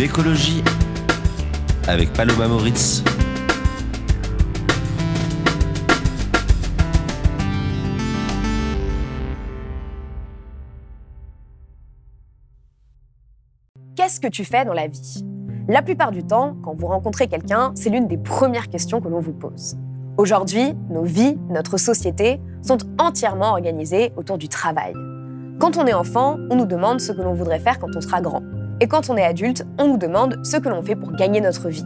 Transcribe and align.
L'écologie 0.00 0.64
avec 1.86 2.10
Paloma 2.14 2.48
Moritz. 2.48 3.04
Qu'est-ce 13.94 14.20
que 14.20 14.28
tu 14.28 14.46
fais 14.46 14.64
dans 14.64 14.72
la 14.72 14.86
vie? 14.86 15.22
La 15.68 15.82
plupart 15.82 16.12
du 16.12 16.24
temps, 16.24 16.56
quand 16.62 16.72
vous 16.74 16.86
rencontrez 16.86 17.28
quelqu'un, 17.28 17.72
c'est 17.74 17.90
l'une 17.90 18.08
des 18.08 18.16
premières 18.16 18.70
questions 18.70 19.02
que 19.02 19.08
l'on 19.08 19.20
vous 19.20 19.34
pose. 19.34 19.76
Aujourd'hui, 20.16 20.72
nos 20.88 21.04
vies, 21.04 21.36
notre 21.50 21.76
société 21.76 22.40
sont 22.62 22.78
entièrement 22.98 23.50
organisées 23.50 24.14
autour 24.16 24.38
du 24.38 24.48
travail. 24.48 24.94
Quand 25.58 25.76
on 25.76 25.86
est 25.86 25.92
enfant, 25.92 26.38
on 26.48 26.56
nous 26.56 26.64
demande 26.64 27.02
ce 27.02 27.12
que 27.12 27.20
l'on 27.20 27.34
voudrait 27.34 27.60
faire 27.60 27.78
quand 27.78 27.94
on 27.94 28.00
sera 28.00 28.22
grand. 28.22 28.42
Et 28.82 28.88
quand 28.88 29.10
on 29.10 29.16
est 29.18 29.24
adulte, 29.24 29.66
on 29.78 29.88
nous 29.88 29.98
demande 29.98 30.38
ce 30.42 30.56
que 30.56 30.70
l'on 30.70 30.82
fait 30.82 30.96
pour 30.96 31.12
gagner 31.12 31.42
notre 31.42 31.68
vie. 31.68 31.84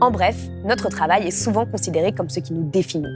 En 0.00 0.12
bref, 0.12 0.36
notre 0.64 0.88
travail 0.88 1.26
est 1.26 1.32
souvent 1.32 1.66
considéré 1.66 2.12
comme 2.12 2.28
ce 2.28 2.38
qui 2.38 2.52
nous 2.52 2.70
définit. 2.70 3.08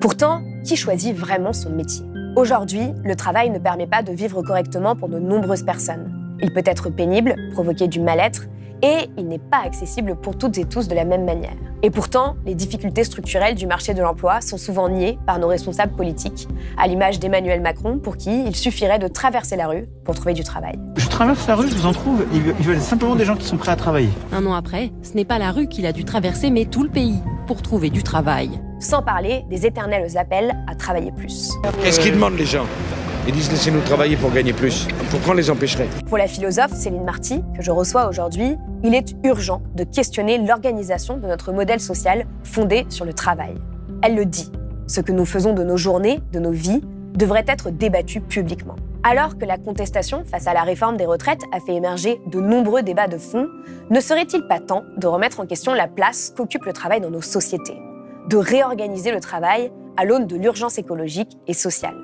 Pourtant, 0.00 0.40
qui 0.64 0.74
choisit 0.74 1.14
vraiment 1.14 1.52
son 1.52 1.68
métier? 1.68 2.06
Aujourd'hui, 2.36 2.92
le 3.04 3.14
travail 3.16 3.50
ne 3.50 3.58
permet 3.58 3.86
pas 3.86 4.02
de 4.02 4.12
vivre 4.12 4.40
correctement 4.42 4.96
pour 4.96 5.10
de 5.10 5.18
nombreuses 5.18 5.62
personnes. 5.62 6.10
Il 6.40 6.54
peut 6.54 6.62
être 6.64 6.88
pénible, 6.88 7.34
provoquer 7.52 7.86
du 7.86 8.00
mal-être, 8.00 8.46
et 8.84 9.08
il 9.16 9.26
n'est 9.28 9.38
pas 9.38 9.62
accessible 9.64 10.14
pour 10.14 10.36
toutes 10.36 10.58
et 10.58 10.66
tous 10.66 10.88
de 10.88 10.94
la 10.94 11.06
même 11.06 11.24
manière. 11.24 11.54
Et 11.82 11.90
pourtant, 11.90 12.36
les 12.44 12.54
difficultés 12.54 13.02
structurelles 13.04 13.54
du 13.54 13.66
marché 13.66 13.94
de 13.94 14.02
l'emploi 14.02 14.42
sont 14.42 14.58
souvent 14.58 14.90
niées 14.90 15.18
par 15.26 15.38
nos 15.38 15.48
responsables 15.48 15.94
politiques, 15.96 16.46
à 16.76 16.86
l'image 16.86 17.18
d'Emmanuel 17.18 17.62
Macron, 17.62 17.98
pour 17.98 18.18
qui 18.18 18.44
il 18.44 18.54
suffirait 18.54 18.98
de 18.98 19.08
traverser 19.08 19.56
la 19.56 19.68
rue 19.68 19.86
pour 20.04 20.14
trouver 20.14 20.34
du 20.34 20.44
travail. 20.44 20.78
Je 20.96 21.08
traverse 21.08 21.46
la 21.48 21.56
rue, 21.56 21.68
je 21.70 21.74
vous 21.74 21.86
en 21.86 21.92
trouve, 21.92 22.26
ils 22.34 22.66
veulent 22.66 22.78
simplement 22.78 23.16
des 23.16 23.24
gens 23.24 23.36
qui 23.36 23.46
sont 23.46 23.56
prêts 23.56 23.72
à 23.72 23.76
travailler. 23.76 24.10
Un 24.32 24.44
an 24.44 24.52
après, 24.52 24.92
ce 25.02 25.14
n'est 25.14 25.24
pas 25.24 25.38
la 25.38 25.50
rue 25.50 25.66
qu'il 25.66 25.86
a 25.86 25.92
dû 25.92 26.04
traverser, 26.04 26.50
mais 26.50 26.66
tout 26.66 26.82
le 26.82 26.90
pays 26.90 27.22
pour 27.46 27.62
trouver 27.62 27.88
du 27.88 28.02
travail. 28.02 28.50
Sans 28.80 29.02
parler 29.02 29.46
des 29.48 29.64
éternels 29.64 30.18
appels 30.18 30.54
à 30.66 30.74
travailler 30.74 31.12
plus. 31.12 31.52
Qu'est-ce 31.82 32.00
qu'ils 32.00 32.12
demandent 32.12 32.36
les 32.36 32.44
gens? 32.44 32.66
Ils 33.26 33.32
disent 33.32 33.50
laissez-nous 33.50 33.80
travailler 33.80 34.16
pour 34.16 34.30
gagner 34.30 34.52
plus. 34.52 34.86
Pourquoi 35.10 35.32
on 35.32 35.36
les 35.36 35.50
empêcherait? 35.50 35.88
Pour 36.08 36.18
la 36.18 36.26
philosophe 36.26 36.72
Céline 36.72 37.04
Marty, 37.04 37.42
que 37.56 37.62
je 37.62 37.70
reçois 37.70 38.08
aujourd'hui, 38.08 38.56
il 38.82 38.94
est 38.94 39.14
urgent 39.24 39.62
de 39.74 39.84
questionner 39.84 40.38
l'organisation 40.38 41.16
de 41.16 41.26
notre 41.26 41.52
modèle 41.52 41.80
social 41.80 42.26
fondé 42.42 42.84
sur 42.90 43.04
le 43.04 43.12
travail. 43.12 43.54
Elle 44.02 44.14
le 44.14 44.26
dit, 44.26 44.50
ce 44.86 45.00
que 45.00 45.12
nous 45.12 45.24
faisons 45.24 45.54
de 45.54 45.64
nos 45.64 45.76
journées, 45.76 46.20
de 46.32 46.38
nos 46.38 46.52
vies, 46.52 46.82
devrait 47.14 47.44
être 47.46 47.70
débattu 47.70 48.20
publiquement. 48.20 48.76
Alors 49.02 49.38
que 49.38 49.44
la 49.44 49.56
contestation 49.56 50.24
face 50.24 50.46
à 50.46 50.54
la 50.54 50.62
réforme 50.62 50.96
des 50.96 51.06
retraites 51.06 51.42
a 51.52 51.60
fait 51.60 51.74
émerger 51.74 52.20
de 52.26 52.40
nombreux 52.40 52.82
débats 52.82 53.08
de 53.08 53.18
fond, 53.18 53.48
ne 53.90 54.00
serait-il 54.00 54.46
pas 54.46 54.60
temps 54.60 54.82
de 54.96 55.06
remettre 55.06 55.40
en 55.40 55.46
question 55.46 55.74
la 55.74 55.88
place 55.88 56.32
qu'occupe 56.36 56.64
le 56.64 56.72
travail 56.72 57.00
dans 57.00 57.10
nos 57.10 57.22
sociétés? 57.22 57.78
De 58.28 58.36
réorganiser 58.36 59.12
le 59.12 59.20
travail 59.20 59.70
à 59.96 60.04
l'aune 60.04 60.26
de 60.26 60.36
l'urgence 60.36 60.78
écologique 60.78 61.38
et 61.46 61.54
sociale 61.54 62.03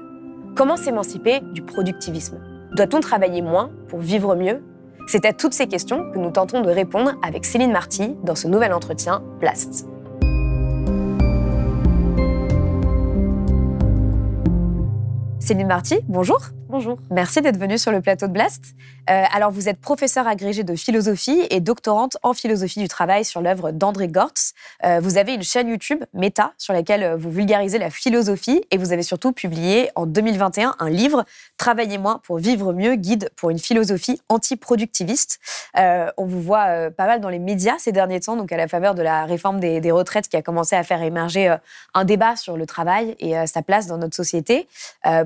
Comment 0.60 0.76
s'émanciper 0.76 1.40
du 1.40 1.62
productivisme? 1.62 2.38
Doit-on 2.76 3.00
travailler 3.00 3.40
moins 3.40 3.70
pour 3.88 4.00
vivre 4.00 4.36
mieux? 4.36 4.62
C'est 5.06 5.24
à 5.24 5.32
toutes 5.32 5.54
ces 5.54 5.66
questions 5.68 6.12
que 6.12 6.18
nous 6.18 6.30
tentons 6.30 6.60
de 6.60 6.68
répondre 6.68 7.12
avec 7.26 7.46
Céline 7.46 7.72
Marty 7.72 8.14
dans 8.24 8.34
ce 8.34 8.46
nouvel 8.46 8.74
entretien 8.74 9.22
Blast. 9.40 9.88
Céline 15.38 15.66
Marty, 15.66 16.00
bonjour. 16.08 16.38
Bonjour. 16.70 16.98
Merci 17.10 17.40
d'être 17.40 17.58
venue 17.58 17.78
sur 17.78 17.90
le 17.90 18.00
plateau 18.00 18.28
de 18.28 18.32
Blast. 18.32 18.76
Euh, 19.10 19.24
alors, 19.32 19.50
vous 19.50 19.68
êtes 19.68 19.80
professeure 19.80 20.28
agrégée 20.28 20.62
de 20.62 20.76
philosophie 20.76 21.44
et 21.50 21.58
doctorante 21.58 22.16
en 22.22 22.32
philosophie 22.32 22.78
du 22.78 22.86
travail 22.86 23.24
sur 23.24 23.40
l'œuvre 23.40 23.72
d'André 23.72 24.06
Gortz. 24.06 24.54
Euh, 24.84 25.00
vous 25.02 25.18
avez 25.18 25.34
une 25.34 25.42
chaîne 25.42 25.68
YouTube, 25.68 26.04
Meta, 26.14 26.52
sur 26.58 26.72
laquelle 26.72 27.02
euh, 27.02 27.16
vous 27.16 27.30
vulgarisez 27.30 27.78
la 27.78 27.90
philosophie 27.90 28.62
et 28.70 28.78
vous 28.78 28.92
avez 28.92 29.02
surtout 29.02 29.32
publié 29.32 29.90
en 29.96 30.06
2021 30.06 30.76
un 30.78 30.90
livre, 30.90 31.24
Travaillez 31.56 31.98
moins 31.98 32.20
pour 32.22 32.38
vivre 32.38 32.72
mieux, 32.72 32.94
guide 32.94 33.30
pour 33.36 33.50
une 33.50 33.58
philosophie 33.58 34.22
anti-productiviste. 34.28 35.40
on 35.74 36.24
vous 36.24 36.40
voit 36.40 36.90
pas 36.90 37.06
mal 37.06 37.20
dans 37.20 37.28
les 37.28 37.38
médias 37.38 37.74
ces 37.78 37.92
derniers 37.92 38.20
temps, 38.20 38.36
donc 38.36 38.50
à 38.50 38.56
la 38.56 38.66
faveur 38.66 38.94
de 38.94 39.02
la 39.02 39.26
réforme 39.26 39.60
des, 39.60 39.80
des 39.80 39.90
retraites 39.90 40.28
qui 40.28 40.36
a 40.36 40.42
commencé 40.42 40.74
à 40.74 40.82
faire 40.84 41.02
émerger 41.02 41.54
un 41.92 42.04
débat 42.04 42.36
sur 42.36 42.56
le 42.56 42.64
travail 42.64 43.14
et 43.18 43.46
sa 43.46 43.60
place 43.60 43.86
dans 43.86 43.98
notre 43.98 44.16
société. 44.16 44.68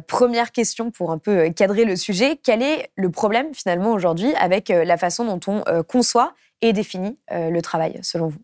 première 0.08 0.50
question 0.50 0.90
pour 0.90 1.12
un 1.12 1.18
peu 1.18 1.33
euh, 1.34 1.50
cadrer 1.50 1.84
le 1.84 1.96
sujet. 1.96 2.38
Quel 2.42 2.62
est 2.62 2.90
le 2.96 3.10
problème 3.10 3.54
finalement 3.54 3.92
aujourd'hui 3.92 4.34
avec 4.36 4.70
euh, 4.70 4.84
la 4.84 4.96
façon 4.96 5.24
dont 5.24 5.40
on 5.46 5.62
euh, 5.68 5.82
conçoit 5.82 6.34
et 6.62 6.72
définit 6.72 7.18
le 7.30 7.60
travail, 7.60 7.98
selon 8.02 8.28
vous? 8.28 8.38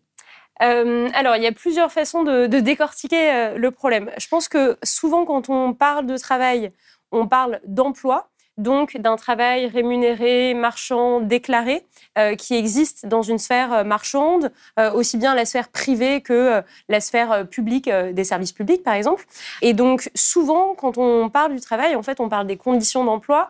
Alors, 0.59 1.37
il 1.37 1.41
y 1.41 1.47
a 1.47 1.51
plusieurs 1.51 1.91
façons 1.91 2.21
de, 2.21 2.45
de 2.45 2.59
décortiquer 2.59 3.55
le 3.55 3.71
problème. 3.71 4.11
Je 4.19 4.27
pense 4.27 4.47
que 4.47 4.77
souvent, 4.83 5.25
quand 5.25 5.49
on 5.49 5.73
parle 5.73 6.05
de 6.05 6.15
travail, 6.17 6.71
on 7.11 7.27
parle 7.27 7.61
d'emploi 7.65 8.29
donc 8.61 8.97
d'un 8.97 9.15
travail 9.15 9.67
rémunéré, 9.67 10.53
marchand, 10.53 11.19
déclaré, 11.19 11.83
euh, 12.17 12.35
qui 12.35 12.55
existe 12.55 13.05
dans 13.05 13.21
une 13.21 13.37
sphère 13.37 13.71
euh, 13.71 13.83
marchande, 13.85 14.51
euh, 14.77 14.91
aussi 14.91 15.15
bien 15.15 15.33
la 15.33 15.45
sphère 15.45 15.69
privée 15.69 16.19
que 16.19 16.61
la 16.89 16.99
sphère 16.99 17.47
publique 17.47 17.89
des 17.89 18.23
services 18.25 18.51
publics, 18.51 18.83
par 18.83 18.95
exemple. 18.95 19.25
Et 19.61 19.73
donc, 19.73 20.09
souvent, 20.13 20.75
quand 20.75 20.97
on 20.97 21.29
parle 21.29 21.53
du 21.53 21.61
travail, 21.61 21.95
en 21.95 22.03
fait, 22.03 22.19
on 22.19 22.27
parle 22.27 22.47
des 22.47 22.57
conditions 22.57 23.05
d'emploi. 23.05 23.49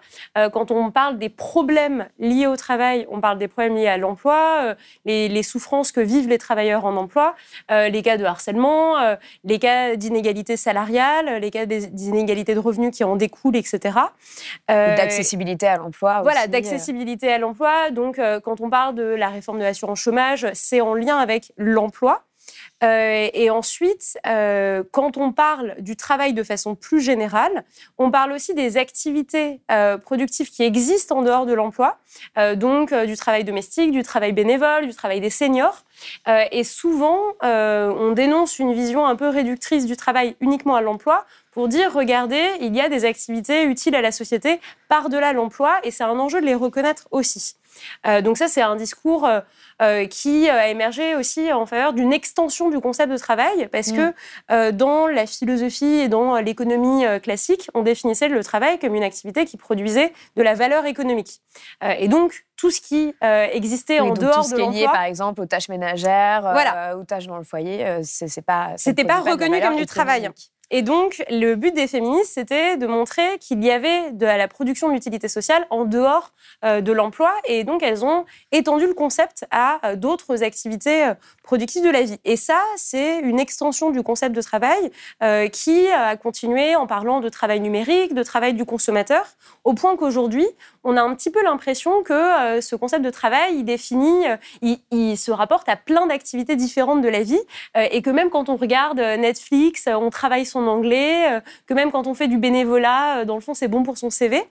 quand 0.54 0.72
on 0.72 0.92
parle 0.92 1.18
des 1.18 1.30
problèmes 1.30 2.08
liés 2.20 2.48
au 2.48 2.56
travail, 2.56 3.08
on 3.10 3.20
parle 3.20 3.38
des 3.40 3.48
problèmes 3.48 3.76
liés 3.76 3.88
à 3.88 3.98
l'emploi, 3.98 4.76
les, 5.06 5.44
souffrances 5.44 5.92
que 5.92 6.02
vivent 6.02 6.30
les 6.30 6.38
travailleurs 6.38 6.86
en 6.86 6.96
emploi, 6.96 7.36
les 7.70 8.02
cas 8.04 8.18
de 8.18 8.26
harcèlement, 8.26 9.18
les 9.44 9.60
cas 9.60 9.96
d'inégalité 9.96 10.58
salariale, 10.58 11.42
les 11.42 11.52
cas 11.52 11.66
d'inégalité 11.66 12.54
de 12.54 12.60
revenus 12.60 12.96
qui 12.96 13.04
en 13.04 13.16
découlent, 13.16 13.58
etc. 13.58 14.00
D'accessibilité 15.04 15.68
à 15.68 15.78
l'emploi. 15.78 16.22
Voilà, 16.22 16.44
euh. 16.44 16.48
d'accessibilité 16.48 17.32
à 17.32 17.38
l'emploi. 17.38 17.92
Donc, 17.92 18.20
euh, 18.20 18.40
quand 18.40 18.62
on 18.62 18.70
parle 18.70 18.96
de 18.96 19.04
la 19.04 19.30
réforme 19.30 19.60
de 19.60 19.64
l'assurance 19.64 20.00
chômage, 20.00 20.48
c'est 20.54 20.82
en 20.82 20.94
lien 20.94 21.18
avec 21.18 21.52
l'emploi. 21.58 22.24
Euh, 22.84 23.30
et 23.34 23.50
ensuite, 23.50 24.18
quand 24.24 25.18
on 25.18 25.32
parle 25.32 25.76
du 25.80 25.96
travail 25.96 26.34
de 26.34 26.44
façon 26.44 26.76
plus 26.76 27.00
générale, 27.00 27.64
on 27.98 28.10
parle 28.10 28.32
aussi 28.32 28.56
des 28.56 28.78
activités 28.78 29.62
productives 30.04 30.50
qui 30.50 30.64
existent 30.64 31.20
en 31.20 31.22
dehors 31.22 31.46
de 31.46 31.54
l'emploi, 31.54 32.00
donc 32.56 32.94
du 32.94 33.16
travail 33.16 33.44
domestique, 33.44 33.92
du 33.92 34.02
travail 34.02 34.34
bénévole, 34.34 34.88
du 34.88 34.96
travail 34.96 35.22
des 35.22 35.30
seniors. 35.30 35.84
et 36.52 36.64
souvent, 36.64 37.22
on 37.42 38.12
dénonce 38.12 38.58
une 38.58 38.74
vision 38.74 39.06
un 39.06 39.16
peu 39.16 39.30
réductrice 39.30 39.86
du 39.86 39.96
travail 39.96 40.36
uniquement 40.42 40.76
à 40.76 40.82
l'emploi 40.82 41.26
pour 41.52 41.68
dire, 41.68 41.94
regardez, 41.94 42.44
il 42.62 42.76
y 42.76 42.82
a 42.82 42.90
des 42.90 43.06
activités 43.06 43.66
utiles 43.66 43.96
à 43.96 44.02
la 44.02 44.12
société 44.12 44.60
par-delà 44.88 45.34
l'emploi, 45.34 45.80
et 45.84 45.92
c'est 45.92 46.04
un 46.04 46.18
enjeu 46.18 46.42
de 46.42 46.46
les 46.46 46.56
reconnaître 46.56 47.08
aussi. 47.12 47.56
Euh, 48.06 48.22
donc 48.22 48.38
ça, 48.38 48.48
c'est 48.48 48.62
un 48.62 48.76
discours 48.76 49.26
euh, 49.26 49.40
euh, 49.82 50.06
qui 50.06 50.50
a 50.50 50.68
émergé 50.68 51.16
aussi 51.16 51.52
en 51.52 51.66
faveur 51.66 51.94
d'une 51.94 52.14
extension 52.14 52.70
du 52.70 52.80
concept 52.80 53.12
de 53.12 53.18
travail, 53.18 53.68
parce 53.72 53.92
que 53.92 54.14
mm. 54.50 54.72
dans 54.72 55.08
la 55.08 55.26
philosophie 55.26 55.86
et 55.86 56.08
dans 56.08 56.38
l'économie 56.38 57.04
classique, 57.22 57.70
on 57.74 57.82
définissait 57.82 58.28
le 58.28 58.44
travail 58.44 58.80
comme 58.80 58.96
une 58.96 59.04
activité 59.04 59.46
qui 59.46 59.58
produisait 59.58 60.14
de 60.36 60.44
la 60.44 60.54
valeur 60.54 60.86
économique. 60.86 61.42
et 61.82 62.08
donc, 62.08 62.46
tout 62.58 62.70
ce 62.70 62.80
qui 62.80 63.14
existait 63.22 64.00
en 64.00 64.14
dehors 64.14 64.36
tout 64.36 64.44
ce 64.44 64.52
de 64.52 64.56
qui 64.58 64.62
est 64.62 64.82
lié, 64.82 64.86
par 64.86 65.04
exemple, 65.04 65.42
aux 65.42 65.46
tâches 65.46 65.70
ménagères, 65.70 66.44
aux 66.98 67.04
tâches 67.04 67.28
dans 67.28 67.38
le 67.38 67.44
foyer, 67.44 68.00
c'est 68.04 68.46
pas... 68.46 68.74
C'était 68.78 69.06
pas 69.06 69.20
reconnu 69.20 69.60
comme 69.62 69.76
du 69.76 69.86
travail. 69.86 70.30
Et 70.72 70.82
donc, 70.82 71.24
le 71.30 71.56
but 71.56 71.74
des 71.74 71.88
féministes, 71.88 72.34
c'était 72.34 72.78
de 72.78 72.88
montrer 72.88 73.38
qu'il 73.40 73.64
y 73.64 73.70
avait 73.70 74.12
de 74.12 74.26
la 74.26 74.48
production 74.48 74.90
d'utilité 74.90 75.28
sociale 75.28 75.68
en 75.70 75.86
dehors 75.86 76.32
de 76.64 76.92
l'emploi. 76.92 77.32
Et 77.46 77.64
donc, 77.64 77.84
elles 77.84 78.04
ont 78.06 78.26
étendu 78.52 78.88
le 78.88 78.94
concept 78.94 79.46
à 79.52 79.96
d'autres 79.96 80.44
activités 80.44 81.12
productives 81.44 81.84
de 81.84 81.90
la 81.90 82.04
vie. 82.04 82.18
Et 82.24 82.38
ça, 82.38 82.62
c'est 82.78 83.20
une 83.20 83.40
extension 83.40 83.92
du 83.92 84.02
concept 84.02 84.36
de 84.36 84.42
travail 84.42 84.92
qui 85.52 85.88
a 85.90 86.16
continué 86.16 86.76
en 86.76 86.88
parlant 86.88 87.20
de 87.20 87.30
travail 87.30 87.60
numérique, 87.60 88.14
de 88.14 88.24
travail 88.24 88.54
du 88.54 88.66
consommateur, 88.66 89.26
au 89.64 89.74
point 89.74 89.96
qu'aujourd'hui, 89.96 90.48
on 90.84 90.98
a 90.98 91.02
un 91.02 91.14
petit 91.16 91.30
peu 91.30 91.44
l'impression 91.44 92.04
que 92.04 92.14
euh, 92.14 92.62
ce 92.62 92.76
concept 92.76 93.04
de 93.04 93.10
travail, 93.10 93.58
il 93.58 93.64
définit, 93.64 94.28
euh, 94.28 94.76
il, 94.92 95.18
se 95.18 95.32
rapporte 95.32 95.70
à 95.70 95.76
plein 95.76 96.08
d'activités 96.08 96.56
différentes 96.56 97.02
de 97.02 97.10
la 97.10 97.22
vie, 97.22 97.40
euh, 97.78 97.86
et 97.92 98.02
que 98.02 98.10
même 98.10 98.30
quand 98.30 98.50
on 98.50 98.56
regarde 98.56 99.00
Netflix, 99.00 99.88
on 99.88 100.10
travaille 100.10 100.46
son 100.46 100.61
anglais, 100.68 101.42
que 101.68 101.74
même 101.74 101.92
quand 101.92 102.08
on 102.08 102.14
fait 102.14 102.28
du 102.28 102.38
bénévolat, 102.38 103.26
dans 103.26 103.36
le 103.36 103.42
fond, 103.42 103.54
c'est 103.54 103.68
bon 103.68 103.84
pour 103.84 103.98
son 103.98 104.10
CV. 104.10 104.44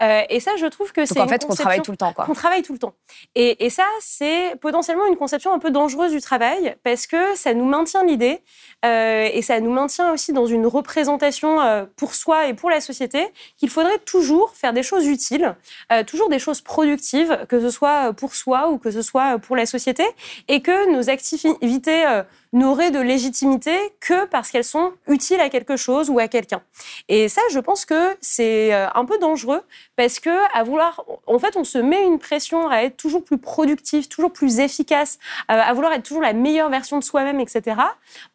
et 0.00 0.40
ça, 0.40 0.52
je 0.58 0.66
trouve 0.66 0.92
que 0.92 1.04
c'est 1.06 1.20
en 1.20 1.28
fait, 1.28 1.44
on 1.48 1.54
travaille 1.54 1.82
tout 1.82 1.90
le 1.90 1.96
temps, 1.96 2.12
quoi. 2.12 2.26
On 2.28 2.34
travaille 2.34 2.62
tout 2.62 2.72
le 2.72 2.78
temps. 2.78 2.94
Et, 3.34 3.64
et 3.64 3.70
ça, 3.70 3.86
c'est 4.00 4.54
potentiellement 4.60 5.06
une 5.06 5.16
conception 5.16 5.52
un 5.52 5.58
peu 5.58 5.70
dangereuse 5.70 6.12
du 6.12 6.20
travail, 6.20 6.76
parce 6.82 7.06
que 7.06 7.36
ça 7.36 7.54
nous 7.54 7.64
maintient 7.64 8.04
l'idée, 8.04 8.40
et 8.82 9.42
ça 9.42 9.60
nous 9.60 9.72
maintient 9.72 10.12
aussi 10.12 10.32
dans 10.32 10.46
une 10.46 10.66
représentation 10.66 11.58
pour 11.96 12.14
soi 12.14 12.46
et 12.48 12.54
pour 12.54 12.70
la 12.70 12.80
société 12.80 13.26
qu'il 13.56 13.70
faudrait 13.70 13.98
toujours 13.98 14.50
faire 14.54 14.72
des 14.72 14.82
choses 14.82 15.06
utiles. 15.06 15.54
Euh, 15.92 16.04
toujours 16.04 16.28
des 16.28 16.38
choses 16.38 16.60
productives, 16.60 17.46
que 17.48 17.60
ce 17.60 17.70
soit 17.70 18.12
pour 18.12 18.34
soi 18.34 18.68
ou 18.70 18.78
que 18.78 18.90
ce 18.90 19.02
soit 19.02 19.38
pour 19.38 19.56
la 19.56 19.66
société, 19.66 20.04
et 20.48 20.60
que 20.62 20.92
nos 20.92 21.10
activités 21.10 22.06
euh, 22.06 22.22
n'auraient 22.54 22.92
de 22.92 23.00
légitimité 23.00 23.76
que 24.00 24.26
parce 24.26 24.50
qu'elles 24.50 24.64
sont 24.64 24.92
utiles 25.08 25.40
à 25.40 25.50
quelque 25.50 25.76
chose 25.76 26.08
ou 26.08 26.20
à 26.20 26.28
quelqu'un. 26.28 26.62
Et 27.08 27.28
ça, 27.28 27.42
je 27.50 27.58
pense 27.58 27.84
que 27.84 28.16
c'est 28.20 28.72
euh, 28.72 28.86
un 28.94 29.04
peu 29.04 29.18
dangereux 29.18 29.60
parce 29.96 30.20
que 30.20 30.30
à 30.56 30.62
vouloir, 30.62 31.04
en 31.26 31.38
fait, 31.40 31.56
on 31.56 31.64
se 31.64 31.78
met 31.78 32.04
une 32.04 32.20
pression 32.20 32.68
à 32.68 32.78
être 32.82 32.96
toujours 32.96 33.24
plus 33.24 33.38
productif, 33.38 34.08
toujours 34.08 34.32
plus 34.32 34.60
efficace, 34.60 35.18
à 35.48 35.72
vouloir 35.72 35.92
être 35.92 36.04
toujours 36.04 36.22
la 36.22 36.32
meilleure 36.32 36.70
version 36.70 36.98
de 36.98 37.04
soi-même, 37.04 37.40
etc. 37.40 37.76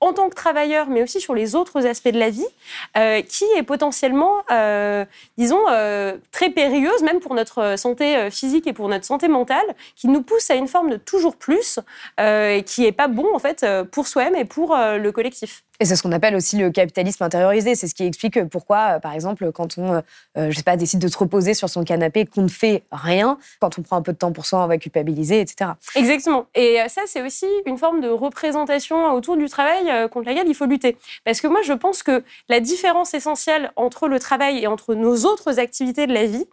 En 0.01 0.11
tant 0.11 0.29
que 0.29 0.35
travailleur, 0.35 0.87
mais 0.87 1.01
aussi 1.01 1.21
sur 1.21 1.33
les 1.33 1.55
autres 1.55 1.87
aspects 1.87 2.09
de 2.09 2.19
la 2.19 2.29
vie, 2.29 2.45
qui 3.27 3.45
est 3.55 3.63
potentiellement, 3.63 4.41
disons, 5.37 5.63
très 6.31 6.49
périlleuse, 6.49 7.03
même 7.03 7.19
pour 7.19 7.35
notre 7.35 7.77
santé 7.77 8.29
physique 8.31 8.67
et 8.67 8.73
pour 8.73 8.89
notre 8.89 9.05
santé 9.05 9.27
mentale, 9.27 9.75
qui 9.95 10.07
nous 10.07 10.21
pousse 10.21 10.49
à 10.49 10.55
une 10.55 10.67
forme 10.67 10.89
de 10.89 10.97
toujours 10.97 11.35
plus, 11.35 11.79
qui 12.65 12.85
est 12.85 12.95
pas 12.95 13.07
bon 13.07 13.27
en 13.33 13.39
fait 13.39 13.65
pour 13.91 14.07
soi-même 14.09 14.35
et 14.35 14.45
pour 14.45 14.75
euh, 14.75 14.97
le 14.97 15.11
collectif. 15.11 15.63
Et 15.81 15.85
c'est 15.85 15.95
ce 15.95 16.03
qu'on 16.03 16.11
appelle 16.11 16.35
aussi 16.35 16.57
le 16.57 16.71
capitalisme 16.71 17.23
intériorisé. 17.23 17.73
C'est 17.73 17.87
ce 17.87 17.95
qui 17.95 18.03
explique 18.03 18.43
pourquoi, 18.49 18.95
euh, 18.95 18.99
par 18.99 19.13
exemple, 19.13 19.49
quand 19.53 19.77
on, 19.77 19.93
euh, 19.93 20.01
je 20.35 20.51
sais 20.51 20.63
pas, 20.63 20.75
décide 20.75 20.99
de 20.99 21.07
se 21.07 21.17
reposer 21.17 21.53
sur 21.53 21.69
son 21.69 21.85
canapé, 21.85 22.25
qu'on 22.25 22.41
ne 22.41 22.49
fait 22.49 22.83
rien, 22.91 23.37
quand 23.61 23.79
on 23.79 23.81
prend 23.81 23.95
un 23.95 24.01
peu 24.01 24.11
de 24.11 24.17
temps 24.17 24.33
pour 24.33 24.45
soi, 24.45 24.63
on 24.63 24.67
va 24.67 24.77
culpabiliser, 24.77 25.39
etc. 25.39 25.71
Exactement. 25.95 26.47
Et 26.53 26.79
ça, 26.89 27.03
c'est 27.05 27.21
aussi 27.21 27.45
une 27.65 27.77
forme 27.77 28.01
de 28.01 28.09
représentation 28.09 29.13
autour 29.13 29.37
du 29.37 29.47
travail 29.47 30.09
contre 30.09 30.27
laquelle 30.27 30.49
il 30.49 30.55
faut 30.55 30.65
lutter. 30.65 30.97
Parce 31.23 31.39
que 31.39 31.47
moi, 31.47 31.61
je 31.61 31.71
pense 31.71 32.03
que 32.03 32.23
la 32.49 32.59
différence 32.59 33.13
essentielle 33.13 33.71
entre 33.77 34.09
le 34.09 34.19
travail 34.19 34.59
et 34.61 34.67
entre 34.67 34.95
nos 34.95 35.25
autres 35.25 35.59
activités 35.59 36.07
de 36.07 36.13
la 36.13 36.25
vie, 36.25 36.45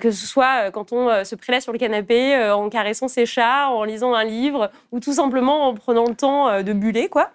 que 0.00 0.10
ce 0.10 0.26
soit 0.26 0.72
quand 0.72 0.92
on 0.92 1.24
se 1.24 1.36
prélasse 1.36 1.62
sur 1.62 1.72
le 1.72 1.78
canapé, 1.78 2.50
en 2.50 2.68
caressant 2.68 3.06
ses 3.06 3.26
chats, 3.26 3.68
en 3.68 3.84
lisant 3.84 4.14
un 4.14 4.24
livre, 4.24 4.70
ou 4.90 4.98
tout 4.98 5.12
simplement 5.12 5.68
en 5.68 5.74
prenant 5.74 6.06
le 6.06 6.14
temps 6.14 6.62
de 6.62 6.72
buller, 6.72 6.93
quoi, 7.08 7.30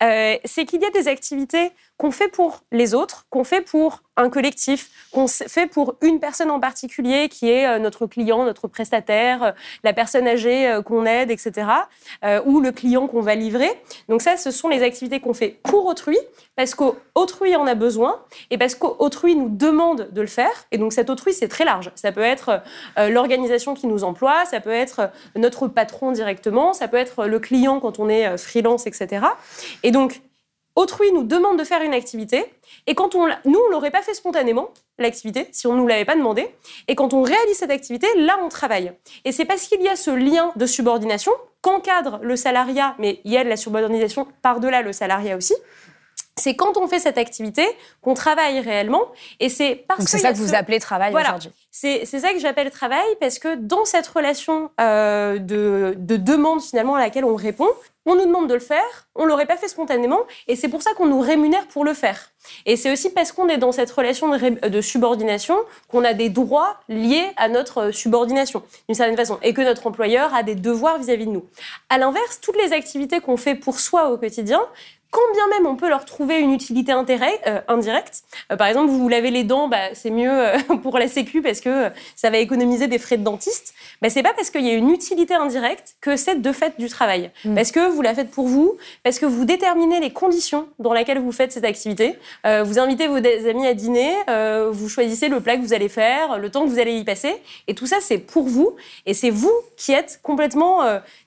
c'est 0.00 0.64
qu'il 0.66 0.82
y 0.82 0.84
a 0.84 0.90
des 0.90 1.08
activités 1.08 1.72
qu'on 1.96 2.10
fait 2.10 2.28
pour 2.28 2.62
les 2.72 2.94
autres, 2.94 3.26
qu'on 3.30 3.44
fait 3.44 3.60
pour 3.60 4.02
un 4.16 4.28
collectif, 4.28 4.90
qu'on 5.12 5.26
fait 5.28 5.66
pour 5.66 5.94
une 6.00 6.20
personne 6.20 6.50
en 6.50 6.60
particulier 6.60 7.28
qui 7.28 7.50
est 7.50 7.66
euh, 7.66 7.78
notre 7.78 8.06
client, 8.06 8.44
notre 8.44 8.68
prestataire, 8.68 9.42
euh, 9.42 9.52
la 9.82 9.92
personne 9.92 10.26
âgée 10.26 10.68
euh, 10.68 10.82
qu'on 10.82 11.04
aide, 11.04 11.30
etc., 11.30 11.66
ou 12.46 12.60
le 12.60 12.72
client 12.72 13.06
qu'on 13.06 13.20
va 13.20 13.34
livrer. 13.34 13.70
Donc 14.08 14.22
ça, 14.22 14.36
ce 14.36 14.50
sont 14.50 14.68
les 14.68 14.82
activités 14.82 15.20
qu'on 15.20 15.34
fait 15.34 15.58
pour 15.62 15.86
autrui, 15.86 16.16
parce 16.56 16.74
qu'autrui 16.74 17.54
en 17.54 17.66
a 17.66 17.74
besoin 17.74 18.20
et 18.50 18.58
parce 18.58 18.74
qu'autrui 18.74 19.36
nous 19.36 19.48
demande 19.48 20.08
de 20.10 20.20
le 20.20 20.26
faire. 20.26 20.64
Et 20.72 20.78
donc 20.78 20.92
cet 20.92 21.10
autrui, 21.10 21.32
c'est 21.32 21.48
très 21.48 21.64
large. 21.64 21.90
Ça 21.94 22.12
peut 22.12 22.22
être 22.22 22.62
l'organisation 22.96 23.74
qui 23.74 23.86
nous 23.86 24.04
emploie, 24.04 24.44
ça 24.46 24.60
peut 24.60 24.72
être 24.72 25.10
notre 25.36 25.68
patron 25.68 26.12
directement, 26.12 26.72
ça 26.72 26.88
peut 26.88 26.96
être 26.96 27.26
le 27.26 27.38
client 27.38 27.80
quand 27.80 27.98
on 27.98 28.08
est 28.08 28.36
freelance, 28.38 28.86
etc. 28.86 29.26
Et 29.82 29.90
donc 29.90 30.22
autrui 30.76 31.12
nous 31.12 31.22
demande 31.22 31.58
de 31.58 31.64
faire 31.64 31.82
une 31.82 31.94
activité, 31.94 32.44
et 32.86 32.94
quand 32.94 33.14
on, 33.14 33.28
nous, 33.44 33.60
on 33.66 33.70
l'aurait 33.70 33.90
pas 33.90 34.02
fait 34.02 34.14
spontanément, 34.14 34.70
l'activité, 34.98 35.48
si 35.52 35.66
on 35.66 35.74
ne 35.74 35.78
nous 35.78 35.86
l'avait 35.86 36.04
pas 36.04 36.16
demandé, 36.16 36.48
et 36.88 36.94
quand 36.94 37.14
on 37.14 37.22
réalise 37.22 37.56
cette 37.56 37.70
activité, 37.70 38.06
là, 38.16 38.38
on 38.42 38.48
travaille. 38.48 38.92
Et 39.24 39.32
c'est 39.32 39.44
parce 39.44 39.66
qu'il 39.66 39.82
y 39.82 39.88
a 39.88 39.96
ce 39.96 40.10
lien 40.10 40.52
de 40.56 40.66
subordination 40.66 41.32
qu'encadre 41.62 42.18
le 42.22 42.36
salariat, 42.36 42.94
mais 42.98 43.20
il 43.24 43.32
y 43.32 43.38
a 43.38 43.44
de 43.44 43.48
la 43.48 43.56
subordination 43.56 44.26
par-delà 44.42 44.82
le 44.82 44.92
salariat 44.92 45.36
aussi, 45.36 45.54
c'est 46.36 46.56
quand 46.56 46.76
on 46.76 46.88
fait 46.88 46.98
cette 46.98 47.18
activité 47.18 47.64
qu'on 48.02 48.14
travaille 48.14 48.60
réellement. 48.60 49.02
Et 49.40 49.48
c'est 49.48 49.84
parce 49.86 50.00
Donc 50.00 50.08
c'est 50.08 50.18
ça 50.18 50.32
que 50.32 50.38
vous 50.38 50.54
appelez 50.54 50.80
travail 50.80 51.12
voilà. 51.12 51.30
aujourd'hui. 51.30 51.52
C'est 51.70 52.04
ça 52.06 52.32
que 52.32 52.38
j'appelle 52.38 52.70
travail 52.70 53.04
parce 53.20 53.38
que 53.38 53.56
dans 53.56 53.84
cette 53.84 54.06
relation 54.06 54.70
euh, 54.80 55.38
de, 55.38 55.94
de, 55.96 56.16
demande 56.16 56.62
finalement 56.62 56.96
à 56.96 57.00
laquelle 57.00 57.24
on 57.24 57.36
répond, 57.36 57.68
on 58.06 58.16
nous 58.16 58.26
demande 58.26 58.48
de 58.48 58.54
le 58.54 58.60
faire, 58.60 59.08
on 59.14 59.24
l'aurait 59.24 59.46
pas 59.46 59.56
fait 59.56 59.68
spontanément, 59.68 60.20
et 60.46 60.56
c'est 60.56 60.68
pour 60.68 60.82
ça 60.82 60.92
qu'on 60.92 61.06
nous 61.06 61.20
rémunère 61.20 61.66
pour 61.68 61.84
le 61.84 61.94
faire. 61.94 62.30
Et 62.66 62.76
c'est 62.76 62.92
aussi 62.92 63.10
parce 63.10 63.32
qu'on 63.32 63.48
est 63.48 63.56
dans 63.56 63.72
cette 63.72 63.90
relation 63.90 64.28
de, 64.28 64.68
de 64.68 64.80
subordination 64.80 65.56
qu'on 65.88 66.04
a 66.04 66.12
des 66.12 66.28
droits 66.28 66.76
liés 66.88 67.26
à 67.36 67.48
notre 67.48 67.92
subordination, 67.92 68.62
d'une 68.88 68.94
certaine 68.94 69.16
façon, 69.16 69.38
et 69.42 69.54
que 69.54 69.62
notre 69.62 69.86
employeur 69.86 70.34
a 70.34 70.42
des 70.42 70.54
devoirs 70.54 70.98
vis-à-vis 70.98 71.24
-vis 71.24 71.28
de 71.28 71.32
nous. 71.32 71.46
À 71.88 71.96
l'inverse, 71.98 72.40
toutes 72.42 72.56
les 72.56 72.72
activités 72.72 73.20
qu'on 73.20 73.38
fait 73.38 73.54
pour 73.54 73.80
soi 73.80 74.10
au 74.10 74.18
quotidien, 74.18 74.60
quand 75.14 75.32
bien 75.32 75.46
même 75.56 75.66
on 75.66 75.76
peut 75.76 75.88
leur 75.88 76.04
trouver 76.04 76.40
une 76.40 76.52
utilité 76.52 76.92
euh, 76.92 77.60
indirecte. 77.68 78.24
Euh, 78.50 78.56
par 78.56 78.66
exemple, 78.66 78.90
vous 78.90 78.98
vous 78.98 79.08
lavez 79.08 79.30
les 79.30 79.44
dents, 79.44 79.68
bah, 79.68 79.94
c'est 79.94 80.10
mieux 80.10 80.28
euh, 80.28 80.58
pour 80.82 80.98
la 80.98 81.06
Sécu 81.06 81.40
parce 81.40 81.60
que 81.60 81.90
ça 82.16 82.30
va 82.30 82.38
économiser 82.38 82.88
des 82.88 82.98
frais 82.98 83.16
de 83.16 83.22
dentiste. 83.22 83.74
Bah, 84.02 84.10
c'est 84.10 84.24
pas 84.24 84.32
parce 84.32 84.50
qu'il 84.50 84.66
y 84.66 84.70
a 84.70 84.74
une 84.74 84.90
utilité 84.90 85.34
indirecte 85.34 85.94
que 86.00 86.16
c'est 86.16 86.42
de 86.42 86.52
fait 86.52 86.80
du 86.80 86.88
travail. 86.88 87.30
Mm. 87.44 87.54
Parce 87.54 87.70
que 87.70 87.88
vous 87.88 88.02
la 88.02 88.12
faites 88.12 88.30
pour 88.32 88.48
vous, 88.48 88.76
parce 89.04 89.20
que 89.20 89.26
vous 89.26 89.44
déterminez 89.44 90.00
les 90.00 90.10
conditions 90.12 90.66
dans 90.80 90.92
lesquelles 90.92 91.20
vous 91.20 91.32
faites 91.32 91.52
cette 91.52 91.64
activité. 91.64 92.18
vous 92.44 92.78
invitez 92.80 93.06
vos 93.06 93.16
amis 93.16 93.66
à 93.66 93.74
dîner, 93.74 94.12
vous 94.72 94.88
choisissez 94.88 95.28
le 95.28 95.40
plat 95.40 95.56
que 95.56 95.62
vous 95.62 95.72
allez 95.72 95.88
faire, 95.88 96.38
le 96.38 96.50
temps 96.50 96.64
que 96.64 96.70
vous 96.70 96.80
allez 96.80 96.96
y 96.96 97.04
passer. 97.04 97.36
Et 97.68 97.74
tout 97.74 97.86
ça, 97.86 97.98
c'est 98.00 98.18
pour 98.18 98.44
vous. 98.44 98.74
Et 99.06 99.14
c'est 99.14 99.30
vous 99.30 99.52
qui 99.76 99.92
êtes 99.92 100.18
complètement, 100.22 100.80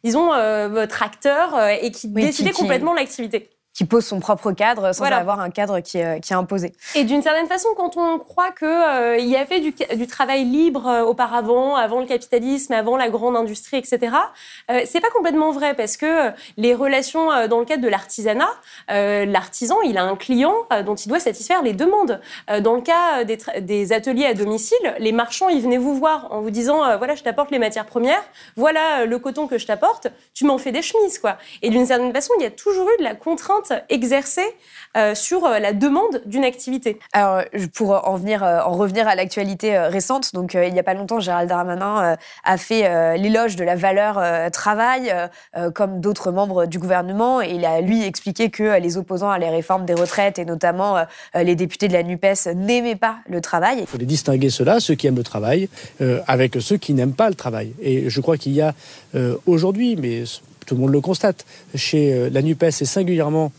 disons, 0.04 0.28
votre 0.70 1.04
acteur 1.04 1.58
et 1.82 1.92
qui 1.92 2.10
décidez 2.10 2.52
complètement 2.52 2.94
l'activité 2.94 3.50
qui 3.78 3.86
pose 3.86 4.04
son 4.04 4.20
propre 4.20 4.52
cadre 4.54 4.92
sans 4.92 5.06
avoir 5.06 5.40
un 5.40 5.52
cadre 5.52 5.82
qui 5.82 6.00
est, 6.00 6.20
qui 6.22 6.34
est 6.34 6.36
imposé. 6.36 6.74
Et 6.96 7.04
d'une 7.04 7.22
certaine 7.22 7.46
façon, 7.46 7.70
quand 7.78 7.96
on 7.96 8.18
croit 8.18 8.50
qu'il 8.50 8.68
euh, 8.68 9.20
y 9.20 9.36
avait 9.36 9.60
du, 9.60 9.72
du 9.72 10.08
travail 10.08 10.46
libre 10.46 10.88
euh, 10.88 11.04
auparavant, 11.04 11.76
avant 11.76 12.00
le 12.00 12.08
capitalisme, 12.08 12.74
avant 12.74 12.98
la 12.98 13.10
grande 13.10 13.36
industrie, 13.36 13.78
etc., 13.78 14.16
euh, 14.72 14.82
c'est 14.86 15.00
pas 15.00 15.12
complètement 15.12 15.52
vrai 15.52 15.76
parce 15.76 15.96
que 15.96 16.32
les 16.58 16.74
relations 16.74 17.32
euh, 17.32 17.48
dans 17.48 17.60
le 17.60 17.66
cadre 17.66 17.84
de 17.84 17.88
l'artisanat, 17.88 18.50
euh, 18.90 19.26
l'artisan, 19.26 19.80
il 19.84 20.00
a 20.00 20.04
un 20.04 20.16
client 20.16 20.56
dont 20.84 20.96
il 20.96 21.08
doit 21.08 21.20
satisfaire 21.20 21.62
les 21.62 21.74
demandes. 21.74 22.20
dans 22.62 22.74
le 22.74 22.82
cas 22.82 23.24
des, 23.24 23.38
des, 23.62 23.94
ateliers 23.94 24.26
à 24.26 24.34
domicile, 24.34 24.96
les 24.98 25.12
marchands, 25.12 25.50
ils 25.50 25.62
venaient 25.62 25.78
vous 25.78 25.96
voir 25.96 26.32
en 26.32 26.42
vous 26.42 26.50
disant 26.50 26.98
voilà, 26.98 27.14
je 27.14 27.22
t'apporte 27.22 27.52
les 27.52 27.60
matières 27.60 27.86
premières, 27.86 28.24
voilà 28.56 29.06
le 29.06 29.20
coton 29.20 29.48
que 29.48 29.58
je 29.58 29.68
t'apporte, 29.68 30.08
tu 30.34 30.46
m'en 30.46 30.58
fais 30.58 30.72
des 30.72 30.82
chemises, 30.82 31.20
quoi. 31.20 31.38
Et 31.62 31.70
d'une 31.70 31.86
certaine 31.86 32.12
façon, 32.12 32.34
il 32.40 32.44
y 32.44 32.46
a 32.46 32.52
toujours 32.52 32.90
eu 32.90 32.98
de 32.98 33.04
la 33.04 33.16
contrainte 33.16 33.67
exercer 33.90 34.46
euh, 34.96 35.14
sur 35.14 35.46
euh, 35.46 35.60
la 35.60 35.74
demande 35.74 36.22
d'une 36.26 36.44
activité. 36.44 36.98
Alors, 37.14 37.44
pour 37.76 38.08
en, 38.08 38.16
venir, 38.16 38.44
euh, 38.44 38.62
en 38.62 38.72
revenir 38.72 39.08
à 39.08 39.16
l'actualité 39.16 39.78
récente, 39.78 40.34
donc 40.34 40.56
il 40.56 40.74
n'y 40.74 40.80
a 40.80 40.84
pas 40.84 40.94
longtemps, 40.94 41.20
Gérald 41.20 41.50
Darmanin 41.50 42.18
a 42.44 42.58
fait 42.58 43.18
l'éloge 43.18 43.56
de 43.56 43.64
la 43.64 43.76
valeur 43.76 44.22
travail, 44.52 45.14
comme 45.74 46.00
d'autres 46.00 46.32
membres 46.32 46.66
du 46.66 46.80
gouvernement, 46.80 47.42
et 47.42 47.52
il 47.52 47.66
a 47.66 47.82
lui 47.82 48.04
expliqué 48.04 48.50
que 48.50 48.80
les 48.80 48.98
opposants 48.98 49.30
à 49.30 49.38
les 49.40 49.50
réformes 49.50 49.86
des 49.86 49.94
retraites, 49.94 50.40
et 50.40 50.46
notamment 50.46 50.98
les 51.36 51.56
députés 51.56 51.88
de 51.88 51.94
la 51.94 52.04
NUPES, 52.04 52.54
n'aimaient 52.56 52.96
pas 52.96 53.18
le 53.28 53.42
travail. 53.42 53.80
Il 53.82 53.88
faut 53.88 53.98
distinguer 53.98 54.50
ceux-là, 54.50 54.80
ceux 54.80 54.96
qui 54.96 55.08
aiment 55.08 55.18
le 55.18 55.24
travail, 55.24 55.70
avec 56.28 56.58
ceux 56.60 56.78
qui 56.78 56.94
n'aiment 56.94 57.16
pas 57.16 57.30
le 57.30 57.36
travail. 57.36 57.74
Et 57.82 58.10
je 58.10 58.22
crois 58.22 58.38
qu'il 58.38 58.54
y 58.54 58.62
a 58.62 58.74
aujourd'hui, 59.46 59.96
mais 59.96 60.24
tout 60.68 60.76
le 60.76 60.82
monde 60.82 60.92
le 60.92 61.02
constate, 61.02 61.46
chez 61.74 62.30
la 62.30 62.44
NUPES 62.44 62.82
et 62.82 62.86
singulièrement 62.86 63.52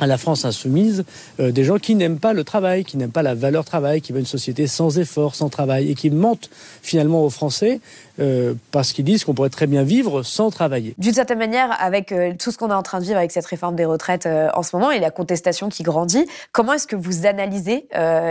à 0.00 0.06
la 0.06 0.18
France 0.18 0.44
insoumise 0.44 1.04
euh, 1.38 1.52
des 1.52 1.62
gens 1.62 1.78
qui 1.78 1.94
n'aiment 1.94 2.18
pas 2.18 2.32
le 2.32 2.42
travail, 2.42 2.84
qui 2.84 2.96
n'aiment 2.96 3.12
pas 3.12 3.22
la 3.22 3.34
valeur 3.34 3.64
travail, 3.64 4.00
qui 4.00 4.12
veulent 4.12 4.22
une 4.22 4.26
société 4.26 4.66
sans 4.66 4.98
effort, 4.98 5.34
sans 5.34 5.50
travail, 5.50 5.90
et 5.90 5.94
qui 5.94 6.10
mentent 6.10 6.50
finalement 6.82 7.24
aux 7.24 7.30
Français 7.30 7.80
euh, 8.20 8.54
parce 8.70 8.92
qu'ils 8.92 9.04
disent 9.04 9.24
qu'on 9.24 9.32
pourrait 9.32 9.48
très 9.48 9.66
bien 9.66 9.82
vivre 9.82 10.22
sans 10.22 10.50
travailler. 10.50 10.94
D'une 10.98 11.14
certaine 11.14 11.38
manière, 11.38 11.74
avec 11.80 12.12
euh, 12.12 12.34
tout 12.38 12.50
ce 12.50 12.58
qu'on 12.58 12.70
est 12.70 12.74
en 12.74 12.82
train 12.82 12.98
de 12.98 13.04
vivre 13.04 13.16
avec 13.16 13.30
cette 13.30 13.46
réforme 13.46 13.76
des 13.76 13.86
retraites 13.86 14.26
euh, 14.26 14.48
en 14.54 14.62
ce 14.62 14.76
moment 14.76 14.90
et 14.90 14.98
la 14.98 15.10
contestation 15.10 15.68
qui 15.68 15.82
grandit, 15.82 16.26
comment 16.52 16.74
est-ce 16.74 16.86
que 16.86 16.96
vous 16.96 17.26
analysez 17.26 17.86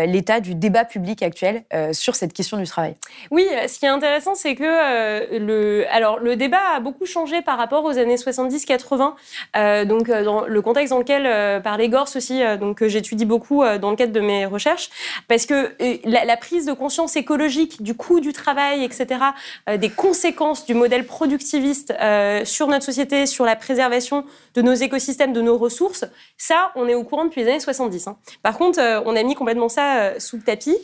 l'état 0.07 0.39
du 0.39 0.55
débat 0.55 0.85
public 0.85 1.23
actuel 1.23 1.63
sur 1.91 2.15
cette 2.15 2.33
question 2.33 2.57
du 2.57 2.65
travail? 2.65 2.95
Oui, 3.31 3.45
ce 3.67 3.79
qui 3.79 3.85
est 3.85 3.89
intéressant, 3.89 4.35
c'est 4.35 4.55
que 4.55 5.37
le, 5.37 5.85
alors, 5.91 6.19
le 6.19 6.35
débat 6.35 6.75
a 6.75 6.79
beaucoup 6.79 7.05
changé 7.05 7.41
par 7.41 7.57
rapport 7.57 7.83
aux 7.83 7.97
années 7.97 8.15
70-80, 8.15 9.13
euh, 9.55 9.85
donc 9.85 10.09
dans 10.09 10.45
le 10.45 10.61
contexte 10.61 10.91
dans 10.91 10.99
lequel 10.99 11.61
parlait 11.61 11.89
Gors 11.89 12.09
aussi, 12.15 12.41
donc, 12.59 12.77
que 12.77 12.87
j'étudie 12.87 13.25
beaucoup 13.25 13.63
dans 13.79 13.89
le 13.89 13.95
cadre 13.95 14.13
de 14.13 14.21
mes 14.21 14.45
recherches, 14.45 14.89
parce 15.27 15.45
que 15.45 15.73
la, 16.05 16.25
la 16.25 16.37
prise 16.37 16.65
de 16.65 16.73
conscience 16.73 17.15
écologique 17.15 17.81
du 17.81 17.95
coût 17.95 18.19
du 18.19 18.33
travail, 18.33 18.83
etc., 18.83 19.19
des 19.79 19.89
conséquences 19.89 20.65
du 20.65 20.73
modèle 20.73 21.05
productiviste 21.05 21.93
euh, 21.99 22.45
sur 22.45 22.67
notre 22.67 22.85
société, 22.85 23.25
sur 23.25 23.45
la 23.45 23.55
préservation 23.55 24.25
de 24.53 24.61
nos 24.61 24.73
écosystèmes, 24.73 25.33
de 25.33 25.41
nos 25.41 25.57
ressources, 25.57 26.05
ça, 26.37 26.71
on 26.75 26.87
est 26.87 26.93
au 26.93 27.03
courant 27.03 27.25
depuis 27.25 27.41
les 27.41 27.49
années 27.49 27.59
70. 27.59 28.07
hein. 28.07 28.17
Par 28.43 28.57
contre, 28.57 28.79
euh, 28.79 29.01
on 29.05 29.15
a 29.15 29.23
mis 29.23 29.35
complètement 29.35 29.69
ça 29.69 29.95
euh, 29.97 30.19
sous 30.19 30.37
le 30.37 30.43
tapis. 30.43 30.77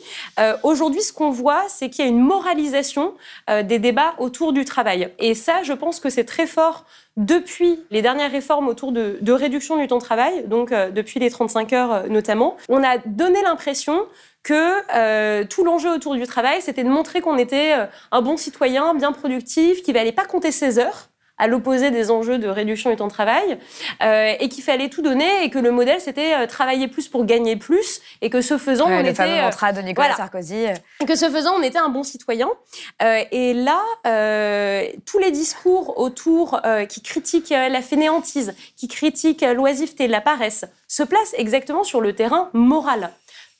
Aujourd'hui, 0.62 1.02
ce 1.02 1.12
qu'on 1.12 1.30
voit, 1.30 1.62
c'est 1.68 1.90
qu'il 1.90 2.04
y 2.04 2.08
a 2.08 2.10
une 2.10 2.20
moralisation 2.20 3.14
des 3.64 3.78
débats 3.78 4.14
autour 4.18 4.52
du 4.52 4.64
travail. 4.64 5.12
Et 5.18 5.34
ça, 5.34 5.62
je 5.62 5.72
pense 5.72 6.00
que 6.00 6.10
c'est 6.10 6.24
très 6.24 6.46
fort 6.46 6.84
depuis 7.16 7.80
les 7.90 8.02
dernières 8.02 8.30
réformes 8.30 8.68
autour 8.68 8.92
de, 8.92 9.18
de 9.20 9.32
réduction 9.32 9.76
du 9.76 9.86
temps 9.86 9.98
de 9.98 10.02
travail, 10.02 10.44
donc 10.46 10.70
depuis 10.70 11.20
les 11.20 11.30
35 11.30 11.72
heures 11.72 12.08
notamment. 12.08 12.56
On 12.68 12.82
a 12.82 12.98
donné 12.98 13.40
l'impression 13.42 14.06
que 14.46 14.82
euh, 14.94 15.44
tout 15.44 15.64
l'enjeu 15.64 15.90
autour 15.90 16.14
du 16.14 16.24
travail, 16.24 16.62
c'était 16.62 16.84
de 16.84 16.88
montrer 16.88 17.20
qu'on 17.20 17.36
était 17.36 17.72
euh, 17.72 17.86
un 18.12 18.22
bon 18.22 18.36
citoyen, 18.36 18.94
bien 18.94 19.10
productif, 19.10 19.82
qu'il 19.82 19.92
ne 19.92 19.98
fallait 19.98 20.12
pas 20.12 20.24
compter 20.24 20.52
ses 20.52 20.78
heures 20.78 21.08
à 21.36 21.48
l'opposé 21.48 21.90
des 21.90 22.12
enjeux 22.12 22.38
de 22.38 22.46
réduction 22.46 22.88
du 22.90 22.96
temps 22.96 23.08
de 23.08 23.12
travail, 23.12 23.58
euh, 24.04 24.34
et 24.38 24.48
qu'il 24.48 24.62
fallait 24.62 24.88
tout 24.88 25.02
donner, 25.02 25.42
et 25.42 25.50
que 25.50 25.58
le 25.58 25.72
modèle, 25.72 26.00
c'était 26.00 26.46
travailler 26.46 26.86
plus 26.86 27.08
pour 27.08 27.24
gagner 27.26 27.56
plus, 27.56 28.00
et 28.22 28.30
que 28.30 28.40
ce 28.40 28.56
faisant, 28.56 28.86
Ouais, 28.86 28.98
on 29.00 29.02
Le 29.02 29.08
était... 29.08 29.42
mantra 29.42 29.72
de 29.72 29.80
Nicolas 29.80 30.06
voilà. 30.06 30.16
Sarkozy. 30.16 30.66
que 31.06 31.16
ce 31.16 31.28
faisant, 31.28 31.54
on 31.58 31.62
était 31.62 31.78
un 31.78 31.88
bon 31.88 32.04
citoyen. 32.04 32.48
Euh, 33.02 33.24
et 33.32 33.52
là, 33.52 33.82
euh, 34.06 34.86
tous 35.04 35.18
les 35.18 35.32
discours 35.32 35.98
autour 35.98 36.62
qui 36.88 37.02
critiquent 37.02 37.50
la 37.50 37.82
fainéantise, 37.82 38.54
qui 38.76 38.86
critiquent 38.86 39.42
l'oisiveté, 39.42 40.06
la 40.06 40.20
paresse, 40.20 40.64
se 40.86 41.02
placent 41.02 41.34
exactement 41.36 41.82
sur 41.82 42.00
le 42.00 42.14
terrain 42.14 42.48
moral, 42.54 43.10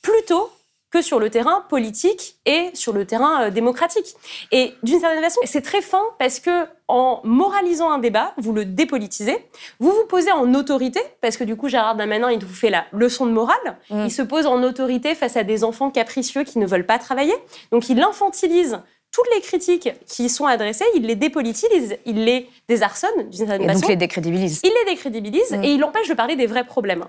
plutôt 0.00 0.50
que 0.96 1.02
sur 1.02 1.18
le 1.18 1.28
terrain 1.28 1.62
politique 1.68 2.36
et 2.46 2.70
sur 2.72 2.92
le 2.94 3.04
terrain 3.04 3.42
euh, 3.42 3.50
démocratique. 3.50 4.14
Et 4.50 4.72
d'une 4.82 4.98
certaine 4.98 5.22
façon, 5.22 5.40
c'est 5.44 5.60
très 5.60 5.82
fin 5.82 6.02
parce 6.18 6.40
que 6.40 6.64
en 6.88 7.20
moralisant 7.24 7.90
un 7.90 7.98
débat, 7.98 8.32
vous 8.38 8.52
le 8.52 8.64
dépolitisez, 8.64 9.36
vous 9.80 9.90
vous 9.90 10.06
posez 10.08 10.30
en 10.30 10.54
autorité, 10.54 11.00
parce 11.20 11.36
que 11.36 11.44
du 11.44 11.56
coup, 11.56 11.68
Gérard 11.68 11.96
Darmanin, 11.96 12.30
il 12.30 12.42
vous 12.44 12.54
fait 12.54 12.70
la 12.70 12.84
leçon 12.92 13.26
de 13.26 13.32
morale, 13.32 13.56
Mm. 13.90 14.04
il 14.06 14.10
se 14.10 14.22
pose 14.22 14.46
en 14.46 14.62
autorité 14.62 15.14
face 15.14 15.36
à 15.36 15.42
des 15.42 15.64
enfants 15.64 15.90
capricieux 15.90 16.44
qui 16.44 16.58
ne 16.60 16.66
veulent 16.66 16.86
pas 16.86 16.98
travailler, 16.98 17.34
donc 17.72 17.88
il 17.88 18.00
infantilise 18.00 18.78
toutes 19.16 19.34
les 19.34 19.40
critiques 19.40 19.88
qui 20.06 20.26
y 20.26 20.28
sont 20.28 20.44
adressées, 20.44 20.84
il 20.94 21.06
les 21.06 21.16
dépolitise, 21.16 21.96
il 22.04 22.24
les 22.24 22.50
désarçonne 22.68 23.30
d'une 23.30 23.32
certaine 23.32 23.62
Et 23.62 23.66
façon. 23.66 23.80
donc 23.80 23.88
les 23.88 23.96
décrédibilise. 23.96 24.60
Il 24.62 24.70
les 24.84 24.92
décrédibilise 24.92 25.52
Mm. 25.52 25.64
et 25.64 25.68
il 25.72 25.84
empêche 25.84 26.08
de 26.08 26.14
parler 26.14 26.36
des 26.36 26.46
vrais 26.46 26.64
problèmes. 26.66 27.04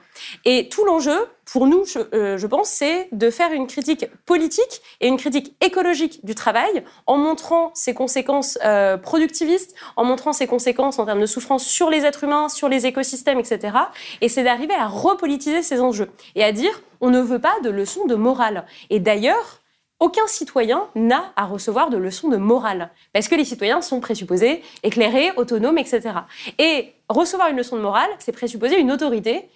Et 0.45 0.69
tout 0.69 0.85
l'enjeu, 0.85 1.17
pour 1.51 1.67
nous, 1.67 1.85
je, 1.85 1.99
euh, 2.13 2.37
je 2.37 2.47
pense, 2.47 2.69
c'est 2.69 3.09
de 3.11 3.29
faire 3.29 3.51
une 3.51 3.67
critique 3.67 4.05
politique 4.25 4.81
et 5.01 5.07
une 5.07 5.17
critique 5.17 5.55
écologique 5.61 6.23
du 6.25 6.35
travail 6.35 6.83
en 7.07 7.17
montrant 7.17 7.71
ses 7.73 7.93
conséquences 7.93 8.57
euh, 8.63 8.97
productivistes, 8.97 9.75
en 9.95 10.05
montrant 10.05 10.33
ses 10.33 10.47
conséquences 10.47 10.99
en 10.99 11.05
termes 11.05 11.21
de 11.21 11.25
souffrance 11.25 11.65
sur 11.65 11.89
les 11.89 12.05
êtres 12.05 12.23
humains, 12.23 12.49
sur 12.49 12.69
les 12.69 12.85
écosystèmes, 12.85 13.39
etc. 13.39 13.77
Et 14.21 14.29
c'est 14.29 14.43
d'arriver 14.43 14.73
à 14.73 14.87
repolitiser 14.87 15.61
ces 15.61 15.81
enjeux 15.81 16.09
et 16.35 16.43
à 16.43 16.51
dire 16.51 16.81
on 16.99 17.09
ne 17.09 17.19
veut 17.21 17.39
pas 17.39 17.55
de 17.63 17.69
leçons 17.69 18.05
de 18.05 18.15
morale. 18.15 18.65
Et 18.89 18.99
d'ailleurs, 18.99 19.61
aucun 19.99 20.27
citoyen 20.27 20.87
n'a 20.95 21.33
à 21.35 21.45
recevoir 21.45 21.89
de 21.89 21.97
leçons 21.97 22.29
de 22.29 22.37
morale, 22.37 22.91
parce 23.13 23.27
que 23.27 23.35
les 23.35 23.45
citoyens 23.45 23.81
sont 23.81 23.99
présupposés 23.99 24.63
éclairés, 24.83 25.31
autonomes, 25.37 25.77
etc. 25.77 26.01
Et 26.59 26.93
recevoir 27.09 27.49
une 27.49 27.57
leçon 27.57 27.77
de 27.77 27.81
morale, 27.81 28.09
c'est 28.19 28.31
présupposer 28.31 28.79
une 28.79 28.91
autorité 28.91 29.49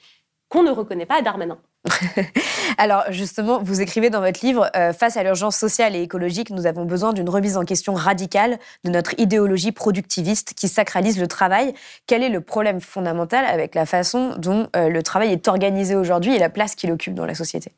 qu'on 0.49 0.63
ne 0.63 0.71
reconnaît 0.71 1.05
pas 1.05 1.15
à 1.15 1.21
Darmanin. 1.21 1.57
Alors 2.77 3.03
justement, 3.09 3.59
vous 3.61 3.81
écrivez 3.81 4.09
dans 4.09 4.21
votre 4.21 4.45
livre, 4.45 4.69
euh, 4.75 4.93
face 4.93 5.17
à 5.17 5.23
l'urgence 5.23 5.55
sociale 5.55 5.95
et 5.95 6.01
écologique, 6.01 6.51
nous 6.51 6.67
avons 6.67 6.85
besoin 6.85 7.11
d'une 7.11 7.29
remise 7.29 7.57
en 7.57 7.65
question 7.65 7.93
radicale 7.93 8.59
de 8.83 8.91
notre 8.91 9.19
idéologie 9.19 9.71
productiviste 9.71 10.53
qui 10.53 10.67
sacralise 10.67 11.19
le 11.19 11.27
travail. 11.27 11.73
Quel 12.05 12.21
est 12.21 12.29
le 12.29 12.41
problème 12.41 12.81
fondamental 12.81 13.45
avec 13.45 13.73
la 13.73 13.87
façon 13.87 14.35
dont 14.37 14.67
euh, 14.75 14.89
le 14.89 15.03
travail 15.03 15.31
est 15.31 15.47
organisé 15.47 15.95
aujourd'hui 15.95 16.35
et 16.35 16.39
la 16.39 16.49
place 16.49 16.75
qu'il 16.75 16.91
occupe 16.91 17.15
dans 17.15 17.25
la 17.25 17.35
société? 17.35 17.71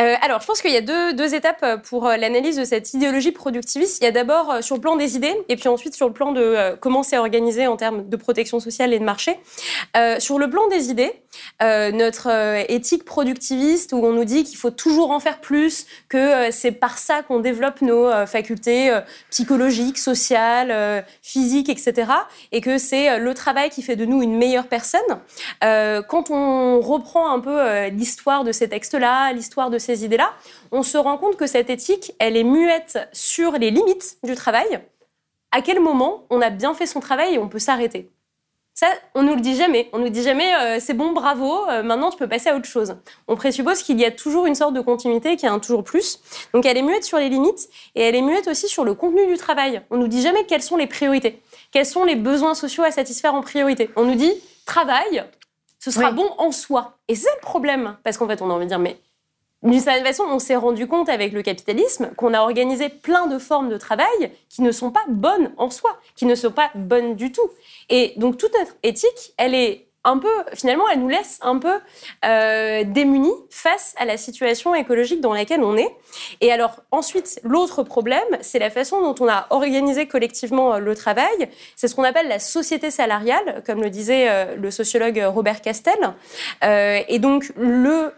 Euh, 0.00 0.14
alors, 0.22 0.40
je 0.40 0.46
pense 0.46 0.62
qu'il 0.62 0.72
y 0.72 0.76
a 0.76 0.80
deux, 0.80 1.12
deux 1.12 1.34
étapes 1.34 1.82
pour 1.84 2.08
l'analyse 2.08 2.56
de 2.56 2.64
cette 2.64 2.94
idéologie 2.94 3.32
productiviste. 3.32 3.98
Il 4.00 4.04
y 4.04 4.08
a 4.08 4.12
d'abord 4.12 4.62
sur 4.62 4.76
le 4.76 4.80
plan 4.80 4.96
des 4.96 5.16
idées, 5.16 5.36
et 5.48 5.56
puis 5.56 5.68
ensuite 5.68 5.94
sur 5.94 6.06
le 6.06 6.14
plan 6.14 6.32
de 6.32 6.76
comment 6.80 7.02
c'est 7.02 7.18
organisé 7.18 7.66
en 7.66 7.76
termes 7.76 8.08
de 8.08 8.16
protection 8.16 8.58
sociale 8.58 8.94
et 8.94 8.98
de 8.98 9.04
marché. 9.04 9.38
Sur 10.18 10.38
le 10.38 10.48
plan 10.48 10.66
des 10.68 10.90
idées, 10.90 11.12
notre 11.60 12.28
éthique 12.70 13.04
productiviste, 13.04 13.49
où 13.92 14.04
on 14.04 14.12
nous 14.12 14.24
dit 14.24 14.44
qu'il 14.44 14.56
faut 14.56 14.70
toujours 14.70 15.10
en 15.10 15.20
faire 15.20 15.40
plus, 15.40 15.86
que 16.08 16.16
euh, 16.16 16.50
c'est 16.50 16.72
par 16.72 16.98
ça 16.98 17.22
qu'on 17.22 17.40
développe 17.40 17.82
nos 17.82 18.06
euh, 18.06 18.26
facultés 18.26 18.90
euh, 18.90 19.00
psychologiques, 19.30 19.98
sociales, 19.98 21.04
physiques, 21.22 21.68
etc., 21.68 22.12
et 22.52 22.60
que 22.60 22.78
c'est 22.78 23.18
le 23.18 23.34
travail 23.34 23.70
qui 23.70 23.82
fait 23.82 23.96
de 23.96 24.04
nous 24.04 24.22
une 24.22 24.36
meilleure 24.36 24.66
personne. 24.66 25.00
Quand 25.60 26.30
on 26.30 26.80
reprend 26.80 27.30
un 27.30 27.40
peu 27.40 27.86
l'histoire 27.88 28.44
de 28.44 28.52
ces 28.52 28.68
textes-là, 28.68 29.32
l'histoire 29.32 29.70
de 29.70 29.78
ces 29.78 30.04
idées-là, 30.04 30.32
on 30.72 30.82
se 30.82 30.98
rend 30.98 31.18
compte 31.18 31.36
que 31.36 31.46
cette 31.46 31.70
éthique, 31.70 32.12
elle 32.18 32.36
est 32.36 32.44
muette 32.44 32.98
sur 33.12 33.52
les 33.52 33.70
limites 33.70 34.18
du 34.22 34.34
travail. 34.34 34.80
À 35.52 35.62
quel 35.62 35.80
moment 35.80 36.26
on 36.30 36.40
a 36.40 36.50
bien 36.50 36.74
fait 36.74 36.86
son 36.86 37.00
travail 37.00 37.34
et 37.34 37.38
on 37.38 37.48
peut 37.48 37.58
s'arrêter? 37.58 38.10
Ça, 38.80 38.86
on 39.14 39.22
nous 39.22 39.34
le 39.34 39.42
dit 39.42 39.56
jamais. 39.56 39.90
On 39.92 39.98
nous 39.98 40.08
dit 40.08 40.22
jamais 40.22 40.54
euh, 40.54 40.78
c'est 40.80 40.94
bon, 40.94 41.12
bravo, 41.12 41.68
euh, 41.68 41.82
maintenant 41.82 42.08
tu 42.08 42.16
peux 42.16 42.26
passer 42.26 42.48
à 42.48 42.56
autre 42.56 42.64
chose. 42.64 42.96
On 43.28 43.36
présuppose 43.36 43.82
qu'il 43.82 44.00
y 44.00 44.06
a 44.06 44.10
toujours 44.10 44.46
une 44.46 44.54
sorte 44.54 44.72
de 44.72 44.80
continuité, 44.80 45.36
qu'il 45.36 45.46
y 45.46 45.50
a 45.50 45.52
un 45.52 45.58
toujours 45.58 45.84
plus. 45.84 46.18
Donc 46.54 46.64
elle 46.64 46.78
est 46.78 46.82
muette 46.82 47.04
sur 47.04 47.18
les 47.18 47.28
limites 47.28 47.68
et 47.94 48.00
elle 48.00 48.14
est 48.14 48.22
muette 48.22 48.48
aussi 48.48 48.68
sur 48.68 48.84
le 48.84 48.94
contenu 48.94 49.26
du 49.26 49.36
travail. 49.36 49.82
On 49.90 49.98
nous 49.98 50.08
dit 50.08 50.22
jamais 50.22 50.46
quelles 50.46 50.62
sont 50.62 50.78
les 50.78 50.86
priorités, 50.86 51.42
quels 51.72 51.84
sont 51.84 52.04
les 52.04 52.16
besoins 52.16 52.54
sociaux 52.54 52.82
à 52.82 52.90
satisfaire 52.90 53.34
en 53.34 53.42
priorité. 53.42 53.90
On 53.96 54.06
nous 54.06 54.14
dit 54.14 54.32
travail, 54.64 55.24
ce 55.78 55.90
sera 55.90 56.08
Oui. 56.08 56.16
bon 56.16 56.30
en 56.38 56.50
soi. 56.50 56.96
Et 57.08 57.16
c'est 57.16 57.28
le 57.34 57.40
problème, 57.42 57.98
parce 58.02 58.16
qu'en 58.16 58.26
fait 58.28 58.40
on 58.40 58.48
a 58.48 58.54
envie 58.54 58.64
de 58.64 58.70
dire 58.70 58.78
mais 58.78 58.98
d'une 59.62 59.80
certaine 59.80 60.04
façon, 60.04 60.24
on 60.28 60.38
s'est 60.38 60.56
rendu 60.56 60.86
compte 60.86 61.08
avec 61.08 61.32
le 61.32 61.42
capitalisme 61.42 62.10
qu'on 62.16 62.32
a 62.32 62.40
organisé 62.40 62.88
plein 62.88 63.26
de 63.26 63.38
formes 63.38 63.68
de 63.68 63.76
travail 63.76 64.32
qui 64.48 64.62
ne 64.62 64.72
sont 64.72 64.90
pas 64.90 65.04
bonnes 65.08 65.52
en 65.58 65.68
soi, 65.70 65.98
qui 66.16 66.24
ne 66.24 66.34
sont 66.34 66.50
pas 66.50 66.70
bonnes 66.74 67.14
du 67.14 67.30
tout. 67.30 67.50
Et 67.90 68.14
donc 68.16 68.38
toute 68.38 68.54
notre 68.58 68.74
éthique, 68.82 69.34
elle 69.36 69.54
est 69.54 69.89
un 70.04 70.18
peu, 70.18 70.28
finalement, 70.54 70.84
elle 70.92 71.00
nous 71.00 71.08
laisse 71.08 71.38
un 71.42 71.58
peu 71.58 71.78
euh, 72.24 72.84
démunis 72.84 73.34
face 73.50 73.94
à 73.98 74.04
la 74.06 74.16
situation 74.16 74.74
écologique 74.74 75.20
dans 75.20 75.34
laquelle 75.34 75.62
on 75.62 75.76
est. 75.76 75.94
Et 76.40 76.50
alors 76.52 76.76
ensuite, 76.90 77.38
l'autre 77.42 77.82
problème, 77.82 78.24
c'est 78.40 78.58
la 78.58 78.70
façon 78.70 79.00
dont 79.00 79.14
on 79.20 79.28
a 79.28 79.46
organisé 79.50 80.06
collectivement 80.06 80.74
euh, 80.74 80.78
le 80.78 80.94
travail. 80.94 81.50
C'est 81.76 81.88
ce 81.88 81.94
qu'on 81.94 82.04
appelle 82.04 82.28
la 82.28 82.38
société 82.38 82.90
salariale, 82.90 83.62
comme 83.66 83.82
le 83.82 83.90
disait 83.90 84.28
euh, 84.28 84.56
le 84.56 84.70
sociologue 84.70 85.22
Robert 85.26 85.60
Castel. 85.60 85.98
Euh, 86.64 87.00
et 87.08 87.18
donc 87.18 87.52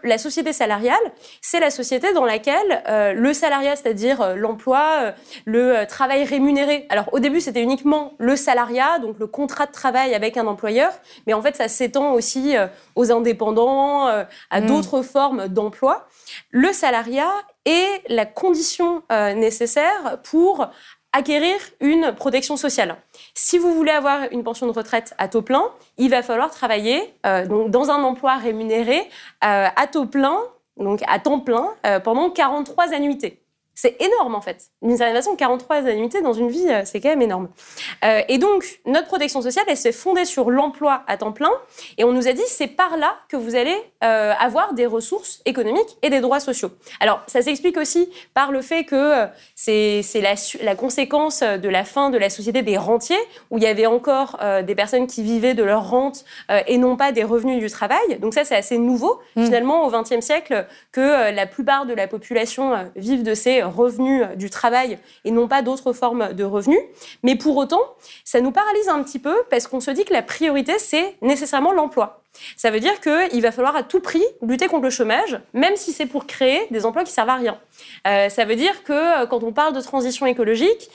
la 0.03 0.17
société 0.17 0.53
salariale, 0.53 0.95
c'est 1.41 1.59
la 1.59 1.69
société 1.69 2.13
dans 2.13 2.25
laquelle 2.25 2.83
le 3.15 3.33
salariat, 3.33 3.75
c'est-à-dire 3.75 4.35
l'emploi, 4.35 5.13
le 5.45 5.85
travail 5.85 6.23
rémunéré. 6.23 6.85
Alors 6.89 7.09
au 7.11 7.19
début, 7.19 7.41
c'était 7.41 7.61
uniquement 7.61 8.13
le 8.17 8.35
salariat, 8.35 8.99
donc 8.99 9.17
le 9.19 9.27
contrat 9.27 9.65
de 9.65 9.71
travail 9.71 10.13
avec 10.13 10.37
un 10.37 10.47
employeur, 10.47 10.91
mais 11.27 11.33
en 11.33 11.41
fait, 11.41 11.55
ça 11.55 11.67
s'étend 11.73 12.13
aussi 12.13 12.55
euh, 12.55 12.67
aux 12.95 13.11
indépendants, 13.11 14.07
euh, 14.07 14.23
à 14.49 14.61
Mm. 14.61 14.65
d'autres 14.67 15.01
formes 15.01 15.47
d'emploi. 15.47 16.07
Le 16.51 16.71
salariat 16.71 17.31
est 17.65 18.01
la 18.07 18.25
condition 18.25 19.03
euh, 19.11 19.33
nécessaire 19.33 20.19
pour 20.23 20.67
acquérir 21.11 21.55
une 21.79 22.13
protection 22.13 22.57
sociale. 22.57 22.95
Si 23.35 23.57
vous 23.59 23.73
voulez 23.73 23.91
avoir 23.91 24.21
une 24.31 24.43
pension 24.43 24.65
de 24.65 24.71
retraite 24.71 25.13
à 25.19 25.27
taux 25.27 25.43
plein, 25.43 25.63
il 25.97 26.09
va 26.09 26.23
falloir 26.23 26.49
travailler 26.49 27.13
euh, 27.25 27.45
donc 27.45 27.69
dans 27.69 27.91
un 27.91 28.03
emploi 28.03 28.37
rémunéré 28.37 28.99
euh, 29.43 29.67
à 29.75 29.87
taux 29.87 30.05
plein, 30.05 30.39
donc 30.77 31.01
à 31.07 31.19
temps 31.19 31.39
plein, 31.39 31.69
euh, 31.85 31.99
pendant 31.99 32.31
43 32.31 32.93
annuités. 32.93 33.42
C'est 33.75 33.99
énorme 33.99 34.35
en 34.35 34.41
fait. 34.41 34.67
D'une 34.81 34.97
certaine 34.97 35.15
façon, 35.15 35.35
43 35.35 35.87
annuités 35.87 36.21
dans 36.21 36.33
une 36.33 36.49
vie, 36.49 36.67
euh, 36.69 36.81
c'est 36.85 37.01
quand 37.01 37.09
même 37.09 37.23
énorme. 37.23 37.49
Euh, 38.05 38.21
et 38.27 38.37
donc, 38.37 38.79
notre 38.85 39.07
protection 39.07 39.41
sociale, 39.41 39.65
elle 39.67 39.77
s'est 39.77 39.91
fondée 39.91 40.25
sur 40.25 40.51
l'emploi 40.51 41.03
à 41.07 41.17
temps 41.17 41.31
plein. 41.31 41.51
Et 41.97 42.03
on 42.03 42.11
nous 42.11 42.27
a 42.27 42.33
dit, 42.33 42.43
c'est 42.47 42.67
par 42.67 42.97
là 42.97 43.15
que 43.29 43.35
vous 43.35 43.55
allez 43.55 43.75
euh, 44.03 44.33
avoir 44.39 44.73
des 44.73 44.85
ressources 44.85 45.41
économiques 45.45 45.97
et 46.03 46.09
des 46.09 46.21
droits 46.21 46.39
sociaux. 46.39 46.69
Alors, 46.99 47.21
ça 47.25 47.41
s'explique 47.41 47.77
aussi 47.77 48.11
par 48.35 48.51
le 48.51 48.61
fait 48.61 48.83
que 48.83 49.25
c'est 49.55 50.03
la, 50.61 50.75
conséquence 50.75 51.41
de 51.41 51.69
la 51.69 51.83
fin 51.83 52.09
de 52.09 52.17
la 52.17 52.29
société 52.29 52.61
des 52.61 52.77
rentiers, 52.77 53.17
où 53.49 53.57
il 53.57 53.63
y 53.63 53.67
avait 53.67 53.87
encore 53.87 54.37
euh, 54.41 54.61
des 54.61 54.75
personnes 54.75 55.07
qui 55.07 55.23
vivaient 55.23 55.53
de 55.55 55.63
leur 55.63 55.89
rente 55.89 56.25
et 56.67 56.77
non 56.77 56.95
pas 56.95 57.11
des 57.11 57.23
revenus 57.23 57.59
du 57.59 57.69
travail. 57.69 58.19
Donc 58.19 58.33
ça, 58.33 58.43
c'est 58.43 58.55
assez 58.55 58.77
nouveau, 58.77 59.19
finalement, 59.35 59.85
au 59.85 59.91
XXe 59.91 60.19
siècle, 60.19 60.67
que 60.91 61.31
la 61.31 61.45
plupart 61.47 61.85
de 61.85 61.93
la 61.93 62.07
population 62.07 62.73
vive 62.95 63.23
de 63.23 63.33
ces 63.33 63.62
revenus 63.67 64.23
euh, 64.23 64.35
du 64.35 64.49
travail 64.49 64.99
et 65.25 65.31
non 65.31 65.47
pas 65.47 65.61
d'autres 65.61 65.93
formes 65.93 66.33
de 66.33 66.43
revenus. 66.43 66.79
Mais 67.23 67.35
pour 67.35 67.57
autant, 67.57 67.81
ça 68.23 68.41
nous 68.41 68.51
paralyse 68.51 68.89
un 68.89 69.01
petit 69.03 69.19
peu 69.19 69.35
parce 69.49 69.67
qu'on 69.67 69.79
se 69.79 69.91
dit 69.91 70.05
que 70.05 70.13
la 70.13 70.21
priorité, 70.21 70.79
c'est 70.79 71.15
nécessairement 71.21 71.71
l'emploi. 71.71 72.21
Ça 72.57 72.71
veut 72.71 72.79
dire 72.79 72.99
qu'il 72.99 73.41
va 73.41 73.51
falloir 73.51 73.75
à 73.75 73.83
tout 73.83 73.99
prix 73.99 74.23
lutter 74.41 74.67
contre 74.67 74.83
le 74.83 74.89
chômage, 74.89 75.39
même 75.53 75.75
si 75.75 75.91
c'est 75.91 76.07
pour 76.07 76.25
créer 76.25 76.67
des 76.71 76.85
emplois 76.85 77.03
qui 77.03 77.11
servent 77.11 77.29
à 77.29 77.35
rien. 77.35 77.59
Euh, 78.07 78.29
ça 78.29 78.45
veut 78.45 78.55
dire 78.55 78.83
que 78.83 79.23
euh, 79.23 79.25
quand 79.27 79.43
on 79.43 79.51
parle 79.51 79.73
de 79.73 79.81
transition 79.81 80.25
écologique, 80.25 80.89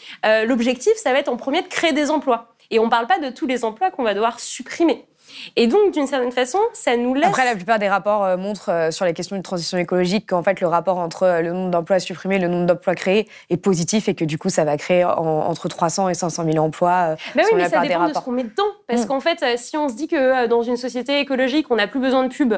l'objectif, 0.46 0.94
ça 0.96 1.12
va 1.12 1.20
être 1.20 1.28
en 1.28 1.36
premier 1.36 1.62
de 1.62 1.68
créer 1.68 1.92
des 1.92 2.10
emplois. 2.10 2.54
Et 2.70 2.78
on 2.78 2.86
ne 2.86 2.90
parle 2.90 3.06
pas 3.06 3.18
de 3.18 3.30
tous 3.30 3.46
les 3.46 3.64
emplois 3.64 3.90
qu'on 3.90 4.02
va 4.02 4.14
devoir 4.14 4.40
supprimer. 4.40 5.06
Et 5.56 5.66
donc, 5.66 5.92
d'une 5.92 6.06
certaine 6.06 6.32
façon, 6.32 6.58
ça 6.72 6.96
nous 6.96 7.14
laisse... 7.14 7.26
Après, 7.26 7.44
la 7.44 7.54
plupart 7.54 7.78
des 7.78 7.88
rapports 7.88 8.24
euh, 8.24 8.36
montrent 8.36 8.70
euh, 8.70 8.90
sur 8.90 9.04
les 9.04 9.12
questions 9.14 9.36
de 9.36 9.42
transition 9.42 9.78
écologique 9.78 10.28
qu'en 10.28 10.42
fait, 10.42 10.60
le 10.60 10.66
rapport 10.66 10.98
entre 10.98 11.22
euh, 11.24 11.40
le 11.42 11.52
nombre 11.52 11.70
d'emplois 11.70 11.98
supprimés 12.00 12.36
et 12.36 12.38
le 12.38 12.48
nombre 12.48 12.66
d'emplois 12.66 12.94
créés 12.94 13.28
est 13.50 13.56
positif 13.56 14.08
et 14.08 14.14
que 14.14 14.24
du 14.24 14.38
coup, 14.38 14.48
ça 14.50 14.64
va 14.64 14.76
créer 14.76 15.04
en- 15.04 15.10
entre 15.48 15.68
300 15.68 16.08
et 16.08 16.14
500 16.14 16.44
000 16.44 16.58
emplois. 16.64 17.16
Bah 17.34 17.42
oui, 17.44 17.50
mais 17.54 17.62
la 17.62 17.68
ça 17.68 17.80
dépend 17.80 18.08
de 18.08 18.14
ce 18.14 18.20
qu'on 18.20 18.32
met 18.32 18.44
dedans. 18.44 18.64
Parce 18.86 19.02
Mm. 19.04 19.06
qu'en 19.06 19.20
fait, 19.20 19.44
si 19.58 19.76
on 19.76 19.88
se 19.88 19.94
dit 19.94 20.08
que 20.08 20.46
dans 20.46 20.62
une 20.62 20.76
société 20.76 21.18
écologique, 21.20 21.66
on 21.70 21.76
n'a 21.76 21.86
plus 21.86 22.00
besoin 22.00 22.24
de 22.24 22.32
pub, 22.32 22.54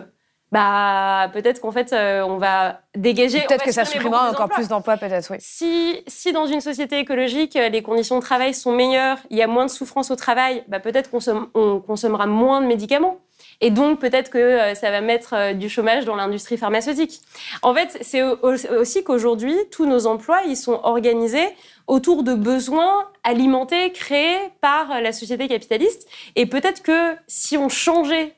bah 0.52 1.30
peut-être 1.32 1.60
qu'en 1.60 1.70
fait, 1.72 1.92
euh, 1.92 2.22
on 2.22 2.36
va 2.38 2.80
dégager. 2.96 3.40
Peut-être 3.42 3.64
que 3.64 3.72
ça 3.72 3.84
supprimer 3.84 4.04
supprimera 4.14 4.30
encore 4.30 4.48
plus 4.48 4.68
d'emplois, 4.68 4.96
peut-être, 4.96 5.30
oui. 5.30 5.36
Si, 5.40 6.02
si 6.06 6.32
dans 6.32 6.46
une 6.46 6.60
société 6.60 6.98
écologique, 6.98 7.54
euh, 7.56 7.68
les 7.68 7.82
conditions 7.82 8.16
de 8.16 8.22
travail 8.22 8.52
sont 8.54 8.72
meilleures, 8.72 9.18
il 9.30 9.36
y 9.38 9.42
a 9.42 9.46
moins 9.46 9.66
de 9.66 9.70
souffrance 9.70 10.10
au 10.10 10.16
travail, 10.16 10.64
bah 10.68 10.80
peut-être 10.80 11.10
qu'on 11.10 11.20
somme- 11.20 11.48
on 11.54 11.80
consommera 11.80 12.26
moins 12.26 12.60
de 12.60 12.66
médicaments. 12.66 13.18
Et 13.62 13.70
donc, 13.70 14.00
peut-être 14.00 14.30
que 14.30 14.38
euh, 14.38 14.74
ça 14.74 14.90
va 14.90 15.00
mettre 15.02 15.34
euh, 15.34 15.52
du 15.52 15.68
chômage 15.68 16.04
dans 16.06 16.16
l'industrie 16.16 16.56
pharmaceutique. 16.56 17.20
En 17.62 17.74
fait, 17.74 17.98
c'est 18.00 18.22
au- 18.22 18.38
au- 18.42 18.80
aussi 18.80 19.04
qu'aujourd'hui, 19.04 19.54
tous 19.70 19.84
nos 19.86 20.06
emplois, 20.06 20.40
ils 20.46 20.56
sont 20.56 20.80
organisés 20.82 21.46
autour 21.86 22.22
de 22.22 22.34
besoins 22.34 23.08
alimentés, 23.22 23.92
créés 23.92 24.38
par 24.60 24.90
euh, 24.92 25.00
la 25.00 25.12
société 25.12 25.46
capitaliste. 25.48 26.08
Et 26.36 26.46
peut-être 26.46 26.82
que 26.82 27.14
si 27.26 27.58
on 27.58 27.68
changeait 27.68 28.34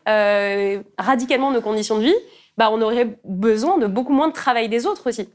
radicalement 0.98 1.50
nos 1.52 1.60
conditions 1.60 1.98
de 1.98 2.04
vie, 2.04 2.14
bah, 2.58 2.70
on 2.72 2.82
aurait 2.82 3.16
besoin 3.24 3.78
de 3.78 3.86
beaucoup 3.86 4.12
moins 4.12 4.28
de 4.28 4.32
travail 4.34 4.68
des 4.68 4.86
autres 4.86 5.08
aussi. 5.08 5.28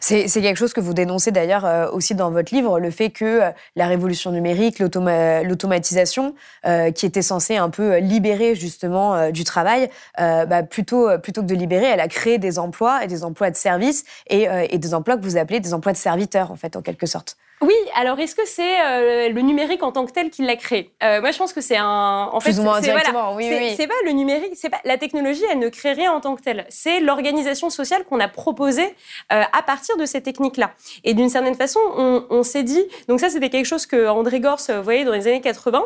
C'est 0.00 0.28
quelque 0.28 0.56
chose 0.56 0.72
que 0.72 0.80
vous 0.80 0.94
dénoncez 0.94 1.30
d'ailleurs 1.30 1.64
euh, 1.64 1.90
aussi 1.90 2.14
dans 2.14 2.30
votre 2.30 2.54
livre, 2.54 2.78
le 2.78 2.90
fait 2.90 3.10
que 3.10 3.24
euh, 3.24 3.50
la 3.76 3.86
révolution 3.86 4.30
numérique, 4.30 4.78
l'automa- 4.78 5.42
l'automatisation, 5.42 6.34
euh, 6.66 6.90
qui 6.90 7.06
était 7.06 7.22
censée 7.22 7.56
un 7.56 7.70
peu 7.70 7.94
euh, 7.94 8.00
libérer 8.00 8.54
justement 8.54 9.14
euh, 9.14 9.30
du 9.30 9.44
travail, 9.44 9.90
euh, 10.20 10.46
bah, 10.46 10.62
plutôt, 10.62 11.08
euh, 11.08 11.18
plutôt 11.18 11.42
que 11.42 11.46
de 11.46 11.54
libérer, 11.54 11.86
elle 11.86 12.00
a 12.00 12.08
créé 12.08 12.38
des 12.38 12.58
emplois 12.58 13.04
et 13.04 13.08
des 13.08 13.24
emplois 13.24 13.50
de 13.50 13.56
service 13.56 14.04
et, 14.28 14.48
euh, 14.48 14.66
et 14.70 14.78
des 14.78 14.94
emplois 14.94 15.16
que 15.16 15.22
vous 15.22 15.36
appelez 15.36 15.60
des 15.60 15.74
emplois 15.74 15.92
de 15.92 15.98
serviteurs, 15.98 16.50
en 16.50 16.56
fait, 16.56 16.76
en 16.76 16.82
quelque 16.82 17.06
sorte. 17.06 17.36
Oui, 17.66 17.74
alors 17.94 18.18
est-ce 18.18 18.34
que 18.34 18.46
c'est 18.46 18.80
euh, 18.82 19.28
le 19.30 19.40
numérique 19.40 19.82
en 19.82 19.92
tant 19.92 20.04
que 20.06 20.12
tel 20.12 20.30
qui 20.30 20.42
l'a 20.42 20.56
créé? 20.56 20.92
Euh, 21.02 21.20
Moi, 21.20 21.30
je 21.30 21.38
pense 21.38 21.52
que 21.52 21.60
c'est 21.60 21.76
un. 21.76 22.28
En 22.32 22.38
Plus 22.38 22.52
fait, 22.54 22.60
ou 22.60 22.62
moins 22.64 22.80
c'est- 22.82 22.90
voilà, 22.92 23.32
oui, 23.34 23.44
c'est- 23.48 23.58
oui, 23.58 23.64
oui. 23.70 23.74
C'est 23.76 23.86
pas 23.86 23.94
le 24.04 24.12
numérique, 24.12 24.52
c'est 24.54 24.68
pas 24.70 24.80
la 24.84 24.98
technologie, 24.98 25.42
elle 25.50 25.58
ne 25.58 25.68
crée 25.68 25.92
rien 25.92 26.12
en 26.12 26.20
tant 26.20 26.36
que 26.36 26.42
telle. 26.42 26.66
C'est 26.68 27.00
l'organisation 27.00 27.70
sociale 27.70 28.04
qu'on 28.04 28.20
a 28.20 28.28
proposée 28.28 28.94
euh, 29.32 29.42
à 29.52 29.62
partir 29.62 29.96
de 29.96 30.04
ces 30.06 30.22
techniques-là. 30.22 30.72
Et 31.04 31.14
d'une 31.14 31.28
certaine 31.28 31.54
façon, 31.54 31.80
on, 31.96 32.24
on 32.30 32.42
s'est 32.42 32.62
dit. 32.64 32.84
Donc 33.08 33.20
ça, 33.20 33.28
c'était 33.30 33.50
quelque 33.50 33.66
chose 33.66 33.86
que 33.86 34.08
André 34.08 34.40
Gors, 34.40 34.58
voyez, 34.82 35.04
dans 35.04 35.12
les 35.12 35.26
années 35.26 35.40
80 35.40 35.84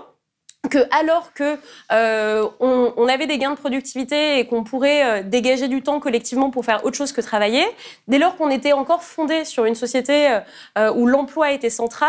que 0.68 0.78
alors 0.90 1.32
que 1.32 1.56
euh, 1.92 2.48
avait 3.08 3.26
des 3.26 3.38
gains 3.38 3.50
de 3.52 3.56
productivité 3.56 4.38
et 4.38 4.46
qu'on 4.46 4.64
pourrait 4.64 5.04
euh, 5.04 5.22
dégager 5.22 5.66
du 5.66 5.82
temps 5.82 5.98
collectivement 5.98 6.50
pour 6.50 6.64
faire 6.64 6.84
autre 6.84 6.96
chose 6.96 7.12
que 7.12 7.20
travailler, 7.20 7.64
dès 8.06 8.18
lors 8.18 8.36
qu'on 8.36 8.50
était 8.50 8.72
encore 8.72 9.02
fondé 9.02 9.44
sur 9.44 9.64
une 9.64 9.74
société 9.74 10.30
euh, 10.30 10.40
euh, 10.76 10.92
où 10.92 11.06
l'emploi 11.06 11.52
était 11.52 11.70
central 11.70 12.08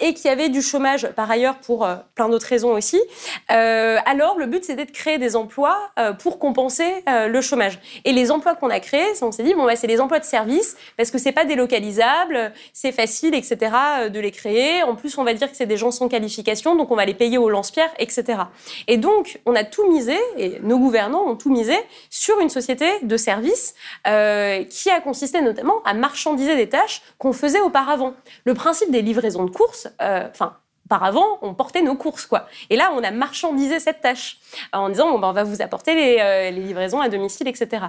et 0.00 0.14
qu'il 0.14 0.26
y 0.26 0.28
avait 0.28 0.48
du 0.48 0.62
chômage 0.62 1.08
par 1.10 1.30
ailleurs 1.30 1.56
pour 1.56 1.88
plein 2.14 2.28
d'autres 2.28 2.46
raisons 2.46 2.72
aussi, 2.72 3.00
alors 3.48 4.38
le 4.38 4.46
but 4.46 4.64
c'était 4.64 4.84
de 4.84 4.90
créer 4.90 5.18
des 5.18 5.36
emplois 5.36 5.90
pour 6.18 6.38
compenser 6.38 7.04
le 7.06 7.40
chômage. 7.40 7.78
Et 8.04 8.12
les 8.12 8.30
emplois 8.30 8.54
qu'on 8.54 8.70
a 8.70 8.80
créés, 8.80 9.06
on 9.22 9.32
s'est 9.32 9.42
dit 9.42 9.54
bon 9.54 9.64
bah, 9.64 9.76
c'est 9.76 9.86
des 9.86 10.00
emplois 10.00 10.18
de 10.18 10.24
service 10.24 10.76
parce 10.96 11.10
que 11.10 11.18
c'est 11.18 11.32
pas 11.32 11.44
délocalisable, 11.44 12.52
c'est 12.72 12.92
facile 12.92 13.34
etc 13.34 13.72
de 14.10 14.20
les 14.20 14.30
créer. 14.30 14.82
En 14.82 14.94
plus 14.94 15.18
on 15.18 15.24
va 15.24 15.34
dire 15.34 15.50
que 15.50 15.56
c'est 15.56 15.66
des 15.66 15.76
gens 15.76 15.90
sans 15.90 16.08
qualification 16.08 16.76
donc 16.76 16.90
on 16.90 16.96
va 16.96 17.04
les 17.04 17.14
payer 17.14 17.38
au 17.38 17.48
etc. 17.98 18.42
Et 18.86 18.96
donc 18.96 19.40
on 19.46 19.54
a 19.54 19.64
tout 19.64 19.90
misé 19.90 20.16
et 20.36 20.58
nos 20.60 20.78
gouvernants 20.78 21.26
ont 21.26 21.36
tout 21.36 21.50
misé 21.50 21.74
sur 22.10 22.38
une 22.40 22.48
société 22.48 22.86
de 23.02 23.16
services 23.16 23.74
euh, 24.06 24.64
qui 24.64 24.90
a 24.90 25.00
consisté 25.00 25.40
notamment 25.40 25.82
à 25.84 25.94
marchandiser 25.94 26.56
des 26.56 26.68
tâches 26.68 27.02
qu'on 27.18 27.32
faisait 27.32 27.60
auparavant. 27.60 28.14
Le 28.44 28.54
principe 28.54 28.90
des 28.90 29.02
livraisons 29.02 29.44
de 29.44 29.50
courses, 29.50 29.88
euh, 30.00 30.28
enfin. 30.30 30.56
Auparavant, 30.94 31.38
on 31.42 31.54
portait 31.54 31.82
nos 31.82 31.94
courses, 31.94 32.26
quoi. 32.26 32.46
Et 32.68 32.74
là, 32.74 32.90
on 32.96 33.04
a 33.04 33.12
marchandisé 33.12 33.78
cette 33.78 34.00
tâche 34.00 34.38
en 34.72 34.88
disant 34.88 35.08
bon, 35.12 35.20
ben, 35.20 35.28
on 35.28 35.32
va 35.32 35.44
vous 35.44 35.62
apporter 35.62 35.94
les, 35.94 36.16
euh, 36.20 36.50
les 36.50 36.60
livraisons 36.62 37.00
à 37.00 37.08
domicile, 37.08 37.46
etc. 37.46 37.84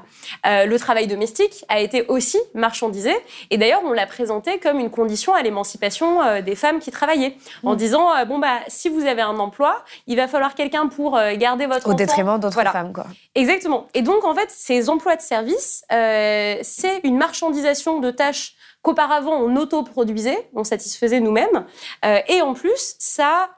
Euh, 0.45 0.65
le 0.67 0.77
travail 0.77 1.07
domestique 1.07 1.65
a 1.67 1.79
été 1.79 2.05
aussi 2.09 2.37
marchandisé. 2.53 3.11
Et 3.49 3.57
d'ailleurs, 3.57 3.81
on 3.85 3.91
l'a 3.91 4.05
présenté 4.05 4.59
comme 4.59 4.79
une 4.79 4.91
condition 4.91 5.33
à 5.33 5.41
l'émancipation 5.41 6.21
euh, 6.21 6.41
des 6.43 6.53
femmes 6.55 6.77
qui 6.77 6.91
travaillaient, 6.91 7.35
en 7.63 7.73
disant 7.73 8.15
euh, 8.15 8.25
bon 8.25 8.37
bah 8.37 8.59
si 8.67 8.87
vous 8.87 9.03
avez 9.07 9.23
un 9.23 9.39
emploi, 9.39 9.83
il 10.05 10.15
va 10.15 10.27
falloir 10.27 10.53
quelqu'un 10.53 10.85
pour 10.87 11.19
garder 11.37 11.65
votre 11.65 11.87
Au 11.87 11.89
enfant. 11.89 11.97
détriment 11.97 12.39
d'autres 12.39 12.53
Voilà. 12.53 12.71
femmes, 12.71 12.93
quoi. 12.93 13.07
Exactement. 13.33 13.87
Et 13.95 14.03
donc, 14.03 14.23
en 14.25 14.35
fait, 14.35 14.51
ces 14.51 14.91
emplois 14.91 15.15
de 15.15 15.21
service, 15.21 15.83
c'est 15.89 16.99
une 17.03 17.17
marchandisation 17.17 17.99
de 17.99 18.11
tâches 18.11 18.53
qu'auparavant 18.81 19.35
on 19.37 19.55
autoproduisait, 19.55 20.49
on 20.53 20.63
satisfaisait 20.63 21.19
nous-mêmes. 21.19 21.65
Euh, 22.05 22.19
et 22.27 22.41
en 22.41 22.53
plus, 22.53 22.95
ça 22.99 23.49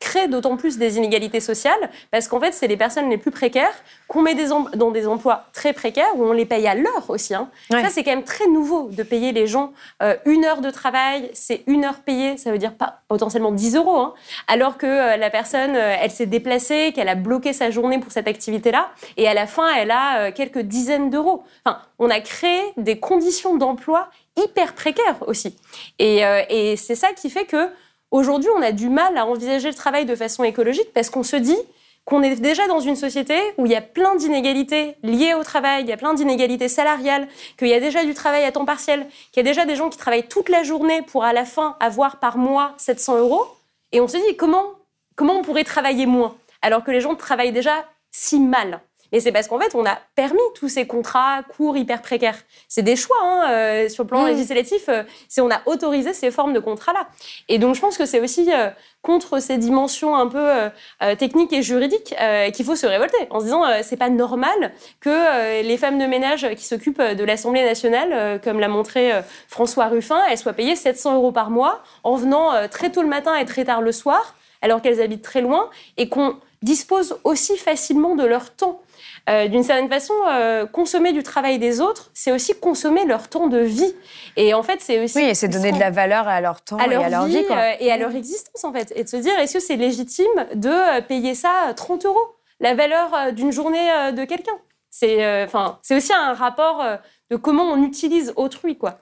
crée 0.00 0.28
d'autant 0.28 0.56
plus 0.56 0.78
des 0.78 0.96
inégalités 0.96 1.40
sociales 1.40 1.90
parce 2.10 2.26
qu'en 2.26 2.40
fait, 2.40 2.52
c'est 2.52 2.66
les 2.66 2.78
personnes 2.78 3.10
les 3.10 3.18
plus 3.18 3.30
précaires 3.30 3.74
qu'on 4.08 4.22
met 4.22 4.34
des 4.34 4.48
dans 4.74 4.90
des 4.90 5.06
emplois 5.06 5.44
très 5.52 5.74
précaires 5.74 6.08
où 6.16 6.24
on 6.24 6.32
les 6.32 6.46
paye 6.46 6.66
à 6.66 6.74
l'heure 6.74 7.04
aussi. 7.10 7.34
hein. 7.34 7.50
Ouais. 7.70 7.82
Ça, 7.82 7.90
c'est 7.90 8.02
quand 8.02 8.10
même 8.10 8.24
très 8.24 8.46
nouveau 8.48 8.88
de 8.90 9.02
payer 9.02 9.32
les 9.32 9.46
gens 9.46 9.72
euh, 10.02 10.16
une 10.24 10.44
heure 10.46 10.62
de 10.62 10.70
travail, 10.70 11.30
c'est 11.34 11.62
une 11.66 11.84
heure 11.84 12.00
payée, 12.00 12.38
ça 12.38 12.50
veut 12.50 12.56
dire 12.58 12.74
pas 12.74 13.02
potentiellement 13.08 13.52
10 13.52 13.76
euros, 13.76 13.98
hein, 13.98 14.14
alors 14.48 14.78
que 14.78 14.86
euh, 14.86 15.16
la 15.18 15.28
personne, 15.28 15.76
euh, 15.76 15.96
elle 16.00 16.10
s'est 16.10 16.26
déplacée, 16.26 16.92
qu'elle 16.94 17.08
a 17.10 17.14
bloqué 17.14 17.52
sa 17.52 17.70
journée 17.70 17.98
pour 17.98 18.10
cette 18.10 18.26
activité-là, 18.26 18.88
et 19.18 19.28
à 19.28 19.34
la 19.34 19.46
fin, 19.46 19.68
elle 19.76 19.90
a 19.90 20.32
quelques 20.32 20.60
dizaines 20.60 21.10
d'euros. 21.10 21.44
Enfin, 21.66 21.78
on 21.98 22.08
a 22.08 22.20
créé 22.20 22.62
des 22.78 22.98
conditions 22.98 23.56
d'emploi 23.56 24.08
hyper 24.36 24.74
précaires 24.74 25.16
aussi. 25.26 25.56
Et, 25.98 26.24
euh, 26.24 26.42
et 26.48 26.76
c'est 26.76 26.94
ça 26.94 27.12
qui 27.12 27.30
fait 27.30 27.44
que 27.44 27.68
aujourd'hui, 28.10 28.50
on 28.56 28.62
a 28.62 28.72
du 28.72 28.88
mal 28.88 29.16
à 29.16 29.26
envisager 29.26 29.68
le 29.68 29.74
travail 29.74 30.06
de 30.06 30.14
façon 30.14 30.44
écologique 30.44 30.92
parce 30.92 31.10
qu'on 31.10 31.22
se 31.22 31.36
dit 31.36 31.58
qu'on 32.04 32.22
est 32.22 32.36
déjà 32.36 32.66
dans 32.66 32.80
une 32.80 32.96
société 32.96 33.38
où 33.56 33.66
il 33.66 33.72
y 33.72 33.76
a 33.76 33.80
plein 33.80 34.16
d'inégalités 34.16 34.96
liées 35.02 35.34
au 35.34 35.44
travail, 35.44 35.82
il 35.82 35.88
y 35.88 35.92
a 35.92 35.96
plein 35.96 36.14
d'inégalités 36.14 36.68
salariales, 36.68 37.28
qu'il 37.56 37.68
y 37.68 37.74
a 37.74 37.80
déjà 37.80 38.04
du 38.04 38.14
travail 38.14 38.44
à 38.44 38.52
temps 38.52 38.64
partiel, 38.64 39.06
qu'il 39.32 39.44
y 39.44 39.46
a 39.46 39.48
déjà 39.48 39.64
des 39.64 39.76
gens 39.76 39.90
qui 39.90 39.98
travaillent 39.98 40.26
toute 40.26 40.48
la 40.48 40.62
journée 40.62 41.02
pour 41.02 41.24
à 41.24 41.32
la 41.32 41.44
fin 41.44 41.76
avoir 41.78 42.18
par 42.18 42.36
mois 42.38 42.74
700 42.78 43.18
euros. 43.18 43.46
Et 43.92 44.00
on 44.00 44.08
se 44.08 44.16
dit 44.16 44.36
comment, 44.36 44.64
comment 45.14 45.34
on 45.34 45.42
pourrait 45.42 45.64
travailler 45.64 46.06
moins 46.06 46.36
alors 46.62 46.84
que 46.84 46.90
les 46.90 47.00
gens 47.00 47.14
travaillent 47.14 47.52
déjà 47.52 47.84
si 48.10 48.40
mal? 48.40 48.80
Et 49.12 49.20
c'est 49.20 49.32
parce 49.32 49.48
qu'en 49.48 49.58
fait, 49.58 49.74
on 49.74 49.84
a 49.84 49.98
permis 50.14 50.40
tous 50.54 50.68
ces 50.68 50.86
contrats 50.86 51.42
courts 51.56 51.76
hyper 51.76 52.00
précaires. 52.02 52.38
C'est 52.68 52.82
des 52.82 52.96
choix 52.96 53.16
hein, 53.22 53.50
euh, 53.50 53.88
sur 53.88 54.04
le 54.04 54.08
plan 54.08 54.22
Mm. 54.24 54.28
législatif. 54.28 54.88
euh, 54.88 55.02
c'est 55.28 55.40
on 55.40 55.50
a 55.50 55.60
autorisé 55.66 56.12
ces 56.12 56.30
formes 56.30 56.52
de 56.52 56.60
contrats-là. 56.60 57.06
Et 57.48 57.58
donc, 57.58 57.74
je 57.74 57.80
pense 57.80 57.98
que 57.98 58.06
c'est 58.06 58.20
aussi 58.20 58.48
euh, 58.52 58.70
contre 59.02 59.38
ces 59.40 59.56
dimensions 59.56 60.14
un 60.14 60.26
peu 60.26 60.46
techniques 61.16 61.54
et 61.54 61.62
juridiques 61.62 62.14
qu'il 62.52 62.64
faut 62.66 62.76
se 62.76 62.86
révolter 62.86 63.16
en 63.30 63.40
se 63.40 63.44
disant 63.46 63.62
c'est 63.82 63.96
pas 63.96 64.10
normal 64.10 64.72
que 65.00 65.62
les 65.62 65.78
femmes 65.78 65.98
de 65.98 66.04
ménage 66.04 66.46
qui 66.54 66.66
s'occupent 66.66 67.00
de 67.00 67.24
l'Assemblée 67.24 67.64
nationale, 67.64 68.38
comme 68.44 68.60
l'a 68.60 68.68
montré 68.68 69.10
François 69.48 69.86
Ruffin, 69.86 70.20
elles 70.30 70.36
soient 70.36 70.52
payées 70.52 70.76
700 70.76 71.14
euros 71.14 71.32
par 71.32 71.48
mois 71.48 71.82
en 72.04 72.16
venant 72.16 72.68
très 72.68 72.90
tôt 72.90 73.00
le 73.00 73.08
matin 73.08 73.34
et 73.36 73.46
très 73.46 73.64
tard 73.64 73.80
le 73.80 73.90
soir, 73.92 74.34
alors 74.60 74.82
qu'elles 74.82 75.00
habitent 75.00 75.24
très 75.24 75.40
loin 75.40 75.70
et 75.96 76.10
qu'on 76.10 76.36
dispose 76.62 77.18
aussi 77.24 77.56
facilement 77.56 78.16
de 78.16 78.24
leur 78.26 78.50
temps. 78.54 78.82
Euh, 79.28 79.48
d'une 79.48 79.62
certaine 79.62 79.88
façon, 79.88 80.14
euh, 80.28 80.66
consommer 80.66 81.12
du 81.12 81.22
travail 81.22 81.58
des 81.58 81.80
autres, 81.80 82.10
c'est 82.14 82.32
aussi 82.32 82.58
consommer 82.58 83.04
leur 83.04 83.28
temps 83.28 83.48
de 83.48 83.58
vie. 83.58 83.94
Et 84.36 84.54
en 84.54 84.62
fait, 84.62 84.80
c'est 84.80 85.02
aussi. 85.02 85.18
Oui, 85.18 85.24
et 85.24 85.34
c'est 85.34 85.48
donner 85.48 85.72
de 85.72 85.78
la 85.78 85.90
valeur 85.90 86.26
à 86.26 86.40
leur 86.40 86.62
temps 86.62 86.78
à 86.78 86.86
leur 86.86 87.02
et 87.02 87.04
à 87.04 87.08
leur 87.10 87.24
vie, 87.26 87.38
vie. 87.38 87.46
quoi. 87.46 87.56
euh, 87.56 87.72
et 87.80 87.92
à 87.92 87.96
leur 87.96 88.14
existence, 88.14 88.64
en 88.64 88.72
fait. 88.72 88.92
Et 88.96 89.04
de 89.04 89.08
se 89.08 89.16
dire, 89.16 89.38
est-ce 89.38 89.54
que 89.54 89.60
c'est 89.60 89.76
légitime 89.76 90.26
de 90.54 91.00
payer 91.02 91.34
ça 91.34 91.72
30 91.76 92.06
euros, 92.06 92.36
la 92.60 92.74
valeur 92.74 93.32
d'une 93.32 93.52
journée 93.52 93.88
de 94.12 94.24
quelqu'un? 94.24 94.58
C'est 94.90 95.44
enfin, 95.44 95.78
c'est 95.82 95.94
aussi 95.96 96.12
un 96.12 96.32
rapport 96.32 96.84
de 97.30 97.36
comment 97.36 97.64
on 97.64 97.82
utilise 97.84 98.32
autrui, 98.36 98.76
quoi. 98.76 98.98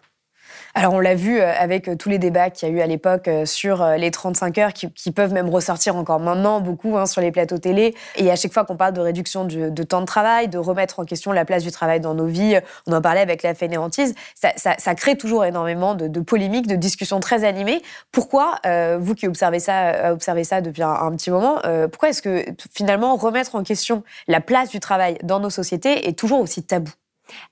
Alors 0.79 0.95
on 0.95 1.01
l'a 1.01 1.17
vu 1.17 1.41
euh, 1.41 1.53
avec 1.59 1.88
euh, 1.88 1.97
tous 1.97 2.09
les 2.09 2.19
débats 2.19 2.51
qu'il 2.51 2.69
y 2.69 2.71
a 2.71 2.75
eu 2.75 2.81
à 2.81 2.87
l'époque 2.87 3.27
euh, 3.27 3.45
sur 3.45 3.85
les 3.85 4.12
35 4.12 4.59
heures 4.59 4.73
qui, 4.73 5.11
peuvent 5.11 5.33
même 5.33 5.49
ressortir 5.49 5.97
encore 5.97 6.21
maintenant 6.21 6.61
beaucoup 6.61 6.97
hein, 6.97 7.07
sur 7.07 7.21
les 7.21 7.33
plateaux 7.33 7.59
télé. 7.59 7.97
Et 8.14 8.31
à 8.31 8.37
chaque 8.37 8.53
fois 8.53 8.64
qu'on 8.64 8.77
parle 8.77 8.93
de 8.93 9.01
réduction 9.01 9.45
du- 9.45 9.73
de 9.73 9.83
temps 9.83 10.01
de 10.01 10.07
travail, 10.07 10.47
de 10.47 10.57
remettre 10.57 11.01
en 11.01 11.05
question 11.05 11.33
la 11.33 11.45
place 11.45 11.64
du 11.64 11.73
travail 11.73 11.99
dans 11.99 12.14
nos 12.14 12.27
vies, 12.27 12.61
on 12.87 12.93
en 12.93 13.01
parlait 13.01 13.21
avec 13.21 13.43
la 13.43 13.57
fainéantise, 13.57 14.14
ça, 14.37 14.95
crée 14.95 15.17
toujours 15.17 15.45
énormément 15.45 15.97
de, 15.97 16.21
polémiques, 16.21 16.69
de 16.69 16.77
discussions 16.77 17.19
très 17.19 17.43
animées. 17.43 17.83
Pourquoi, 18.12 18.61
vous 19.01 19.14
qui 19.14 19.27
observez 19.27 19.59
ça, 19.59 20.12
observez 20.12 20.45
ça 20.45 20.61
depuis 20.61 20.83
un, 20.83 21.11
petit 21.17 21.31
moment, 21.31 21.61
pourquoi 21.91 22.11
est-ce 22.11 22.23
que 22.23 22.45
finalement 22.73 23.17
remettre 23.17 23.57
en 23.57 23.64
question 23.64 24.05
la 24.29 24.41
place 24.41 24.69
du 24.69 24.79
travail 24.79 25.19
dans 25.25 25.41
nos 25.41 25.51
sociétés 25.51 26.07
est 26.07 26.17
toujours 26.17 26.41
aussi 26.41 26.62
tabou? 26.62 26.93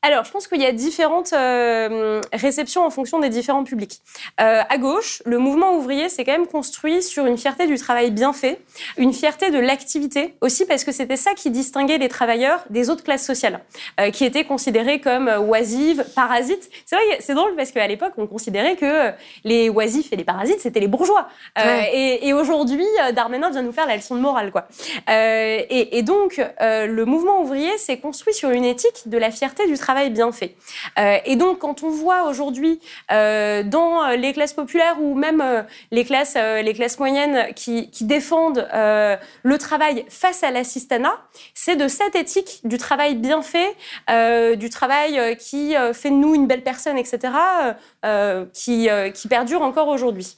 Alors, 0.02 0.24
je 0.24 0.30
pense 0.30 0.46
qu'il 0.46 0.60
y 0.60 0.66
a 0.66 0.72
différentes 0.72 1.32
euh, 1.32 2.20
réceptions 2.32 2.84
en 2.84 2.90
fonction 2.90 3.18
des 3.18 3.28
différents 3.28 3.64
publics. 3.64 4.00
Euh, 4.40 4.62
à 4.68 4.78
gauche, 4.78 5.22
le 5.24 5.38
mouvement 5.38 5.74
ouvrier 5.76 6.08
s'est 6.08 6.24
quand 6.24 6.32
même 6.32 6.46
construit 6.46 7.02
sur 7.02 7.26
une 7.26 7.38
fierté 7.38 7.66
du 7.66 7.76
travail 7.78 8.10
bien 8.10 8.32
fait, 8.32 8.60
une 8.96 9.12
fierté 9.12 9.50
de 9.50 9.58
l'activité 9.58 10.34
aussi 10.40 10.66
parce 10.66 10.84
que 10.84 10.92
c'était 10.92 11.16
ça 11.16 11.34
qui 11.34 11.50
distinguait 11.50 11.98
les 11.98 12.08
travailleurs 12.08 12.64
des 12.70 12.90
autres 12.90 13.04
classes 13.04 13.24
sociales, 13.24 13.60
euh, 14.00 14.10
qui 14.10 14.24
étaient 14.24 14.44
considérées 14.44 15.00
comme 15.00 15.28
oisives, 15.28 16.04
parasites. 16.14 16.70
C'est 16.84 16.96
vrai, 16.96 17.04
c'est 17.20 17.34
drôle 17.34 17.54
parce 17.56 17.72
qu'à 17.72 17.86
l'époque, 17.86 18.12
on 18.16 18.26
considérait 18.26 18.76
que 18.76 19.12
les 19.44 19.68
oisifs 19.68 20.12
et 20.12 20.16
les 20.16 20.24
parasites, 20.24 20.60
c'était 20.60 20.80
les 20.80 20.88
bourgeois. 20.88 21.28
Ouais. 21.56 21.90
et, 21.92 22.28
et 22.28 22.32
aujourd'hui, 22.32 22.86
Darmanin 23.14 23.50
vient 23.50 23.62
nous 23.62 23.72
faire 23.72 23.86
la 23.86 23.96
leçon 23.96 24.14
de 24.14 24.20
morale, 24.20 24.50
quoi. 24.50 24.68
Et, 25.08 25.98
et 25.98 26.02
donc, 26.02 26.40
le 26.60 27.04
mouvement 27.04 27.40
ouvrier 27.40 27.76
s'est 27.78 27.98
construit 27.98 28.34
sur 28.34 28.50
une 28.50 28.64
éthique 28.64 29.02
de 29.06 29.18
la 29.18 29.30
fierté 29.30 29.65
du 29.66 29.78
travail 29.78 30.10
bien 30.10 30.32
fait. 30.32 30.56
Euh, 30.98 31.18
et 31.24 31.36
donc, 31.36 31.58
quand 31.58 31.82
on 31.82 31.90
voit 31.90 32.24
aujourd'hui 32.28 32.80
euh, 33.10 33.62
dans 33.62 34.08
les 34.08 34.32
classes 34.32 34.52
populaires 34.52 34.96
ou 35.00 35.14
même 35.14 35.40
euh, 35.40 35.62
les 35.90 36.04
classes, 36.04 36.34
euh, 36.36 36.62
les 36.62 36.74
classes 36.74 36.98
moyennes 36.98 37.52
qui, 37.54 37.90
défendent 38.02 38.68
euh, 38.72 39.16
le 39.42 39.58
travail 39.58 40.04
face 40.08 40.44
à 40.44 40.50
l'assistanat, 40.50 41.18
c'est 41.54 41.76
de 41.76 41.88
cette 41.88 42.14
éthique 42.14 42.60
du 42.64 42.78
travail 42.78 43.14
bien 43.14 43.42
fait, 43.42 43.74
euh, 44.10 44.54
du 44.54 44.70
travail 44.70 45.18
euh, 45.18 45.34
qui 45.34 45.76
euh, 45.76 45.92
fait 45.92 46.10
de 46.10 46.14
nous 46.14 46.34
une 46.34 46.46
belle 46.46 46.62
personne, 46.62 46.98
etc., 46.98 47.32
euh, 47.64 47.72
euh, 48.04 48.44
qui, 48.52 48.88
euh, 48.88 49.10
perdure 49.28 49.62
encore 49.62 49.88
aujourd'hui. 49.88 50.36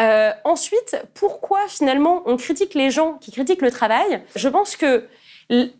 Euh, 0.00 0.30
ensuite, 0.44 0.96
pourquoi 1.14 1.60
finalement 1.68 2.22
on 2.26 2.36
critique 2.36 2.74
les 2.74 2.90
gens 2.90 3.14
qui 3.20 3.32
critiquent 3.32 3.62
le 3.62 3.70
travail? 3.70 4.22
Je 4.34 4.48
pense 4.48 4.76
que 4.76 5.04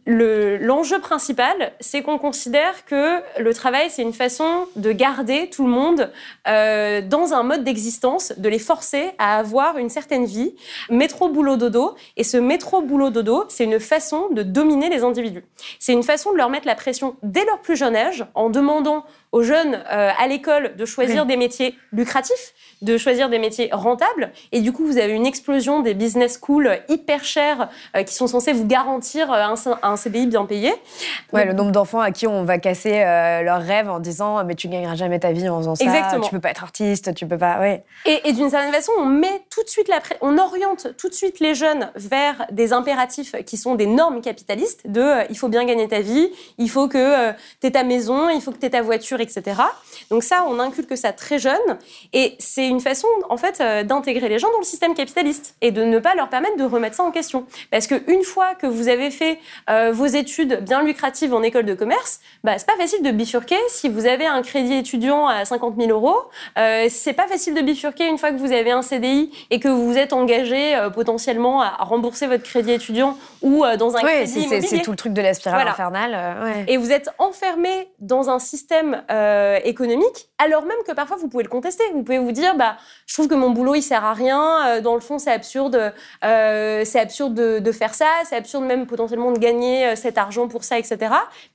l'enjeu 0.06 0.98
principal, 0.98 1.72
c'est 1.78 2.02
qu'on 2.02 2.18
considère 2.18 2.84
que 2.86 3.20
le 3.38 3.54
travail, 3.54 3.88
c'est 3.88 4.02
une 4.02 4.12
façon 4.12 4.66
de 4.74 4.90
garder 4.90 5.48
tout 5.48 5.64
le 5.64 5.70
monde 5.70 6.10
euh, 6.48 7.00
dans 7.02 7.34
un 7.34 7.44
mode 7.44 7.62
d'existence, 7.62 8.32
de 8.36 8.48
les 8.48 8.58
forcer 8.58 9.10
à 9.18 9.38
avoir 9.38 9.78
une 9.78 9.88
certaine 9.88 10.24
vie, 10.24 10.54
métro, 10.90 11.28
boulot, 11.28 11.56
dodo. 11.56 11.94
Et 12.16 12.24
ce 12.24 12.36
métro, 12.36 12.82
boulot, 12.82 13.10
dodo, 13.10 13.44
c'est 13.48 13.64
une 13.64 13.78
façon 13.78 14.28
de 14.30 14.42
dominer 14.42 14.88
les 14.88 15.04
individus. 15.04 15.44
C'est 15.78 15.92
une 15.92 16.02
façon 16.02 16.32
de 16.32 16.36
leur 16.36 16.50
mettre 16.50 16.66
la 16.66 16.74
pression 16.74 17.16
dès 17.22 17.44
leur 17.44 17.60
plus 17.60 17.76
jeune 17.76 17.94
âge, 17.94 18.26
en 18.34 18.50
demandant 18.50 19.04
aux 19.32 19.42
jeunes 19.42 19.74
euh, 19.92 20.10
à 20.18 20.26
l'école 20.26 20.74
de 20.76 20.84
choisir 20.84 21.22
Oui. 21.22 21.28
des 21.28 21.36
métiers 21.36 21.76
lucratifs, 21.92 22.52
de 22.82 22.96
choisir 22.98 23.28
des 23.28 23.38
métiers 23.38 23.68
rentables. 23.72 24.32
Et 24.52 24.60
du 24.60 24.72
coup, 24.72 24.84
vous 24.86 24.98
avez 24.98 25.12
une 25.12 25.26
explosion 25.26 25.80
des 25.80 25.94
business 25.94 26.38
schools 26.40 26.80
hyper 26.88 27.22
chers 27.24 27.68
euh, 27.96 28.02
qui 28.02 28.14
sont 28.14 28.26
censés 28.26 28.52
vous 28.52 28.66
garantir 28.66 29.32
euh, 29.32 29.42
un, 29.42 29.54
un 29.82 29.96
CDI 29.96 30.26
bien 30.26 30.46
payé. 30.46 30.72
Ouais, 31.32 31.44
le 31.44 31.52
nombre 31.52 31.70
d'enfants 31.70 32.00
à 32.00 32.10
qui 32.10 32.26
on 32.26 32.42
va 32.44 32.58
casser 32.58 33.02
euh, 33.04 33.42
leurs 33.42 33.62
rêves 33.62 33.88
en 33.88 34.00
disant 34.00 34.42
mais 34.44 34.54
tu 34.56 34.66
gagneras 34.68 34.96
jamais 34.96 35.20
ta 35.20 35.30
vie 35.32 35.48
en 35.48 35.58
faisant 35.58 35.74
ça, 35.76 35.84
Exactement. 35.84 36.24
tu 36.24 36.30
peux 36.30 36.40
pas 36.40 36.50
être 36.50 36.64
artiste, 36.64 37.14
tu 37.14 37.26
peux 37.26 37.38
pas, 37.38 37.60
ouais. 37.60 37.84
Et, 38.06 38.20
et 38.28 38.32
d'une 38.32 38.50
certaine 38.50 38.72
façon, 38.72 38.92
on 38.98 39.04
met 39.06 39.42
tout 39.50 39.62
de 39.62 39.68
suite 39.68 39.88
la 39.88 40.00
on 40.22 40.38
oriente 40.38 40.88
tout 40.96 41.08
de 41.08 41.14
suite 41.14 41.38
les 41.40 41.54
jeunes 41.54 41.90
vers 41.94 42.46
des 42.50 42.72
impératifs 42.72 43.34
qui 43.46 43.56
sont 43.56 43.74
des 43.76 43.86
normes 43.86 44.22
capitalistes 44.22 44.80
de 44.86 45.28
il 45.30 45.36
faut 45.38 45.48
bien 45.48 45.64
gagner 45.64 45.86
ta 45.86 46.00
vie, 46.00 46.30
il 46.58 46.68
faut 46.70 46.88
que 46.88 47.30
tu 47.60 47.66
aies 47.66 47.70
ta 47.70 47.84
maison, 47.84 48.28
il 48.30 48.40
faut 48.40 48.50
que 48.50 48.58
tu 48.58 48.66
aies 48.66 48.70
ta 48.70 48.82
voiture, 48.82 49.19
etc. 49.20 49.60
Donc 50.10 50.22
ça, 50.22 50.44
on 50.48 50.58
inculque 50.58 50.96
ça 50.96 51.12
très 51.12 51.38
jeune 51.38 51.78
et 52.12 52.36
c'est 52.38 52.66
une 52.66 52.80
façon 52.80 53.08
en 53.28 53.36
fait 53.36 53.60
euh, 53.60 53.82
d'intégrer 53.82 54.28
les 54.28 54.38
gens 54.38 54.50
dans 54.52 54.58
le 54.58 54.64
système 54.64 54.94
capitaliste 54.94 55.54
et 55.60 55.70
de 55.70 55.82
ne 55.84 55.98
pas 55.98 56.14
leur 56.14 56.28
permettre 56.28 56.56
de 56.56 56.64
remettre 56.64 56.96
ça 56.96 57.02
en 57.02 57.10
question. 57.10 57.46
Parce 57.70 57.86
que 57.86 57.94
une 58.10 58.22
fois 58.24 58.54
que 58.54 58.66
vous 58.66 58.88
avez 58.88 59.10
fait 59.10 59.38
euh, 59.68 59.90
vos 59.92 60.06
études 60.06 60.64
bien 60.64 60.82
lucratives 60.82 61.34
en 61.34 61.42
école 61.42 61.64
de 61.66 61.74
commerce, 61.74 62.20
bah, 62.44 62.58
c'est 62.58 62.66
pas 62.66 62.76
facile 62.76 63.02
de 63.02 63.10
bifurquer 63.10 63.58
si 63.68 63.88
vous 63.88 64.06
avez 64.06 64.26
un 64.26 64.42
crédit 64.42 64.74
étudiant 64.74 65.26
à 65.26 65.44
50 65.44 65.76
000 65.78 65.90
euros. 65.90 66.16
Euh, 66.58 66.86
c'est 66.88 67.12
pas 67.12 67.26
facile 67.26 67.54
de 67.54 67.60
bifurquer 67.60 68.06
une 68.06 68.18
fois 68.18 68.30
que 68.30 68.36
vous 68.38 68.52
avez 68.52 68.70
un 68.70 68.82
CDI 68.82 69.30
et 69.50 69.60
que 69.60 69.68
vous 69.68 69.86
vous 69.86 69.98
êtes 69.98 70.12
engagé 70.12 70.76
euh, 70.76 70.90
potentiellement 70.90 71.62
à, 71.62 71.70
rembourser 71.80 72.26
votre 72.26 72.44
crédit 72.44 72.72
étudiant 72.72 73.16
ou 73.42 73.64
dans 73.78 73.96
un 73.96 74.02
Ouais, 74.02 74.12
crédit 74.24 74.40
immobilier. 74.40 74.60
c'est 74.66 74.80
tout 74.82 74.90
le 74.92 74.96
truc 74.96 75.12
de 75.12 75.22
la 75.22 75.34
spirale 75.34 75.58
Voilà. 75.58 75.72
infernale. 75.72 76.44
ouais. 76.44 76.64
Et 76.68 76.76
vous 76.76 76.92
êtes 76.92 77.10
enfermé 77.18 77.88
dans 77.98 78.30
un 78.30 78.38
système 78.38 79.02
euh, 79.10 79.58
économique, 79.64 80.28
alors 80.38 80.62
même 80.64 80.76
que 80.86 80.92
parfois 80.92 81.16
vous 81.16 81.28
pouvez 81.28 81.42
le 81.42 81.48
contester. 81.48 81.82
Vous 81.92 82.02
pouvez 82.02 82.18
vous 82.18 82.32
dire, 82.32 82.54
bah, 82.56 82.76
je 83.06 83.14
trouve 83.14 83.28
que 83.28 83.34
mon 83.34 83.50
boulot 83.50 83.74
il 83.74 83.82
sert 83.82 84.04
à 84.04 84.14
rien. 84.14 84.66
euh, 84.68 84.80
dans 84.80 84.94
le 84.94 85.00
fond, 85.00 85.18
c'est 85.18 85.32
absurde. 85.32 85.92
euh, 86.24 86.82
c'est 86.84 87.00
absurde 87.00 87.34
de, 87.34 87.58
de 87.58 87.72
faire 87.72 87.94
ça. 87.94 88.06
C'est 88.24 88.36
absurde 88.36 88.64
même 88.64 88.86
potentiellement 88.86 89.32
de 89.32 89.38
gagner 89.38 89.96
cet 89.96 90.16
argent 90.18 90.48
pour 90.48 90.64
ça, 90.64 90.78
etc. 90.78 90.98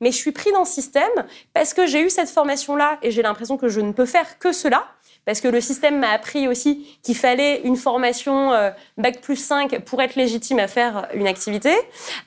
Mais 0.02 0.12
je 0.12 0.18
suis 0.18 0.32
pris 0.32 0.52
dans 0.52 0.66
ce 0.66 0.74
système 0.74 1.10
parce 1.54 1.74
que 1.74 1.88
j'ai 1.88 2.02
eu 2.02 2.10
cette 2.10 2.30
formation-là 2.30 2.98
et 3.02 3.12
j'ai 3.12 3.22
l'impression 3.22 3.58
que 3.58 3.70
je 3.70 3.80
ne 3.82 3.92
peux 3.94 4.06
faire 4.06 4.38
que 4.40 4.52
cela. 4.52 4.84
Parce 5.26 5.42
que 5.42 5.48
le 5.48 5.60
système 5.60 5.98
m'a 5.98 6.12
appris 6.12 6.48
aussi 6.48 7.00
qu'il 7.02 7.16
fallait 7.18 7.62
une 7.64 7.78
formation 7.78 8.54
euh, 8.54 8.70
bac 8.98 9.22
plus 9.22 9.38
5 9.38 9.80
pour 9.80 10.00
être 10.04 10.14
légitime 10.16 10.60
à 10.60 10.68
faire 10.68 11.08
une 11.16 11.26
activité. 11.26 11.74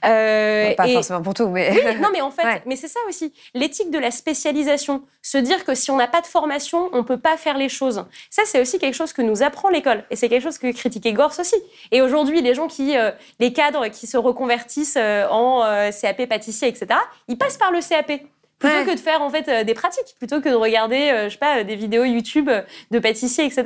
Euh, 0.05 0.75
pas 0.75 0.89
et- 0.89 0.95
forcément 0.95 1.23
pour 1.23 1.33
tout, 1.35 1.49
mais. 1.49 1.71
oui, 1.73 2.01
non, 2.01 2.09
mais 2.13 2.21
en 2.21 2.31
fait, 2.33 2.43
Ouais. 2.49 2.63
mais 2.67 2.75
c'est 2.77 2.89
ça 2.89 2.99
aussi, 3.09 3.33
l'éthique 3.55 3.91
de 3.91 3.99
la 3.99 4.11
spécialisation. 4.11 5.03
Se 5.23 5.37
dire 5.39 5.65
que 5.65 5.75
si 5.75 5.91
on 5.91 5.97
n'a 5.97 6.07
pas 6.07 6.21
de 6.21 6.27
formation, 6.27 6.89
on 6.93 7.03
peut 7.05 7.19
pas 7.19 7.37
faire 7.37 7.59
les 7.59 7.69
choses. 7.69 8.05
Ça, 8.31 8.43
c'est 8.47 8.61
aussi 8.61 8.79
quelque 8.79 8.95
chose 8.95 9.13
que 9.13 9.23
nous 9.23 9.43
apprend 9.43 9.69
l'école, 9.69 10.05
et 10.11 10.17
c'est 10.17 10.29
quelque 10.29 10.43
chose 10.43 10.59
que 10.59 10.71
critiquait 10.73 11.13
Gors 11.13 11.39
aussi. 11.39 11.57
Et 11.91 12.01
aujourd'hui, 12.01 12.41
les 12.41 12.55
gens 12.55 12.69
qui, 12.69 12.97
euh, 12.97 13.11
les 13.41 13.53
cadres 13.53 13.89
qui 13.89 14.07
se 14.07 14.17
reconvertissent 14.17 14.97
euh, 14.97 15.27
en 15.29 15.65
euh, 15.65 15.91
CAP 15.91 16.27
pâtissier, 16.29 16.69
etc., 16.69 17.01
ils 17.27 17.37
passent 17.37 17.59
par 17.59 17.73
le 17.73 17.81
CAP. 17.81 18.23
Plutôt 18.59 18.75
Ouais. 18.75 18.85
que 18.87 18.91
de 18.91 18.99
faire 18.99 19.23
en 19.23 19.31
fait 19.31 19.49
euh, 19.49 19.63
des 19.63 19.75
pratiques, 19.75 20.17
plutôt 20.19 20.41
que 20.41 20.49
de 20.49 20.55
regarder, 20.55 21.11
euh, 21.11 21.25
je 21.29 21.35
sais 21.35 21.39
pas, 21.39 21.59
euh, 21.59 21.65
des 21.65 21.77
vidéos 21.77 22.03
YouTube 22.05 22.51
de 22.91 22.99
pâtissiers, 22.99 23.45
etc. 23.45 23.65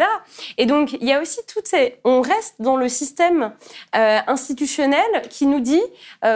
Et 0.58 0.66
donc 0.66 0.92
il 0.92 1.04
y 1.04 1.12
a 1.12 1.20
aussi 1.20 1.40
toutes 1.52 1.66
ces, 1.66 1.96
on 2.04 2.20
reste 2.20 2.56
dans 2.58 2.76
le 2.76 2.88
système 2.90 3.52
euh, 3.96 4.18
institutionnel 4.26 5.00
qui 5.30 5.46
nous 5.46 5.60
dit, 5.60 5.82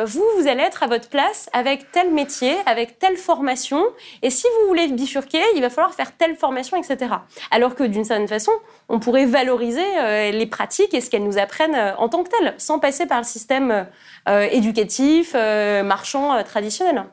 vous 0.06 0.24
vous 0.38 0.48
allez 0.48 0.62
être 0.62 0.82
à 0.82 0.86
votre 0.86 1.08
place 1.08 1.48
avec 1.52 1.90
tel 1.92 2.10
métier, 2.12 2.56
avec 2.66 2.98
telle 2.98 3.16
formation, 3.16 3.84
et 4.22 4.30
si 4.30 4.46
vous 4.46 4.68
voulez 4.68 4.88
bifurquer, 4.88 5.42
il 5.54 5.60
va 5.60 5.70
falloir 5.70 5.94
faire 5.94 6.16
telle 6.16 6.36
formation, 6.36 6.76
etc. 6.76 7.12
Alors 7.50 7.74
que 7.74 7.84
d'une 7.84 8.04
certaine 8.04 8.28
façon, 8.28 8.52
on 8.88 8.98
pourrait 9.00 9.26
valoriser 9.26 9.84
les 10.32 10.46
pratiques 10.46 10.94
et 10.94 11.00
ce 11.00 11.10
qu'elles 11.10 11.24
nous 11.24 11.38
apprennent 11.38 11.94
en 11.98 12.08
tant 12.08 12.24
que 12.24 12.30
telles, 12.30 12.54
sans 12.58 12.78
passer 12.78 13.06
par 13.06 13.18
le 13.18 13.24
système 13.24 13.86
éducatif, 14.26 15.34
marchand 15.34 16.42
traditionnel. 16.44 17.04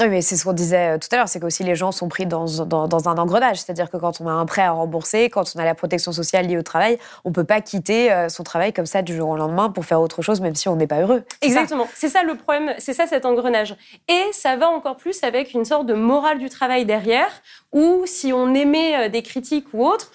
Oui, 0.00 0.08
mais 0.08 0.22
c'est 0.22 0.36
ce 0.36 0.44
qu'on 0.44 0.54
disait 0.54 0.94
euh, 0.94 0.98
tout 0.98 1.08
à 1.12 1.16
l'heure, 1.16 1.28
c'est 1.28 1.38
qu'aussi 1.38 1.64
les 1.64 1.76
gens 1.76 1.92
sont 1.92 2.08
pris 2.08 2.24
dans, 2.24 2.46
dans, 2.64 2.88
dans 2.88 3.08
un 3.10 3.18
engrenage. 3.18 3.58
C'est-à-dire 3.58 3.90
que 3.90 3.98
quand 3.98 4.22
on 4.22 4.26
a 4.26 4.32
un 4.32 4.46
prêt 4.46 4.62
à 4.62 4.72
rembourser, 4.72 5.28
quand 5.28 5.44
on 5.54 5.58
a 5.58 5.64
la 5.64 5.74
protection 5.74 6.12
sociale 6.12 6.46
liée 6.46 6.56
au 6.56 6.62
travail, 6.62 6.98
on 7.24 7.32
peut 7.32 7.44
pas 7.44 7.60
quitter 7.60 8.10
euh, 8.10 8.30
son 8.30 8.42
travail 8.42 8.72
comme 8.72 8.86
ça 8.86 9.02
du 9.02 9.14
jour 9.14 9.28
au 9.28 9.36
lendemain 9.36 9.68
pour 9.68 9.84
faire 9.84 10.00
autre 10.00 10.22
chose, 10.22 10.40
même 10.40 10.54
si 10.54 10.68
on 10.68 10.76
n'est 10.76 10.86
pas 10.86 11.02
heureux. 11.02 11.24
Exactement. 11.42 11.86
C'est 11.94 12.08
ça 12.08 12.22
le 12.22 12.36
problème, 12.36 12.74
c'est 12.78 12.94
ça 12.94 13.06
cet 13.06 13.26
engrenage. 13.26 13.76
Et 14.08 14.22
ça 14.32 14.56
va 14.56 14.68
encore 14.68 14.96
plus 14.96 15.22
avec 15.24 15.52
une 15.52 15.66
sorte 15.66 15.86
de 15.86 15.94
morale 15.94 16.38
du 16.38 16.48
travail 16.48 16.86
derrière, 16.86 17.30
ou 17.72 18.02
si 18.06 18.32
on 18.32 18.54
émet 18.54 19.08
des 19.08 19.22
critiques 19.22 19.66
ou 19.72 19.86
autres, 19.86 20.10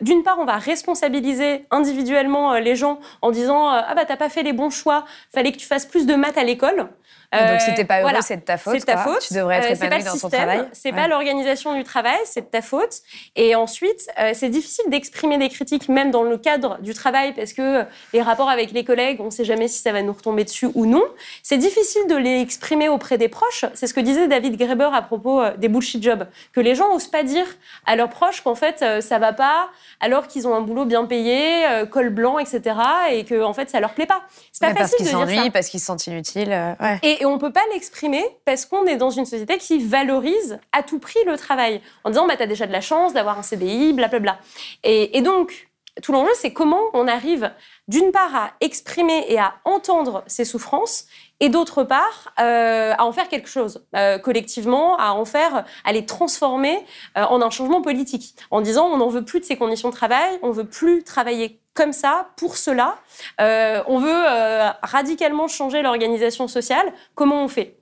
d'une 0.00 0.22
part, 0.22 0.38
on 0.38 0.44
va 0.44 0.58
responsabiliser 0.58 1.64
individuellement 1.70 2.54
les 2.54 2.76
gens 2.76 3.00
en 3.22 3.30
disant 3.30 3.68
ah 3.68 3.94
bah 3.94 4.04
t'as 4.06 4.16
pas 4.16 4.28
fait 4.28 4.42
les 4.42 4.52
bons 4.52 4.70
choix, 4.70 5.04
fallait 5.32 5.52
que 5.52 5.56
tu 5.58 5.66
fasses 5.66 5.86
plus 5.86 6.06
de 6.06 6.14
maths 6.14 6.38
à 6.38 6.44
l'école. 6.44 6.88
donc 7.32 7.60
si 7.60 7.74
t'es 7.74 7.84
pas 7.84 8.00
heureux, 8.00 8.12
c'est 8.20 8.36
de 8.36 8.42
ta 8.42 8.56
faute. 8.56 8.74
C'est 8.78 8.86
ta 8.86 8.98
faute. 8.98 9.20
Tu 9.26 9.34
devrais 9.34 9.56
être 9.56 9.82
épanoui 9.82 10.04
dans 10.04 10.18
ton 10.18 10.28
travail. 10.28 10.68
C'est 10.72 10.92
pas 10.92 11.08
l'organisation 11.08 11.74
du 11.74 11.84
travail, 11.84 12.18
c'est 12.24 12.42
de 12.42 12.46
ta 12.46 12.62
faute. 12.62 13.00
Et 13.36 13.54
ensuite, 13.54 14.08
c'est 14.34 14.50
difficile 14.50 14.84
d'exprimer 14.88 15.38
des 15.38 15.48
critiques 15.48 15.88
même 15.88 16.10
dans 16.10 16.22
le 16.22 16.38
cadre 16.38 16.78
du 16.80 16.94
travail 16.94 17.34
parce 17.34 17.52
que 17.52 17.84
les 18.12 18.22
rapports 18.22 18.50
avec 18.50 18.72
les 18.72 18.84
collègues, 18.84 19.20
on 19.20 19.26
ne 19.26 19.30
sait 19.30 19.44
jamais 19.44 19.68
si 19.68 19.80
ça 19.80 19.92
va 19.92 20.02
nous 20.02 20.12
retomber 20.12 20.44
dessus 20.44 20.68
ou 20.74 20.86
non. 20.86 21.04
C'est 21.42 21.58
difficile 21.58 22.02
de 22.08 22.16
les 22.16 22.40
exprimer 22.40 22.88
auprès 22.88 23.18
des 23.18 23.28
proches. 23.28 23.64
C'est 23.74 23.86
ce 23.86 23.94
que 23.94 24.00
disait 24.00 24.28
David 24.28 24.56
Graeber 24.56 24.90
à 24.92 25.02
propos 25.02 25.40
euh, 25.40 25.56
des 25.56 25.68
bullshit 25.68 26.02
jobs, 26.02 26.26
que 26.52 26.60
les 26.60 26.74
gens 26.74 26.92
n'osent 26.98 27.08
pas 27.08 27.22
dire 27.22 27.46
à 27.86 27.96
leurs 27.96 28.10
proches 28.10 28.42
qu'en 28.42 28.54
fait 28.54 28.82
euh, 28.82 29.00
ça 29.00 29.18
va 29.18 29.32
pas, 29.32 29.70
alors 30.00 30.26
qu'ils 30.26 30.46
ont 30.46 30.54
un 30.54 30.60
boulot 30.60 30.84
bien 30.84 31.04
payé, 31.06 31.66
euh, 31.66 31.86
col 31.86 32.10
blanc, 32.10 32.38
etc., 32.38 32.76
et 33.10 33.24
que 33.24 33.42
en 33.42 33.52
fait 33.52 33.70
ça 33.70 33.80
leur 33.80 33.94
plaît 33.94 34.06
pas. 34.06 34.22
C'est 34.52 34.66
pas 34.66 34.74
facile 34.74 34.78
parce 34.78 34.94
qu'ils 34.96 35.06
s'ennuient, 35.06 35.50
parce 35.50 35.68
qu'ils 35.68 35.80
se 35.80 35.86
sentent 35.86 36.06
inutiles. 36.06 36.76
Et, 37.02 37.24
on 37.24 37.38
on 37.38 37.40
peut 37.40 37.52
pas 37.52 37.62
l'exprimer 37.72 38.24
parce 38.44 38.66
qu'on 38.66 38.84
est 38.86 38.96
dans 38.96 39.10
une 39.10 39.24
société 39.24 39.58
qui 39.58 39.78
valorise 39.78 40.58
à 40.72 40.82
tout 40.82 40.98
prix 40.98 41.20
le 41.24 41.38
travail, 41.38 41.80
en 42.02 42.10
disant 42.10 42.26
bah 42.26 42.34
as 42.36 42.46
déjà 42.48 42.66
de 42.66 42.72
la 42.72 42.80
chance 42.80 43.12
d'avoir 43.12 43.38
un 43.38 43.44
CDI, 43.44 43.92
blablabla. 43.92 44.38
Et, 44.82 45.16
et 45.16 45.22
donc 45.22 45.68
tout 46.02 46.12
l'enjeu, 46.12 46.30
c'est 46.34 46.52
comment 46.52 46.80
on 46.94 47.06
arrive 47.08 47.52
d'une 47.86 48.12
part 48.12 48.34
à 48.34 48.50
exprimer 48.60 49.24
et 49.28 49.38
à 49.38 49.54
entendre 49.64 50.24
ces 50.26 50.44
souffrances 50.44 51.06
et 51.40 51.48
d'autre 51.48 51.84
part 51.84 52.32
euh, 52.40 52.94
à 52.96 53.04
en 53.04 53.12
faire 53.12 53.28
quelque 53.28 53.48
chose 53.48 53.84
euh, 53.96 54.18
collectivement, 54.18 54.96
à 54.96 55.12
en 55.12 55.24
faire, 55.24 55.64
à 55.84 55.92
les 55.92 56.04
transformer 56.06 56.84
euh, 57.16 57.22
en 57.24 57.40
un 57.42 57.50
changement 57.50 57.82
politique, 57.82 58.34
en 58.50 58.60
disant 58.60 58.86
on 58.86 58.96
n'en 58.96 59.08
veut 59.08 59.24
plus 59.24 59.40
de 59.40 59.44
ces 59.44 59.56
conditions 59.56 59.90
de 59.90 59.94
travail, 59.94 60.38
on 60.42 60.50
veut 60.50 60.66
plus 60.66 61.04
travailler 61.04 61.60
comme 61.74 61.92
ça 61.92 62.30
pour 62.36 62.56
cela, 62.56 62.96
on 63.38 63.98
veut 64.00 64.24
radicalement 64.82 65.46
changer 65.46 65.80
l'organisation 65.80 66.48
sociale. 66.48 66.92
Comment 67.14 67.44
on 67.44 67.48
fait? 67.48 67.78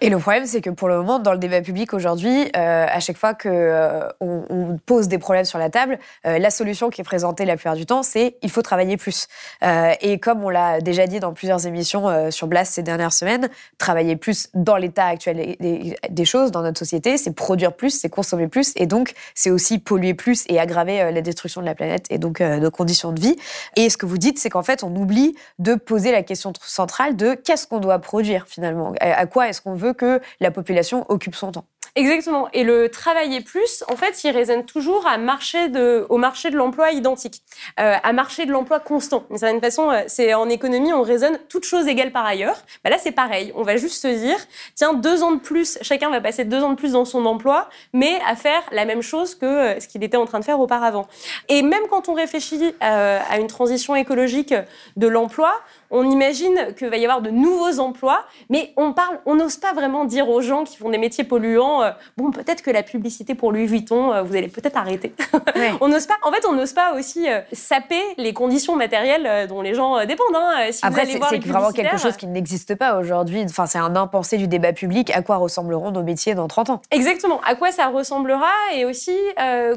Et 0.00 0.10
le 0.10 0.18
problème, 0.18 0.44
c'est 0.46 0.60
que 0.60 0.70
pour 0.70 0.88
le 0.88 0.96
moment, 0.96 1.18
dans 1.18 1.32
le 1.32 1.38
débat 1.38 1.62
public 1.62 1.94
aujourd'hui, 1.94 2.50
euh, 2.56 2.86
à 2.86 3.00
chaque 3.00 3.16
fois 3.16 3.32
qu'on 3.32 3.48
euh, 3.50 4.08
on 4.20 4.78
pose 4.84 5.08
des 5.08 5.18
problèmes 5.18 5.44
sur 5.44 5.58
la 5.58 5.70
table, 5.70 5.98
euh, 6.26 6.38
la 6.38 6.50
solution 6.50 6.90
qui 6.90 7.00
est 7.00 7.04
présentée 7.04 7.44
la 7.44 7.56
plupart 7.56 7.76
du 7.76 7.86
temps, 7.86 8.02
c'est 8.02 8.36
il 8.42 8.50
faut 8.50 8.62
travailler 8.62 8.96
plus. 8.96 9.28
et 9.62 10.18
comme 10.18 10.44
on 10.44 10.50
l'a 10.50 10.80
déjà 10.80 11.06
dit 11.06 11.20
dans 11.20 11.32
plusieurs 11.32 11.66
émissions 11.66 12.30
sur 12.30 12.46
Blast 12.46 12.74
ces 12.74 12.82
dernières 12.82 13.12
semaines, 13.12 13.48
travailler 13.78 14.16
plus 14.16 14.48
dans 14.54 14.76
l'état 14.76 15.06
actuel 15.06 15.56
des, 15.58 15.96
des, 16.08 16.24
choses, 16.24 16.50
dans 16.50 16.62
notre 16.62 16.78
société, 16.78 17.16
c'est 17.16 17.32
produire 17.32 17.72
plus, 17.72 17.98
c'est 17.98 18.08
consommer 18.08 18.48
plus, 18.48 18.72
et 18.76 18.86
donc 18.86 19.14
c'est 19.34 19.50
aussi 19.50 19.78
polluer 19.78 20.14
plus 20.14 20.44
et 20.48 20.58
aggraver 20.58 21.10
la 21.12 21.20
destruction 21.22 21.60
de 21.60 21.66
la 21.66 21.74
planète 21.74 22.06
et 22.10 22.18
donc 22.18 22.40
nos 22.40 22.70
conditions 22.70 23.12
de 23.12 23.20
vie. 23.20 23.36
Et 23.76 23.88
ce 23.88 23.96
que 23.96 24.06
vous 24.06 24.18
dites, 24.18 24.38
c'est 24.38 24.50
qu'en 24.50 24.62
fait, 24.62 24.82
on 24.84 24.94
oublie 24.94 25.34
de 25.58 25.74
poser 25.74 26.12
la 26.12 26.22
question 26.22 26.52
centrale 26.62 27.16
de 27.16 27.34
qu'est-ce 27.34 27.66
qu'on 27.66 27.80
doit 27.80 27.98
produire 27.98 28.46
finalement, 28.46 28.92
à 29.00 29.26
quoi 29.26 29.48
est-ce 29.48 29.62
qu'on 29.64 29.74
veut 29.74 29.92
que 29.92 30.20
la 30.40 30.50
population 30.50 31.04
occupe 31.08 31.34
son 31.34 31.52
temps. 31.52 31.66
Exactement. 31.96 32.48
Et 32.52 32.64
le 32.64 32.88
travailler 32.88 33.40
plus, 33.40 33.84
en 33.88 33.94
fait, 33.94 34.24
il 34.24 34.30
résonne 34.30 34.64
toujours 34.64 35.06
à 35.06 35.16
marché 35.16 35.70
au 36.08 36.18
marché 36.18 36.50
de 36.50 36.56
l'emploi 36.56 36.90
identique, 36.90 37.42
euh, 37.78 37.94
à 38.02 38.12
marché 38.12 38.46
de 38.46 38.50
l'emploi 38.50 38.80
constant. 38.80 39.24
D'une 39.30 39.38
certaine 39.38 39.60
façon, 39.60 39.90
euh, 39.90 40.02
c'est 40.08 40.34
en 40.34 40.48
économie, 40.48 40.92
on 40.92 41.02
raisonne 41.02 41.38
toutes 41.48 41.64
choses 41.64 41.86
égales 41.86 42.10
par 42.10 42.26
ailleurs. 42.26 42.56
Bah 42.82 42.90
là, 42.90 42.98
c'est 42.98 43.12
pareil. 43.12 43.52
On 43.54 43.62
va 43.62 43.76
juste 43.76 44.02
se 44.02 44.08
dire, 44.08 44.36
tiens, 44.74 44.92
deux 44.94 45.22
ans 45.22 45.32
de 45.32 45.40
plus, 45.40 45.78
chacun 45.82 46.10
va 46.10 46.20
passer 46.20 46.44
deux 46.44 46.64
ans 46.64 46.70
de 46.70 46.74
plus 46.74 46.92
dans 46.92 47.04
son 47.04 47.24
emploi, 47.26 47.68
mais 47.92 48.18
à 48.26 48.34
faire 48.34 48.62
la 48.72 48.86
même 48.86 49.02
chose 49.02 49.36
que 49.36 49.46
euh, 49.46 49.78
ce 49.78 49.86
qu'il 49.86 50.02
était 50.02 50.16
en 50.16 50.26
train 50.26 50.40
de 50.40 50.44
faire 50.44 50.58
auparavant. 50.58 51.06
Et 51.48 51.62
même 51.62 51.84
quand 51.88 52.08
on 52.08 52.14
réfléchit 52.14 52.74
à 52.80 53.38
une 53.38 53.46
transition 53.46 53.94
écologique 53.94 54.54
de 54.96 55.06
l'emploi, 55.06 55.54
on 55.94 56.10
imagine 56.10 56.74
qu'il 56.76 56.88
va 56.88 56.96
y 56.96 57.04
avoir 57.04 57.22
de 57.22 57.30
nouveaux 57.30 57.78
emplois, 57.78 58.24
mais 58.50 58.72
on 58.76 58.92
parle, 58.92 59.20
on 59.26 59.36
n'ose 59.36 59.56
pas 59.56 59.72
vraiment 59.72 60.04
dire 60.04 60.28
aux 60.28 60.40
gens 60.40 60.64
qui 60.64 60.76
font 60.76 60.90
des 60.90 60.98
métiers 60.98 61.22
polluants, 61.22 61.82
euh, 61.82 61.90
bon, 62.16 62.32
peut-être 62.32 62.62
que 62.62 62.70
la 62.70 62.82
publicité 62.82 63.36
pour 63.36 63.52
Louis 63.52 63.66
Vuitton, 63.66 64.12
euh, 64.12 64.22
vous 64.22 64.34
allez 64.34 64.48
peut-être 64.48 64.76
arrêter. 64.76 65.14
on 65.80 65.88
n'ose 65.88 66.06
pas, 66.06 66.16
en 66.24 66.32
fait, 66.32 66.44
on 66.46 66.52
n'ose 66.52 66.72
pas 66.72 66.94
aussi 66.94 67.30
euh, 67.30 67.40
saper 67.52 68.02
les 68.18 68.32
conditions 68.32 68.74
matérielles 68.74 69.46
dont 69.46 69.62
les 69.62 69.74
gens 69.74 70.04
dépendent. 70.04 70.34
Hein. 70.34 70.72
Si 70.72 70.84
Après, 70.84 71.06
c'est 71.06 71.18
vraiment 71.18 71.70
quelque 71.70 71.96
chose 71.96 72.16
qui 72.16 72.26
n'existe 72.26 72.74
pas 72.74 72.98
aujourd'hui. 72.98 73.44
Enfin, 73.44 73.66
c'est 73.66 73.78
un 73.78 73.94
impensé 73.94 74.36
du 74.36 74.48
débat 74.48 74.72
public. 74.72 75.10
À 75.14 75.22
quoi 75.22 75.36
ressembleront 75.36 75.92
nos 75.92 76.02
métiers 76.02 76.34
dans 76.34 76.48
30 76.48 76.70
ans? 76.70 76.82
Exactement. 76.90 77.40
À 77.46 77.54
quoi 77.54 77.70
ça 77.70 77.86
ressemblera 77.86 78.50
et 78.74 78.84
aussi 78.84 79.16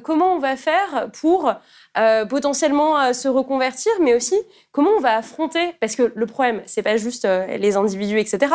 comment 0.04 0.34
on 0.34 0.40
va 0.40 0.56
faire 0.56 1.10
pour 1.20 1.54
euh, 1.98 2.26
potentiellement 2.26 3.00
euh, 3.00 3.14
se 3.14 3.28
reconvertir, 3.28 3.92
mais 4.02 4.14
aussi 4.14 4.36
comment 4.72 4.92
on 4.98 5.00
va 5.00 5.16
affronter, 5.16 5.74
parce 5.80 5.96
que 5.96 6.12
le 6.14 6.26
problème, 6.26 6.62
c'est 6.66 6.84
pas 6.84 6.98
juste 6.98 7.26
euh, 7.26 7.58
les 7.58 7.76
individus, 7.76 8.20
etc. 8.20 8.54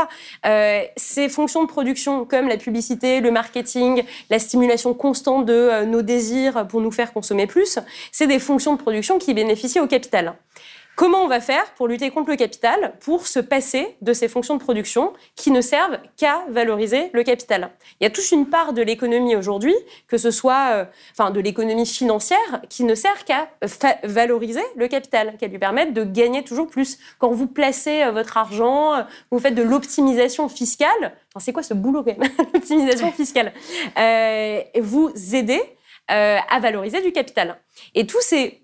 ces 0.97 1.29
fonctions 1.29 1.63
de 1.63 1.69
production 1.69 2.25
comme 2.25 2.49
la 2.49 2.57
publicité, 2.57 3.21
le 3.21 3.31
marketing, 3.31 4.05
la 4.31 4.39
stimulation 4.39 4.95
constante 4.95 5.47
de 5.47 5.85
nos 5.85 6.03
désirs 6.03 6.67
pour 6.69 6.81
nous 6.81 6.91
faire 6.91 7.13
consommer 7.13 7.47
plus, 7.47 7.79
c'est 8.13 8.27
des 8.27 8.39
fonctions 8.39 8.75
de 8.75 8.81
production 8.81 9.19
qui 9.19 9.35
bénéficient 9.35 9.81
au 9.81 9.87
capital. 9.87 10.35
Comment 11.03 11.25
on 11.25 11.27
va 11.27 11.41
faire 11.41 11.65
pour 11.75 11.89
lutter 11.89 12.11
contre 12.11 12.31
le 12.31 12.37
capital, 12.37 12.95
pour 13.01 13.27
se 13.27 13.41
passer 13.41 13.97
de 14.03 14.13
ces 14.13 14.29
fonctions 14.29 14.55
de 14.55 14.63
production 14.63 15.13
qui 15.35 15.51
ne 15.51 15.61
servent 15.61 15.99
qu'à 16.17 16.45
valoriser 16.49 17.11
le 17.13 17.25
capital 17.25 17.73
Il 17.99 18.05
y 18.05 18.07
a 18.07 18.11
toute 18.11 18.31
une 18.31 18.49
part 18.49 18.73
de 18.73 18.83
l'économie 18.83 19.35
aujourd'hui, 19.35 19.75
que 20.07 20.17
ce 20.17 20.31
soit 20.31 20.75
euh, 20.75 20.85
enfin, 21.11 21.33
de 21.33 21.41
l'économie 21.41 21.87
financière, 21.87 22.63
qui 22.69 22.85
ne 22.85 22.95
sert 22.95 23.25
qu'à 23.25 23.51
valoriser 24.05 24.63
le 24.77 24.87
capital, 24.87 25.37
qu'à 25.39 25.49
lui 25.49 25.59
permettre 25.59 25.93
de 25.93 26.05
gagner 26.05 26.45
toujours 26.45 26.69
plus. 26.69 26.99
Quand 27.19 27.33
vous 27.33 27.49
placez 27.49 28.05
euh, 28.05 28.13
votre 28.13 28.37
argent, 28.37 28.95
euh, 28.95 29.03
vous 29.33 29.41
faites 29.41 29.57
de 29.57 29.63
l'optimisation 29.65 30.49
fiscale, 30.49 31.17
enfin, 31.35 31.41
c'est 31.41 31.53
quoi 31.53 31.65
ce 31.65 31.75
boulot 31.75 32.05
quand 32.05 32.17
même 32.17 32.31
L'optimisation 32.55 33.11
fiscale. 33.11 33.53
vous 34.81 35.13
aidez 35.35 35.63
à 36.07 36.61
valoriser 36.61 37.01
du 37.01 37.11
capital. 37.11 37.59
Et 37.97 38.07
tous 38.07 38.21
ces 38.21 38.63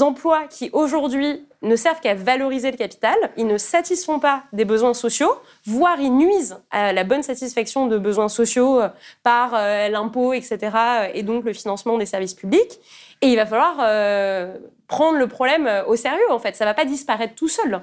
emplois 0.00 0.46
qui 0.46 0.70
aujourd'hui 0.72 1.46
ne 1.64 1.76
servent 1.76 2.00
qu'à 2.00 2.14
valoriser 2.14 2.70
le 2.70 2.76
capital, 2.76 3.16
ils 3.36 3.46
ne 3.46 3.58
satisfont 3.58 4.20
pas 4.20 4.42
des 4.52 4.64
besoins 4.64 4.94
sociaux, 4.94 5.32
voire 5.66 5.98
ils 5.98 6.14
nuisent 6.14 6.56
à 6.70 6.92
la 6.92 7.04
bonne 7.04 7.22
satisfaction 7.22 7.86
de 7.86 7.98
besoins 7.98 8.28
sociaux 8.28 8.80
euh, 8.80 8.88
par 9.22 9.54
euh, 9.54 9.88
l'impôt, 9.88 10.32
etc., 10.32 10.58
euh, 10.74 11.08
et 11.14 11.22
donc 11.22 11.44
le 11.44 11.52
financement 11.52 11.98
des 11.98 12.06
services 12.06 12.34
publics. 12.34 12.78
Et 13.22 13.28
il 13.28 13.36
va 13.36 13.46
falloir 13.46 13.76
prendre 14.86 15.16
le 15.16 15.26
problème 15.28 15.70
au 15.86 15.96
sérieux, 15.96 16.30
en 16.30 16.38
fait. 16.38 16.56
Ça 16.56 16.64
ne 16.64 16.68
va 16.68 16.74
pas 16.74 16.84
disparaître 16.84 17.34
tout 17.34 17.48
seul. 17.48 17.80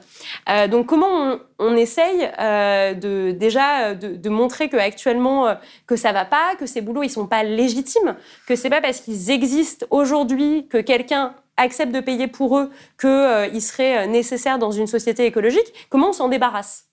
donc 0.70 0.86
comment 0.86 1.38
on, 1.58 1.76
essaye 1.76 2.30
de, 2.38 3.32
déjà 3.32 3.96
de, 3.96 4.16
de 4.16 4.30
montrer 4.30 4.70
qu'actuellement, 4.70 5.56
que 5.88 5.96
ça 5.96 6.10
ne 6.10 6.14
va 6.14 6.26
pas, 6.26 6.56
que 6.60 6.68
ces 6.68 6.82
boulots, 6.82 7.02
ils 7.02 7.08
ne 7.08 7.14
sont 7.14 7.26
pas 7.26 7.42
légitimes, 7.42 8.16
que 8.46 8.56
ce 8.56 8.64
n'est 8.64 8.70
pas 8.70 8.82
parce 8.82 9.00
qu'ils 9.00 9.32
existent 9.32 9.88
aujourd'hui 9.90 10.68
que 10.70 10.78
quelqu'un 10.78 11.34
acceptent 11.62 11.94
de 11.94 12.02
payer 12.02 12.28
pour 12.28 12.58
eux 12.58 12.72
qu'il 13.00 13.10
euh, 13.10 13.60
serait 13.60 14.08
nécessaire 14.08 14.60
dans 14.60 14.72
une 14.72 14.88
société 14.88 15.26
écologique, 15.26 15.74
comment 15.90 16.10
on 16.10 16.14
s'en 16.14 16.30
débarrasse? 16.30 16.91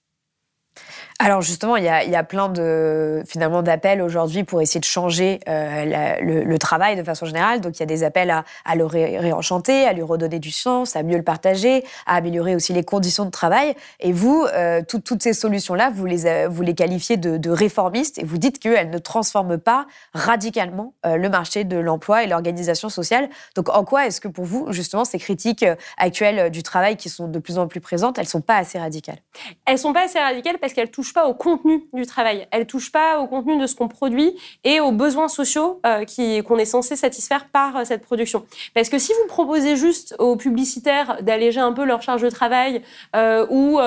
Alors 1.21 1.41
justement, 1.41 1.75
il 1.75 1.83
y 1.83 1.89
a, 1.89 2.23
plein 2.23 2.47
de 2.47 3.23
finalement 3.27 3.61
d'appels 3.61 4.01
aujourd'hui 4.01 4.45
pour 4.45 4.61
essayer 4.61 4.79
de 4.79 4.85
changer 4.85 5.41
euh, 5.49 6.15
le, 6.21 6.57
travail 6.59 6.95
de 6.95 7.03
façon 7.03 7.25
générale. 7.25 7.59
Donc 7.59 7.75
il 7.75 7.81
y 7.81 7.83
a 7.83 7.87
des 7.87 8.03
appels 8.03 8.31
à, 8.31 8.75
le 8.75 8.85
réenchanter, 8.85 9.85
à 9.85 9.91
lui 9.91 10.01
redonner 10.01 10.39
du 10.39 10.51
sens, 10.51 10.95
à 10.95 11.03
mieux 11.03 11.17
le 11.17 11.23
partager, 11.23 11.83
à 12.05 12.15
améliorer 12.15 12.55
aussi 12.55 12.71
les 12.71 12.85
conditions 12.85 13.25
de 13.25 13.31
travail. 13.31 13.75
Et 13.99 14.13
vous, 14.13 14.45
euh, 14.53 14.81
toutes 14.87 15.21
ces 15.21 15.33
solutions-là, 15.33 15.91
vous 15.93 16.05
les 16.05 16.25
euh, 16.25 16.47
vous 16.49 16.61
les 16.61 16.73
qualifiez 16.73 17.17
de, 17.17 17.49
réformistes 17.49 18.17
et 18.17 18.23
vous 18.23 18.37
dites 18.37 18.59
qu'elles 18.59 18.89
ne 18.89 18.97
transforment 18.97 19.57
pas 19.57 19.87
radicalement 20.13 20.93
le 21.03 21.27
marché 21.27 21.65
de 21.65 21.77
l'emploi 21.77 22.23
et 22.23 22.27
l'organisation 22.27 22.87
sociale. 22.87 23.27
Donc 23.55 23.67
en 23.69 23.83
quoi 23.83 24.05
est-ce 24.05 24.21
que 24.21 24.27
pour 24.29 24.45
vous 24.45 24.71
justement 24.71 25.03
ces 25.03 25.19
critiques 25.19 25.65
actuelles 25.97 26.49
du 26.49 26.63
travail 26.63 26.95
qui 26.95 27.09
sont 27.09 27.27
de 27.27 27.39
plus 27.39 27.57
en 27.57 27.67
plus 27.67 27.81
présentes, 27.81 28.19
elles 28.19 28.27
sont 28.27 28.41
pas 28.41 28.55
assez 28.55 28.79
radicales? 28.79 29.19
Elles 29.65 29.79
sont 29.79 29.91
pas 29.91 30.05
assez 30.05 30.19
radicales 30.19 30.59
parce 30.59 30.73
qu'elles 30.73 30.91
touchent 30.91 31.08
pas 31.13 31.27
au 31.27 31.33
contenu 31.33 31.87
du 31.93 32.05
travail, 32.05 32.47
elle 32.51 32.65
touche 32.65 32.91
pas 32.91 33.19
au 33.19 33.27
contenu 33.27 33.57
de 33.57 33.67
ce 33.67 33.75
qu'on 33.75 33.87
produit 33.87 34.35
et 34.63 34.79
aux 34.79 34.91
besoins 34.91 35.27
sociaux 35.27 35.79
euh, 35.85 36.05
qu'on 36.43 36.57
est 36.57 36.65
censé 36.65 36.95
satisfaire 36.95 37.47
par 37.51 37.77
euh, 37.77 37.83
cette 37.83 38.01
production. 38.01 38.45
Parce 38.73 38.89
que 38.89 38.99
si 38.99 39.11
vous 39.13 39.27
proposez 39.27 39.75
juste 39.75 40.15
aux 40.19 40.35
publicitaires 40.35 41.21
d'alléger 41.21 41.59
un 41.59 41.73
peu 41.73 41.85
leur 41.85 42.01
charge 42.01 42.21
de 42.21 42.29
travail 42.29 42.81
euh, 43.15 43.45
ou 43.49 43.79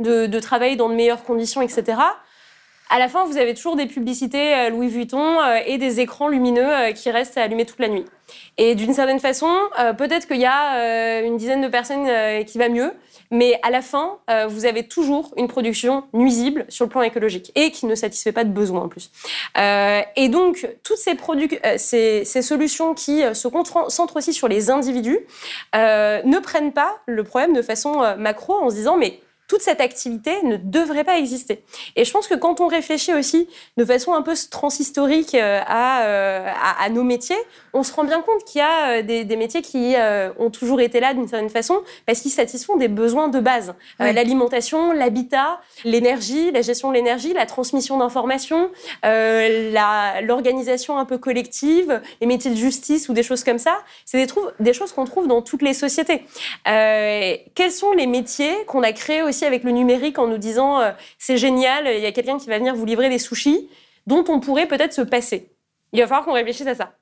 de, 0.00 0.26
de 0.26 0.40
travailler 0.40 0.76
dans 0.76 0.88
de 0.88 0.94
meilleures 0.94 1.24
conditions, 1.24 1.62
etc., 1.62 1.98
à 2.90 2.98
la 2.98 3.08
fin, 3.08 3.26
vous 3.26 3.36
avez 3.36 3.52
toujours 3.52 3.76
des 3.76 3.84
publicités 3.84 4.70
Louis 4.70 4.88
Vuitton 4.88 5.36
et 5.66 5.76
des 5.76 6.00
écrans 6.00 6.28
lumineux 6.28 6.92
qui 6.94 7.10
restent 7.10 7.36
allumés 7.36 7.66
toute 7.66 7.80
la 7.80 7.88
nuit. 7.88 8.06
Et 8.56 8.74
d'une 8.74 8.94
certaine 8.94 9.20
façon, 9.20 9.54
peut-être 9.98 10.26
qu'il 10.26 10.38
y 10.38 10.46
a 10.46 11.20
une 11.20 11.36
dizaine 11.36 11.60
de 11.60 11.68
personnes 11.68 12.06
qui 12.46 12.56
va 12.56 12.70
mieux, 12.70 12.92
mais 13.30 13.58
à 13.62 13.70
la 13.70 13.82
fin, 13.82 14.18
vous 14.48 14.64
avez 14.64 14.86
toujours 14.86 15.32
une 15.36 15.48
production 15.48 16.04
nuisible 16.12 16.64
sur 16.68 16.84
le 16.84 16.90
plan 16.90 17.02
écologique 17.02 17.52
et 17.54 17.70
qui 17.70 17.86
ne 17.86 17.94
satisfait 17.94 18.32
pas 18.32 18.44
de 18.44 18.50
besoins 18.50 18.82
en 18.82 18.88
plus. 18.88 19.10
et 19.56 20.28
donc, 20.28 20.68
toutes 20.82 20.96
ces, 20.96 21.16
ces, 21.78 22.24
ces, 22.24 22.42
solutions 22.42 22.94
qui 22.94 23.22
se 23.34 23.48
concentrent 23.48 24.16
aussi 24.16 24.32
sur 24.32 24.48
les 24.48 24.70
individus 24.70 25.18
ne 25.74 26.38
prennent 26.40 26.72
pas 26.72 26.96
le 27.06 27.24
problème 27.24 27.52
de 27.52 27.62
façon 27.62 28.16
macro 28.16 28.54
en 28.54 28.70
se 28.70 28.74
disant 28.74 28.96
mais 28.96 29.20
toute 29.48 29.62
cette 29.62 29.80
activité 29.80 30.42
ne 30.44 30.58
devrait 30.58 31.04
pas 31.04 31.18
exister. 31.18 31.64
Et 31.96 32.04
je 32.04 32.12
pense 32.12 32.28
que 32.28 32.34
quand 32.34 32.60
on 32.60 32.66
réfléchit 32.66 33.14
aussi 33.14 33.48
de 33.78 33.84
façon 33.84 34.12
un 34.12 34.20
peu 34.20 34.34
transhistorique 34.50 35.34
euh, 35.34 35.60
euh, 35.60 36.52
à, 36.54 36.84
à, 36.84 36.88
nos 36.90 37.02
métiers, 37.02 37.38
on 37.72 37.82
se 37.82 37.90
rend 37.92 38.04
bien 38.04 38.20
compte 38.20 38.44
qu'il 38.44 38.58
y 38.58 38.62
a 38.62 38.98
euh, 38.98 39.02
des, 39.02 39.24
des, 39.24 39.36
métiers 39.36 39.62
qui 39.62 39.94
ont 40.38 40.50
toujours 40.50 40.82
été 40.82 41.00
là 41.00 41.14
d'une 41.14 41.26
certaine 41.26 41.48
façon 41.48 41.80
parce 42.04 42.20
qu'ils 42.20 42.30
satisfont 42.30 42.76
des 42.76 42.88
besoins 42.88 43.28
de 43.28 43.40
base. 43.40 43.74
L'alimentation, 43.98 44.92
l'habitat, 44.92 45.60
l'énergie, 45.84 46.50
la 46.52 46.60
gestion 46.60 46.90
de 46.90 46.94
l'énergie, 46.94 47.32
la 47.32 47.46
transmission 47.46 47.96
d'informations, 47.96 48.70
l'organisation 49.02 50.98
un 50.98 51.06
peu 51.06 51.16
collective, 51.16 52.02
les 52.20 52.26
métiers 52.26 52.50
de 52.50 52.56
justice 52.56 53.08
ou 53.08 53.14
des 53.14 53.22
choses 53.22 53.44
comme 53.44 53.58
ça. 53.58 53.78
C'est 54.04 54.26
des, 54.26 54.32
des, 54.60 54.72
choses 54.72 54.92
qu'on 54.92 55.04
trouve 55.04 55.26
dans 55.26 55.40
toutes 55.40 55.62
les 55.62 55.74
sociétés. 55.74 56.24
quels 56.64 57.72
sont 57.72 57.92
les 57.92 58.06
métiers 58.06 58.52
qu'on 58.66 58.82
a 58.82 58.92
créés 58.92 59.22
aussi 59.22 59.37
avec 59.46 59.64
le 59.64 59.70
numérique 59.70 60.18
en 60.18 60.26
nous 60.26 60.38
disant 60.38 60.80
euh, 60.80 60.92
c'est 61.18 61.36
génial, 61.36 61.86
il 61.86 62.00
y 62.00 62.06
a 62.06 62.12
quelqu'un 62.12 62.38
qui 62.38 62.48
va 62.48 62.58
venir 62.58 62.74
vous 62.74 62.84
livrer 62.84 63.08
des 63.08 63.18
sushis, 63.18 63.68
dont 64.06 64.24
on 64.28 64.40
pourrait 64.40 64.66
peut-être 64.66 64.92
se 64.92 65.02
passer. 65.02 65.50
Il 65.92 66.00
va 66.00 66.06
falloir 66.06 66.24
qu'on 66.24 66.32
réfléchisse 66.32 66.66
à 66.66 66.74
ça. 66.74 66.94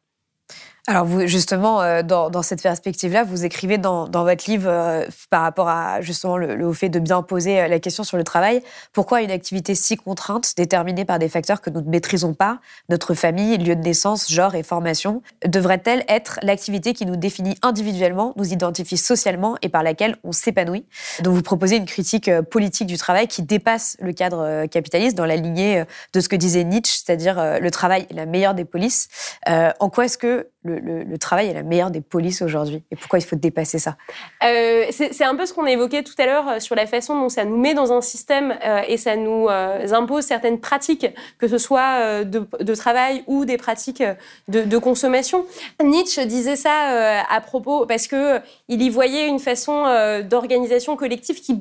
Alors 0.88 1.04
vous, 1.04 1.26
justement, 1.26 1.82
euh, 1.82 2.04
dans, 2.04 2.30
dans, 2.30 2.42
cette 2.42 2.62
perspective-là, 2.62 3.24
vous 3.24 3.44
écrivez 3.44 3.76
dans, 3.76 4.06
dans 4.06 4.22
votre 4.22 4.48
livre 4.48 4.70
euh, 4.70 5.04
par 5.30 5.42
rapport 5.42 5.68
à 5.68 6.00
justement 6.00 6.36
le, 6.36 6.54
le, 6.54 6.72
fait 6.72 6.88
de 6.88 7.00
bien 7.00 7.22
poser 7.22 7.60
euh, 7.60 7.66
la 7.66 7.80
question 7.80 8.04
sur 8.04 8.16
le 8.16 8.22
travail, 8.22 8.62
pourquoi 8.92 9.22
une 9.22 9.32
activité 9.32 9.74
si 9.74 9.96
contrainte, 9.96 10.52
déterminée 10.56 11.04
par 11.04 11.18
des 11.18 11.28
facteurs 11.28 11.60
que 11.60 11.70
nous 11.70 11.80
ne 11.80 11.90
maîtrisons 11.90 12.34
pas, 12.34 12.60
notre 12.88 13.14
famille, 13.14 13.58
lieu 13.58 13.74
de 13.74 13.80
naissance, 13.80 14.30
genre 14.30 14.54
et 14.54 14.62
formation, 14.62 15.22
devrait-elle 15.44 16.04
être 16.06 16.38
l'activité 16.42 16.92
qui 16.92 17.04
nous 17.04 17.16
définit 17.16 17.56
individuellement, 17.62 18.32
nous 18.36 18.52
identifie 18.52 18.96
socialement 18.96 19.56
et 19.62 19.68
par 19.68 19.82
laquelle 19.82 20.16
on 20.22 20.30
s'épanouit? 20.30 20.86
Donc 21.20 21.34
vous 21.34 21.42
proposez 21.42 21.78
une 21.78 21.86
critique 21.86 22.30
politique 22.42 22.86
du 22.86 22.96
travail 22.96 23.26
qui 23.26 23.42
dépasse 23.42 23.96
le 24.00 24.12
cadre 24.12 24.66
capitaliste 24.66 25.16
dans 25.16 25.26
la 25.26 25.34
lignée 25.34 25.82
de 26.12 26.20
ce 26.20 26.28
que 26.28 26.36
disait 26.36 26.62
Nietzsche, 26.62 27.02
c'est-à-dire 27.04 27.58
le 27.60 27.70
travail 27.72 28.06
est 28.08 28.14
la 28.14 28.26
meilleure 28.26 28.54
des 28.54 28.64
polices. 28.64 29.08
en 29.46 29.90
quoi 29.90 30.04
est-ce 30.04 30.18
que 30.18 30.48
le, 30.66 31.18
travail 31.18 31.48
est 31.48 31.54
la 31.54 31.62
meilleure 31.62 31.90
des 31.90 32.00
polices 32.00 32.42
aujourd'hui 32.42 32.82
Et 32.90 32.96
pourquoi 32.96 33.18
il 33.18 33.24
faut 33.24 33.36
dépasser 33.36 33.78
ça 33.78 33.96
euh, 34.44 34.84
C'est 34.90 35.24
un 35.24 35.34
peu 35.34 35.46
ce 35.46 35.54
qu'on 35.54 35.66
évoquait 35.66 36.02
tout 36.02 36.14
à 36.18 36.26
l'heure 36.26 36.48
euh, 36.48 36.60
sur 36.60 36.74
la 36.74 36.86
façon 36.86 37.18
dont 37.20 37.28
ça 37.28 37.44
nous 37.44 37.56
met 37.56 37.74
dans 37.74 37.92
un 37.92 38.00
système 38.00 38.56
euh, 38.64 38.82
et 38.86 38.96
ça 38.96 39.16
nous 39.16 39.48
impose 39.48 40.24
certaines 40.24 40.60
pratiques, 40.60 41.06
que 41.38 41.48
ce 41.48 41.58
soit 41.58 42.24
de, 42.24 42.74
travail 42.74 43.22
ou 43.26 43.44
des 43.44 43.56
pratiques 43.56 44.02
de, 44.48 44.78
consommation. 44.78 45.46
Nietzsche 45.82 46.26
disait 46.26 46.56
ça 46.56 47.22
à 47.28 47.40
propos 47.40 47.86
parce 47.86 48.06
que 48.06 48.40
il 48.68 48.82
y 48.82 48.90
voyait 48.90 49.26
une 49.26 49.38
façon 49.38 49.84
d'organisation 50.28 50.96
collective 50.96 51.40
qui, 51.40 51.56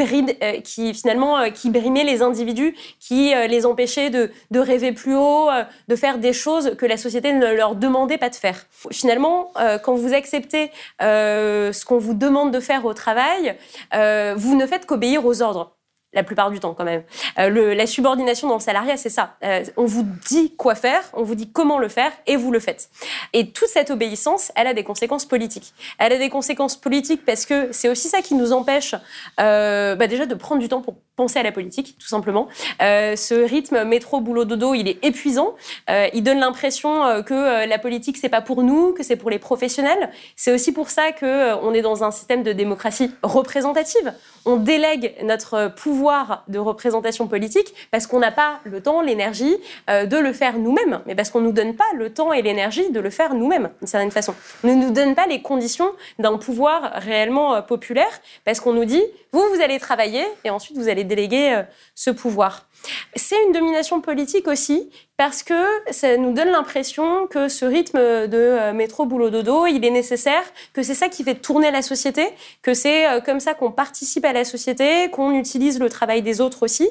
qui 0.63 0.93
finalement 0.93 1.49
qui 1.51 1.69
brimait 1.69 2.03
les 2.03 2.21
individus, 2.21 2.75
qui 2.99 3.33
les 3.47 3.65
empêchait 3.65 4.09
de 4.09 4.59
rêver 4.59 4.91
plus 4.91 5.15
haut, 5.15 5.49
de 5.87 5.95
faire 5.95 6.17
des 6.17 6.33
choses 6.33 6.75
que 6.77 6.85
la 6.85 6.97
société 6.97 7.33
ne 7.33 7.53
leur 7.53 7.75
demandait 7.75 8.17
pas 8.17 8.29
de 8.29 8.35
faire 8.35 8.65
finalement, 8.95 9.51
euh, 9.57 9.77
quand 9.77 9.95
vous 9.95 10.13
acceptez 10.13 10.71
euh, 11.01 11.71
ce 11.73 11.85
qu'on 11.85 11.97
vous 11.97 12.13
demande 12.13 12.51
de 12.51 12.59
faire 12.59 12.85
au 12.85 12.93
travail, 12.93 13.55
euh, 13.93 14.33
vous 14.37 14.55
ne 14.55 14.65
faites 14.65 14.85
qu'obéir 14.85 15.25
aux 15.25 15.41
ordres 15.41 15.73
la 16.13 16.23
plupart 16.23 16.49
du 16.49 16.61
temps 16.61 16.73
quand 16.73 16.85
même. 16.85 17.03
la 17.35 17.87
subordination 17.87 18.47
dans 18.47 18.53
le 18.53 18.61
salariat, 18.61 18.95
c'est 18.95 19.09
ça. 19.09 19.35
on 19.75 19.83
vous 19.83 20.07
dit 20.25 20.55
quoi 20.55 20.73
faire, 20.73 21.03
on 21.11 21.23
vous 21.23 21.35
dit 21.35 21.51
comment 21.51 21.77
le 21.77 21.89
faire, 21.89 22.13
et 22.25 22.37
vous 22.37 22.53
le 22.53 22.61
faites. 22.61 22.89
Et 23.33 23.51
toute 23.51 23.67
cette 23.67 23.91
obéissance, 23.91 24.49
elle 24.55 24.67
a 24.67 24.73
des 24.73 24.85
conséquences 24.85 25.25
politiques. 25.25 25.73
Elle 25.97 26.13
a 26.13 26.17
des 26.17 26.29
conséquences 26.29 26.77
politiques 26.77 27.25
parce 27.25 27.45
que 27.45 27.73
c'est 27.73 27.89
aussi 27.89 28.07
ça 28.07 28.21
qui 28.21 28.33
nous 28.33 28.53
empêche 28.53 28.95
bah 29.37 30.07
déjà 30.07 30.25
de 30.25 30.35
prendre 30.35 30.61
du 30.61 30.69
temps 30.69 30.81
pour 30.81 30.95
penser 31.15 31.39
à 31.39 31.43
la 31.43 31.51
politique, 31.51 31.95
tout 31.97 32.07
simplement. 32.07 32.47
Euh, 32.81 33.15
ce 33.15 33.35
rythme 33.35 33.83
métro 33.85 34.19
boulot 34.19 34.45
dodo, 34.45 34.73
il 34.73 34.87
est 34.87 35.03
épuisant. 35.03 35.55
Euh, 35.89 36.07
il 36.13 36.23
donne 36.23 36.39
l'impression 36.39 37.05
euh, 37.05 37.21
que 37.21 37.67
la 37.67 37.79
politique 37.79 38.17
c'est 38.17 38.29
pas 38.29 38.41
pour 38.41 38.63
nous, 38.63 38.93
que 38.93 39.03
c'est 39.03 39.15
pour 39.15 39.29
les 39.29 39.39
professionnels. 39.39 40.09
C'est 40.35 40.53
aussi 40.53 40.73
pour 40.73 40.89
ça 40.89 41.11
que 41.11 41.55
on 41.63 41.73
est 41.73 41.81
dans 41.81 42.03
un 42.03 42.11
système 42.11 42.43
de 42.43 42.51
démocratie 42.51 43.11
représentative. 43.23 44.13
On 44.45 44.57
délègue 44.57 45.15
notre 45.23 45.73
pouvoir 45.75 46.43
de 46.47 46.59
représentation 46.59 47.27
politique 47.27 47.73
parce 47.91 48.07
qu'on 48.07 48.19
n'a 48.19 48.31
pas 48.31 48.59
le 48.63 48.81
temps, 48.81 49.01
l'énergie 49.01 49.55
de 49.87 50.17
le 50.17 50.33
faire 50.33 50.59
nous-mêmes, 50.59 51.01
mais 51.07 51.15
parce 51.15 51.31
qu'on 51.31 51.41
nous 51.41 51.51
donne 51.51 51.75
pas 51.75 51.85
le 51.95 52.13
temps 52.13 52.31
et 52.31 52.41
l'énergie 52.43 52.91
de 52.91 52.99
le 52.99 53.09
faire 53.09 53.33
nous-mêmes, 53.33 53.69
d'une 53.79 53.87
certaine 53.87 54.11
façon. 54.11 54.35
On 54.63 54.67
ne 54.67 54.75
nous 54.75 54.91
donne 54.91 55.15
pas 55.15 55.25
les 55.25 55.41
conditions 55.41 55.89
d'un 56.19 56.37
pouvoir 56.37 56.91
réellement 56.95 57.61
populaire 57.63 58.21
parce 58.43 58.59
qu'on 58.59 58.73
nous 58.73 58.85
dit 58.85 59.01
vous 59.31 59.43
vous 59.53 59.61
allez 59.61 59.79
travailler 59.79 60.23
et 60.43 60.49
ensuite 60.49 60.77
vous 60.77 60.89
allez 60.89 61.04
déléguer 61.05 61.53
euh, 61.53 61.63
ce 61.95 62.09
pouvoir. 62.09 62.67
C'est 63.15 63.35
une 63.47 63.51
domination 63.51 63.99
politique 63.99 64.47
aussi 64.47 64.91
parce 65.17 65.41
que 65.41 65.53
ça 65.89 66.17
nous 66.17 66.33
donne 66.33 66.49
l'impression 66.49 67.25
que 67.25 67.47
ce 67.47 67.65
rythme 67.65 67.97
de 67.97 68.37
euh, 68.37 68.73
métro 68.73 69.05
boulot 69.05 69.29
dodo, 69.29 69.65
il 69.65 69.83
est 69.83 69.89
nécessaire, 69.89 70.43
que 70.73 70.83
c'est 70.83 70.93
ça 70.93 71.09
qui 71.09 71.23
fait 71.23 71.35
tourner 71.35 71.71
la 71.71 71.81
société, 71.81 72.27
que 72.61 72.73
c'est 72.73 73.07
euh, 73.07 73.21
comme 73.21 73.39
ça 73.39 73.53
qu'on 73.53 73.71
participe 73.71 74.25
à 74.25 74.33
la 74.33 74.45
société, 74.45 75.09
qu'on 75.09 75.31
utilise 75.31 75.79
le 75.79 75.89
travail 75.89 76.21
des 76.21 76.41
autres 76.41 76.63
aussi, 76.63 76.89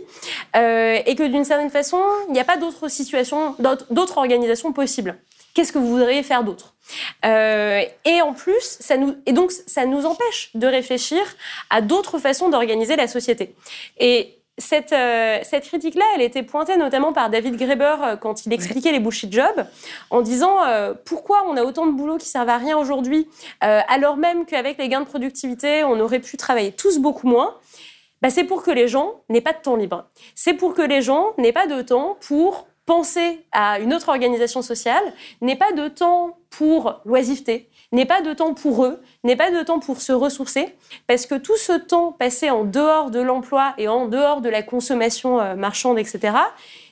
et 0.54 1.14
que 1.16 1.26
d'une 1.26 1.44
certaine 1.44 1.70
façon, 1.70 2.00
il 2.28 2.32
n'y 2.32 2.40
a 2.40 2.44
pas 2.44 2.56
d'autres 2.56 2.88
situations, 2.88 3.54
d'autres 3.58 4.18
organisations 4.18 4.72
possibles. 4.72 5.16
Qu'est-ce 5.54 5.72
que 5.72 5.78
vous 5.78 5.88
voudriez 5.88 6.22
faire 6.22 6.44
d'autre 6.44 6.74
Et 7.22 8.22
en 8.22 8.32
plus, 8.34 8.76
ça 8.80 8.96
nous 8.96 9.16
et 9.24 9.32
donc 9.32 9.52
ça 9.52 9.86
nous 9.86 10.04
empêche 10.04 10.50
de 10.54 10.66
réfléchir 10.66 11.20
à 11.70 11.80
d'autres 11.80 12.18
façons 12.18 12.48
d'organiser 12.48 12.96
la 12.96 13.06
société. 13.06 13.54
Et 13.98 14.38
cette, 14.58 14.92
euh, 14.92 15.38
cette 15.42 15.64
critique-là, 15.64 16.04
elle 16.14 16.22
était 16.22 16.42
pointée 16.42 16.76
notamment 16.76 17.12
par 17.12 17.28
David 17.28 17.56
Graeber 17.56 17.96
euh, 18.02 18.16
quand 18.16 18.46
il 18.46 18.52
expliquait 18.52 18.92
les 18.92 19.00
bullshit 19.00 19.32
jobs, 19.32 19.66
en 20.10 20.20
disant 20.20 20.64
euh, 20.64 20.94
pourquoi 21.04 21.44
on 21.48 21.56
a 21.56 21.64
autant 21.64 21.86
de 21.86 21.92
boulot 21.92 22.18
qui 22.18 22.28
servent 22.28 22.48
à 22.48 22.58
rien 22.58 22.78
aujourd'hui, 22.78 23.28
alors 23.60 24.16
même 24.16 24.46
qu'avec 24.46 24.78
les 24.78 24.88
gains 24.88 25.00
de 25.00 25.06
productivité, 25.06 25.84
on 25.84 25.98
aurait 26.00 26.20
pu 26.20 26.36
travailler 26.36 26.72
tous 26.72 26.98
beaucoup 26.98 27.26
moins. 27.26 27.56
Bah, 28.22 28.30
c'est 28.30 28.44
pour 28.44 28.62
que 28.62 28.70
les 28.70 28.88
gens 28.88 29.22
n'aient 29.28 29.40
pas 29.40 29.52
de 29.52 29.58
temps 29.58 29.76
libre. 29.76 30.06
C'est 30.34 30.54
pour 30.54 30.74
que 30.74 30.82
les 30.82 31.02
gens 31.02 31.32
n'aient 31.38 31.52
pas 31.52 31.66
de 31.66 31.82
temps 31.82 32.16
pour 32.26 32.66
penser 32.86 33.44
à 33.52 33.78
une 33.78 33.94
autre 33.94 34.08
organisation 34.08 34.62
sociale, 34.62 35.02
n'aient 35.40 35.56
pas 35.56 35.72
de 35.72 35.88
temps 35.88 36.38
pour 36.50 37.00
l'oisiveté, 37.04 37.68
n'aient 37.92 38.04
pas 38.04 38.20
de 38.20 38.34
temps 38.34 38.54
pour 38.54 38.84
eux, 38.84 39.00
n'aient 39.22 39.36
pas 39.36 39.50
de 39.50 39.62
temps 39.62 39.78
pour 39.78 40.00
se 40.00 40.12
ressourcer, 40.12 40.74
parce 41.06 41.26
que 41.26 41.34
tout 41.34 41.56
ce 41.56 41.72
temps 41.72 42.12
passé 42.12 42.50
en 42.50 42.64
dehors 42.64 43.10
de 43.10 43.20
l'emploi 43.20 43.74
et 43.78 43.88
en 43.88 44.06
dehors 44.06 44.40
de 44.40 44.48
la 44.48 44.62
consommation 44.62 45.40
euh, 45.40 45.54
marchande, 45.54 45.98
etc., 45.98 46.36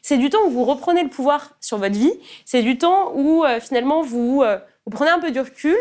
c'est 0.01 0.17
du 0.17 0.31
temps 0.31 0.45
où 0.47 0.51
vous 0.51 0.65
reprenez 0.65 1.03
le 1.03 1.11
pouvoir 1.11 1.57
sur 1.61 1.79
votre 1.79 1.95
vie, 1.95 2.13
c'est 2.45 2.63
du 2.63 2.79
temps 2.79 3.13
où 3.15 3.45
euh, 3.45 3.61
finalement 3.61 4.03
vous, 4.03 4.43
euh, 4.43 4.59
vous, 4.87 4.93
prenez 4.93 5.11
un 5.11 5.21
peu 5.21 5.31
du 5.31 5.41
recul 5.41 5.79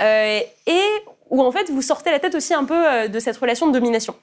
et 0.00 0.82
où 1.28 1.42
en 1.42 1.52
fait 1.52 1.70
vous 1.70 1.82
sortez 1.82 2.10
la 2.10 2.18
tête 2.18 2.34
aussi 2.34 2.54
un 2.54 2.64
peu 2.64 3.08
de 3.08 3.18
cette 3.20 3.36
relation 3.36 3.68
de 3.68 3.72
domination. 3.72 4.14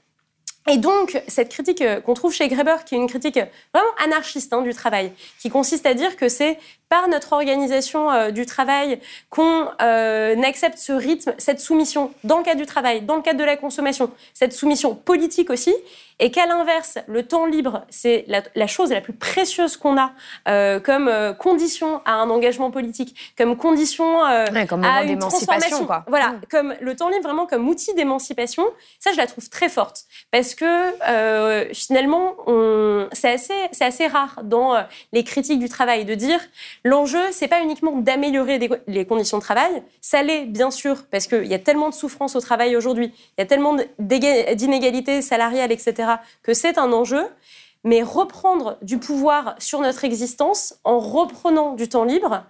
Et 0.70 0.78
donc, 0.78 1.22
cette 1.30 1.48
critique 1.50 1.82
qu'on 2.06 2.14
trouve 2.14 2.34
chez 2.34 2.50
Greber, 2.50 2.84
qui 2.86 2.96
est 2.96 2.98
une 2.98 3.08
critique 3.08 3.40
vraiment 3.74 3.92
anarchiste 4.04 4.52
hein, 4.52 4.62
du 4.62 4.74
travail, 4.74 5.14
qui 5.40 5.50
consiste 5.50 5.86
à 5.86 5.94
dire 5.94 6.18
que 6.18 6.28
c'est 6.28 6.60
par 6.90 7.08
notre 7.08 7.34
organisation 7.34 8.12
euh, 8.12 8.32
du 8.32 8.46
travail 8.46 9.00
qu'on 9.30 9.68
euh, 9.82 10.42
accepte 10.44 10.78
ce 10.78 10.92
rythme, 10.92 11.34
cette 11.38 11.62
soumission 11.62 12.12
dans 12.26 12.38
le 12.38 12.44
cadre 12.44 12.60
du 12.60 12.66
travail, 12.66 13.02
dans 13.02 13.16
le 13.16 13.22
cadre 13.22 13.40
de 13.40 13.46
la 13.46 13.56
consommation, 13.56 14.12
cette 14.34 14.52
soumission 14.52 14.94
politique 14.94 15.50
aussi, 15.50 15.74
et 16.20 16.32
qu'à 16.32 16.46
l'inverse, 16.46 16.98
le 17.08 17.24
temps 17.24 17.46
libre, 17.46 17.86
c'est 17.90 18.26
la, 18.28 18.68
chose 18.68 18.92
la 18.92 19.02
plus 19.02 19.14
précieuse 19.14 19.78
qu'on 19.78 19.98
a 19.98 20.12
euh, 20.48 20.80
comme 20.80 21.08
euh, 21.08 21.34
condition 21.34 22.02
à 22.06 22.14
un 22.14 22.30
engagement 22.30 22.72
politique, 22.72 23.34
comme 23.38 23.56
condition 23.56 24.24
à 24.24 24.46
une 25.04 25.20
transformation. 25.20 25.86
Quoi. 25.86 26.06
Voilà, 26.08 26.30
mmh. 26.30 26.42
comme 26.50 26.76
le 26.82 26.96
temps 26.96 27.10
libre 27.10 27.24
vraiment 27.24 27.46
comme 27.46 27.68
outil 27.68 27.94
d'émancipation, 27.94 28.66
ça 29.00 29.12
je 29.12 29.18
la 29.18 29.28
trouve 29.28 29.50
très 29.50 29.70
forte, 29.70 30.06
parce 30.32 30.56
que 30.56 30.94
finalement, 31.74 32.36
c'est 33.14 33.32
assez, 33.32 33.54
assez 33.80 34.08
rare 34.08 34.42
dans 34.44 34.76
les 35.14 35.24
critiques 35.24 35.60
du 35.60 35.70
travail 35.70 36.06
de 36.06 36.16
dire 36.16 36.40
L'enjeu, 36.84 37.20
c'est 37.32 37.48
pas 37.48 37.62
uniquement 37.62 37.92
d'améliorer 37.98 38.60
les 38.88 39.06
conditions 39.06 39.38
de 39.38 39.44
travail. 39.44 39.84
Ça 40.02 40.24
l'est, 40.24 40.46
bien 40.46 40.72
sûr, 40.72 41.06
parce 41.12 41.28
qu'il 41.28 41.46
y 41.46 41.54
a 41.54 41.60
tellement 41.60 41.90
de 41.90 41.94
souffrance 41.94 42.36
au 42.36 42.42
travail 42.42 42.76
aujourd'hui, 42.76 43.12
il 43.38 43.42
y 43.42 43.44
a 43.44 43.46
tellement 43.46 43.76
d'inégalités 44.00 45.22
salariales, 45.22 45.72
etc., 45.72 46.07
que 46.44 46.54
c'est 46.54 46.78
un 46.78 46.92
enjeu. 46.94 47.26
mais 47.84 48.02
reprendre 48.02 48.78
du 48.82 48.98
pouvoir 48.98 49.56
sur 49.60 49.80
notre 49.80 50.04
existence 50.04 50.76
en 50.84 51.00
reprenant 51.00 51.74
du 51.74 51.88
temps 51.88 52.04
libre, 52.04 52.44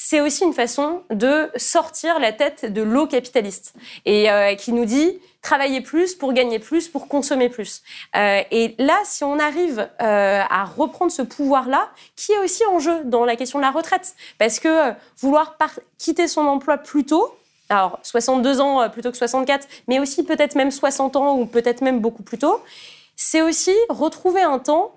c'est 0.00 0.20
aussi 0.20 0.44
une 0.44 0.54
façon 0.54 1.02
de 1.10 1.50
sortir 1.56 2.20
la 2.20 2.32
tête 2.32 2.72
de 2.72 2.82
l'eau 2.82 3.08
capitaliste 3.08 3.74
et 4.06 4.30
euh, 4.30 4.54
qui 4.54 4.72
nous 4.72 4.84
dit 4.84 5.18
travailler 5.42 5.80
plus 5.80 6.14
pour 6.14 6.32
gagner 6.32 6.60
plus, 6.60 6.86
pour 6.88 7.08
consommer 7.08 7.48
plus. 7.48 7.82
Euh, 8.14 8.42
et 8.52 8.76
là, 8.78 8.96
si 9.02 9.24
on 9.24 9.40
arrive 9.40 9.88
euh, 10.00 10.42
à 10.48 10.64
reprendre 10.64 11.10
ce 11.10 11.22
pouvoir-là, 11.22 11.90
qui 12.14 12.30
est 12.30 12.38
aussi 12.38 12.64
en 12.66 12.78
jeu 12.78 13.02
dans 13.06 13.24
la 13.24 13.34
question 13.34 13.58
de 13.58 13.64
la 13.64 13.72
retraite, 13.72 14.14
parce 14.38 14.60
que 14.60 14.92
vouloir 15.20 15.58
quitter 15.98 16.28
son 16.28 16.42
emploi 16.42 16.78
plus 16.78 17.04
tôt, 17.04 17.36
alors 17.68 17.98
62 18.04 18.60
ans 18.60 18.88
plutôt 18.90 19.10
que 19.10 19.16
64, 19.16 19.66
mais 19.88 19.98
aussi 19.98 20.22
peut-être 20.22 20.54
même 20.54 20.70
60 20.70 21.16
ans 21.16 21.36
ou 21.36 21.44
peut-être 21.44 21.82
même 21.82 21.98
beaucoup 21.98 22.22
plus 22.22 22.38
tôt, 22.38 22.62
c'est 23.18 23.42
aussi 23.42 23.74
retrouver 23.90 24.42
un 24.42 24.60
temps 24.60 24.94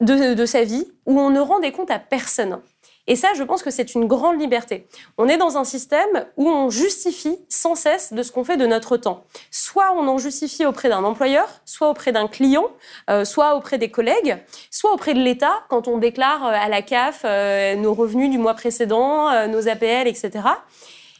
de, 0.00 0.46
sa 0.46 0.62
vie 0.62 0.86
où 1.06 1.18
on 1.18 1.30
ne 1.30 1.40
rend 1.40 1.58
des 1.58 1.72
comptes 1.72 1.90
à 1.90 1.98
personne. 1.98 2.60
Et 3.08 3.16
ça, 3.16 3.28
je 3.34 3.42
pense 3.42 3.62
que 3.62 3.70
c'est 3.70 3.94
une 3.94 4.06
grande 4.06 4.38
liberté. 4.38 4.86
On 5.16 5.28
est 5.28 5.38
dans 5.38 5.56
un 5.56 5.64
système 5.64 6.26
où 6.36 6.46
on 6.46 6.68
justifie 6.68 7.38
sans 7.48 7.74
cesse 7.74 8.12
de 8.12 8.22
ce 8.22 8.30
qu'on 8.30 8.44
fait 8.44 8.58
de 8.58 8.66
notre 8.66 8.98
temps. 8.98 9.24
Soit 9.50 9.94
on 9.96 10.06
en 10.06 10.18
justifie 10.18 10.66
auprès 10.66 10.90
d'un 10.90 11.02
employeur, 11.02 11.48
soit 11.64 11.88
auprès 11.88 12.12
d'un 12.12 12.28
client, 12.28 12.68
euh, 13.08 13.24
soit 13.24 13.56
auprès 13.56 13.78
des 13.78 13.90
collègues, 13.90 14.36
soit 14.70 14.92
auprès 14.92 15.14
de 15.14 15.20
l'État 15.20 15.62
quand 15.70 15.88
on 15.88 15.96
déclare 15.96 16.46
euh, 16.46 16.52
à 16.52 16.68
la 16.68 16.82
CAF 16.82 17.22
euh, 17.24 17.76
nos 17.76 17.94
revenus 17.94 18.30
du 18.30 18.36
mois 18.36 18.54
précédent, 18.54 19.48
nos 19.48 19.68
APL, 19.68 20.06
etc. 20.06 20.30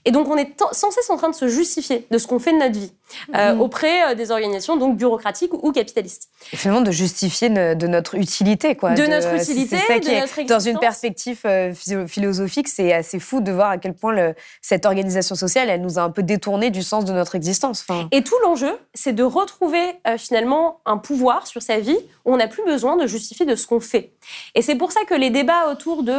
Et 0.05 0.11
donc, 0.11 0.29
on 0.29 0.37
est 0.37 0.55
sans 0.73 0.91
cesse 0.91 1.11
en 1.11 1.17
train 1.17 1.31
de 1.31 1.35
se 1.35 1.49
justifier 1.49 2.07
de 2.11 2.19
ce 2.19 2.27
qu'on 2.27 2.39
fait 2.39 2.53
de 2.53 2.59
notre 2.59 2.79
vie 2.79 2.93
euh, 3.35 3.55
mhm. 3.55 3.61
auprès 3.61 4.11
euh, 4.11 4.15
des 4.15 4.31
organisations 4.31 4.77
donc 4.77 4.97
bureaucratiques 4.97 5.53
ou 5.53 5.73
capitalistes. 5.73 6.29
Et 6.53 6.57
finalement, 6.57 6.83
de 6.83 6.91
justifier 6.91 7.49
de 7.49 7.87
notre 7.87 8.15
utilité, 8.15 8.75
quoi. 8.75 8.95
De, 8.95 9.07
notre 9.07 9.35
utilité, 9.35 9.77
de 9.77 10.21
notre 10.21 10.39
existence. 10.39 10.47
Dans 10.47 10.61
une 10.61 10.79
perspective 10.79 11.41
euh, 11.45 11.73
philosophique, 12.07 12.69
c'est 12.69 12.93
assez 12.93 13.19
fou 13.19 13.41
de 13.41 13.51
voir 13.51 13.71
à 13.71 13.79
quel 13.79 13.95
point 13.95 14.13
le, 14.13 14.35
cette 14.63 14.87
organisation 14.87 15.35
sociale, 15.35 15.69
elle 15.69 15.83
nous 15.83 15.99
a 15.99 16.03
un 16.03 16.11
peu 16.11 16.23
détourné 16.23 16.71
du 16.71 16.83
sens 16.83 17.05
de 17.05 17.13
notre 17.13 17.35
existence. 17.35 17.85
Et 18.13 18.23
tout 18.23 18.37
l'enjeu, 18.43 18.79
c'est 18.95 19.13
de 19.13 19.23
retrouver 19.23 19.95
finalement 20.17 20.81
un 20.87 20.99
pouvoir 20.99 21.47
sur 21.47 21.63
sa 21.63 21.79
vie 21.79 21.99
où 22.25 22.33
on 22.33 22.37
n'a 22.37 22.49
plus 22.49 22.65
besoin 22.65 22.97
de 22.97 23.07
justifier 23.07 23.47
de 23.47 23.55
ce 23.55 23.67
qu'on 23.67 23.81
fait. 23.81 24.13
Et 24.55 24.63
c'est 24.63 24.75
pour 24.75 24.93
ça 24.93 25.01
que 25.09 25.15
les 25.15 25.31
débats 25.31 25.71
autour 25.71 26.03
de 26.03 26.13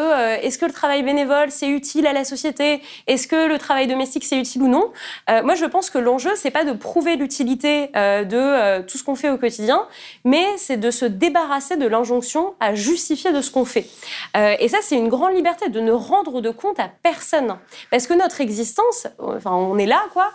est-ce 0.44 0.58
que 0.58 0.66
le 0.66 0.74
travail 0.74 1.04
bénévole, 1.04 1.52
c'est 1.52 1.70
utile 1.70 2.08
à 2.08 2.14
la 2.14 2.24
société? 2.24 2.82
Est-ce 3.08 3.28
que 3.28 3.48
le 3.48 3.58
travail 3.58 3.69
domestique, 3.88 4.26
c'est 4.26 4.38
utile 4.38 4.64
ou 4.64 4.68
non 4.68 4.92
Moi, 5.28 5.56
je 5.56 5.66
pense 5.66 5.90
que 5.90 5.98
l'enjeu, 5.98 6.32
c'est 6.36 6.52
pas 6.52 6.64
de 6.64 6.74
prouver 6.74 7.16
l'utilité 7.16 7.92
euh, 7.96 8.24
de 8.24 8.38
euh, 8.38 8.82
tout 8.82 8.98
ce 8.98 9.04
qu'on 9.04 9.16
fait 9.16 9.30
au 9.30 9.38
quotidien, 9.38 9.86
mais 10.24 10.46
c'est 10.58 10.78
de 10.78 10.92
se 10.92 11.06
débarrasser 11.06 11.78
de 11.78 11.88
l'injonction 11.88 12.54
à 12.60 12.76
justifier 12.76 13.32
de 13.32 13.42
ce 13.42 13.52
qu'on 13.52 13.66
fait. 13.66 13.86
Euh, 14.38 14.56
et 14.60 14.68
ça, 14.68 14.78
c'est 14.82 14.96
une 14.96 15.10
grande 15.10 15.34
liberté 15.34 15.70
de 15.70 15.80
ne 15.80 15.92
rendre 15.92 16.42
de 16.42 16.50
compte 16.50 16.80
à 16.80 16.90
personne, 17.04 17.58
parce 17.92 18.08
que 18.08 18.14
notre 18.14 18.42
existence, 18.42 19.08
enfin, 19.20 19.52
on 19.52 19.78
est 19.78 19.86
là, 19.86 20.02
quoi, 20.14 20.32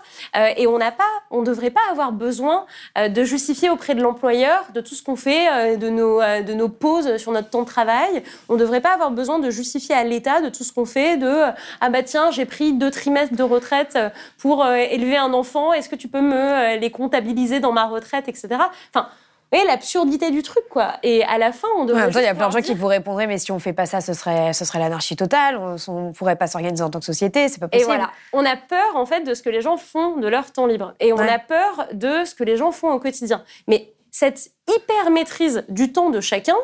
et 0.56 0.66
on 0.66 0.78
n'a 0.78 0.92
pas, 0.92 1.04
on 1.30 1.42
devrait 1.42 1.70
pas 1.70 1.80
avoir 1.90 2.12
besoin 2.12 2.66
de 2.96 3.24
justifier 3.24 3.70
auprès 3.70 3.94
de 3.94 4.02
l'employeur 4.02 4.64
de 4.74 4.80
tout 4.80 4.94
ce 4.94 5.02
qu'on 5.02 5.16
fait, 5.16 5.76
de 5.76 5.88
nos, 5.88 6.20
de 6.20 6.54
nos 6.54 6.68
pauses 6.68 7.16
sur 7.16 7.32
notre 7.32 7.50
temps 7.50 7.62
de 7.62 7.66
travail. 7.66 8.22
On 8.48 8.54
ne 8.54 8.58
devrait 8.58 8.80
pas 8.80 8.92
avoir 8.92 9.10
besoin 9.10 9.38
de 9.38 9.50
justifier 9.50 9.94
à 9.94 10.04
l'État 10.04 10.40
de 10.40 10.48
tout 10.48 10.64
ce 10.64 10.72
qu'on 10.72 10.84
fait, 10.84 11.16
de 11.16 11.44
ah 11.80 11.88
bah 11.88 12.02
tiens, 12.02 12.30
j'ai 12.30 12.44
pris 12.44 12.72
deux 12.72 12.90
trimestres 12.90 13.23
de 13.32 13.42
retraite 13.42 13.98
pour 14.38 14.66
élever 14.66 15.16
un 15.16 15.32
enfant. 15.32 15.72
Est-ce 15.72 15.88
que 15.88 15.96
tu 15.96 16.08
peux 16.08 16.20
me 16.20 16.34
euh, 16.34 16.76
les 16.76 16.90
comptabiliser 16.90 17.60
dans 17.60 17.72
ma 17.72 17.86
retraite, 17.86 18.28
etc. 18.28 18.48
Enfin, 18.90 19.08
et 19.52 19.64
l'absurdité 19.66 20.30
du 20.32 20.42
truc, 20.42 20.64
quoi. 20.68 20.94
Et 21.02 21.22
à 21.24 21.38
la 21.38 21.52
fin, 21.52 21.68
on 21.76 21.84
devrait. 21.84 22.10
il 22.10 22.22
y 22.22 22.26
a 22.26 22.34
plein 22.34 22.48
de 22.48 22.52
gens 22.52 22.60
qui 22.60 22.74
vous 22.74 22.88
répondraient, 22.88 23.28
mais 23.28 23.38
si 23.38 23.52
on 23.52 23.60
fait 23.60 23.72
pas 23.72 23.86
ça, 23.86 24.00
ce 24.00 24.12
serait, 24.12 24.52
ce 24.52 24.64
serait 24.64 24.80
l'anarchie 24.80 25.14
totale. 25.14 25.56
On, 25.56 26.08
ne 26.08 26.12
pourrait 26.12 26.36
pas 26.36 26.48
s'organiser 26.48 26.82
en 26.82 26.90
tant 26.90 26.98
que 26.98 27.04
société, 27.04 27.48
c'est 27.48 27.60
pas 27.60 27.68
possible. 27.68 27.90
Et 27.90 27.94
voilà, 27.94 28.10
on 28.32 28.44
a 28.44 28.56
peur 28.56 28.96
en 28.96 29.06
fait 29.06 29.20
de 29.20 29.32
ce 29.32 29.42
que 29.42 29.50
les 29.50 29.60
gens 29.60 29.76
font 29.76 30.16
de 30.16 30.26
leur 30.26 30.50
temps 30.50 30.66
libre, 30.66 30.94
et 30.98 31.12
on 31.12 31.18
a 31.18 31.38
peur 31.38 31.86
de 31.92 32.24
ce 32.24 32.34
que 32.34 32.42
les 32.42 32.56
gens 32.56 32.72
font 32.72 32.90
au 32.90 32.98
quotidien. 32.98 33.44
Mais 33.68 33.92
cette 34.10 34.50
hyper 34.68 35.10
maîtrise 35.10 35.64
du 35.68 35.92
temps 35.92 36.10
de 36.10 36.20
chacun, 36.20 36.56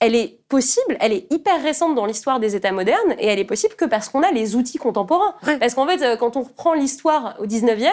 elle 0.00 0.14
est 0.14 0.40
possible, 0.48 0.96
elle 0.98 1.12
est 1.12 1.32
hyper 1.32 1.62
récente 1.62 1.94
dans 1.94 2.06
l'histoire 2.06 2.40
des 2.40 2.56
États 2.56 2.72
modernes 2.72 3.14
et 3.18 3.28
elle 3.28 3.38
est 3.38 3.44
possible 3.44 3.74
que 3.76 3.84
parce 3.84 4.08
qu'on 4.08 4.22
a 4.22 4.32
les 4.32 4.56
outils 4.56 4.78
contemporains. 4.78 5.34
Parce 5.60 5.74
qu'en 5.74 5.86
fait, 5.86 6.02
euh, 6.02 6.16
quand 6.16 6.36
on 6.36 6.42
reprend 6.42 6.74
l'histoire 6.74 7.36
au 7.38 7.46
19e, 7.46 7.88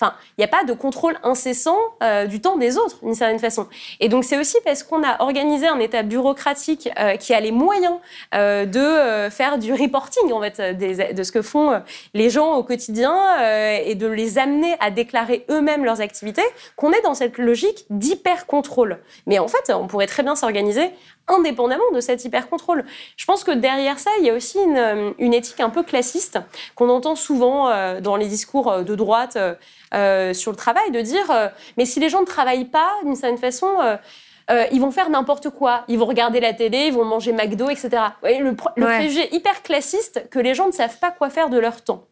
enfin, 0.00 0.14
il 0.30 0.40
n'y 0.40 0.44
a 0.44 0.48
pas 0.48 0.64
de 0.64 0.72
contrôle 0.72 1.18
incessant 1.22 1.76
euh, 2.02 2.26
du 2.26 2.40
temps 2.40 2.56
des 2.56 2.78
autres, 2.78 2.98
d'une 3.02 3.14
certaine 3.14 3.38
façon. 3.40 3.66
Et 4.00 4.08
donc, 4.08 4.24
c'est 4.24 4.38
aussi 4.38 4.56
parce 4.64 4.82
qu'on 4.82 5.02
a 5.02 5.20
organisé 5.20 5.66
un 5.66 5.78
État 5.80 6.02
bureaucratique 6.02 6.88
euh, 6.98 7.16
qui 7.16 7.34
a 7.34 7.40
les 7.40 7.52
moyens 7.52 7.96
de 8.32 9.28
faire 9.30 9.58
du 9.58 9.72
reporting, 9.72 10.32
en 10.32 10.40
fait, 10.40 10.60
de 10.78 11.22
ce 11.22 11.32
que 11.32 11.42
font 11.42 11.82
les 12.14 12.30
gens 12.30 12.54
au 12.54 12.62
quotidien 12.62 13.40
et 13.84 13.94
de 13.94 14.06
les 14.06 14.38
amener 14.38 14.74
à 14.80 14.90
déclarer 14.90 15.44
eux-mêmes 15.50 15.84
leurs 15.84 16.00
activités, 16.00 16.42
qu'on 16.76 16.92
est 16.92 17.00
dans 17.02 17.14
cette 17.14 17.38
logique 17.38 17.84
d'hyper-contrôle. 17.90 18.98
Mais 19.26 19.38
en 19.38 19.48
fait, 19.48 19.72
on 19.72 19.86
pourrait 19.86 20.06
très 20.06 20.22
bien 20.22 20.36
s'organiser 20.36 20.90
indépendamment 21.28 21.90
de 21.94 22.00
cet 22.00 22.24
hyper-contrôle. 22.24 22.84
Je 23.16 23.24
pense 23.24 23.44
que 23.44 23.50
derrière 23.50 23.98
ça, 23.98 24.10
il 24.20 24.26
y 24.26 24.30
a 24.30 24.34
aussi 24.34 24.58
une, 24.58 24.76
euh, 24.76 25.32
éthique 25.32 25.60
un 25.60 25.70
peu 25.70 25.82
classiste 25.82 26.38
qu'on 26.74 26.88
entend 26.88 27.16
souvent 27.16 27.68
euh, 27.68 28.00
dans 28.00 28.16
les 28.16 28.26
discours 28.26 28.70
euh, 28.70 28.82
de 28.82 28.94
droite 28.94 29.38
sur 30.34 30.50
le 30.50 30.56
travail, 30.56 30.90
de 30.90 31.00
dire 31.00 31.50
mais 31.78 31.86
si 31.86 31.98
les 31.98 32.10
gens 32.10 32.20
ne 32.20 32.26
travaillent 32.26 32.66
pas 32.66 32.90
d'une 33.04 33.16
certaine 33.16 33.38
façon, 33.38 33.68
ils 34.72 34.80
vont 34.80 34.90
faire 34.90 35.10
n'importe 35.10 35.50
quoi. 35.50 35.84
Ils 35.88 35.98
vont 35.98 36.06
regarder 36.06 36.40
la 36.40 36.54
télé, 36.54 36.86
ils 36.86 36.92
vont 36.92 37.04
manger 37.04 37.32
McDo, 37.32 37.68
etc. 37.68 37.90
le, 38.22 38.50
le 38.76 38.86
préjugé 38.86 39.34
hyper 39.34 39.62
classiste 39.62 40.28
que 40.30 40.38
les 40.38 40.54
gens 40.54 40.66
ne 40.66 40.72
savent 40.72 40.98
pas 40.98 41.10
quoi 41.10 41.28
faire 41.30 41.50
de 41.50 41.58
leur 41.58 41.82
temps. 41.82 42.04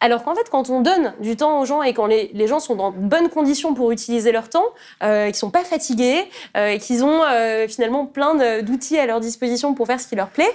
Alors 0.00 0.24
qu'en 0.24 0.34
fait, 0.34 0.48
quand 0.50 0.70
on 0.70 0.80
donne 0.80 1.14
du 1.20 1.36
temps 1.36 1.60
aux 1.60 1.64
gens 1.64 1.82
et 1.82 1.94
quand 1.94 2.06
les, 2.06 2.46
gens 2.46 2.60
sont 2.60 2.76
dans 2.76 2.90
de 2.90 2.98
bonnes 2.98 3.28
conditions 3.28 3.74
pour 3.74 3.90
utiliser 3.90 4.32
leur 4.32 4.48
temps, 4.50 4.66
euh, 5.02 5.26
qu'ils 5.26 5.36
sont 5.36 5.50
pas 5.50 5.64
fatigués, 5.64 6.24
euh, 6.56 6.78
qu'ils 6.78 7.04
ont 7.04 7.22
euh, 7.24 7.66
finalement 7.68 8.06
plein 8.06 8.62
d'outils 8.62 8.98
à 8.98 9.06
leur 9.06 9.20
disposition 9.20 9.74
pour 9.74 9.86
faire 9.86 10.00
ce 10.00 10.06
qui 10.06 10.16
leur 10.16 10.28
plaît, 10.28 10.52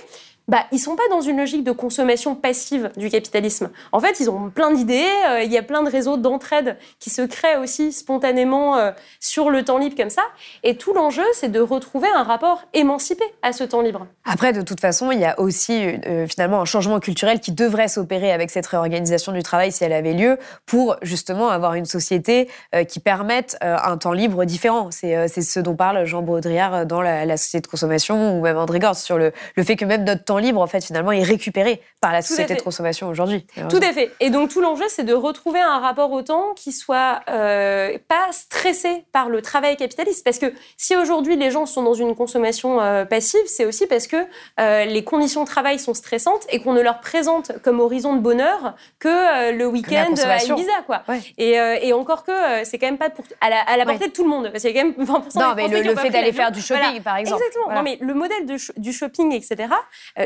bah, 0.49 0.65
ils 0.71 0.79
sont 0.79 0.95
pas 0.95 1.07
dans 1.11 1.21
une 1.21 1.37
logique 1.37 1.63
de 1.63 1.71
consommation 1.71 2.33
passive 2.33 2.89
du 2.97 3.11
capitalisme. 3.11 3.69
En 3.91 3.99
fait, 3.99 4.19
ils 4.19 4.31
ont 4.31 4.49
plein 4.49 4.71
d'idées, 4.71 5.05
euh, 5.27 5.43
il 5.43 5.51
y 5.51 5.59
a 5.59 5.61
plein 5.61 5.83
de 5.83 5.91
réseaux 5.91 6.17
d'entraide 6.17 6.75
qui 6.97 7.11
se 7.11 7.21
créent 7.21 7.57
aussi 7.57 7.93
spontanément 7.93 8.75
euh, 8.75 8.89
sur 9.19 9.51
le 9.51 9.63
temps 9.63 9.77
libre 9.77 9.95
comme 9.95 10.09
ça. 10.09 10.23
Et 10.63 10.75
tout 10.75 10.91
l'enjeu, 10.93 11.23
c'est 11.33 11.49
de 11.49 11.59
retrouver 11.59 12.07
un 12.15 12.23
rapport 12.23 12.63
émancipé 12.73 13.23
à 13.43 13.53
ce 13.53 13.63
temps 13.63 13.81
libre. 13.81 14.07
Après, 14.25 14.51
de 14.51 14.61
toute 14.61 14.79
façon, 14.79 15.11
il 15.11 15.19
y 15.19 15.25
a 15.25 15.39
aussi 15.39 15.85
euh, 16.07 16.25
finalement 16.25 16.61
un 16.61 16.65
changement 16.65 16.99
culturel 16.99 17.39
qui 17.39 17.51
devrait 17.51 17.87
s'opérer 17.87 18.31
avec 18.31 18.49
cette 18.49 18.65
réorganisation 18.65 19.31
du 19.31 19.43
travail 19.43 19.71
si 19.71 19.83
elle 19.83 19.93
avait 19.93 20.13
lieu 20.13 20.39
pour 20.65 20.95
justement 21.03 21.49
avoir 21.49 21.75
une 21.75 21.85
société 21.85 22.49
qui 22.87 22.99
permette 22.99 23.57
un 23.61 23.97
temps 23.97 24.13
libre 24.13 24.45
différent. 24.45 24.89
C'est 24.91 25.27
ce 25.27 25.59
dont 25.59 25.75
parle 25.75 26.05
Jean 26.05 26.21
Baudrillard 26.21 26.85
dans 26.85 27.01
la, 27.01 27.37
société 27.37 27.61
de 27.61 27.67
consommation 27.67 28.37
ou 28.37 28.41
même 28.41 28.57
André 28.57 28.79
Gord 28.79 28.95
sur 28.95 29.17
le, 29.17 29.31
le 29.55 29.63
fait 29.63 29.75
que 29.75 29.85
même 29.85 30.03
notre 30.03 30.23
temps 30.23 30.38
libre, 30.39 30.61
en 30.61 30.67
fait, 30.67 30.83
finalement, 30.83 31.11
est 31.11 31.23
récupéré 31.23 31.81
par 32.01 32.11
la 32.11 32.21
société 32.21 32.55
de 32.55 32.61
consommation 32.61 33.07
aujourd'hui. 33.09 33.45
Tout 33.69 33.77
à 33.77 33.93
fait. 33.93 34.11
Et 34.19 34.29
donc, 34.29 34.49
tout 34.49 34.61
l'enjeu, 34.61 34.85
c'est 34.87 35.03
de 35.03 35.13
retrouver 35.13 35.59
un 35.59 35.79
rapport 35.79 36.11
au 36.11 36.21
temps 36.21 36.53
qui 36.55 36.71
soit 36.71 37.21
euh, 37.29 37.97
pas 38.07 38.27
stressé 38.31 39.05
par 39.11 39.29
le 39.29 39.41
travail 39.41 39.77
capitaliste. 39.77 40.23
Parce 40.23 40.39
que 40.39 40.53
si 40.77 40.95
aujourd'hui, 40.95 41.35
les 41.35 41.51
gens 41.51 41.65
sont 41.65 41.83
dans 41.83 41.93
une 41.93 42.15
consommation 42.15 42.81
euh, 42.81 43.05
passive, 43.05 43.41
c'est 43.45 43.65
aussi 43.65 43.87
parce 43.87 44.07
que 44.07 44.17
euh, 44.59 44.85
les 44.85 45.03
conditions 45.03 45.43
de 45.43 45.47
travail 45.47 45.79
sont 45.79 45.93
stressantes 45.93 46.45
et 46.49 46.61
qu'on 46.61 46.73
ne 46.73 46.81
leur 46.81 46.99
présente 46.99 47.51
comme 47.63 47.79
horizon 47.79 48.15
de 48.15 48.21
bonheur 48.21 48.75
que 48.99 49.51
le 49.51 49.65
week-end 49.67 50.13
à 50.23 50.43
Ibiza, 50.43 50.71
quoi. 50.85 51.03
Et, 51.37 51.51
et, 51.81 51.93
encore 51.93 52.23
que 52.23 52.63
c'est 52.63 52.77
quand 52.77 52.87
même 52.87 52.97
pas 52.97 53.09
pour, 53.09 53.25
à, 53.41 53.49
la, 53.49 53.59
à 53.61 53.77
la 53.77 53.85
portée 53.85 54.07
de 54.07 54.13
tout 54.13 54.23
le 54.23 54.29
monde. 54.29 54.49
Parce 54.51 54.63
qu'il 54.63 54.75
y 54.75 54.79
a 54.79 54.81
quand 54.81 54.87
même 54.87 55.05
20% 55.05 55.39
Non, 55.39 55.53
mais 55.55 55.67
le, 55.67 55.95
fait 55.95 56.09
d'aller 56.09 56.31
faire 56.31 56.51
du 56.51 56.61
shopping, 56.61 57.01
par 57.01 57.17
exemple. 57.17 57.41
Exactement. 57.43 57.75
Non, 57.75 57.83
mais 57.83 57.97
le 58.01 58.13
modèle 58.13 58.45
de, 58.45 58.57
du 58.77 58.93
shopping, 58.93 59.33
etc., 59.33 59.69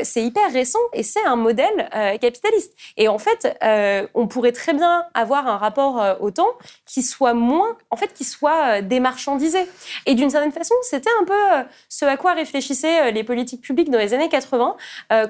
c'est 0.04 0.22
hyper 0.22 0.52
récent 0.52 0.78
et 0.92 1.02
c'est 1.02 1.24
un 1.24 1.36
modèle 1.36 1.88
euh, 1.94 2.16
capitaliste. 2.18 2.74
Et 2.96 3.08
en 3.08 3.18
fait, 3.18 3.56
euh, 3.62 4.06
on 4.14 4.26
pourrait 4.26 4.52
très 4.52 4.72
bien 4.72 5.04
avoir 5.14 5.46
un 5.48 5.56
rapport 5.56 6.00
euh, 6.00 6.14
au 6.20 6.30
temps 6.30 6.52
qui 6.86 7.02
soit 7.02 7.34
moins, 7.34 7.76
en 7.90 7.96
fait, 7.96 8.12
qui 8.12 8.24
soit 8.24 8.82
démarchandisé. 8.82 9.58
Et 10.06 10.14
d'une 10.14 10.30
certaine 10.30 10.52
façon, 10.52 10.74
c'était 10.82 11.10
un 11.20 11.24
peu 11.24 11.66
ce 11.88 12.04
à 12.04 12.16
quoi 12.16 12.34
réfléchissaient 12.34 13.10
les 13.12 13.24
politiques 13.24 13.62
publiques 13.62 13.90
dans 13.90 13.98
les 13.98 14.14
années 14.14 14.28
80, 14.28 14.76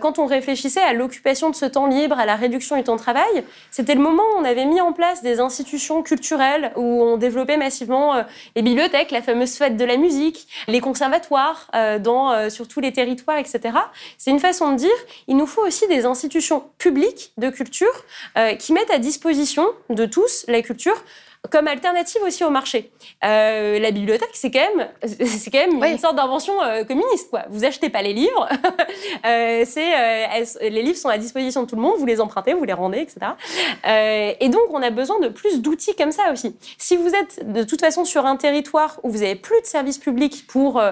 quand 0.01 0.19
on 0.19 0.27
réfléchissait 0.27 0.83
à 0.83 0.93
l'occupation 0.93 1.51
de 1.51 1.55
ce 1.55 1.65
temps 1.65 1.87
libre, 1.87 2.19
à 2.19 2.27
la 2.27 2.37
réduction 2.37 2.77
du 2.77 2.83
temps 2.83 2.97
de 2.97 3.01
travail. 3.01 3.45
C'était 3.71 3.95
le 3.95 4.01
moment 4.01 4.23
où 4.35 4.41
on 4.41 4.45
avait 4.45 4.65
mis 4.65 4.81
en 4.81 4.93
place 4.93 5.23
des 5.23 5.41
institutions 5.41 6.03
culturelles 6.03 6.73
où 6.77 7.03
on 7.03 7.17
développait 7.17 7.57
massivement 7.57 8.25
les 8.57 8.63
bibliothèques, 8.63 9.11
la 9.11 9.23
fameuse 9.23 9.57
fête 9.57 9.77
de 9.77 9.85
la 9.85 9.97
musique, 9.97 10.49
les 10.69 10.81
conservatoires 10.81 11.71
dans, 12.01 12.51
sur 12.51 12.69
tous 12.69 12.81
les 12.81 12.93
territoires, 12.93 13.39
etc. 13.39 13.79
C'est 14.19 14.31
une 14.31 14.41
façon 14.41 14.64
dire, 14.73 14.91
il 15.29 15.37
nous 15.37 15.47
faut 15.47 15.63
aussi 15.63 15.87
des 15.89 16.05
institutions 16.07 16.65
publiques 16.79 17.33
de 17.37 17.51
culture 17.51 18.05
euh, 18.37 18.55
qui 18.55 18.73
mettent 18.73 18.91
à 18.91 18.99
disposition 18.99 19.67
de 19.91 20.07
tous 20.07 20.45
la 20.49 20.63
culture 20.63 21.03
comme 21.51 21.69
alternative 21.69 22.23
aussi 22.27 22.45
au 22.45 22.51
marché. 22.51 22.91
Euh, 23.25 23.79
la 23.79 23.91
bibliothèque, 23.91 24.31
c'est 24.33 24.51
quand 24.51 24.61
même, 24.77 24.89
c'est 25.27 25.51
quand 25.51 25.67
même 25.67 25.83
une 25.93 25.99
sorte 25.99 26.17
d'invention 26.17 26.55
euh, 26.63 26.85
communiste. 26.85 27.31
Quoi. 27.31 27.45
Vous 27.51 27.65
achetez 27.65 27.91
pas 27.91 28.03
les 28.03 28.13
livres, 28.13 28.49
euh, 29.27 29.65
c'est, 29.67 29.95
euh, 29.95 30.45
les 30.63 30.83
livres 30.83 30.97
sont 30.97 31.09
à 31.09 31.19
disposition 31.19 31.63
de 31.63 31.69
tout 31.69 31.77
le 31.77 31.83
monde, 31.83 31.99
vous 31.99 32.07
les 32.07 32.21
empruntez, 32.21 32.55
vous 32.55 32.65
les 32.65 32.73
rendez, 32.73 32.99
etc. 32.99 33.33
Et 34.41 34.49
donc, 34.49 34.63
on 34.71 34.83
a 34.83 34.91
besoin 34.91 35.19
de 35.21 35.29
plus 35.29 35.61
d'outils 35.61 35.95
comme 35.95 36.13
ça 36.13 36.33
aussi. 36.33 36.57
Si 36.79 36.97
vous 36.97 37.09
êtes 37.09 37.53
de 37.53 37.63
toute 37.63 37.81
façon 37.81 38.05
sur 38.05 38.27
un 38.27 38.37
territoire 38.37 38.99
où 39.03 39.11
vous 39.11 39.23
avez 39.23 39.35
plus 39.35 39.61
de 39.61 39.67
services 39.67 39.99
publics 39.99 40.47
pour 40.47 40.83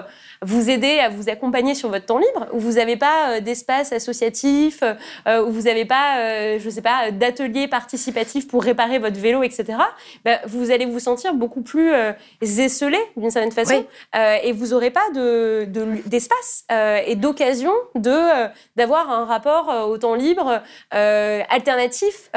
vous 0.41 0.69
aider 0.69 0.99
à 0.99 1.09
vous 1.09 1.29
accompagner 1.29 1.75
sur 1.75 1.89
votre 1.89 2.05
temps 2.05 2.17
libre, 2.17 2.47
où 2.53 2.59
vous 2.59 2.73
n'avez 2.73 2.97
pas 2.97 3.39
d'espace 3.41 3.91
associatif, 3.91 4.83
où 5.27 5.49
vous 5.49 5.63
n'avez 5.63 5.85
pas, 5.85 6.57
je 6.57 6.69
sais 6.69 6.81
pas, 6.81 7.11
d'atelier 7.11 7.67
participatif 7.67 8.47
pour 8.47 8.63
réparer 8.63 8.99
votre 8.99 9.19
vélo, 9.19 9.43
etc. 9.43 9.77
Ben, 10.23 10.39
vous 10.45 10.71
allez 10.71 10.85
vous 10.85 10.99
sentir 10.99 11.33
beaucoup 11.33 11.61
plus 11.61 11.93
euh, 11.93 12.13
esselé 12.41 12.97
d'une 13.17 13.31
certaine 13.31 13.51
façon, 13.51 13.85
euh, 14.15 14.37
et 14.43 14.51
vous 14.51 14.67
n'aurez 14.67 14.91
pas 14.91 15.09
d'espace 15.13 15.71
de, 15.71 16.09
d'espace 16.09 16.63
euh, 16.71 16.99
et 17.05 17.15
d'occasion 17.15 17.73
de 17.95 18.47
d'avoir 18.75 19.09
un 19.09 19.25
rapport 19.25 19.89
au 19.89 19.97
temps 19.97 20.15
libre 20.15 20.61
alternatif 20.91 22.29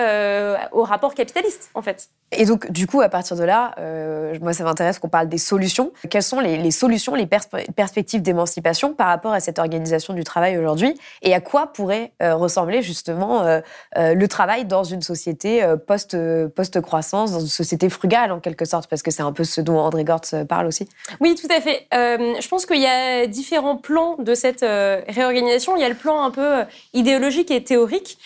au 0.72 0.82
rapport 0.82 1.14
capitaliste, 1.14 1.70
en 1.74 1.82
fait. 1.82 2.08
Et 2.32 2.44
donc, 2.44 2.70
du 2.72 2.88
coup, 2.88 3.00
à 3.00 3.08
partir 3.08 3.36
de 3.36 3.44
là, 3.44 3.72
euh, 3.78 4.36
moi, 4.40 4.52
ça 4.52 4.64
m'intéresse 4.64 4.98
qu'on 4.98 5.08
parle 5.08 5.28
des 5.28 5.38
solutions. 5.38 5.92
Quelles 6.10 6.24
sont 6.24 6.40
les, 6.40 6.56
les 6.56 6.72
solutions, 6.72 7.14
les 7.14 7.26
pers 7.26 7.44
perspectives 7.76 8.20
d'émancipation 8.20 8.94
par 8.94 9.06
rapport 9.06 9.32
à 9.32 9.38
cette 9.38 9.60
organisation 9.60 10.12
du 10.12 10.24
travail 10.24 10.58
aujourd'hui? 10.58 10.98
Et 11.22 11.34
à 11.34 11.40
quoi 11.40 11.68
pourrait 11.72 12.12
euh, 12.22 12.34
ressembler 12.34 12.82
justement 12.82 13.42
euh, 13.42 13.60
le 13.94 14.26
travail 14.26 14.64
dans 14.64 14.82
une 14.82 15.02
société 15.02 15.64
post, 15.86 16.16
post-croissance, 16.48 17.30
dans 17.30 17.40
une 17.40 17.46
société 17.46 17.88
frugale 17.96 18.32
en 18.32 18.40
quelque 18.40 18.64
sorte 18.64 18.88
Parce 18.88 19.02
que 19.02 19.10
c'est 19.10 19.22
un 19.22 19.32
peu 19.32 19.44
ce 19.44 19.60
dont 19.60 19.78
André 19.78 20.04
Gortz 20.04 20.34
parle 20.48 20.66
aussi. 20.66 20.88
Oui, 21.20 21.34
tout 21.34 21.48
à 21.50 21.60
fait. 21.60 21.86
je 21.92 22.48
pense 22.48 22.66
qu'il 22.66 22.80
y 22.80 22.86
a 22.86 23.26
différents 23.26 23.76
plans 23.76 24.16
de 24.18 24.34
cette 24.34 24.62
réorganisation. 25.08 25.76
Il 25.76 25.82
y 25.82 25.84
a 25.84 25.88
le 25.88 25.94
plan 25.94 26.22
un 26.22 26.30
peu 26.30 26.62
idéologique 26.92 27.50
et 27.50 27.62
théorique. 27.62 28.18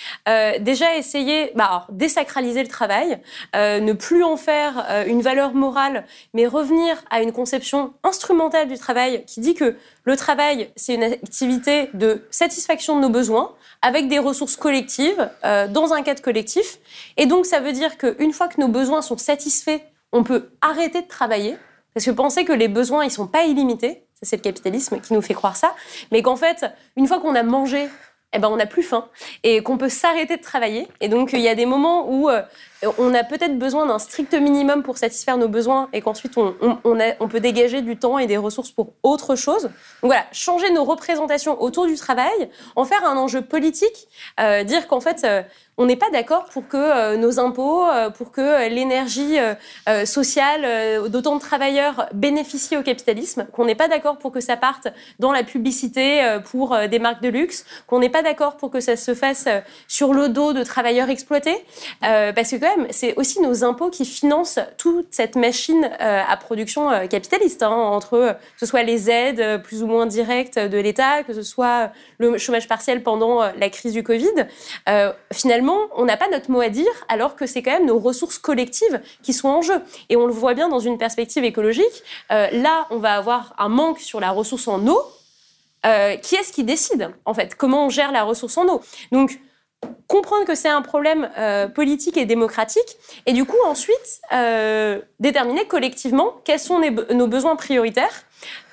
déjà, 0.60 0.96
essayer, 0.96 1.52
bah, 1.54 1.86
désacraliser 1.90 2.62
le 2.62 2.68
travail, 2.68 3.18
ne 3.54 3.92
plus 3.92 4.24
en 4.24 4.36
faire 4.36 4.86
euh, 4.90 5.04
une 5.06 5.22
valeur 5.22 5.54
morale, 5.54 6.04
mais 6.34 6.46
revenir 6.46 6.96
à 7.10 7.22
une 7.22 7.32
conception 7.32 7.92
instrumentale 8.02 8.68
du 8.68 8.78
travail 8.78 9.24
qui 9.26 9.40
dit 9.40 9.54
que 9.54 9.76
le 10.04 10.16
travail, 10.16 10.70
c'est 10.76 10.94
une 10.94 11.02
activité 11.02 11.90
de 11.94 12.26
satisfaction 12.30 12.96
de 12.96 13.02
nos 13.02 13.10
besoins 13.10 13.54
avec 13.82 14.08
des 14.08 14.18
ressources 14.18 14.56
collectives 14.56 15.30
euh, 15.44 15.68
dans 15.68 15.92
un 15.92 16.02
cadre 16.02 16.22
collectif. 16.22 16.78
Et 17.16 17.26
donc, 17.26 17.46
ça 17.46 17.60
veut 17.60 17.72
dire 17.72 17.98
qu'une 17.98 18.32
fois 18.32 18.48
que 18.48 18.60
nos 18.60 18.68
besoins 18.68 19.02
sont 19.02 19.18
satisfaits, 19.18 19.80
on 20.12 20.24
peut 20.24 20.50
arrêter 20.60 21.02
de 21.02 21.06
travailler. 21.08 21.56
Parce 21.94 22.06
que 22.06 22.10
penser 22.10 22.44
que 22.44 22.52
les 22.52 22.68
besoins, 22.68 23.04
ils 23.04 23.10
sont 23.10 23.26
pas 23.26 23.44
illimités, 23.44 24.04
c'est 24.22 24.36
le 24.36 24.42
capitalisme 24.42 25.00
qui 25.00 25.12
nous 25.12 25.22
fait 25.22 25.34
croire 25.34 25.56
ça, 25.56 25.74
mais 26.12 26.22
qu'en 26.22 26.36
fait, 26.36 26.66
une 26.96 27.06
fois 27.06 27.20
qu'on 27.20 27.34
a 27.34 27.42
mangé, 27.42 27.88
eh 28.32 28.38
ben, 28.38 28.48
on 28.48 28.56
n'a 28.56 28.66
plus 28.66 28.82
faim 28.82 29.08
et 29.42 29.62
qu'on 29.62 29.76
peut 29.76 29.88
s'arrêter 29.88 30.36
de 30.36 30.42
travailler. 30.42 30.86
Et 31.00 31.08
donc, 31.08 31.32
il 31.32 31.40
y 31.40 31.48
a 31.48 31.54
des 31.54 31.66
moments 31.66 32.08
où 32.08 32.28
euh, 32.28 32.42
on 32.98 33.14
a 33.14 33.24
peut-être 33.24 33.58
besoin 33.58 33.86
d'un 33.86 33.98
strict 33.98 34.32
minimum 34.34 34.82
pour 34.82 34.98
satisfaire 34.98 35.36
nos 35.36 35.48
besoins 35.48 35.88
et 35.92 36.00
qu'ensuite 36.00 36.36
on, 36.36 37.28
peut 37.28 37.40
dégager 37.40 37.82
du 37.82 37.96
temps 37.96 38.18
et 38.18 38.26
des 38.26 38.36
ressources 38.36 38.70
pour 38.70 38.94
autre 39.02 39.36
chose. 39.36 39.64
Donc 39.64 39.72
voilà, 40.10 40.24
changer 40.32 40.70
nos 40.70 40.84
représentations 40.84 41.60
autour 41.62 41.86
du 41.86 41.94
travail, 41.96 42.50
en 42.76 42.84
faire 42.84 43.04
un 43.04 43.16
enjeu 43.16 43.42
politique, 43.42 44.08
euh, 44.40 44.64
dire 44.64 44.88
qu'en 44.88 45.00
fait 45.00 45.24
euh, 45.24 45.42
on 45.76 45.86
n'est 45.86 45.96
pas 45.96 46.10
d'accord 46.10 46.46
pour 46.46 46.68
que 46.68 46.76
euh, 46.76 47.16
nos 47.16 47.38
impôts, 47.38 47.84
pour 48.16 48.32
que 48.32 48.68
l'énergie 48.68 49.36
sociale 50.04 51.08
d'autant 51.08 51.36
de 51.36 51.40
travailleurs 51.40 52.06
bénéficie 52.12 52.76
au 52.76 52.82
capitalisme, 52.82 53.46
qu'on 53.52 53.64
n'est 53.64 53.74
pas 53.74 53.88
d'accord 53.88 54.18
pour 54.18 54.32
que 54.32 54.40
ça 54.40 54.56
parte 54.56 54.88
dans 55.18 55.32
la 55.32 55.42
publicité 55.42 56.38
pour 56.50 56.76
des 56.88 56.98
marques 56.98 57.22
de 57.22 57.28
luxe, 57.28 57.64
qu'on 57.86 57.98
n'est 57.98 58.10
pas 58.10 58.22
d'accord 58.22 58.56
pour 58.56 58.70
que 58.70 58.80
ça 58.80 58.96
se 58.96 59.14
fasse 59.14 59.48
sur 59.88 60.12
le 60.12 60.28
dos 60.28 60.52
de 60.52 60.62
travailleurs 60.62 61.08
exploités, 61.08 61.56
parce 62.00 62.50
que 62.50 62.69
c'est 62.90 63.14
aussi 63.16 63.40
nos 63.40 63.64
impôts 63.64 63.90
qui 63.90 64.04
financent 64.04 64.58
toute 64.78 65.08
cette 65.10 65.36
machine 65.36 65.90
euh, 66.00 66.22
à 66.26 66.36
production 66.36 66.90
euh, 66.90 67.06
capitaliste, 67.06 67.62
hein, 67.62 67.70
entre 67.70 68.14
euh, 68.14 68.32
que 68.32 68.58
ce 68.58 68.66
soit 68.66 68.82
les 68.82 69.10
aides 69.10 69.62
plus 69.62 69.82
ou 69.82 69.86
moins 69.86 70.06
directes 70.06 70.58
de 70.58 70.78
l'État, 70.78 71.22
que 71.22 71.32
ce 71.32 71.42
soit 71.42 71.90
le 72.18 72.38
chômage 72.38 72.68
partiel 72.68 73.02
pendant 73.02 73.42
la 73.42 73.70
crise 73.70 73.92
du 73.92 74.02
Covid. 74.02 74.46
finalement, 75.32 75.78
on 75.96 76.04
n'a 76.04 76.16
pas 76.16 76.28
notre 76.28 76.50
mot 76.50 76.60
à 76.60 76.68
dire, 76.68 76.92
alors 77.08 77.36
que 77.36 77.46
c'est 77.46 77.62
quand 77.62 77.72
même 77.72 77.86
nos 77.86 77.98
ressources 77.98 78.38
collectives 78.38 79.00
qui 79.22 79.32
sont 79.32 79.48
en 79.48 79.62
jeu. 79.62 79.82
Et 80.08 80.16
on 80.16 80.26
le 80.26 80.32
voit 80.32 80.54
bien 80.54 80.68
dans 80.68 80.80
une 80.80 80.98
perspective 80.98 81.44
écologique. 81.44 82.02
là, 82.28 82.86
on 82.90 82.98
va 82.98 83.14
avoir 83.14 83.54
un 83.58 83.68
manque 83.68 84.00
sur 84.00 84.20
la 84.20 84.30
ressource 84.30 84.68
en 84.68 84.86
eau. 84.86 85.02
qui 86.22 86.34
est-ce 86.36 86.52
qui 86.52 86.64
décide, 86.64 87.10
en 87.24 87.34
fait 87.34 87.54
Comment 87.54 87.86
on 87.86 87.88
gère 87.88 88.12
la 88.12 88.24
ressource 88.24 88.56
en 88.58 88.66
eau 88.66 88.80
Donc, 89.12 89.40
comprendre 90.10 90.44
que 90.44 90.56
c'est 90.56 90.68
un 90.68 90.82
problème 90.82 91.30
euh, 91.38 91.68
politique 91.68 92.16
et 92.16 92.26
démocratique, 92.26 92.96
et 93.26 93.32
du 93.32 93.44
coup 93.44 93.56
ensuite 93.64 94.20
euh, 94.32 95.00
déterminer 95.20 95.66
collectivement 95.66 96.34
quels 96.44 96.58
sont 96.58 96.80
nos 97.14 97.26
besoins 97.28 97.54
prioritaires 97.54 98.24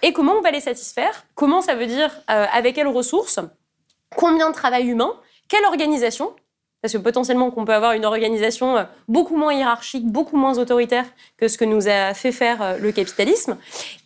et 0.02 0.14
comment 0.14 0.34
on 0.34 0.42
va 0.42 0.50
les 0.50 0.62
satisfaire, 0.62 1.26
comment 1.36 1.62
ça 1.62 1.76
veut 1.76 1.86
dire 1.86 2.12
euh, 2.32 2.46
avec 2.52 2.76
quelles 2.76 2.88
ressources, 2.88 3.40
combien 4.16 4.50
de 4.50 4.56
travail 4.56 4.88
humain, 4.88 5.14
quelle 5.48 5.64
organisation, 5.66 6.34
parce 6.82 6.94
que 6.94 6.98
potentiellement 6.98 7.52
qu'on 7.52 7.66
peut 7.66 7.74
avoir 7.74 7.94
une 7.94 8.06
organisation 8.06 8.88
beaucoup 9.08 9.38
moins 9.38 9.54
hiérarchique, 9.54 10.08
beaucoup 10.08 10.38
moins 10.38 10.58
autoritaire 10.58 11.06
que 11.38 11.48
ce 11.48 11.58
que 11.58 11.66
nous 11.66 11.88
a 11.88 12.16
fait 12.16 12.32
faire 12.32 12.78
le 12.80 12.92
capitalisme, 12.92 13.58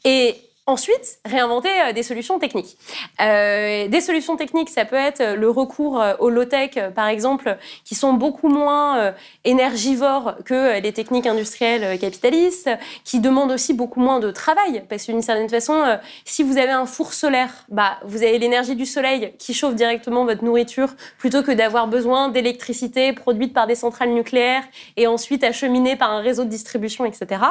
et 0.03 0.35
Ensuite, 0.67 1.17
réinventer 1.25 1.69
euh, 1.69 1.91
des 1.91 2.03
solutions 2.03 2.37
techniques. 2.37 2.77
Euh, 3.19 3.87
des 3.87 3.99
solutions 3.99 4.37
techniques, 4.37 4.69
ça 4.69 4.85
peut 4.85 4.95
être 4.95 5.33
le 5.33 5.49
recours 5.49 5.99
euh, 5.99 6.13
au 6.19 6.29
low-tech, 6.29 6.77
par 6.93 7.07
exemple, 7.07 7.57
qui 7.83 7.95
sont 7.95 8.13
beaucoup 8.13 8.47
moins 8.47 9.13
énergivores 9.43 10.35
que 10.45 10.79
les 10.79 10.93
techniques 10.93 11.25
industrielles 11.25 11.97
capitalistes, 11.97 12.69
qui 13.03 13.19
demandent 13.19 13.51
aussi 13.51 13.73
beaucoup 13.73 13.99
moins 13.99 14.19
de 14.19 14.29
travail, 14.29 14.83
parce 14.87 15.05
qu'une 15.05 15.23
certaine 15.23 15.49
façon, 15.49 15.97
si 16.25 16.43
vous 16.43 16.57
avez 16.57 16.71
un 16.71 16.85
four 16.85 17.13
solaire, 17.13 17.65
bah, 17.69 17.97
vous 18.05 18.17
avez 18.17 18.37
l'énergie 18.37 18.75
du 18.75 18.85
soleil 18.85 19.33
qui 19.39 19.53
chauffe 19.53 19.75
directement 19.75 20.25
votre 20.25 20.43
nourriture, 20.43 20.93
plutôt 21.17 21.41
que 21.41 21.51
d'avoir 21.51 21.87
besoin 21.87 22.29
d'électricité 22.29 23.13
produite 23.13 23.53
par 23.53 23.65
des 23.65 23.75
centrales 23.75 24.11
nucléaires 24.11 24.63
et 24.95 25.07
ensuite 25.07 25.43
acheminée 25.43 25.95
par 25.95 26.11
un 26.11 26.21
réseau 26.21 26.43
de 26.43 26.49
distribution, 26.49 27.05
etc. 27.05 27.41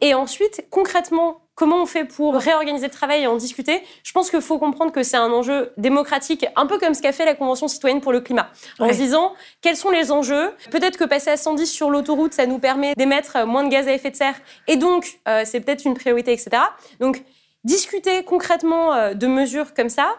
Et 0.00 0.14
ensuite, 0.14 0.66
concrètement, 0.70 1.40
Comment 1.56 1.82
on 1.82 1.86
fait 1.86 2.04
pour 2.04 2.34
réorganiser 2.34 2.86
le 2.86 2.92
travail 2.92 3.22
et 3.22 3.26
en 3.26 3.36
discuter 3.36 3.82
Je 4.04 4.12
pense 4.12 4.28
qu'il 4.28 4.42
faut 4.42 4.58
comprendre 4.58 4.92
que 4.92 5.02
c'est 5.02 5.16
un 5.16 5.32
enjeu 5.32 5.72
démocratique, 5.78 6.44
un 6.54 6.66
peu 6.66 6.78
comme 6.78 6.92
ce 6.92 7.00
qu'a 7.00 7.12
fait 7.12 7.24
la 7.24 7.34
Convention 7.34 7.66
citoyenne 7.66 8.02
pour 8.02 8.12
le 8.12 8.20
climat, 8.20 8.50
en 8.78 8.88
se 8.88 8.92
disant 8.92 9.32
quels 9.62 9.76
sont 9.76 9.88
les 9.88 10.12
enjeux? 10.12 10.52
Peut-être 10.70 10.98
que 10.98 11.04
passer 11.04 11.30
à 11.30 11.38
110 11.38 11.66
sur 11.66 11.88
l'autoroute, 11.88 12.34
ça 12.34 12.44
nous 12.44 12.58
permet 12.58 12.94
d'émettre 12.94 13.46
moins 13.46 13.64
de 13.64 13.70
gaz 13.70 13.88
à 13.88 13.94
effet 13.94 14.10
de 14.10 14.16
serre, 14.16 14.34
et 14.68 14.76
donc 14.76 15.18
euh, 15.28 15.44
c'est 15.46 15.60
peut-être 15.60 15.86
une 15.86 15.94
priorité, 15.94 16.30
etc. 16.30 16.50
Donc 17.00 17.22
discuter 17.64 18.22
concrètement 18.22 18.92
euh, 18.92 19.14
de 19.14 19.26
mesures 19.26 19.72
comme 19.72 19.88
ça, 19.88 20.10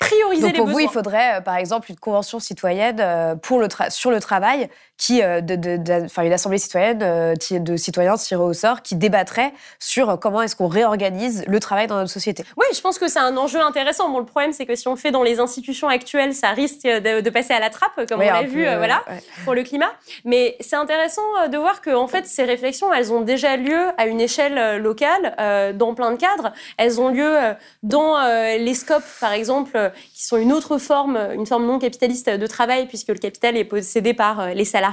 prioriser 0.00 0.48
Donc 0.48 0.56
pour 0.56 0.66
les 0.66 0.72
vous, 0.72 0.80
il 0.80 0.88
faudrait, 0.88 1.36
euh, 1.36 1.40
par 1.40 1.54
exemple, 1.54 1.88
une 1.88 2.00
convention 2.00 2.40
citoyenne 2.40 3.38
pour 3.42 3.60
le 3.60 3.68
sur 3.90 4.10
le 4.10 4.18
travail 4.18 4.68
qui, 5.00 5.22
euh, 5.22 5.40
de, 5.40 5.56
de, 5.56 6.04
enfin, 6.04 6.24
une 6.24 6.32
assemblée 6.32 6.58
citoyenne 6.58 7.00
euh, 7.02 7.34
de 7.50 7.76
citoyens 7.76 8.16
tirés 8.16 8.42
au 8.42 8.52
sort 8.52 8.82
qui 8.82 8.96
débattrait 8.96 9.54
sur 9.78 10.20
comment 10.20 10.42
est-ce 10.42 10.54
qu'on 10.54 10.68
réorganise 10.68 11.42
le 11.46 11.58
travail 11.58 11.86
dans 11.86 11.96
notre 11.96 12.10
société. 12.10 12.44
Oui, 12.58 12.66
je 12.74 12.80
pense 12.82 12.98
que 12.98 13.08
c'est 13.08 13.18
un 13.18 13.34
enjeu 13.38 13.60
intéressant. 13.62 14.10
Bon, 14.10 14.18
le 14.18 14.26
problème, 14.26 14.52
c'est 14.52 14.66
que 14.66 14.74
si 14.74 14.86
on 14.88 14.92
le 14.92 14.98
fait 14.98 15.10
dans 15.10 15.22
les 15.22 15.40
institutions 15.40 15.88
actuelles, 15.88 16.34
ça 16.34 16.50
risque 16.50 16.82
de, 16.82 17.30
passer 17.30 17.54
à 17.54 17.60
la 17.60 17.70
trappe, 17.70 18.06
comme 18.08 18.20
on 18.20 18.24
l'a 18.24 18.42
vu, 18.42 18.66
euh, 18.66 18.76
voilà, 18.76 19.02
pour 19.44 19.54
le 19.54 19.62
climat. 19.62 19.90
Mais 20.26 20.56
c'est 20.60 20.76
intéressant 20.76 21.22
de 21.50 21.56
voir 21.56 21.80
que, 21.80 21.94
en 21.94 22.06
fait, 22.06 22.26
ces 22.26 22.44
réflexions, 22.44 22.92
elles 22.92 23.10
ont 23.10 23.22
déjà 23.22 23.56
lieu 23.56 23.86
à 23.96 24.06
une 24.06 24.20
échelle 24.20 24.82
locale, 24.82 25.34
dans 25.76 25.94
plein 25.94 26.10
de 26.10 26.16
cadres. 26.16 26.52
Elles 26.76 27.00
ont 27.00 27.08
lieu 27.08 27.36
dans 27.82 28.18
les 28.58 28.74
scopes, 28.74 29.04
par 29.20 29.32
exemple, 29.32 29.92
qui 30.12 30.26
sont 30.26 30.36
une 30.36 30.52
autre 30.52 30.76
forme, 30.76 31.18
une 31.34 31.46
forme 31.46 31.66
non 31.66 31.78
capitaliste 31.78 32.28
de 32.28 32.46
travail, 32.46 32.86
puisque 32.86 33.08
le 33.08 33.14
capital 33.14 33.56
est 33.56 33.64
possédé 33.64 34.12
par 34.12 34.48
les 34.48 34.64
salariés 34.64 34.89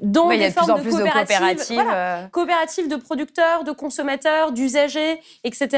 dans 0.00 0.28
des 0.28 0.50
formes 0.50 0.82
de, 0.82 0.90
coopératives, 0.90 1.82
euh. 1.92 2.26
coopératives, 2.28 2.88
de 2.88 2.96
producteurs, 2.96 3.64
de 3.64 3.72
consommateurs, 3.72 4.52
d'usagers, 4.52 5.20
etc. 5.44 5.68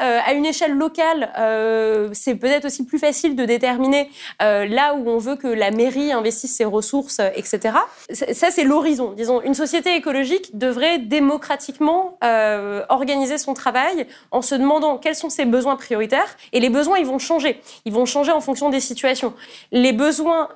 Euh, 0.00 0.18
à 0.24 0.32
une 0.32 0.46
échelle 0.46 0.72
locale, 0.72 1.32
euh, 1.38 2.10
c'est 2.12 2.34
peut-être 2.34 2.64
aussi 2.64 2.84
plus 2.84 2.98
facile 2.98 3.36
de 3.36 3.44
déterminer 3.44 4.10
là 4.40 4.94
où 4.94 5.08
on 5.08 5.18
veut 5.18 5.36
que 5.36 5.46
la 5.46 5.70
mairie 5.70 6.12
investisse 6.12 6.56
ses 6.56 6.64
ressources, 6.64 7.20
etc. 7.34 7.76
Ça, 8.32 8.50
c'est 8.50 8.64
l'horizon. 8.64 9.12
Disons, 9.12 9.40
une 9.42 9.54
société 9.54 9.94
écologique 9.94 10.56
devrait 10.56 10.98
démocratiquement 10.98 12.18
organiser 12.88 13.38
son 13.38 13.54
travail 13.54 14.06
en 14.30 14.42
se 14.42 14.54
demandant 14.54 14.98
quels 14.98 15.14
sont 15.14 15.30
ses 15.30 15.44
besoins 15.44 15.76
prioritaires. 15.76 16.36
Et 16.52 16.60
les 16.60 16.70
besoins, 16.70 16.98
ils 16.98 17.06
vont 17.06 17.18
changer. 17.18 17.60
Ils 17.84 17.92
vont 17.92 18.06
changer 18.06 18.32
en 18.32 18.40
fonction 18.40 18.70
des 18.70 18.80
situations. 18.80 19.34
Les 19.70 19.92
besoins 19.92 20.48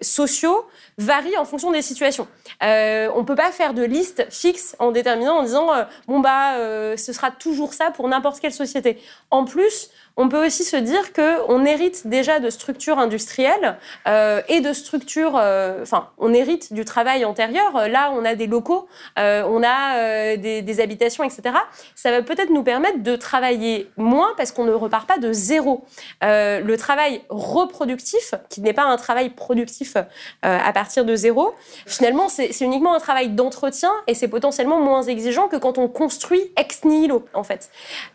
sociaux 0.00 0.66
varient 0.98 1.38
en 1.38 1.44
fonction 1.46 1.70
des 1.70 1.82
situations. 1.82 2.28
Euh, 2.62 3.08
on 3.14 3.24
peut 3.24 3.34
pas 3.34 3.50
faire 3.50 3.74
de 3.74 3.82
liste 3.82 4.26
fixe 4.30 4.76
en 4.78 4.90
déterminant 4.90 5.38
en 5.38 5.42
disant 5.42 5.72
euh, 5.72 5.84
bon 6.06 6.20
bah 6.20 6.56
euh, 6.56 6.96
ce 6.96 7.12
sera 7.12 7.30
toujours 7.30 7.74
ça 7.74 7.90
pour 7.90 8.08
n'importe 8.08 8.40
quelle 8.40 8.52
société. 8.52 8.98
En 9.30 9.44
plus, 9.44 9.90
on 10.16 10.28
peut 10.28 10.44
aussi 10.44 10.64
se 10.64 10.76
dire 10.76 11.12
qu'on 11.12 11.64
hérite 11.64 12.06
déjà 12.06 12.40
de 12.40 12.50
structures 12.50 12.98
industrielles 12.98 13.78
euh, 14.08 14.40
et 14.48 14.60
de 14.60 14.72
structures, 14.72 15.36
euh, 15.36 15.82
enfin, 15.82 16.10
on 16.18 16.32
hérite 16.32 16.72
du 16.72 16.84
travail 16.84 17.24
antérieur. 17.24 17.88
Là, 17.88 18.12
on 18.14 18.24
a 18.24 18.34
des 18.34 18.46
locaux, 18.46 18.88
euh, 19.18 19.42
on 19.46 19.62
a 19.62 19.96
euh, 19.98 20.36
des, 20.36 20.80
habitations, 20.80 21.24
etc. 21.24 21.56
Ça 21.94 22.10
va 22.10 22.22
peut-être 22.22 22.50
nous 22.50 22.62
permettre 22.62 23.02
de 23.02 23.16
travailler 23.16 23.90
moins 23.96 24.32
parce 24.36 24.52
qu'on 24.52 24.64
ne 24.64 24.72
repart 24.72 25.06
pas 25.06 25.18
de 25.18 25.32
zéro. 25.32 25.84
Euh, 26.22 26.60
le 26.60 26.76
travail 26.76 27.22
reproductif, 27.28 28.34
qui 28.48 28.60
n'est 28.60 28.72
pas 28.72 28.84
un 28.84 28.96
travail 28.96 29.30
productif 29.30 29.96
euh, 29.96 30.02
à 30.42 30.72
partir 30.72 31.04
de 31.04 31.14
zéro, 31.16 31.54
finalement, 31.86 32.28
c'est 32.28 32.60
uniquement 32.60 32.94
un 32.94 33.00
travail 33.00 33.30
d'entretien 33.30 33.90
et 34.06 34.14
c'est 34.14 34.28
potentiellement 34.28 34.80
moins 34.80 35.02
exigeant 35.02 35.48
que 35.48 35.56
quand 35.56 35.78
on 35.78 35.88
construit 35.88 36.52
ex 36.56 36.84
nihilo, 36.84 37.24
en 37.34 37.42
fait. 37.42 37.70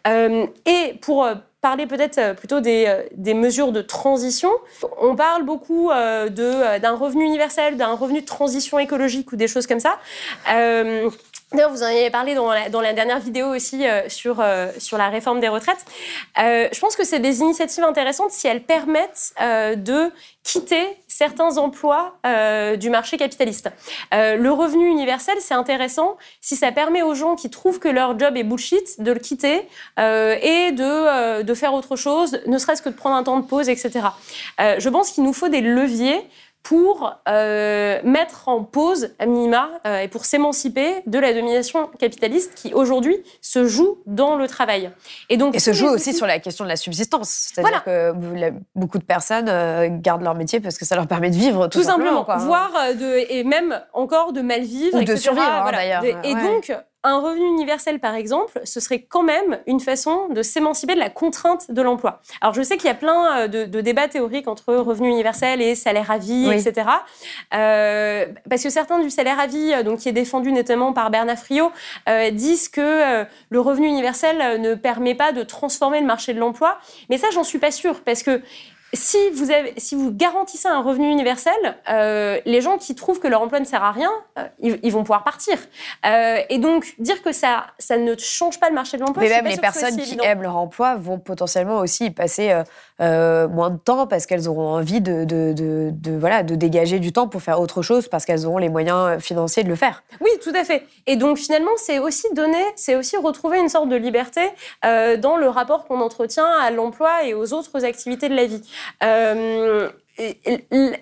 Euh, 0.08 0.46
et 0.66 1.00
pour 1.02 1.26
euh, 1.26 1.36
parler 1.62 1.86
peut-être 1.86 2.18
euh, 2.18 2.34
plutôt 2.34 2.60
des, 2.60 2.86
euh, 2.88 3.04
des, 3.16 3.36
mesures 3.36 3.72
de 3.72 3.82
transition. 3.82 4.50
On 5.00 5.16
parle 5.16 5.44
beaucoup 5.44 5.92
euh, 5.92 6.28
d'un 6.30 6.96
revenu 6.96 7.24
universel, 7.24 7.78
d'un 7.78 7.94
revenu 7.94 8.22
de 8.22 8.26
transition 8.26 8.80
écologique 8.80 9.32
ou 9.32 9.36
des 9.36 9.48
choses 9.48 9.68
comme 9.68 9.80
ça. 9.80 10.00
D'ailleurs, 11.54 11.72
vous 11.72 11.84
en 11.84 11.88
avez 11.88 12.10
parlé 12.10 12.34
dans 12.34 12.50
la, 12.50 12.94
dernière 12.94 13.20
vidéo 13.20 13.48
aussi 13.48 13.86
euh, 13.86 14.08
sur, 14.08 14.40
euh, 14.40 14.72
sur 14.78 14.98
la 14.98 15.10
réforme 15.10 15.42
des 15.42 15.50
retraites. 15.50 15.84
Euh, 16.40 16.70
je 16.72 16.80
pense 16.80 16.96
que 16.96 17.04
c'est 17.04 17.20
des 17.20 17.42
initiatives 17.42 17.84
intéressantes 17.84 18.32
si 18.32 18.48
elles 18.48 18.64
permettent 18.64 19.34
de 19.42 20.12
quitter 20.44 20.88
certains 21.08 21.58
emplois 21.58 22.16
du 22.78 22.90
marché 22.90 23.18
capitaliste. 23.18 23.70
Le 24.12 24.50
revenu 24.50 24.88
universel, 24.88 25.36
c'est 25.40 25.54
intéressant 25.54 26.18
si 26.40 26.56
ça 26.56 26.72
permet 26.72 27.02
aux 27.02 27.16
gens 27.16 27.36
qui 27.36 27.50
trouvent 27.50 27.80
que 27.80 27.90
leur 27.90 28.18
job 28.18 28.38
est 28.38 28.44
bullshit 28.44 29.02
de 29.02 29.12
le 29.12 29.20
quitter 29.20 29.68
et 29.98 30.72
de, 30.72 31.42
de 31.42 31.54
faire 31.54 31.74
autre 31.74 31.96
chose, 31.96 32.40
ne 32.48 32.58
serait-ce 32.58 32.82
que 32.82 32.90
de 32.90 32.96
prendre 32.96 33.16
un 33.16 33.24
temps 33.24 33.40
de 33.40 33.46
pause, 33.46 33.70
etc. 33.70 34.08
Je 34.60 34.90
pense 34.90 35.12
qu'il 35.12 35.24
nous 35.24 35.34
faut 35.34 35.50
des 35.50 35.62
leviers 35.62 36.28
pour 36.64 37.16
euh, 37.28 38.00
mettre 38.04 38.48
en 38.48 38.64
pause, 38.64 39.10
à 39.20 39.26
minima, 39.26 39.70
euh, 39.86 40.00
et 40.00 40.08
pour 40.08 40.26
s'émanciper 40.26 41.02
de 41.08 41.18
la 41.18 41.34
domination 41.34 41.88
capitaliste 42.00 42.54
qui, 42.56 42.74
aujourd'hui, 42.74 43.18
se 43.42 43.66
joue 43.66 44.00
dans 44.06 44.36
le 44.36 44.48
travail. 44.48 44.92
Et, 45.30 45.38
donc, 45.38 45.56
et 45.56 45.60
se 45.60 45.74
joue 45.74 45.88
aussi 45.88 46.14
sur 46.14 46.28
la 46.28 46.40
question 46.40 46.64
de 46.64 46.70
la 46.70 46.76
subsistance. 46.76 47.30
C'est-à-dire 47.54 47.82
voilà. 47.86 48.12
que 48.14 48.54
beaucoup 48.76 49.00
de 49.00 49.04
personnes 49.04 49.50
euh, 49.50 49.88
gardent 49.90 50.24
leur 50.24 50.36
métier 50.36 50.60
parce 50.60 50.78
que 50.78 50.86
ça 50.86 50.96
leur 50.96 51.08
permet 51.08 51.30
de 51.30 51.36
vivre, 51.36 51.68
tout, 51.68 51.80
tout 51.80 51.86
simplement. 51.86 52.24
simplement 52.24 52.26
quoi. 52.26 52.38
Voire, 52.38 52.94
de, 52.94 53.32
et 53.32 53.44
même 53.44 53.82
encore 53.94 54.34
de 54.34 54.42
mal 54.42 54.62
vivre. 54.62 54.98
Ou 54.98 55.02
etc. 55.02 55.14
de 55.14 55.20
survivre, 55.20 55.48
hein, 55.48 55.62
voilà. 55.64 55.78
d'ailleurs. 55.80 56.04
Et 56.04 56.36
ouais. 56.36 56.42
donc, 56.42 56.72
un 57.04 57.20
revenu 57.20 57.46
universel, 57.48 58.00
par 58.00 58.16
exemple, 58.16 58.60
ce 58.64 58.80
serait 58.80 59.02
quand 59.02 59.24
même 59.24 59.60
une 59.66 59.80
façon 59.80 60.28
de 60.30 60.44
s'émanciper 60.44 60.94
de 60.94 61.00
la 61.00 61.10
contrainte 61.10 61.72
de 61.72 61.82
l'emploi. 61.82 62.22
Alors, 62.42 62.54
je 62.54 62.62
sais 62.62 62.78
qu'il 62.78 62.88
y 62.88 62.92
a 62.92 62.96
plein 62.96 63.48
de, 63.48 63.66
de, 63.66 63.82
débats 63.82 64.08
théoriques 64.08 64.48
entre 64.48 64.76
revenu 64.76 65.10
universel 65.10 65.62
et 65.62 65.76
salaire 65.76 66.12
à 66.12 66.18
vie, 66.18 66.46
oui. 66.48 66.56
etc. 66.56 66.88
Euh, 67.54 68.28
parce 68.50 68.64
que 68.64 68.70
certains 68.70 69.00
du 69.00 69.10
salaire 69.10 69.40
à 69.40 69.48
vie, 69.48 69.74
donc 69.84 70.00
qui 70.00 70.10
est 70.10 70.14
défendu 70.14 70.52
notamment 70.52 70.94
par 70.94 71.10
Bernard 71.10 71.38
Friot, 71.38 71.72
euh, 72.10 72.32
disent 72.32 72.70
que 72.70 72.82
euh, 72.82 73.26
le 73.50 73.60
revenu 73.60 73.88
universel 73.88 74.62
ne 74.62 74.76
permet 74.76 75.16
pas 75.16 75.32
de 75.32 75.44
transformer 75.44 76.00
le 76.00 76.08
marché 76.08 76.34
de 76.34 76.40
l'emploi. 76.40 76.78
Mais 77.10 77.18
ça, 77.18 77.28
j'en 77.34 77.44
suis 77.44 77.60
pas 77.60 77.72
sûre, 77.72 78.02
parce 78.06 78.24
que 78.24 78.42
si 78.94 79.18
vous, 79.34 79.52
avez, 79.52 79.74
si 79.78 79.96
vous 79.96 80.12
garantissez 80.12 80.68
un 80.68 80.82
revenu 80.82 81.10
universel, 81.10 81.54
euh, 81.90 82.40
les 82.46 82.62
gens 82.62 82.78
qui 82.78 82.94
trouvent 82.94 83.20
que 83.20 83.28
leur 83.28 83.42
emploi 83.42 83.60
ne 83.60 83.66
sert 83.66 83.84
à 83.84 83.92
rien, 83.92 84.12
euh, 84.38 84.44
ils, 84.60 84.80
ils, 84.84 84.92
vont 84.92 85.02
pouvoir 85.02 85.24
partir. 85.24 85.58
Euh, 86.06 86.40
et 86.50 86.58
donc, 86.58 86.94
dire 87.00 87.22
que 87.22 87.32
ça, 87.32 87.68
ça 87.80 87.98
ne 87.98 88.16
change 88.18 88.60
pas 88.60 88.68
le 88.68 88.76
marché 88.76 88.98
de 88.98 89.04
l'emploi, 89.04 89.24
Mais 89.24 89.30
même 89.30 89.46
les 89.46 89.58
personnes 89.58 89.96
qui 89.96 90.02
évident. 90.02 90.24
aiment 90.24 90.42
leur 90.42 90.58
emploi 90.58 90.96
vont 90.96 91.20
potentiellement 91.20 91.78
aussi 91.78 92.08
y 92.08 92.12
passer 92.12 92.54
moins 93.00 93.72
de 93.72 93.78
temps 93.78 94.06
parce 94.06 94.26
qu'elles 94.26 94.48
auront 94.48 94.76
envie 94.76 95.02
de, 95.02 95.24
de, 95.24 95.54
de, 95.54 95.90
de, 95.92 96.18
voilà, 96.18 96.44
de 96.44 96.54
dégager 96.56 97.00
du 97.00 97.12
temps 97.12 97.28
pour 97.28 97.42
faire 97.42 97.60
autre 97.60 97.82
chose 97.82 98.08
parce 98.08 98.26
qu'elles 98.26 98.46
auront 98.46 98.60
les 98.60 98.70
moyens 98.70 99.20
financiers 99.22 99.64
de 99.64 99.70
le 99.70 99.76
faire. 99.76 100.04
Oui, 100.20 100.30
tout 100.44 100.54
à 100.54 100.64
fait. 100.64 100.86
Et 101.08 101.16
donc, 101.16 101.38
finalement, 101.38 101.72
c'est 101.78 101.98
aussi 101.98 102.28
donner, 102.36 102.64
c'est 102.76 102.96
aussi 102.96 103.18
retrouver 103.18 103.60
une 103.60 103.70
sorte 103.70 103.90
de 103.90 103.96
liberté 103.96 104.42
dans 104.84 105.38
le 105.38 105.48
rapport 105.48 105.86
qu'on 105.86 106.02
entretient 106.02 106.46
à 106.46 106.70
l'emploi 106.72 107.24
et 107.24 107.34
aux 107.34 107.54
autres 107.54 107.86
activités 107.86 108.30
de 108.30 108.36
la 108.36 108.46
vie. 108.46 108.62
Euh, 109.04 109.90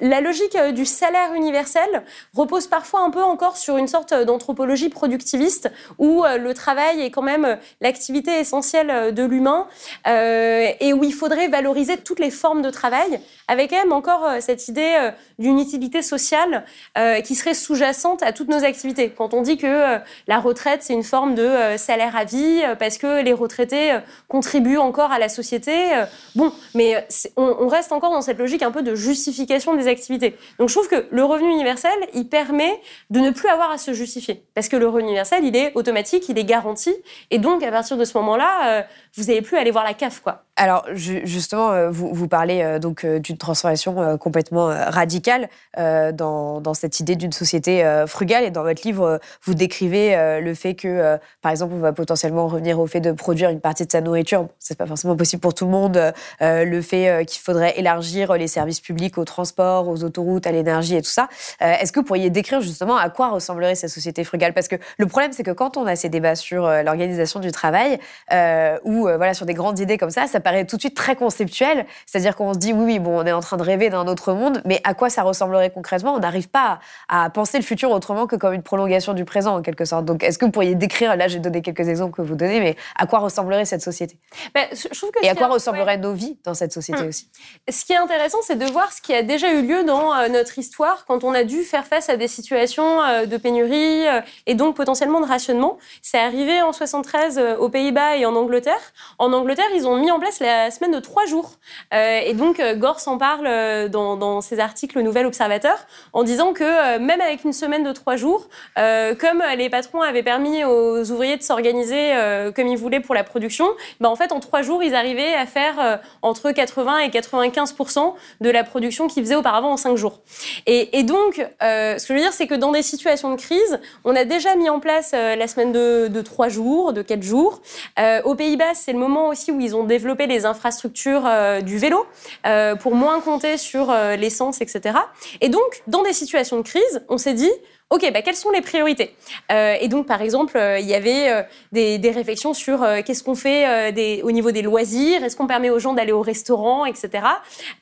la 0.01 0.21
logique 0.21 0.55
euh, 0.55 0.71
du 0.71 0.85
salaire 0.85 1.33
universel 1.33 2.03
repose 2.33 2.67
parfois 2.67 3.01
un 3.01 3.09
peu 3.09 3.23
encore 3.23 3.57
sur 3.57 3.77
une 3.77 3.87
sorte 3.87 4.13
d'anthropologie 4.13 4.89
productiviste 4.89 5.71
où 5.97 6.23
euh, 6.23 6.37
le 6.37 6.53
travail 6.53 7.01
est 7.01 7.11
quand 7.11 7.21
même 7.21 7.57
l'activité 7.81 8.39
essentielle 8.39 9.13
de 9.13 9.23
l'humain 9.23 9.67
euh, 10.07 10.67
et 10.79 10.93
où 10.93 11.03
il 11.03 11.13
faudrait 11.13 11.47
valoriser 11.47 11.97
toutes 11.97 12.19
les 12.19 12.31
formes 12.31 12.61
de 12.61 12.69
travail 12.69 13.19
avec 13.49 13.71
même 13.71 13.91
encore 13.91 14.25
euh, 14.25 14.37
cette 14.39 14.67
idée 14.67 15.11
d'une 15.39 15.59
utilité 15.59 16.01
sociale 16.01 16.63
euh, 16.97 17.19
qui 17.21 17.35
serait 17.35 17.53
sous-jacente 17.53 18.23
à 18.23 18.31
toutes 18.31 18.47
nos 18.47 18.63
activités. 18.63 19.09
Quand 19.09 19.33
on 19.33 19.41
dit 19.41 19.57
que 19.57 19.67
euh, 19.67 19.99
la 20.27 20.39
retraite 20.39 20.83
c'est 20.83 20.93
une 20.93 21.03
forme 21.03 21.35
de 21.35 21.41
euh, 21.41 21.77
salaire 21.77 22.15
à 22.15 22.23
vie 22.23 22.61
parce 22.77 22.97
que 22.97 23.21
les 23.21 23.33
retraités 23.33 23.93
euh, 23.93 23.99
contribuent 24.27 24.77
encore 24.77 25.11
à 25.11 25.19
la 25.19 25.29
société, 25.29 25.93
euh, 25.93 26.05
bon, 26.35 26.51
mais 26.75 27.07
on, 27.35 27.67
reste 27.67 27.91
encore 27.91 28.11
dans 28.11 28.21
cette 28.21 28.39
logique 28.39 28.63
un 28.63 28.71
peu 28.71 28.81
de 28.81 28.95
justification 28.95 29.75
des 29.75 29.87
activités. 29.87 30.35
Donc 30.57 30.69
je 30.69 30.73
trouve 30.73 30.87
que 30.87 31.07
le 31.11 31.23
revenu 31.23 31.51
universel, 31.51 31.93
il 32.13 32.27
permet 32.27 32.81
de 33.09 33.19
ne 33.19 33.31
plus 33.31 33.47
avoir 33.47 33.71
à 33.71 33.77
se 33.77 33.93
justifier. 33.93 34.43
Parce 34.55 34.69
que 34.69 34.75
le 34.75 34.87
revenu 34.87 35.07
universel, 35.07 35.43
il 35.43 35.55
est 35.55 35.71
automatique, 35.75 36.27
il 36.29 36.37
est 36.37 36.45
garanti. 36.45 36.95
Et 37.31 37.37
donc, 37.37 37.63
à 37.63 37.71
partir 37.71 37.97
de 37.97 38.05
ce 38.05 38.17
moment-là, 38.17 38.79
euh, 38.79 38.81
vous 39.15 39.23
n'allez 39.25 39.41
plus 39.41 39.57
aller 39.57 39.71
voir 39.71 39.83
la 39.83 39.93
CAF, 39.93 40.21
quoi. 40.21 40.43
Alors, 40.55 40.85
justement, 40.93 41.71
euh, 41.71 41.89
vous, 41.89 42.27
parlez 42.27 42.79
donc 42.81 43.05
euh, 43.05 43.19
d'une 43.19 43.37
transformation 43.37 44.17
complètement 44.17 44.67
radicale 44.67 45.47
euh, 45.77 46.11
dans, 46.11 46.73
cette 46.73 46.99
idée 46.99 47.15
d'une 47.15 47.31
société 47.31 47.83
euh, 47.85 48.05
frugale. 48.07 48.43
Et 48.43 48.51
dans 48.51 48.63
votre 48.63 48.85
livre, 48.85 49.19
vous 49.43 49.53
décrivez 49.53 50.15
euh, 50.15 50.41
le 50.41 50.53
fait 50.53 50.75
que, 50.75 51.17
par 51.41 51.51
exemple, 51.51 51.73
on 51.73 51.79
va 51.79 51.93
potentiellement 51.93 52.47
revenir 52.47 52.79
au 52.79 52.87
fait 52.87 52.99
de 52.99 53.11
produire 53.11 53.49
une 53.49 53.61
partie 53.61 53.85
de 53.85 53.91
sa 53.91 54.01
nourriture. 54.01 54.43
Bon, 54.43 54.49
c'est 54.59 54.77
pas 54.77 54.85
forcément 54.85 55.15
possible 55.15 55.41
pour 55.41 55.53
tout 55.53 55.65
le 55.65 55.71
monde. 55.71 56.13
Euh, 56.41 56.65
le 56.65 56.81
fait 56.81 57.25
qu'il 57.25 57.41
faudrait 57.41 57.79
élargir 57.79 58.33
les 58.33 58.47
services 58.47 58.81
publics 58.81 59.17
au 59.17 59.25
transport, 59.25 59.87
aux 59.87 60.03
autoroutes, 60.03 60.47
à 60.47 60.51
l'énergie 60.51 60.95
et 60.95 61.01
tout 61.01 61.09
ça. 61.09 61.29
Euh, 61.61 61.73
Est-ce 61.79 61.91
que 61.91 61.99
vous 61.99 62.05
pourriez 62.05 62.29
décrire 62.29 62.61
justement 62.61 62.97
à 62.97 63.09
quoi 63.09 63.29
ressemblerait 63.29 63.75
cette 63.75 63.89
société 63.89 64.23
frugale? 64.23 64.53
Parce 64.53 64.67
que 64.67 64.75
le 64.97 65.05
problème, 65.05 65.31
c'est 65.33 65.43
que 65.43 65.51
quand 65.51 65.77
on 65.77 65.85
a 65.85 65.95
ces 65.95 66.09
débats 66.09 66.35
sur 66.35 66.65
euh, 66.65 66.83
l'organisation 66.83 67.39
du 67.39 67.51
travail 67.51 67.99
euh, 68.31 68.77
ou 68.99 69.03
voilà 69.03 69.33
sur 69.33 69.45
des 69.45 69.53
grandes 69.53 69.79
idées 69.79 69.97
comme 69.97 70.09
ça, 70.09 70.27
ça 70.27 70.39
paraît 70.39 70.65
tout 70.65 70.75
de 70.75 70.81
suite 70.81 70.95
très 70.95 71.15
conceptuel. 71.15 71.85
C'est-à-dire 72.05 72.35
qu'on 72.35 72.53
se 72.53 72.59
dit 72.59 72.73
oui, 72.73 72.83
oui, 72.85 72.99
bon, 72.99 73.19
on 73.19 73.25
est 73.25 73.31
en 73.31 73.39
train 73.41 73.57
de 73.57 73.63
rêver 73.63 73.89
d'un 73.89 74.07
autre 74.07 74.33
monde, 74.33 74.61
mais 74.65 74.81
à 74.83 74.93
quoi 74.93 75.09
ça 75.09 75.23
ressemblerait 75.23 75.71
concrètement? 75.71 76.13
On 76.13 76.19
n'arrive 76.19 76.49
pas 76.49 76.79
à, 77.07 77.25
à, 77.25 77.29
penser 77.29 77.57
le 77.57 77.63
futur 77.63 77.91
autrement 77.91 78.27
que 78.27 78.35
comme 78.35 78.53
une 78.53 78.63
prolongation 78.63 79.13
du 79.13 79.25
présent 79.25 79.57
en 79.57 79.61
quelque 79.61 79.85
sorte. 79.85 80.05
Donc, 80.05 80.23
est-ce 80.23 80.37
que 80.37 80.45
vous 80.45 80.51
pourriez 80.51 80.75
décrire 80.75 81.15
Là, 81.15 81.27
j'ai 81.27 81.39
donné 81.39 81.61
quelques 81.61 81.87
exemples 81.87 82.15
que 82.15 82.21
vous 82.21 82.35
donnez, 82.35 82.59
mais 82.59 82.75
à 82.97 83.05
quoi 83.05 83.19
ressemblerait 83.19 83.65
cette 83.65 83.81
société? 83.81 84.17
Ben, 84.53 84.65
je 84.71 84.97
trouve 84.97 85.11
que 85.11 85.23
Et 85.23 85.29
à 85.29 85.35
quoi 85.35 85.47
ressembleraient 85.47 85.95
ouais. 85.95 85.97
nos 85.97 86.13
vies 86.13 86.37
dans 86.43 86.53
cette 86.53 86.73
société 86.73 87.01
hum. 87.01 87.07
aussi? 87.07 87.29
Ce 87.69 87.85
qui 87.85 87.93
est 87.93 87.97
intéressant, 87.97 88.39
c'est 88.43 88.57
de 88.57 88.65
voir 88.65 88.91
ce 88.91 89.01
qui 89.01 89.13
a 89.13 89.23
déjà 89.23 89.51
eu 89.53 89.65
lieu 89.65 89.83
dans 89.83 90.13
euh, 90.13 90.27
notre 90.27 90.57
histoire 90.57 91.05
quand 91.05 91.23
on 91.23 91.33
a 91.33 91.43
dû 91.43 91.63
faire 91.63 91.85
face 91.85 92.09
à 92.09 92.17
des 92.17 92.27
situations 92.27 93.01
euh, 93.01 93.25
de 93.25 93.37
pénurie 93.37 94.07
euh, 94.07 94.21
et 94.45 94.55
donc 94.55 94.75
potentiellement 94.75 95.21
de 95.21 95.25
rationnement. 95.25 95.77
C'est 96.01 96.19
arrivé 96.19 96.61
en 96.61 96.73
73 96.73 97.37
euh, 97.37 97.57
aux 97.57 97.69
Pays-Bas 97.69 98.17
et 98.17 98.25
en 98.25 98.35
Angleterre. 98.35 98.88
En 99.17 99.33
Angleterre, 99.33 99.69
ils 99.75 99.87
ont 99.87 99.97
mis 99.97 100.11
en 100.11 100.19
place 100.19 100.39
la 100.39 100.71
semaine 100.71 100.91
de 100.91 100.99
trois 100.99 101.25
jours. 101.25 101.51
Euh, 101.93 102.19
et 102.25 102.33
donc, 102.33 102.61
Gore 102.77 102.99
s'en 102.99 103.17
parle 103.17 103.89
dans, 103.89 104.17
dans, 104.17 104.41
ses 104.41 104.59
articles 104.59 104.97
au 104.97 105.01
Nouvel 105.01 105.25
Observateur 105.25 105.77
en 106.13 106.23
disant 106.23 106.53
que 106.53 106.63
euh, 106.63 106.99
même 106.99 107.21
avec 107.21 107.43
une 107.43 107.53
semaine 107.53 107.83
de 107.83 107.91
trois 107.91 108.15
jours, 108.15 108.47
euh, 108.77 109.15
comme 109.15 109.43
les 109.57 109.69
patrons 109.69 110.01
avaient 110.01 110.23
permis 110.23 110.63
aux 110.63 111.11
ouvriers 111.11 111.37
de 111.37 111.43
s'organiser 111.43 112.13
euh, 112.13 112.51
comme 112.51 112.67
ils 112.67 112.77
voulaient 112.77 112.99
pour 112.99 113.15
la 113.15 113.23
production, 113.23 113.67
ben, 113.99 114.09
en 114.09 114.15
fait, 114.15 114.31
en 114.31 114.39
trois 114.39 114.61
jours, 114.61 114.83
ils 114.83 114.95
arrivaient 114.95 115.33
à 115.33 115.45
faire 115.45 115.79
euh, 115.79 115.97
entre 116.21 116.51
80 116.51 116.99
et 116.99 117.09
95% 117.09 118.13
de 118.41 118.49
la 118.49 118.63
production 118.63 119.07
qu'ils 119.07 119.23
faisaient 119.23 119.35
auparavant 119.35 119.71
en 119.71 119.77
cinq 119.77 119.95
jours. 119.95 120.19
Et, 120.65 121.03
donc, 121.03 121.45
euh, 121.63 121.97
ce 121.97 122.05
que 122.05 122.13
je 122.13 122.19
veux 122.19 122.23
dire, 122.23 122.33
c'est 122.33 122.47
que 122.47 122.55
dans 122.55 122.71
des 122.71 122.81
situations 122.81 123.31
de 123.35 123.39
crise, 123.39 123.79
on 124.03 124.15
a 124.15 124.25
déjà 124.25 124.55
mis 124.55 124.69
en 124.69 124.79
place 124.79 125.11
euh, 125.13 125.35
la 125.35 125.47
semaine 125.47 125.71
de, 125.71 126.07
de 126.07 126.21
trois 126.21 126.49
jours, 126.49 126.93
de 126.93 127.01
quatre 127.01 127.23
jours. 127.23 127.61
Euh, 127.99 128.21
aux 128.23 128.35
Pays-Bas, 128.35 128.73
c'est 128.79 128.93
le 128.93 128.99
moment 128.99 129.27
aussi 129.27 129.51
où 129.51 129.59
ils 129.59 129.75
ont 129.75 129.83
développé 129.83 130.25
les 130.27 130.45
infrastructures 130.45 131.25
euh, 131.25 131.61
du 131.61 131.77
vélo 131.77 132.05
euh, 132.45 132.75
pour 132.75 132.95
moins 132.95 133.19
compter 133.19 133.57
sur 133.57 133.91
euh, 133.91 134.15
l'essence, 134.15 134.61
etc. 134.61 134.97
Et 135.41 135.49
donc, 135.49 135.83
dans 135.87 136.03
des 136.03 136.13
situations 136.13 136.57
de 136.57 136.63
crise, 136.63 137.03
on 137.09 137.17
s'est 137.17 137.33
dit, 137.33 137.51
OK, 137.91 138.07
bah, 138.13 138.21
quelles 138.21 138.35
sont 138.35 138.51
les 138.51 138.61
priorités? 138.61 139.15
Euh, 139.51 139.75
Et 139.81 139.87
donc, 139.87 140.05
par 140.05 140.21
exemple, 140.21 140.57
euh, 140.57 140.77
il 140.77 140.85
y 140.85 140.93
avait 140.93 141.29
euh, 141.29 141.41
des, 141.71 141.97
des, 141.97 142.11
réflexions 142.11 142.53
sur 142.53 142.83
euh, 142.83 143.01
qu'est-ce 143.03 143.23
qu'on 143.23 143.33
fait 143.33 144.21
au 144.21 144.31
niveau 144.31 144.51
des 144.51 144.61
loisirs, 144.61 145.23
est-ce 145.23 145.35
qu'on 145.35 145.47
permet 145.47 145.71
aux 145.71 145.79
gens 145.79 145.93
d'aller 145.93 146.11
au 146.11 146.21
restaurant, 146.21 146.85
etc. 146.85 147.23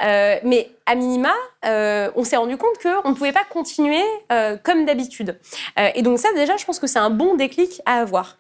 mais 0.02 0.72
à 0.86 0.96
minima, 0.96 1.34
on 1.64 2.24
s'est 2.24 2.38
rendu 2.38 2.58
compte 2.58 2.78
qu'on 2.82 3.10
ne 3.10 3.16
pouvait 3.16 3.32
pas 3.34 3.44
continuer 3.50 4.02
comme 4.64 4.86
d'habitude. 4.86 5.38
et 5.96 6.02
donc 6.02 6.20
ça, 6.20 6.30
déjà, 6.34 6.58
je 6.58 6.66
pense 6.66 6.80
que 6.80 6.88
c'est 6.88 7.00
un 7.00 7.10
bon 7.10 7.36
déclic 7.36 7.82
à 7.86 8.00
avoir. 8.00 8.38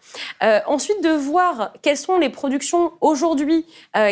ensuite, 0.67 1.01
de 1.03 1.09
voir 1.09 1.73
quelles 1.81 1.97
sont 1.97 2.17
les 2.17 2.29
productions 2.29 2.93
aujourd'hui 3.01 3.65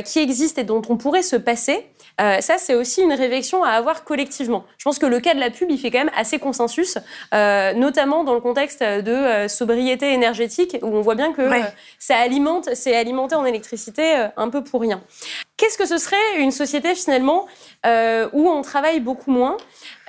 qui 0.05 0.19
existent 0.19 0.61
et 0.61 0.65
dont 0.65 0.81
on 0.89 0.97
pourrait 0.97 1.23
se 1.23 1.35
passer. 1.35 1.85
Euh, 2.21 2.41
ça, 2.41 2.57
c'est 2.57 2.75
aussi 2.75 3.01
une 3.01 3.13
réflexion 3.13 3.63
à 3.63 3.71
avoir 3.71 4.03
collectivement. 4.03 4.65
Je 4.77 4.83
pense 4.83 4.99
que 4.99 5.05
le 5.05 5.19
cas 5.19 5.33
de 5.33 5.39
la 5.39 5.49
pub, 5.49 5.69
il 5.69 5.77
fait 5.77 5.91
quand 5.91 5.99
même 5.99 6.11
assez 6.15 6.39
consensus, 6.39 6.97
euh, 7.33 7.73
notamment 7.73 8.23
dans 8.23 8.33
le 8.33 8.41
contexte 8.41 8.81
de 8.81 9.11
euh, 9.11 9.47
sobriété 9.47 10.13
énergétique, 10.13 10.77
où 10.81 10.87
on 10.87 11.01
voit 11.01 11.15
bien 11.15 11.33
que 11.33 11.41
ouais. 11.41 11.63
ça 11.99 12.17
alimente, 12.17 12.69
c'est 12.73 12.95
alimenté 12.95 13.35
en 13.35 13.45
électricité 13.45 14.27
un 14.37 14.49
peu 14.49 14.63
pour 14.63 14.81
rien. 14.81 15.01
Qu'est-ce 15.57 15.77
que 15.77 15.85
ce 15.85 15.97
serait 15.97 16.39
une 16.39 16.51
société 16.51 16.95
finalement 16.95 17.45
euh, 17.85 18.27
où 18.33 18.49
on 18.49 18.61
travaille 18.61 18.99
beaucoup 18.99 19.31
moins 19.31 19.55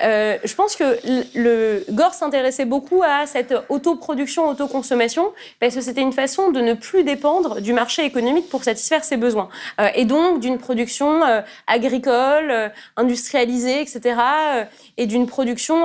euh, 0.02 0.38
Je 0.42 0.54
pense 0.56 0.74
que 0.74 0.98
le, 1.36 1.84
Gore 1.90 2.14
s'intéressait 2.14 2.64
beaucoup 2.64 3.02
à 3.04 3.26
cette 3.26 3.54
autoproduction, 3.68 4.48
autoconsommation, 4.48 5.32
parce 5.60 5.76
que 5.76 5.80
c'était 5.80 6.00
une 6.00 6.12
façon 6.12 6.50
de 6.50 6.60
ne 6.60 6.74
plus 6.74 7.04
dépendre 7.04 7.60
du 7.60 7.72
marché 7.72 8.04
économique 8.04 8.48
pour 8.48 8.64
satisfaire 8.64 9.04
ses 9.04 9.16
besoins, 9.16 9.48
euh, 9.80 9.88
et 9.94 10.04
donc 10.04 10.40
d'une 10.40 10.58
production 10.58 11.22
agricole, 11.66 12.72
industrialisée, 12.96 13.80
etc., 13.80 14.16
et 14.96 15.06
d'une 15.06 15.26
production 15.26 15.84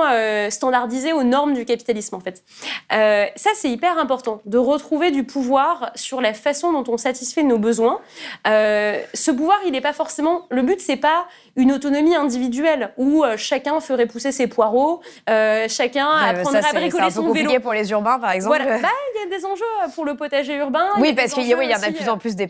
standardisée 0.50 1.12
aux 1.12 1.22
normes 1.22 1.54
du 1.54 1.64
capitalisme 1.64 2.14
en 2.16 2.20
fait. 2.20 2.42
ça, 2.90 3.50
c'est 3.54 3.70
hyper 3.70 3.98
important 3.98 4.40
de 4.46 4.58
retrouver 4.58 5.10
du 5.10 5.24
pouvoir 5.24 5.90
sur 5.94 6.20
la 6.20 6.34
façon 6.34 6.72
dont 6.72 6.90
on 6.92 6.96
satisfait 6.96 7.42
nos 7.42 7.58
besoins. 7.58 8.00
ce 8.44 9.30
pouvoir 9.30 9.51
il 9.64 9.72
n'est 9.72 9.80
pas 9.80 9.92
forcément. 9.92 10.46
Le 10.50 10.62
but, 10.62 10.80
c'est 10.80 10.96
pas 10.96 11.26
une 11.56 11.72
autonomie 11.72 12.14
individuelle 12.14 12.92
où 12.96 13.24
euh, 13.24 13.36
chacun 13.36 13.80
ferait 13.80 14.06
pousser 14.06 14.32
ses 14.32 14.46
poireaux, 14.46 15.00
euh, 15.28 15.66
chacun 15.68 16.06
ouais, 16.06 16.30
apprendrait 16.30 16.62
ça, 16.62 16.68
à 16.70 16.72
bricoler 16.72 17.10
son 17.10 17.32
vélo. 17.32 17.50
C'est 17.50 17.60
pour 17.60 17.72
les 17.72 17.90
urbains, 17.90 18.18
par 18.18 18.32
exemple. 18.32 18.56
Voilà. 18.56 18.78
Bah, 18.78 18.88
il 19.14 19.30
y 19.30 19.34
a 19.34 19.38
des 19.38 19.44
enjeux 19.44 19.64
pour 19.94 20.04
le 20.04 20.16
potager 20.16 20.56
urbain. 20.56 20.86
Oui, 20.98 21.12
parce 21.12 21.34
qu'il 21.34 21.46
y, 21.46 21.54
oui, 21.54 21.66
y, 21.66 21.74
en 21.74 21.82
a 21.82 21.90
de 21.90 21.96
plus 21.96 22.08
en 22.08 22.18
plus 22.18 22.36
des 22.36 22.48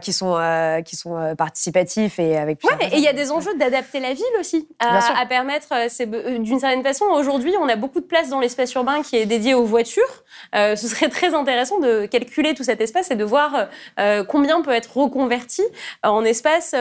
qui 0.00 0.12
sont 0.12 0.36
euh, 0.36 0.80
qui 0.82 0.96
sont 0.96 1.34
participatifs 1.36 2.18
et 2.18 2.36
avec. 2.36 2.62
Ouais, 2.64 2.88
et 2.92 2.96
il 2.96 3.02
y 3.02 3.08
a 3.08 3.12
des 3.12 3.30
enjeux 3.30 3.54
d'adapter 3.56 4.00
la 4.00 4.12
ville 4.14 4.24
aussi, 4.38 4.68
à, 4.78 5.20
à 5.20 5.26
permettre. 5.26 5.68
D'une 6.38 6.58
certaine 6.58 6.82
façon, 6.82 7.04
aujourd'hui, 7.06 7.54
on 7.60 7.68
a 7.68 7.76
beaucoup 7.76 8.00
de 8.00 8.06
place 8.06 8.28
dans 8.28 8.40
l'espace 8.40 8.72
urbain 8.74 9.02
qui 9.02 9.16
est 9.16 9.26
dédié 9.26 9.54
aux 9.54 9.64
voitures. 9.64 10.24
ce 10.54 10.76
serait 10.76 11.08
très 11.08 11.34
intéressant 11.34 11.78
de 11.78 12.06
calculer 12.06 12.54
tout 12.54 12.64
cet 12.64 12.80
espace 12.80 13.10
et 13.10 13.16
de 13.16 13.24
voir 13.24 13.68
combien 14.28 14.62
peut 14.62 14.72
être 14.72 14.96
reconverti 14.96 15.62
en 16.02 16.24
espace 16.32 16.74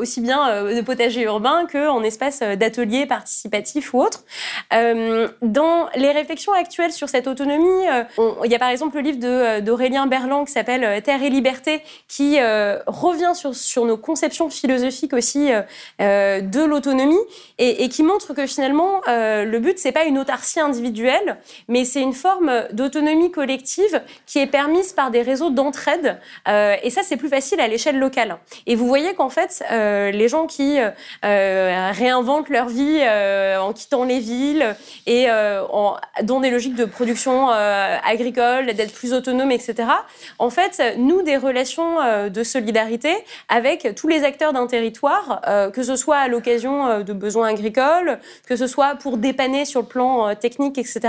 aussi 0.00 0.20
bien 0.20 0.64
de 0.64 0.80
potager 0.80 1.22
urbain 1.22 1.66
qu'en 1.70 2.02
espace 2.02 2.40
d'ateliers 2.40 3.06
participatifs 3.06 3.94
ou 3.94 4.00
autres. 4.00 4.24
Euh, 4.72 5.28
dans 5.42 5.88
les 5.94 6.10
réflexions 6.10 6.52
actuelles 6.52 6.92
sur 6.92 7.08
cette 7.08 7.26
autonomie, 7.26 7.88
euh, 7.88 8.04
on, 8.18 8.44
il 8.44 8.50
y 8.50 8.54
a 8.54 8.58
par 8.58 8.70
exemple 8.70 8.96
le 8.96 9.02
livre 9.02 9.60
d'Aurélien 9.60 10.06
Berland 10.06 10.44
qui 10.44 10.52
s'appelle 10.52 10.84
euh, 10.84 11.00
Terre 11.00 11.22
et 11.22 11.30
liberté, 11.30 11.82
qui 12.08 12.38
euh, 12.38 12.78
revient 12.86 13.32
sur, 13.34 13.84
nos 13.84 13.96
conceptions 13.96 14.50
philosophiques 14.50 15.12
aussi 15.12 15.50
euh, 16.00 16.40
de 16.40 16.64
l'autonomie 16.64 17.18
et, 17.58 17.84
et, 17.84 17.88
qui 17.88 18.02
montre 18.02 18.34
que 18.34 18.46
finalement 18.46 19.00
le 19.06 19.58
but 19.58 19.78
c'est 19.78 19.92
pas 19.92 20.04
une 20.04 20.18
autarcie 20.18 20.60
individuelle, 20.60 21.36
mais 21.68 21.84
c'est 21.84 22.00
une 22.00 22.12
forme 22.12 22.64
d'autonomie 22.72 23.30
collective 23.30 24.02
qui 24.26 24.38
est 24.38 24.46
permise 24.46 24.92
par 24.92 25.10
des 25.10 25.22
réseaux 25.22 25.50
d'entraide. 25.50 26.18
et 26.46 26.90
ça 26.90 27.02
c'est 27.02 27.16
plus 27.16 27.28
facile 27.28 27.60
à 27.60 27.68
l'échelle 27.68 27.98
locale. 27.98 28.38
Et 28.66 28.74
vous 28.74 28.86
voyez 28.86 28.95
qu'en 29.14 29.28
fait 29.28 29.62
les 29.70 30.28
gens 30.28 30.46
qui 30.46 30.78
euh, 31.24 31.90
réinventent 31.92 32.48
leur 32.48 32.68
vie 32.68 33.00
euh, 33.00 33.58
en 33.58 33.72
quittant 33.72 34.04
les 34.04 34.20
villes 34.20 34.74
et 35.06 35.26
euh, 35.28 35.62
dans 36.22 36.40
des 36.40 36.50
logiques 36.50 36.74
de 36.74 36.84
production 36.84 37.50
euh, 37.50 37.96
agricole, 38.04 38.66
d'être 38.66 38.92
plus 38.92 39.12
autonome, 39.12 39.50
etc. 39.50 39.88
En 40.38 40.50
fait, 40.50 40.82
nous, 40.98 41.22
des 41.22 41.36
relations 41.36 42.00
euh, 42.00 42.28
de 42.28 42.42
solidarité 42.42 43.14
avec 43.48 43.94
tous 43.96 44.08
les 44.08 44.24
acteurs 44.24 44.52
d'un 44.52 44.66
territoire, 44.66 45.40
euh, 45.46 45.70
que 45.70 45.82
ce 45.82 45.96
soit 45.96 46.16
à 46.16 46.28
l'occasion 46.28 47.02
de 47.02 47.12
besoins 47.12 47.48
agricoles, 47.48 48.18
que 48.46 48.56
ce 48.56 48.66
soit 48.66 48.94
pour 48.96 49.16
dépanner 49.18 49.64
sur 49.64 49.80
le 49.80 49.86
plan 49.86 50.34
technique, 50.34 50.78
etc. 50.78 51.00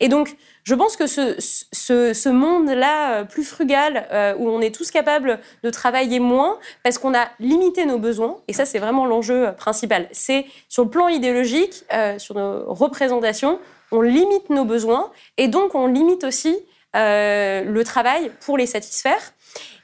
Et 0.00 0.08
donc, 0.08 0.36
je 0.66 0.74
pense 0.74 0.96
que 0.96 1.06
ce, 1.06 2.28
monde-là 2.28 3.24
plus 3.24 3.44
frugal, 3.44 4.08
euh, 4.10 4.34
où 4.36 4.48
on 4.48 4.60
est 4.60 4.74
tous 4.74 4.90
capables 4.90 5.38
de 5.62 5.70
travailler 5.70 6.18
moins, 6.18 6.58
parce 6.82 6.98
qu'on 6.98 7.14
a 7.14 7.28
limité 7.38 7.86
nos 7.86 7.98
besoins, 7.98 8.38
et 8.48 8.52
ça 8.52 8.64
c'est 8.64 8.80
vraiment 8.80 9.06
l'enjeu 9.06 9.52
principal, 9.56 10.08
c'est 10.10 10.44
sur 10.68 10.82
le 10.82 10.90
plan 10.90 11.06
idéologique, 11.06 11.84
euh, 11.94 12.18
sur 12.18 12.34
nos 12.34 12.64
représentations, 12.74 13.60
on 13.92 14.00
limite 14.00 14.50
nos 14.50 14.64
besoins, 14.64 15.12
et 15.36 15.46
donc 15.46 15.76
on 15.76 15.86
limite 15.86 16.24
aussi 16.24 16.58
euh, 16.96 17.62
le 17.62 17.84
travail 17.84 18.32
pour 18.40 18.58
les 18.58 18.66
satisfaire. 18.66 19.20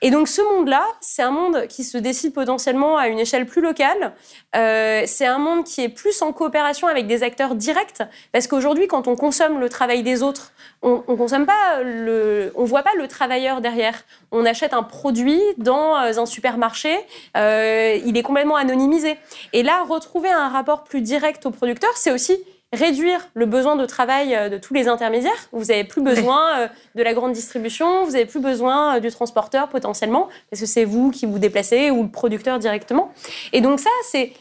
Et 0.00 0.10
donc 0.10 0.28
ce 0.28 0.42
monde-là, 0.42 0.84
c'est 1.00 1.22
un 1.22 1.30
monde 1.30 1.66
qui 1.68 1.84
se 1.84 1.96
décide 1.96 2.34
potentiellement 2.34 2.98
à 2.98 3.08
une 3.08 3.20
échelle 3.20 3.46
plus 3.46 3.62
locale. 3.62 4.12
Euh, 4.56 5.04
c'est 5.06 5.26
un 5.26 5.38
monde 5.38 5.64
qui 5.64 5.80
est 5.82 5.88
plus 5.88 6.22
en 6.22 6.32
coopération 6.32 6.88
avec 6.88 7.06
des 7.06 7.22
acteurs 7.22 7.54
directs, 7.54 8.02
parce 8.32 8.48
qu'aujourd'hui, 8.48 8.88
quand 8.88 9.06
on 9.06 9.16
consomme 9.16 9.60
le 9.60 9.68
travail 9.68 10.02
des 10.02 10.22
autres, 10.22 10.52
on, 10.82 11.04
on 11.06 11.16
consomme 11.16 11.46
pas 11.46 11.82
le, 11.82 12.52
on 12.56 12.64
voit 12.64 12.82
pas 12.82 12.94
le 12.96 13.06
travailleur 13.06 13.60
derrière. 13.60 14.02
On 14.32 14.44
achète 14.44 14.74
un 14.74 14.82
produit 14.82 15.40
dans 15.56 15.96
euh, 15.96 16.18
un 16.18 16.26
supermarché, 16.26 16.98
euh, 17.36 17.98
il 18.04 18.16
est 18.16 18.22
complètement 18.22 18.56
anonymisé. 18.56 19.16
Et 19.52 19.62
là, 19.62 19.84
retrouver 19.88 20.30
un 20.30 20.48
rapport 20.48 20.82
plus 20.84 21.00
direct 21.00 21.46
au 21.46 21.50
producteur, 21.50 21.90
c'est 21.94 22.10
aussi 22.10 22.42
réduire 22.72 23.28
le 23.34 23.46
besoin 23.46 23.76
de 23.76 23.84
travail 23.84 24.34
euh, 24.34 24.48
de 24.48 24.58
tous 24.58 24.74
les 24.74 24.88
intermédiaires. 24.88 25.48
Vous 25.52 25.66
n'avez 25.66 25.84
plus 25.84 26.02
besoin 26.02 26.58
euh, 26.58 26.68
de 26.94 27.02
la 27.02 27.12
grande 27.12 27.32
distribution, 27.32 28.04
vous 28.04 28.12
n'avez 28.12 28.26
plus 28.26 28.40
besoin 28.40 28.96
euh, 28.96 29.00
du 29.00 29.10
transporteur 29.10 29.68
potentiellement, 29.68 30.28
parce 30.50 30.60
que 30.60 30.66
c'est 30.66 30.84
vous 30.84 31.10
qui 31.10 31.26
vous 31.26 31.38
déplacez 31.38 31.90
ou 31.90 32.02
le 32.02 32.08
producteur 32.08 32.58
directement. 32.58 33.12
Et 33.52 33.60
donc 33.60 33.78
ça, 33.78 33.90
c'est 34.04 34.32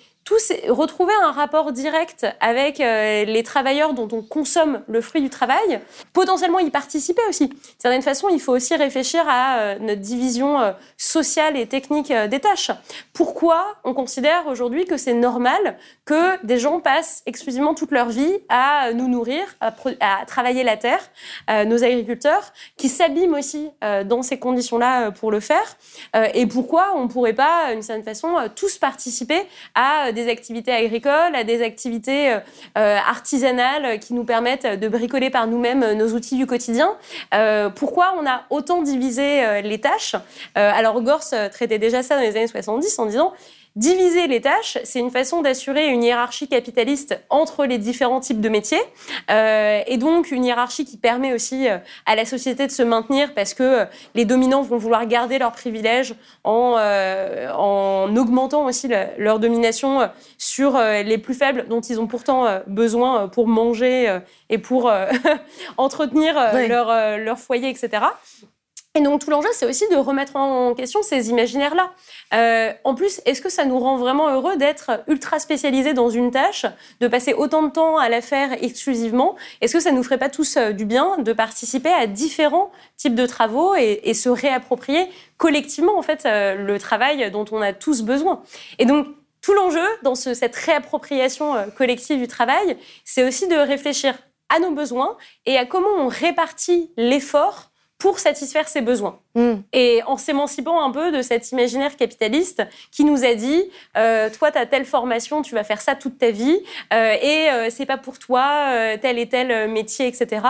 retrouver 0.70 1.14
un 1.24 1.32
rapport 1.32 1.72
direct 1.72 2.26
avec 2.40 2.80
euh, 2.80 3.26
les 3.26 3.44
travailleurs 3.44 3.94
dont 3.94 4.08
on 4.12 4.22
consomme 4.22 4.82
le 4.88 5.02
fruit 5.02 5.22
du 5.22 5.30
travail, 5.30 5.82
potentiellement 6.14 6.60
y 6.60 6.70
participer 6.70 7.22
aussi. 7.28 7.48
De 7.48 7.56
certaine 7.78 8.02
façon, 8.02 8.30
il 8.30 8.40
faut 8.40 8.54
aussi 8.54 8.76
réfléchir 8.76 9.24
à 9.28 9.58
euh, 9.58 9.80
notre 9.80 10.02
division 10.02 10.60
euh, 10.60 10.72
sociale 10.98 11.58
et 11.58 11.68
technique 11.68 12.12
des 12.12 12.40
tâches. 12.40 12.72
Pourquoi 13.14 13.76
on 13.84 13.94
considère 13.94 14.48
aujourd'hui 14.48 14.86
que 14.86 14.98
c'est 14.98 15.14
normal 15.14 15.78
que 16.06 16.44
des 16.46 16.58
gens 16.58 16.80
passent 16.80 17.24
exclusivement 17.26 17.74
toute 17.74 17.92
leur 17.92 18.10
vie 18.10 18.40
à 18.50 18.94
nous 18.94 19.08
nourrir, 19.08 19.44
à 19.60 20.26
travailler 20.26 20.64
la 20.64 20.78
terre, 20.78 21.02
nos 21.66 21.84
agriculteurs, 21.84 22.54
qui 22.78 22.90
s'abîment 22.90 23.36
aussi 23.36 23.70
dans 24.06 24.22
ces 24.22 24.40
conditions-là 24.40 25.12
pour 25.12 25.32
le 25.32 25.40
faire, 25.40 25.78
et 26.34 26.46
pourquoi 26.46 26.94
on 26.96 27.04
ne 27.04 27.08
pourrait 27.08 27.34
pas, 27.34 27.72
d'une 27.72 27.82
certaine 27.82 28.04
façon, 28.04 28.36
tous 28.56 28.78
participer 28.78 29.42
à 29.76 30.11
des 30.12 30.30
activités 30.30 30.72
agricoles, 30.72 31.36
à 31.36 31.44
des 31.44 31.62
activités 31.62 32.38
euh, 32.78 32.98
artisanales 32.98 34.00
qui 34.00 34.14
nous 34.14 34.24
permettent 34.24 34.80
de 34.80 34.88
bricoler 34.88 35.30
par 35.30 35.48
nous-mêmes 35.48 35.94
nos 35.94 36.10
outils 36.14 36.38
du 36.38 36.46
quotidien. 36.46 36.96
Euh, 37.34 37.70
pourquoi 37.70 38.16
on 38.20 38.26
a 38.26 38.44
autant 38.50 38.82
divisé 38.82 39.44
euh, 39.44 39.62
les 39.62 39.80
tâches? 39.80 40.16
Alors 40.56 41.02
Gors 41.02 41.24
traitait 41.52 41.80
déjà 41.80 42.04
ça 42.04 42.16
dans 42.16 42.22
les 42.22 42.36
années 42.38 42.48
70 42.48 43.00
en 43.00 43.06
disant 43.06 43.34
Diviser 43.78 44.28
les 44.28 44.42
tâches, 44.42 44.78
c'est 44.84 45.00
une 45.00 45.12
façon 45.12 45.42
d'assurer 45.42 45.88
une 45.88 46.04
hiérarchie 46.04 46.50
capitaliste 46.50 47.18
entre 47.30 47.66
les 47.66 47.78
différents 47.78 48.20
types 48.20 48.42
de 48.42 48.50
métiers, 48.50 48.82
euh, 49.30 49.82
et 49.88 49.96
donc 49.96 50.32
une 50.32 50.44
hiérarchie 50.44 50.84
qui 50.84 50.98
permet 50.98 51.32
aussi 51.32 51.70
euh, 51.70 51.78
à 52.06 52.18
la 52.18 52.26
société 52.26 52.68
de 52.68 52.72
se 52.72 52.84
maintenir 52.84 53.34
parce 53.34 53.54
que 53.54 53.64
euh, 53.64 53.86
les 54.14 54.26
dominants 54.26 54.62
vont 54.62 54.76
vouloir 54.76 55.06
garder 55.06 55.40
leurs 55.40 55.54
privilèges 55.54 56.16
en, 56.44 56.76
euh, 56.78 57.50
en 57.54 58.14
augmentant 58.18 58.66
aussi 58.66 58.90
le, 58.90 59.06
leur 59.18 59.40
domination 59.40 60.10
sur 60.38 60.78
les 60.78 61.18
plus 61.18 61.34
faibles 61.34 61.66
dont 61.70 61.80
ils 61.80 62.02
ont 62.02 62.08
pourtant 62.08 62.62
besoin 62.68 63.30
pour 63.30 63.48
manger 63.48 64.20
et 64.50 64.58
pour 64.58 64.92
entretenir 65.78 66.36
oui. 66.54 66.68
leur, 66.68 67.18
leur 67.18 67.40
foyer, 67.40 67.70
etc. 67.70 68.04
Et 68.94 69.00
donc 69.00 69.22
tout 69.22 69.30
l'enjeu, 69.30 69.48
c'est 69.54 69.66
aussi 69.66 69.88
de 69.90 69.96
remettre 69.96 70.36
en 70.36 70.74
question 70.74 71.02
ces 71.02 71.30
imaginaires-là. 71.30 71.92
Euh, 72.34 72.74
en 72.84 72.94
plus, 72.94 73.22
est-ce 73.26 73.42
que 73.42 73.50
ça 73.50 73.64
nous 73.64 73.80
rend 73.80 73.96
vraiment 73.96 74.30
heureux 74.30 74.58
d'être 74.58 75.02
ultra 75.08 75.40
spécialisé 75.40 75.94
dans 75.94 76.10
une 76.10 76.30
tâche, 76.30 76.66
de 77.00 77.08
passer 77.08 77.34
autant 77.34 77.64
de 77.64 77.70
temps 77.70 77.98
à 77.98 78.10
la 78.10 78.20
faire 78.20 78.52
exclusivement? 78.62 79.38
Est-ce 79.62 79.74
que 79.74 79.80
ça 79.80 79.94
nous 79.94 80.04
ferait 80.04 80.18
pas 80.18 80.28
tous 80.28 80.58
euh, 80.58 80.72
du 80.74 80.84
bien 80.84 81.18
de 81.20 81.32
participer 81.32 81.88
à 81.88 82.06
différents 82.06 82.70
types 82.98 83.16
de 83.16 83.26
travaux 83.26 83.76
et, 83.76 84.14
se 84.14 84.28
réapproprier 84.28 85.08
collectivement 85.38 85.98
en 85.98 86.02
fait 86.02 86.26
euh, 86.26 86.56
le 86.56 86.78
travail 86.78 87.32
dont 87.32 87.46
on 87.54 87.62
a 87.62 87.72
tous 87.72 88.02
besoin? 88.02 88.44
Et 88.78 88.86
donc 88.86 89.08
tout 89.42 89.54
l'enjeu 89.54 89.88
dans 90.04 90.16
ce, 90.16 90.34
cette 90.34 90.56
réappropriation 90.56 91.56
euh, 91.56 91.68
collective 91.68 92.20
du 92.20 92.28
travail, 92.28 92.78
c'est 93.06 93.24
aussi 93.24 93.48
de 93.48 93.56
réfléchir 93.56 94.18
à 94.50 94.60
nos 94.60 94.72
besoins 94.72 95.18
et 95.46 95.58
à 95.58 95.66
comment 95.66 95.90
on 95.98 96.08
répartit 96.10 96.92
l'effort 96.98 97.71
pour 98.02 98.18
satisfaire 98.18 98.68
ses 98.68 98.82
besoins. 98.82 99.20
Mm. 99.36 99.58
Et 99.74 100.02
en 100.08 100.18
s'émancipant 100.18 100.82
un 100.82 100.90
peu 100.90 101.12
de 101.12 101.22
cet 101.22 101.52
imaginaire 101.52 101.96
capitaliste 101.96 102.64
qui 102.92 103.04
nous 103.04 103.24
a 103.24 103.36
dit 103.36 103.64
euh, 103.96 104.28
toi, 104.32 104.52
tu 104.52 104.58
as 104.58 104.66
telle 104.66 104.86
formation, 104.86 105.44
tu 105.44 105.54
vas 105.54 105.64
faire 105.64 105.82
ça 105.82 105.94
toute 105.94 106.18
ta 106.18 106.32
vie, 106.32 106.60
euh, 106.92 107.16
et 107.22 107.52
euh, 107.52 107.70
c'est 107.70 107.86
pas 107.86 107.98
pour 107.98 108.18
toi 108.18 108.98
tel 109.00 109.20
et 109.20 109.30
tel 109.30 109.70
métier, 109.70 110.08
etc. 110.08 110.42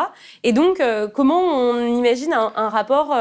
Et 0.43 0.53
donc, 0.53 0.81
comment 1.13 1.41
on 1.41 1.85
imagine 1.85 2.31
un, 2.31 2.53
un 2.55 2.69
rapport 2.69 3.13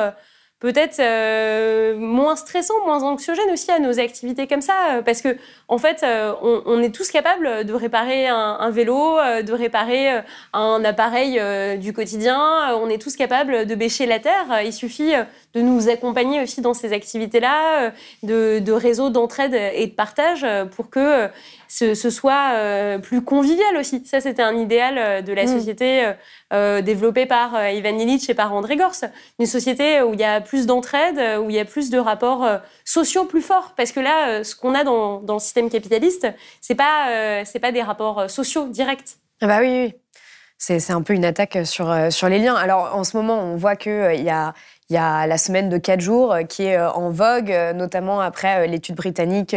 peut-être 0.60 1.00
euh, 1.00 1.96
moins 1.96 2.36
stressant, 2.36 2.74
moins 2.84 3.02
anxiogène 3.02 3.50
aussi 3.50 3.70
à 3.70 3.78
nos 3.78 3.98
activités 3.98 4.46
comme 4.46 4.60
ça, 4.60 4.74
euh, 4.90 5.02
parce 5.02 5.22
que 5.22 5.36
en 5.68 5.78
fait, 5.78 6.02
euh, 6.02 6.34
on, 6.42 6.82
est 6.82 6.94
tous 6.94 7.10
capables 7.10 7.64
de 7.64 7.72
réparer 7.72 8.28
un, 8.28 8.70
vélo, 8.70 9.16
de 9.42 9.52
réparer 9.52 10.20
un 10.52 10.84
appareil 10.84 11.40
du 11.78 11.92
quotidien. 11.92 12.74
On 12.74 12.88
est 12.88 13.00
tous 13.00 13.14
capables 13.14 13.66
de 13.66 13.74
bêcher 13.76 14.04
la 14.06 14.18
terre. 14.18 14.62
Il 14.64 14.72
suffit 14.72 15.12
de 15.54 15.60
nous 15.60 15.88
accompagner 15.88 16.42
aussi 16.42 16.60
dans 16.60 16.74
ces 16.74 16.92
activités-là, 16.92 17.92
de, 18.24 18.58
de 18.58 18.72
réseaux 18.72 19.10
d'entraide 19.10 19.54
et 19.54 19.86
de 19.86 19.92
partage 19.92 20.44
pour 20.74 20.90
que 20.90 21.28
ce, 21.72 22.10
soit 22.10 22.98
plus 23.02 23.22
convivial 23.22 23.76
aussi. 23.76 24.04
Ça, 24.04 24.20
c'était 24.20 24.42
un 24.42 24.56
idéal 24.56 25.24
de 25.24 25.32
la 25.32 25.44
mm. 25.44 25.46
société 25.46 26.12
développée 26.50 27.26
par 27.26 27.70
Ivan 27.70 27.96
Illich 27.98 28.28
et 28.28 28.34
par 28.34 28.52
André 28.52 28.76
Gors. 28.76 29.04
Une 29.38 29.46
société 29.46 30.02
où 30.02 30.14
il 30.14 30.20
y 30.20 30.24
a 30.24 30.40
plus 30.40 30.66
d'entraide, 30.66 31.18
euh, 31.18 31.38
où 31.38 31.50
il 31.50 31.56
y 31.56 31.60
a 31.60 31.64
plus 31.64 31.90
de 31.90 31.98
rapports 31.98 32.44
euh, 32.44 32.58
sociaux 32.84 33.24
plus 33.24 33.42
forts. 33.42 33.74
Parce 33.76 33.92
que 33.92 34.00
là, 34.00 34.28
euh, 34.28 34.44
ce 34.44 34.54
qu'on 34.54 34.74
a 34.74 34.84
dans, 34.84 35.22
le 35.26 35.38
système 35.38 35.70
capitaliste, 35.70 36.26
c'est 36.60 36.74
pas, 36.74 37.44
c'est 37.44 37.58
pas 37.58 37.72
des 37.72 37.82
rapports 37.82 38.28
sociaux 38.28 38.68
directs. 38.68 39.16
Ah 39.40 39.46
bah 39.46 39.58
oui, 39.60 39.68
oui. 39.68 39.94
C'est 40.58 40.90
un 40.90 41.00
peu 41.00 41.14
une 41.14 41.24
attaque 41.24 41.58
sur, 41.64 41.94
sur 42.12 42.28
les 42.28 42.38
liens. 42.38 42.54
Alors 42.54 42.94
en 42.94 43.02
ce 43.02 43.16
moment, 43.16 43.40
on 43.40 43.56
voit 43.56 43.76
qu'il 43.76 44.22
y 44.22 44.28
a 44.28 44.52
il 44.90 44.94
y 44.94 44.96
a 44.96 45.26
la 45.28 45.38
semaine 45.38 45.68
de 45.68 45.78
4 45.78 46.00
jours 46.00 46.32
euh, 46.32 46.42
qui 46.42 46.64
est 46.64 46.76
euh, 46.76 46.90
en 46.90 47.10
vogue, 47.10 47.52
euh, 47.52 47.72
notamment 47.72 48.20
après 48.20 48.66
l'étude 48.66 48.96
britannique 48.96 49.56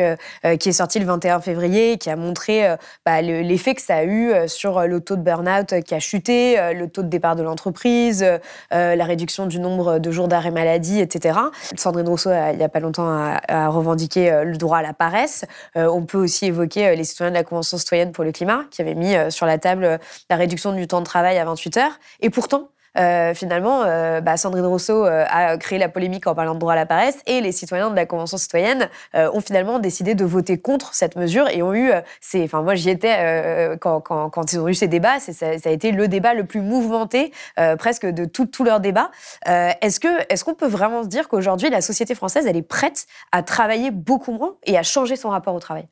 qui 0.59 0.69
est 0.69 0.73
sortie 0.73 0.99
le 0.99 1.05
21 1.05 1.41
février, 1.41 1.97
qui 1.97 2.09
a 2.09 2.15
montré 2.15 2.67
bah, 3.05 3.21
l'effet 3.21 3.73
que 3.73 3.81
ça 3.81 3.95
a 3.95 4.03
eu 4.03 4.34
sur 4.47 4.81
le 4.81 4.99
taux 4.99 5.15
de 5.15 5.21
burn-out 5.21 5.81
qui 5.81 5.95
a 5.95 5.99
chuté, 5.99 6.57
le 6.73 6.88
taux 6.88 7.01
de 7.01 7.07
départ 7.07 7.36
de 7.36 7.41
l'entreprise, 7.41 8.25
la 8.71 9.05
réduction 9.05 9.45
du 9.45 9.59
nombre 9.59 9.99
de 9.99 10.11
jours 10.11 10.27
d'arrêt 10.27 10.51
maladie, 10.51 10.99
etc. 10.99 11.39
Sandrine 11.75 12.07
Rousseau, 12.07 12.29
il 12.51 12.57
n'y 12.57 12.63
a 12.63 12.69
pas 12.69 12.79
longtemps, 12.79 13.07
a, 13.07 13.67
revendiqué 13.69 14.43
le 14.43 14.57
droit 14.57 14.79
à 14.79 14.81
la 14.81 14.93
paresse. 14.93 15.45
On 15.75 16.03
peut 16.03 16.19
aussi 16.19 16.45
évoquer 16.45 16.95
les 16.95 17.03
citoyens 17.03 17.31
de 17.31 17.38
la 17.38 17.43
Convention 17.43 17.77
citoyenne 17.77 18.11
pour 18.11 18.23
le 18.23 18.31
climat, 18.31 18.65
qui 18.71 18.81
avaient 18.81 18.95
mis 18.95 19.15
sur 19.29 19.45
la 19.45 19.57
table 19.57 19.99
la 20.29 20.36
réduction 20.36 20.73
du 20.73 20.88
temps 20.88 20.99
de 20.99 21.05
travail 21.05 21.38
à 21.38 21.45
28 21.45 21.77
heures. 21.77 21.99
Et 22.21 22.29
pourtant, 22.29 22.69
euh, 22.97 23.33
finalement, 23.33 23.83
euh, 23.83 24.21
bah, 24.21 24.37
Sandrine 24.37 24.65
Rousseau 24.65 25.05
euh, 25.05 25.25
a 25.27 25.57
créé 25.57 25.79
la 25.79 25.89
polémique 25.89 26.27
en 26.27 26.35
parlant 26.35 26.53
de 26.53 26.59
droit 26.59 26.73
à 26.73 26.75
la 26.75 26.85
paresse 26.85 27.19
et 27.25 27.41
les 27.41 27.51
citoyens 27.51 27.89
de 27.89 27.95
la 27.95 28.05
Convention 28.05 28.37
citoyenne 28.37 28.89
ont 29.13 29.41
finalement 29.41 29.79
décidé 29.79 30.15
de 30.15 30.25
voter 30.25 30.57
contre 30.59 30.93
cette 30.93 31.15
mesure 31.15 31.47
et 31.49 31.61
ont 31.61 31.73
eu, 31.73 31.91
enfin 32.37 32.61
moi 32.61 32.75
j'y 32.75 32.89
étais 32.89 33.77
quand, 33.79 34.01
quand, 34.01 34.29
quand, 34.29 34.53
ils 34.53 34.59
ont 34.59 34.67
eu 34.67 34.73
ces 34.73 34.87
débats, 34.87 35.19
ça, 35.19 35.33
ça, 35.33 35.69
a 35.69 35.71
été 35.71 35.91
le 35.91 36.07
débat 36.07 36.33
le 36.33 36.45
plus 36.45 36.61
mouvementé 36.61 37.31
presque 37.77 38.05
de 38.05 38.25
tous 38.25 38.45
tout 38.45 38.63
leurs 38.63 38.79
débats. 38.79 39.11
est-ce 39.45 39.99
que 39.99 40.07
est-ce 40.31 40.43
qu'on 40.43 40.55
peut 40.55 40.67
vraiment 40.67 41.03
se 41.03 41.07
dire 41.07 41.27
qu'aujourd'hui 41.27 41.69
la 41.69 41.81
société 41.81 42.15
française 42.15 42.45
elle 42.47 42.57
est 42.57 42.61
prête 42.61 43.05
à 43.31 43.43
travailler 43.43 43.91
beaucoup 43.91 44.31
moins 44.31 44.55
et 44.65 44.77
à 44.77 44.83
changer 44.83 45.15
son 45.15 45.29
rapport 45.29 45.55
au 45.55 45.59
travail? 45.59 45.87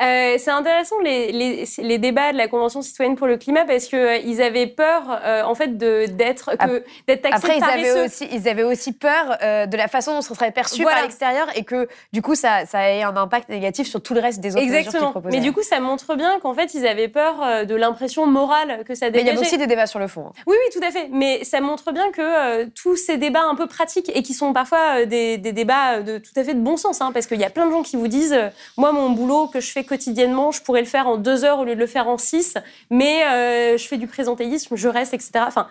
Euh, 0.00 0.36
c'est 0.38 0.52
intéressant 0.52 1.00
les, 1.00 1.32
les, 1.32 1.64
les, 1.78 1.98
débats 1.98 2.32
de 2.32 2.38
la 2.38 2.46
Convention 2.46 2.82
citoyenne 2.82 3.16
pour 3.16 3.26
le 3.26 3.36
climat 3.36 3.64
parce 3.64 3.88
que 3.88 3.96
euh, 3.96 4.16
ils 4.18 4.40
avaient 4.40 4.68
peur 4.68 5.02
euh, 5.24 5.42
en 5.42 5.56
fait 5.56 5.76
d'être 5.76 6.54
taxés 6.54 7.30
Après 7.32 7.58
ils 7.58 7.64
avaient 7.64 8.04
aussi 8.04 8.28
ils 8.30 8.48
avaient 8.48 8.62
aussi 8.62 8.92
peur 8.92 9.38
de 9.40 9.76
la 9.76 9.88
façon 9.88 10.14
dont 10.14 10.22
ce 10.22 10.32
serait 10.34 10.52
perçu 10.52 10.84
par 10.84 11.02
l'extérieur 11.02 11.48
et 11.56 11.64
que 11.64 11.88
du 12.12 12.22
coup 12.22 12.36
ça 12.36 12.64
ça 12.64 12.88
ait 12.88 13.02
un 13.02 13.16
impact 13.16 13.48
négatif 13.48 13.88
sur 13.88 14.00
tout 14.00 14.14
le 14.14 14.20
reste 14.20 14.38
des 14.38 14.54
autres 14.54 14.62
Exactement. 14.62 15.08
mesures 15.16 15.22
Mais 15.32 15.40
du 15.40 15.52
coup 15.52 15.62
ça 15.62 15.80
montre 15.80 16.14
bien 16.14 16.38
qu'en 16.38 16.54
fait 16.54 16.74
ils 16.74 16.86
avaient 16.86 17.08
peur 17.08 17.66
de 17.66 17.74
l'impression 17.74 18.24
morale 18.26 18.84
que 18.86 18.94
ça 18.94 19.10
dégageait. 19.10 19.24
Mais 19.24 19.30
il 19.32 19.34
y 19.34 19.36
a 19.36 19.40
aussi 19.48 19.58
des 19.58 19.66
débats 19.66 19.86
sur 19.86 19.98
le 19.98 20.06
fond. 20.06 20.26
Hein. 20.28 20.42
Oui 20.46 20.54
oui 20.56 20.80
tout 20.80 20.86
à 20.86 20.92
fait. 20.92 21.08
Mais 21.10 21.42
ça 21.42 21.60
montre 21.60 21.90
bien 21.90 22.12
que 22.12 22.66
tous 22.66 22.94
ces 22.94 23.16
débats 23.16 23.42
un 23.42 23.56
peu 23.56 23.66
pratiques 23.66 24.12
et 24.14 24.22
qui 24.22 24.34
sont 24.34 24.52
parfois 24.52 25.06
des, 25.06 25.38
des, 25.38 25.52
débats 25.52 26.02
de 26.02 26.18
tout 26.18 26.32
à 26.36 26.44
fait 26.44 26.54
de 26.54 26.60
bon 26.60 26.76
sens 26.76 27.00
hein, 27.00 27.10
parce 27.12 27.26
qu'il 27.26 27.40
y 27.40 27.44
a 27.44 27.50
plein 27.50 27.66
de 27.66 27.72
gens 27.72 27.82
qui 27.82 27.96
vous 27.96 28.08
disent 28.08 28.38
moi 28.76 28.92
mon 28.92 29.10
boulot 29.10 29.48
que 29.48 29.58
je 29.58 29.72
fais 29.72 29.87
quotidiennement, 29.88 30.52
je 30.52 30.62
pourrais 30.62 30.80
le 30.80 30.86
faire 30.86 31.08
en 31.08 31.16
deux 31.16 31.44
heures 31.44 31.58
au 31.58 31.64
lieu 31.64 31.74
de 31.74 31.80
le 31.80 31.86
faire 31.86 32.08
en 32.08 32.18
six, 32.18 32.54
mais 32.90 33.24
euh, 33.24 33.78
je 33.78 33.88
fais 33.88 33.96
du 33.96 34.06
présentéisme, 34.06 34.76
je 34.76 34.88
reste, 34.88 35.14
etc. 35.14 35.30
Enfin, 35.46 35.66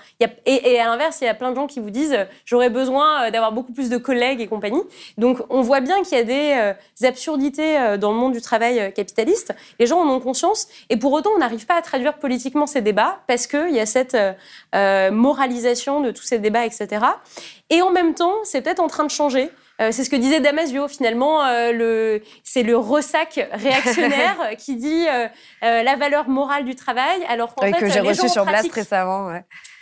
et, 0.46 0.80
à 0.80 0.86
l'inverse, 0.86 1.20
il 1.22 1.26
y 1.26 1.28
a 1.28 1.34
plein 1.34 1.52
de 1.52 1.56
gens 1.56 1.68
qui 1.68 1.80
vous 1.80 1.90
disent 1.90 2.18
j'aurais 2.46 2.70
besoin 2.70 3.26
euh, 3.26 3.32
d'avoir 3.32 3.52
beaucoup 3.52 3.72
plus 3.72 3.90
de 3.90 3.98
collègues 3.98 4.42
et 4.42 4.48
compagnie. 4.48 4.82
Donc, 5.18 5.40
on 5.50 5.62
voit 5.62 5.80
bien 5.80 6.02
qu'il 6.04 6.18
y 6.18 6.22
a 6.22 6.24
des, 6.24 6.54
euh, 6.58 7.08
absurdités 7.08 7.98
dans 8.00 8.12
le 8.12 8.18
monde 8.18 8.34
du 8.34 8.42
travail 8.42 8.92
capitaliste. 8.94 9.54
Les 9.80 9.86
gens 9.86 10.02
en 10.02 10.10
ont 10.10 10.20
conscience, 10.20 10.68
et 10.90 10.98
pour 10.98 11.14
autant, 11.14 11.30
on 11.36 11.40
n'arrive 11.40 11.66
pas 11.66 11.76
à 11.76 11.82
traduire 11.82 12.16
politiquement 12.16 12.68
ces 12.68 12.82
débats 12.82 13.20
parce 13.28 13.48
qu'il 13.48 13.74
y 13.74 13.80
a 13.80 13.86
cette 13.86 14.18
moralisation 14.74 16.02
de 16.02 16.12
tous 16.12 16.24
ces 16.24 16.40
débats, 16.40 16.66
etc. 16.66 17.06
Et 17.70 17.82
en 17.82 17.92
même 17.92 18.14
temps, 18.14 18.34
c'est 18.44 18.62
peut-être 18.62 18.80
en 18.80 18.88
train 18.88 19.06
de 19.06 19.12
changer. 19.12 19.52
Euh, 19.80 19.92
c'est 19.92 20.04
ce 20.04 20.10
que 20.10 20.16
disait 20.16 20.40
Damasio, 20.40 20.88
finalement, 20.88 21.46
euh, 21.46 22.20
c'est 22.44 22.64
le 22.64 22.78
ressac 22.78 23.48
réactionnaire 23.52 24.38
qui 24.58 24.76
dit 24.76 25.06
euh, 25.08 25.28
la 25.62 25.96
valeur 25.96 26.30
morale 26.30 26.66
du 26.66 26.76
travail, 26.76 27.24
alors 27.28 27.54
qu'en 27.54 27.66
fait, 27.66 27.74
que 27.74 27.90
j'ai 27.90 28.00
reçu 28.00 28.28
sur 28.28 28.46
Blast 28.46 28.72
récemment. 28.72 29.32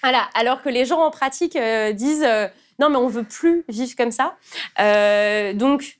Voilà, 0.03 0.27
alors 0.33 0.61
que 0.61 0.69
les 0.69 0.85
gens 0.85 1.01
en 1.01 1.11
pratique 1.11 1.57
disent 1.93 2.27
non, 2.79 2.89
mais 2.89 2.97
on 2.97 3.07
veut 3.07 3.23
plus 3.23 3.63
vivre 3.69 3.95
comme 3.95 4.11
ça. 4.11 4.35
donc, 5.53 5.97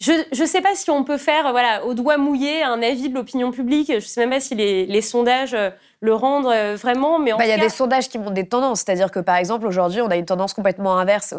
je 0.00 0.40
ne 0.40 0.46
sais 0.46 0.60
pas 0.60 0.76
si 0.76 0.90
on 0.90 1.02
peut 1.02 1.18
faire, 1.18 1.50
voilà, 1.50 1.84
au 1.84 1.94
doigt 1.94 2.18
mouillé, 2.18 2.62
un 2.62 2.82
avis 2.82 3.08
de 3.08 3.14
l'opinion 3.14 3.50
publique. 3.50 3.88
Je 3.88 3.94
ne 3.94 4.00
sais 4.00 4.20
même 4.20 4.30
pas 4.30 4.40
si 4.40 4.54
les, 4.54 4.86
les 4.86 5.02
sondages 5.02 5.56
le 6.00 6.14
rendre 6.14 6.52
euh, 6.52 6.76
vraiment. 6.76 7.18
Mais 7.18 7.32
bah, 7.32 7.44
il 7.44 7.48
y 7.48 7.52
a 7.52 7.58
des 7.58 7.68
sondages 7.68 8.08
qui 8.08 8.18
montrent 8.18 8.32
des 8.32 8.46
tendances. 8.46 8.80
C'est-à-dire 8.80 9.10
que, 9.10 9.18
par 9.18 9.36
exemple, 9.36 9.66
aujourd'hui, 9.66 10.00
on 10.00 10.08
a 10.08 10.16
une 10.16 10.24
tendance 10.24 10.54
complètement 10.54 10.96
inverse 10.96 11.34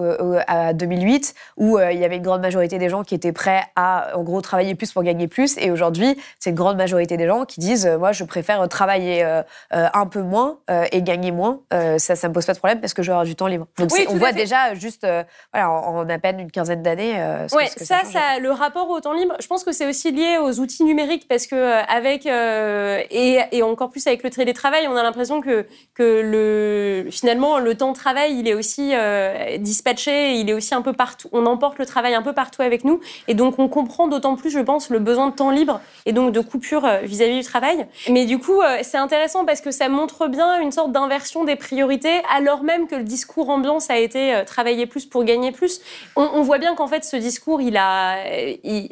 à 0.48 0.74
2008, 0.74 1.34
où 1.58 1.78
euh, 1.78 1.92
il 1.92 2.00
y 2.00 2.06
avait 2.06 2.18
une 2.18 2.24
grande 2.24 2.42
majorité 2.42 2.78
des 2.78 2.90
gens 2.90 3.04
qui 3.04 3.16
étaient 3.16 3.32
prêts 3.32 3.64
à, 3.76 4.18
en 4.18 4.24
gros, 4.24 4.42
travailler 4.42 4.76
plus 4.76 4.92
pour 4.92 5.04
gagner 5.04 5.28
plus. 5.28 5.58
Et 5.58 5.72
aujourd'hui, 5.72 6.18
c'est 6.40 6.50
une 6.50 6.56
grande 6.56 6.78
majorité 6.78 7.16
des 7.16 7.28
gens 7.28 7.46
qui 7.46 7.60
disent, 7.60 7.86
euh, 7.86 7.98
moi, 7.98 8.12
je 8.12 8.24
préfère 8.24 8.68
travailler 8.68 9.26
un 9.72 10.06
peu 10.08 10.22
moins 10.22 10.60
et 10.92 11.02
gagner 11.02 11.32
moins. 11.32 11.62
ça, 11.72 12.16
ça 12.16 12.28
me 12.28 12.34
pose 12.34 12.46
pas 12.46 12.54
de 12.54 12.58
problème 12.58 12.82
parce 12.82 12.94
que 12.94 13.02
je 13.02 13.08
vais 13.08 13.14
avoir 13.14 13.26
du 13.26 13.36
temps 13.36 13.48
libre. 13.48 13.68
Donc, 13.78 13.92
on 14.10 14.16
voit 14.16 14.32
déjà 14.32 14.74
juste, 14.74 15.08
voilà, 15.54 15.70
en, 15.70 16.08
à 16.08 16.20
peine 16.20 16.40
une 16.40 16.52
quinzaine 16.52 16.82
d'années. 16.82 17.16
oui, 17.54 17.64
ça, 17.78 18.04
ça, 18.04 18.40
le 18.40 18.52
rapport 18.52 18.90
au 18.90 19.00
temps 19.00 19.14
libre, 19.14 19.36
je 19.40 19.48
pense 19.48 19.64
que 19.64 19.72
c'est 19.72 19.88
aussi 19.88 20.12
lié 20.12 20.38
aux 20.38 20.60
outils 20.60 20.84
numériques 20.84 21.28
parce 21.28 21.48
que 21.48 21.84
avec 21.90 22.26
et, 22.26 23.40
et, 23.52 23.64
encore 23.64 23.90
plus 23.90 24.06
avec 24.08 24.24
le 24.24 24.30
trading 24.30 24.49
travail, 24.54 24.88
on 24.88 24.96
a 24.96 25.04
l'impression 25.04 25.42
que, 25.42 25.66
que 25.94 26.22
le, 26.22 27.10
finalement, 27.12 27.60
le 27.60 27.76
temps 27.76 27.92
de 27.92 27.98
travail, 27.98 28.38
il 28.38 28.48
est 28.48 28.54
aussi 28.54 28.92
euh, 28.94 29.58
dispatché, 29.58 30.34
il 30.34 30.50
est 30.50 30.54
aussi 30.54 30.74
un 30.76 30.82
peu 30.82 30.94
partout. 30.94 31.30
On 31.32 31.46
emporte 31.46 31.78
le 31.78 31.86
travail 31.86 32.16
un 32.16 32.22
peu 32.22 32.34
partout 32.34 32.62
avec 32.62 32.84
nous. 32.84 33.00
Et 33.28 33.34
donc, 33.34 33.60
on 33.60 33.68
comprend 33.68 34.08
d'autant 34.08 34.36
plus, 34.36 34.50
je 34.50 34.60
pense, 34.60 34.90
le 34.90 35.00
besoin 35.00 35.30
de 35.30 35.36
temps 35.36 35.52
libre 35.52 35.82
et 36.06 36.14
donc 36.14 36.32
de 36.32 36.40
coupure 36.40 36.86
euh, 36.86 37.00
vis-à-vis 37.04 37.40
du 37.40 37.44
travail. 37.44 37.88
Mais 38.10 38.26
du 38.26 38.40
coup, 38.40 38.62
euh, 38.62 38.80
c'est 38.84 38.98
intéressant 38.98 39.46
parce 39.46 39.62
que 39.62 39.72
ça 39.72 39.90
montre 39.90 40.28
bien 40.28 40.60
une 40.60 40.72
sorte 40.72 40.92
d'inversion 40.92 41.44
des 41.44 41.56
priorités, 41.56 42.22
alors 42.34 42.64
même 42.64 42.88
que 42.88 42.96
le 42.96 43.04
discours 43.04 43.50
ambiant, 43.50 43.80
ça 43.80 43.94
a 43.94 43.98
été 43.98 44.44
travailler 44.46 44.86
plus 44.86 45.06
pour 45.06 45.24
gagner 45.24 45.52
plus. 45.52 45.82
On, 46.16 46.42
voit 46.42 46.58
bien 46.58 46.76
qu'en 46.76 46.88
fait, 46.88 47.04
ce 47.04 47.16
discours, 47.16 47.62
il 47.62 47.78
a 47.78 48.18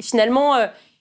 finalement 0.02 0.56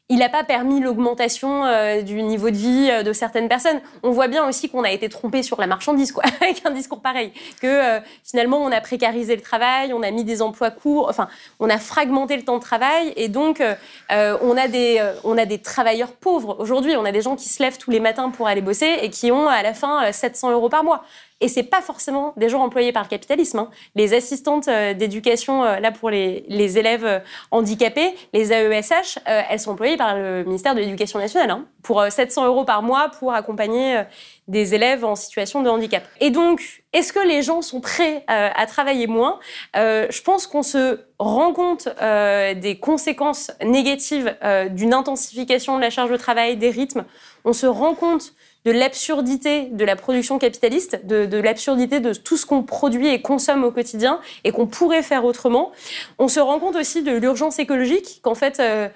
il 0.08 0.18
n'a 0.18 0.28
pas 0.28 0.44
permis 0.44 0.80
l'augmentation 0.80 1.64
euh, 1.64 2.00
du 2.00 2.22
niveau 2.22 2.50
de 2.50 2.56
vie 2.56 2.88
euh, 2.90 3.02
de 3.02 3.12
certaines 3.12 3.48
personnes. 3.48 3.80
On 4.04 4.12
voit 4.12 4.28
bien 4.28 4.48
aussi 4.48 4.68
qu'on 4.68 4.84
a 4.84 4.90
été 4.92 5.08
trompé 5.08 5.42
sur 5.42 5.60
la 5.60 5.66
marchandise, 5.66 6.12
quoi, 6.12 6.22
avec 6.40 6.64
un 6.64 6.70
discours 6.70 7.00
pareil. 7.00 7.32
Que 7.60 7.66
euh, 7.66 8.00
finalement, 8.22 8.58
on 8.58 8.70
a 8.70 8.80
précarisé 8.80 9.34
le 9.34 9.42
travail, 9.42 9.92
on 9.92 10.02
a 10.04 10.10
mis 10.12 10.22
des 10.22 10.42
emplois 10.42 10.70
courts, 10.70 11.08
enfin, 11.08 11.26
on 11.58 11.68
a 11.68 11.78
fragmenté 11.78 12.36
le 12.36 12.44
temps 12.44 12.58
de 12.58 12.62
travail, 12.62 13.12
et 13.16 13.28
donc 13.28 13.62
on 14.10 14.56
a 14.56 14.68
des 14.68 15.02
on 15.24 15.36
a 15.36 15.44
des 15.44 15.58
travailleurs 15.58 16.12
pauvres. 16.12 16.56
Aujourd'hui, 16.58 16.96
on 16.96 17.04
a 17.04 17.12
des 17.12 17.22
gens 17.22 17.36
qui 17.36 17.48
se 17.48 17.62
lèvent 17.62 17.78
tous 17.78 17.90
les 17.90 18.00
matins 18.00 18.30
pour 18.30 18.46
aller 18.46 18.60
bosser 18.60 18.98
et 19.02 19.10
qui 19.10 19.32
ont 19.32 19.48
à 19.48 19.62
la 19.62 19.74
fin 19.74 20.12
700 20.12 20.52
euros 20.52 20.68
par 20.68 20.84
mois. 20.84 21.04
Et 21.42 21.48
c'est 21.48 21.64
pas 21.64 21.82
forcément 21.82 22.32
des 22.38 22.48
gens 22.48 22.62
employés 22.62 22.92
par 22.92 23.02
le 23.02 23.08
capitalisme. 23.08 23.58
Hein. 23.58 23.70
Les 23.94 24.14
assistantes 24.14 24.68
euh, 24.68 24.94
d'éducation, 24.94 25.64
euh, 25.64 25.80
là 25.80 25.92
pour 25.92 26.08
les, 26.08 26.44
élèves 26.78 27.04
euh, 27.04 27.18
handicapés, 27.50 28.14
les 28.32 28.52
AESH, 28.52 29.18
elles 29.26 29.60
sont 29.60 29.72
employées 29.72 29.98
par 29.98 30.16
le 30.16 30.44
ministère 30.44 30.74
de 30.74 30.80
l'Éducation 30.80 31.18
nationale 31.18 31.50
hein, 31.50 31.66
pour 31.82 32.02
700 32.02 32.46
euros 32.46 32.64
par 32.64 32.82
mois 32.82 33.10
pour 33.18 33.34
accompagner 33.34 34.02
des 34.48 34.74
élèves 34.74 35.04
en 35.04 35.14
situation 35.14 35.62
de 35.62 35.68
handicap. 35.68 36.04
Et 36.20 36.30
donc, 36.30 36.82
est-ce 36.92 37.12
que 37.12 37.20
les 37.20 37.42
gens 37.42 37.62
sont 37.62 37.80
prêts 37.80 38.24
à 38.26 38.66
travailler 38.66 39.06
moins? 39.06 39.38
Je 39.74 40.22
pense 40.22 40.46
qu'on 40.46 40.62
se 40.62 41.00
rend 41.18 41.52
compte 41.52 41.88
des 42.00 42.78
conséquences 42.80 43.52
négatives 43.64 44.36
d'une 44.70 44.94
intensification 44.94 45.76
de 45.76 45.82
la 45.82 45.90
charge 45.90 46.10
de 46.10 46.16
travail, 46.16 46.56
des 46.56 46.70
rythmes. 46.70 47.04
On 47.44 47.52
se 47.52 47.66
rend 47.66 47.94
compte 47.94 48.32
de 48.66 48.72
l'absurdité 48.72 49.68
de 49.70 49.84
la 49.84 49.94
production 49.94 50.40
capitaliste, 50.40 51.06
de, 51.06 51.38
l'absurdité 51.38 52.00
de 52.00 52.12
tout 52.12 52.36
ce 52.36 52.44
qu'on 52.46 52.64
produit 52.64 53.06
et 53.06 53.22
consomme 53.22 53.62
au 53.62 53.70
quotidien 53.70 54.20
et 54.42 54.50
qu'on 54.50 54.66
pourrait 54.66 55.04
faire 55.04 55.24
autrement. 55.24 55.70
On 56.18 56.26
se 56.26 56.40
rend 56.40 56.58
compte 56.58 56.74
aussi 56.74 57.04
de 57.04 57.12
l'urgence 57.12 57.60
écologique, 57.60 58.18
qu'en 58.22 58.34
fait, 58.34 58.58
euh, 58.58 58.88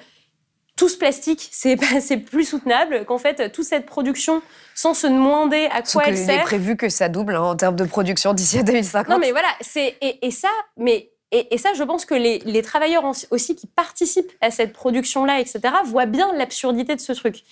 tout 0.74 0.88
ce 0.88 0.98
plastique, 0.98 1.48
c'est 1.52 1.76
plus 2.30 2.44
soutenable, 2.44 3.04
qu'en 3.04 3.18
fait, 3.18 3.52
toute 3.52 3.64
cette 3.64 3.86
production, 3.86 4.42
sans 4.74 4.92
se 4.92 5.06
demander 5.06 5.68
à 5.70 5.82
quoi 5.82 6.02
elle 6.06 6.18
sert. 6.18 6.34
Il 6.34 6.40
est 6.40 6.42
prévu 6.42 6.76
que 6.76 6.88
ça 6.88 7.08
double 7.08 7.36
hein, 7.36 7.42
en 7.42 7.54
termes 7.54 7.76
de 7.76 7.84
production 7.84 8.34
d'ici 8.34 8.58
à 8.58 8.64
2050. 8.64 9.08
Non, 9.08 9.20
mais 9.20 9.30
voilà, 9.30 9.48
c'est 9.60 9.94
et, 10.00 10.26
et, 10.26 10.32
ça, 10.32 10.50
mais 10.78 11.12
et, 11.30 11.58
ça, 11.58 11.74
je 11.74 11.84
pense 11.84 12.04
que 12.04 12.14
les, 12.14 12.40
les, 12.40 12.62
travailleurs 12.62 13.04
aussi 13.30 13.54
qui 13.54 13.68
participent 13.68 14.32
à 14.40 14.50
cette 14.50 14.72
production-là, 14.72 15.38
etc., 15.38 15.60
voient 15.84 16.06
bien 16.06 16.32
l'absurdité 16.34 16.96
de 16.96 17.00
ce 17.00 17.12
truc. 17.12 17.44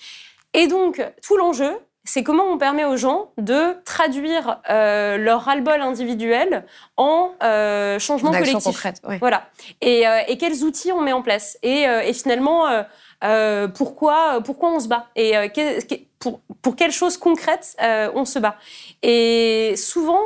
Et 0.53 0.67
donc, 0.67 1.01
tout 1.21 1.37
l'enjeu, 1.37 1.77
c'est 2.09 2.23
comment 2.23 2.45
on 2.45 2.57
permet 2.57 2.85
aux 2.85 2.97
gens 2.97 3.29
de 3.37 3.77
traduire 3.85 4.61
euh, 4.71 5.17
leur 5.17 5.43
ras-le-bol 5.43 5.79
individuel 5.79 6.65
en 6.97 7.33
euh, 7.43 7.99
changement 7.99 8.31
collectif. 8.31 8.63
Concrète, 8.63 8.99
Voilà. 9.19 9.47
Et, 9.81 10.07
euh, 10.07 10.21
et, 10.27 10.39
quels 10.39 10.63
outils 10.63 10.91
on 10.91 11.01
met 11.01 11.13
en 11.13 11.21
place. 11.21 11.59
Et, 11.61 11.87
euh, 11.87 12.01
et 12.01 12.13
finalement, 12.13 12.65
pourquoi, 13.75 14.41
pourquoi 14.43 14.71
on 14.71 14.79
se 14.79 14.87
bat 14.87 15.05
Et 15.15 15.33
pour, 16.17 16.41
pour 16.63 16.75
quelles 16.75 16.91
choses 16.91 17.17
concrètes 17.17 17.77
on 18.15 18.25
se 18.25 18.39
bat 18.39 18.55
Et 19.03 19.75
souvent, 19.77 20.23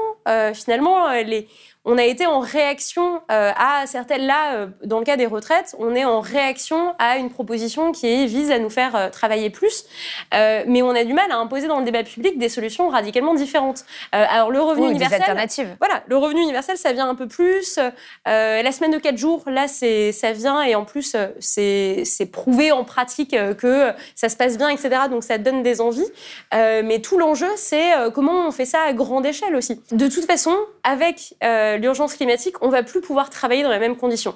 finalement, 0.53 1.11
les 1.11 1.49
on 1.85 1.97
a 1.97 2.03
été 2.03 2.25
en 2.25 2.39
réaction 2.39 3.21
euh, 3.29 3.51
à 3.55 3.85
certaines, 3.87 4.25
là, 4.25 4.55
euh, 4.55 4.67
dans 4.85 4.99
le 4.99 5.05
cas 5.05 5.17
des 5.17 5.25
retraites, 5.25 5.75
on 5.79 5.95
est 5.95 6.05
en 6.05 6.21
réaction 6.21 6.95
à 6.97 7.17
une 7.17 7.29
proposition 7.29 7.91
qui 7.91 8.25
vise 8.25 8.51
à 8.51 8.59
nous 8.59 8.69
faire 8.69 8.95
euh, 8.95 9.09
travailler 9.09 9.49
plus, 9.49 9.85
mais 10.31 10.81
on 10.81 10.91
a 10.91 11.03
du 11.03 11.13
mal 11.13 11.29
à 11.31 11.37
imposer 11.37 11.67
dans 11.67 11.79
le 11.79 11.85
débat 11.85 12.03
public 12.03 12.37
des 12.37 12.49
solutions 12.49 12.89
radicalement 12.89 13.33
différentes. 13.33 13.85
alors 14.11 14.51
le 14.51 14.61
revenu 14.61 14.89
universel, 14.89 15.19
des 15.19 15.23
alternatives. 15.23 15.75
Voilà, 15.79 16.03
le 16.07 16.17
revenu 16.17 16.41
universel, 16.41 16.77
ça 16.77 16.93
vient 16.93 17.09
un 17.09 17.15
peu 17.15 17.27
plus. 17.27 17.77
la 18.25 18.71
semaine 18.71 18.91
de 18.91 18.97
4 18.97 19.17
jours, 19.17 19.43
là, 19.47 19.67
ça 19.67 20.31
vient 20.31 20.61
et 20.63 20.75
en 20.75 20.85
plus, 20.85 21.15
c'est 21.39 22.31
prouvé 22.31 22.71
en 22.71 22.83
pratique 22.83 23.35
que 23.57 23.91
ça 24.15 24.29
se 24.29 24.37
passe 24.37 24.57
bien, 24.57 24.69
etc. 24.69 24.89
Donc 25.09 25.23
ça 25.23 25.37
donne 25.37 25.63
des 25.63 25.81
envies. 25.81 26.07
mais 26.51 26.99
tout 26.99 27.17
l'enjeu, 27.17 27.49
c'est 27.55 27.91
comment 28.13 28.47
on 28.47 28.51
fait 28.51 28.65
ça 28.65 28.81
à 28.87 28.93
grande 28.93 29.25
échelle 29.25 29.55
aussi. 29.55 29.81
De 29.91 30.07
toute 30.07 30.25
façon, 30.25 30.55
avec 30.83 31.35
euh, 31.43 31.72
l'urgence 31.77 32.15
climatique, 32.15 32.55
on 32.61 32.69
va 32.69 32.83
plus 32.83 33.01
pouvoir 33.01 33.29
travailler 33.29 33.63
dans 33.63 33.71
les 33.71 33.79
mêmes 33.79 33.97
conditions. 33.97 34.35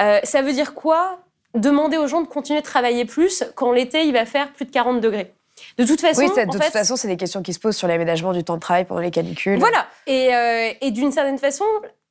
Euh, 0.00 0.20
ça 0.24 0.42
veut 0.42 0.52
dire 0.52 0.74
quoi? 0.74 1.20
Demander 1.54 1.96
aux 1.96 2.06
gens 2.06 2.20
de 2.20 2.26
continuer 2.26 2.60
de 2.60 2.64
travailler 2.64 3.04
plus 3.04 3.44
quand 3.54 3.72
l'été, 3.72 4.04
il 4.04 4.12
va 4.12 4.26
faire 4.26 4.52
plus 4.52 4.64
de 4.64 4.70
40 4.70 5.00
degrés. 5.00 5.32
De 5.78 5.84
toute 5.84 6.00
façon, 6.00 6.20
oui, 6.20 6.28
de 6.28 6.50
toute 6.50 6.62
façon, 6.64 6.96
c'est 6.96 7.08
des 7.08 7.16
questions 7.16 7.42
qui 7.42 7.54
se 7.54 7.58
posent 7.58 7.76
sur 7.76 7.88
l'aménagement 7.88 8.32
du 8.32 8.44
temps 8.44 8.56
de 8.56 8.60
travail 8.60 8.84
pendant 8.84 9.00
les 9.00 9.10
canicules. 9.10 9.58
Voilà. 9.58 9.86
Et, 10.06 10.34
euh, 10.34 10.70
et 10.82 10.90
d'une 10.90 11.12
certaine 11.12 11.38
façon, 11.38 11.64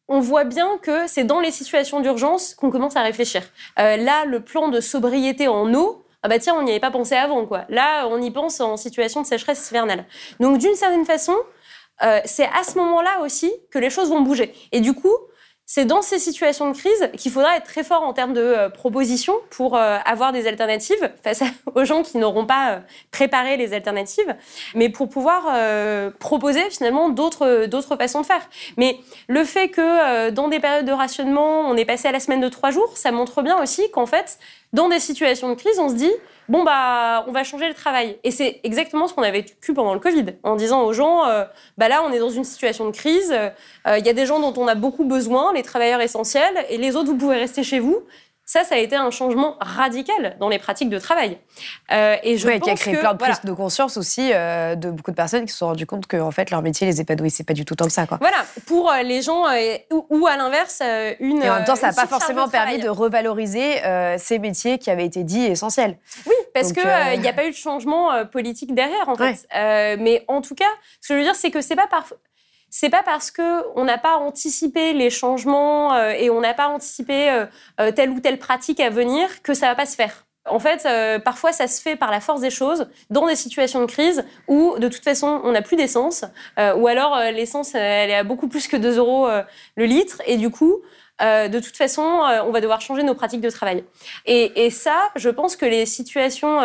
on 0.08 0.20
voit 0.20 0.46
bien 0.46 0.78
que 0.82 1.08
c'est 1.08 1.26
dans 1.26 1.40
les 1.40 1.52
situations 1.52 2.00
d'urgence 2.00 2.56
qu'on 2.56 2.72
commence 2.72 2.96
à 2.96 3.02
réfléchir. 3.04 3.44
là, 3.78 4.26
le 4.26 4.40
plan 4.40 4.70
de 4.70 4.80
sobriété 4.80 5.48
en 5.48 5.72
eau, 5.76 6.06
ah 6.26 6.28
bah 6.28 6.40
tiens, 6.40 6.56
on 6.58 6.64
n'y 6.64 6.72
avait 6.72 6.80
pas 6.80 6.90
pensé 6.90 7.14
avant, 7.14 7.46
quoi. 7.46 7.66
Là, 7.70 8.08
on 8.10 8.20
y 8.20 8.32
pense 8.32 8.60
en 8.60 8.78
situation 8.78 9.22
de 9.22 9.28
sécheresse 9.28 9.70
hivernale. 9.70 10.06
Donc, 10.40 10.58
d'une 10.58 10.74
certaine 10.74 11.06
façon, 11.06 11.36
euh, 12.04 12.20
c'est 12.26 12.46
à 12.48 12.64
ce 12.64 12.78
moment-là 12.78 13.22
aussi 13.22 13.52
que 13.72 13.80
les 13.80 13.90
choses 13.90 14.10
vont 14.10 14.22
bouger. 14.22 14.54
Et 14.72 14.82
du 14.82 14.94
coup, 14.94 15.14
c'est 15.68 15.86
dans 15.86 16.04
ces 16.04 16.20
situations 16.20 16.70
de 16.70 16.78
crise 16.78 17.10
qu'il 17.18 17.32
faudra 17.32 17.58
être 17.58 17.64
très 17.64 17.84
fort 17.84 18.04
en 18.04 18.14
termes 18.14 18.34
de 18.34 18.42
euh, 18.42 18.70
propositions 18.70 19.34
pour 19.50 19.76
euh, 19.76 19.98
avoir 20.06 20.32
des 20.32 20.46
alternatives 20.46 21.10
face 21.24 21.42
aux 21.76 21.86
gens 21.86 22.04
qui 22.04 22.18
n'auront 22.18 22.46
pas 22.46 22.82
préparé 23.10 23.58
les 23.58 23.74
alternatives, 23.74 24.36
mais 24.76 24.90
pour 24.90 25.10
pouvoir 25.10 25.44
proposer 26.20 26.70
finalement 26.70 27.10
d'autres 27.10 27.66
d'autres 27.66 27.96
façons 27.96 28.22
de 28.22 28.26
faire. 28.26 28.48
Mais 28.78 29.00
le 29.28 29.44
fait 29.44 29.70
que 29.70 30.30
dans 30.30 30.50
des 30.50 30.60
périodes 30.60 30.86
de 30.86 30.92
rationnement, 30.92 31.62
on 31.62 31.76
est 31.76 31.86
passé 31.86 32.08
à 32.08 32.12
la 32.12 32.20
semaine 32.20 32.42
de 32.42 32.50
trois 32.50 32.70
jours, 32.70 32.96
ça 32.96 33.12
montre 33.12 33.42
bien 33.42 33.60
aussi 33.62 33.90
qu'en 33.92 34.06
fait, 34.06 34.38
dans 34.76 34.90
des 34.90 35.00
situations 35.00 35.50
de 35.50 35.56
crise, 35.56 35.80
on 35.80 35.90
se 35.90 35.96
dit 35.96 36.12
bon 36.50 36.64
bah 36.64 37.26
on 37.28 37.32
va 37.32 37.44
changer 37.44 37.68
le 37.68 37.74
travail. 37.74 38.18
Et 38.24 38.32
c'est 38.32 38.60
exactement 38.64 39.08
ce 39.08 39.14
qu'on 39.14 39.24
avait 39.24 39.42
vécu 39.42 39.74
pendant 39.74 39.94
le 39.94 40.00
Covid, 40.00 40.26
en 40.44 40.56
disant 40.56 40.84
aux 40.84 40.94
gens 40.94 41.26
euh, 41.26 41.46
bah 41.78 41.88
là 41.88 42.04
on 42.06 42.12
est 42.12 42.20
dans 42.20 42.30
une 42.30 42.44
situation 42.44 42.86
de 42.86 42.92
crise, 42.92 43.34
euh, 43.34 43.98
il 43.98 44.06
y 44.06 44.10
a 44.10 44.14
des 44.14 44.26
gens 44.26 44.40
dont 44.40 44.54
on 44.62 44.68
a 44.68 44.76
beaucoup 44.76 45.06
besoin, 45.06 45.54
les 45.54 45.64
travailleurs 45.64 46.02
essentiels, 46.02 46.66
et 46.70 46.78
les 46.78 46.96
autres 46.96 47.08
vous 47.08 47.18
pouvez 47.18 47.38
rester 47.38 47.64
chez 47.64 47.80
vous. 47.80 48.04
Ça, 48.48 48.64
ça 48.64 48.76
a 48.76 48.78
été 48.78 48.96
un 48.96 49.10
changement 49.10 49.58
radical 49.60 50.38
dans 50.40 50.50
les 50.50 50.60
pratiques 50.60 50.90
de 50.90 51.00
travail. 51.00 51.40
Euh, 51.92 52.16
et 52.22 52.38
je 52.38 52.48
pense 52.48 52.62
qui 52.62 52.70
a 52.70 52.76
créé 52.76 52.96
plein 52.96 53.14
de 53.14 53.18
prises 53.18 53.42
de 53.44 53.52
conscience 53.54 53.98
aussi 53.98 54.32
euh, 54.32 54.76
de 54.76 54.92
beaucoup 54.92 55.10
de 55.10 55.16
personnes 55.16 55.46
qui 55.46 55.52
se 55.52 55.58
sont 55.58 55.66
rendues 55.66 55.88
compte 55.88 56.06
que 56.06 56.18
en 56.18 56.30
fait 56.30 56.52
leur 56.52 56.62
métier 56.62 56.86
les 56.86 57.02
épanouissait 57.02 57.44
pas 57.44 57.54
du 57.54 57.66
tout 57.66 57.74
tant 57.74 57.86
que 57.86 57.92
ça. 57.92 58.06
Quoi. 58.06 58.20
Voilà, 58.22 58.46
pour 58.68 58.92
euh, 58.92 59.02
les 59.02 59.24
gens 59.24 59.46
ou, 59.92 60.28
à 60.28 60.38
l'inverse 60.38 60.84
une. 61.20 61.42
Et 61.42 61.50
en 61.50 61.56
même 61.56 61.66
temps, 61.66 61.76
ça 61.76 61.88
n'a 61.88 61.94
pas 61.94 62.06
forcément 62.06 62.48
permis 62.48 62.78
de 62.78 62.88
revaloriser 62.88 63.82
ces 64.18 64.38
métiers 64.38 64.78
qui 64.78 64.92
avaient 64.92 65.06
été 65.06 65.24
dits 65.24 65.46
essentiels. 65.46 65.98
Oui, 66.28 66.36
parce 66.54 66.72
qu'il 66.72 67.20
n'y 67.20 67.28
a 67.28 67.34
pas 67.34 67.46
eu 67.46 67.52
de 67.52 67.56
changement 67.56 68.26
politique 68.26 68.76
derrière 68.76 69.10
en 69.10 69.16
fait. 69.16 69.48
mais 70.00 70.24
en 70.28 70.42
tout 70.42 70.56
cas, 70.56 70.66
ce 71.02 71.10
que 71.10 71.14
je 71.16 71.20
veux 71.20 71.26
dire, 71.26 71.36
c'est 71.36 71.50
que 71.50 71.62
c'est 71.62 71.76
pas 71.76 71.88
parfois 71.88 72.18
c'est 72.78 72.90
pas 72.90 73.04
parce 73.04 73.32
que 73.32 73.64
on 73.78 73.86
n'a 73.86 73.98
pas 73.98 74.18
anticipé 74.18 74.92
les 74.92 75.10
changements 75.10 75.94
euh, 75.94 76.10
et 76.10 76.30
on 76.30 76.42
n'a 76.42 76.54
pas 76.54 76.68
anticipé 76.68 77.30
euh, 77.30 77.46
euh, 77.80 77.92
telle 77.94 78.10
ou 78.10 78.20
telle 78.20 78.38
pratique 78.38 78.82
à 78.82 78.90
venir 78.90 79.42
que 79.44 79.54
ça 79.54 79.68
va 79.68 79.76
pas 79.76 79.86
se 79.86 79.96
faire. 79.96 80.26
En 80.46 80.60
fait, 80.60 80.88
parfois, 81.24 81.54
ça 81.54 81.68
se 81.68 81.82
fait 81.82 81.96
par 81.96 82.12
la 82.12 82.20
force 82.20 82.40
des 82.40 82.52
choses, 82.52 82.88
dans 83.10 83.26
des 83.26 83.36
situations 83.36 83.82
de 83.82 83.88
crise 83.88 84.24
où, 84.48 84.78
de 84.78 84.90
toute 84.90 85.04
façon, 85.04 85.42
on 85.44 85.54
n'a 85.54 85.64
plus 85.64 85.76
d'essence, 85.76 86.24
ou 86.76 86.86
alors 86.86 87.18
l'essence, 87.34 87.74
elle 87.74 88.12
est 88.12 88.16
à 88.16 88.24
beaucoup 88.24 88.48
plus 88.48 88.68
que 88.68 88.78
2 88.78 89.00
euros 89.00 89.28
le 89.76 89.86
litre, 89.86 90.22
et 90.28 90.38
du 90.38 90.52
coup, 90.52 90.84
de 91.20 91.60
toute 91.60 91.76
façon, 91.76 92.04
on 92.04 92.52
va 92.52 92.62
devoir 92.62 92.80
changer 92.80 93.02
nos 93.02 93.16
pratiques 93.16 93.42
de 93.42 93.50
travail. 93.50 93.86
Et, 94.28 94.68
et 94.68 94.70
ça, 94.70 95.10
je 95.16 95.32
pense 95.32 95.56
que 95.56 95.66
les 95.66 95.88
situations 95.88 96.60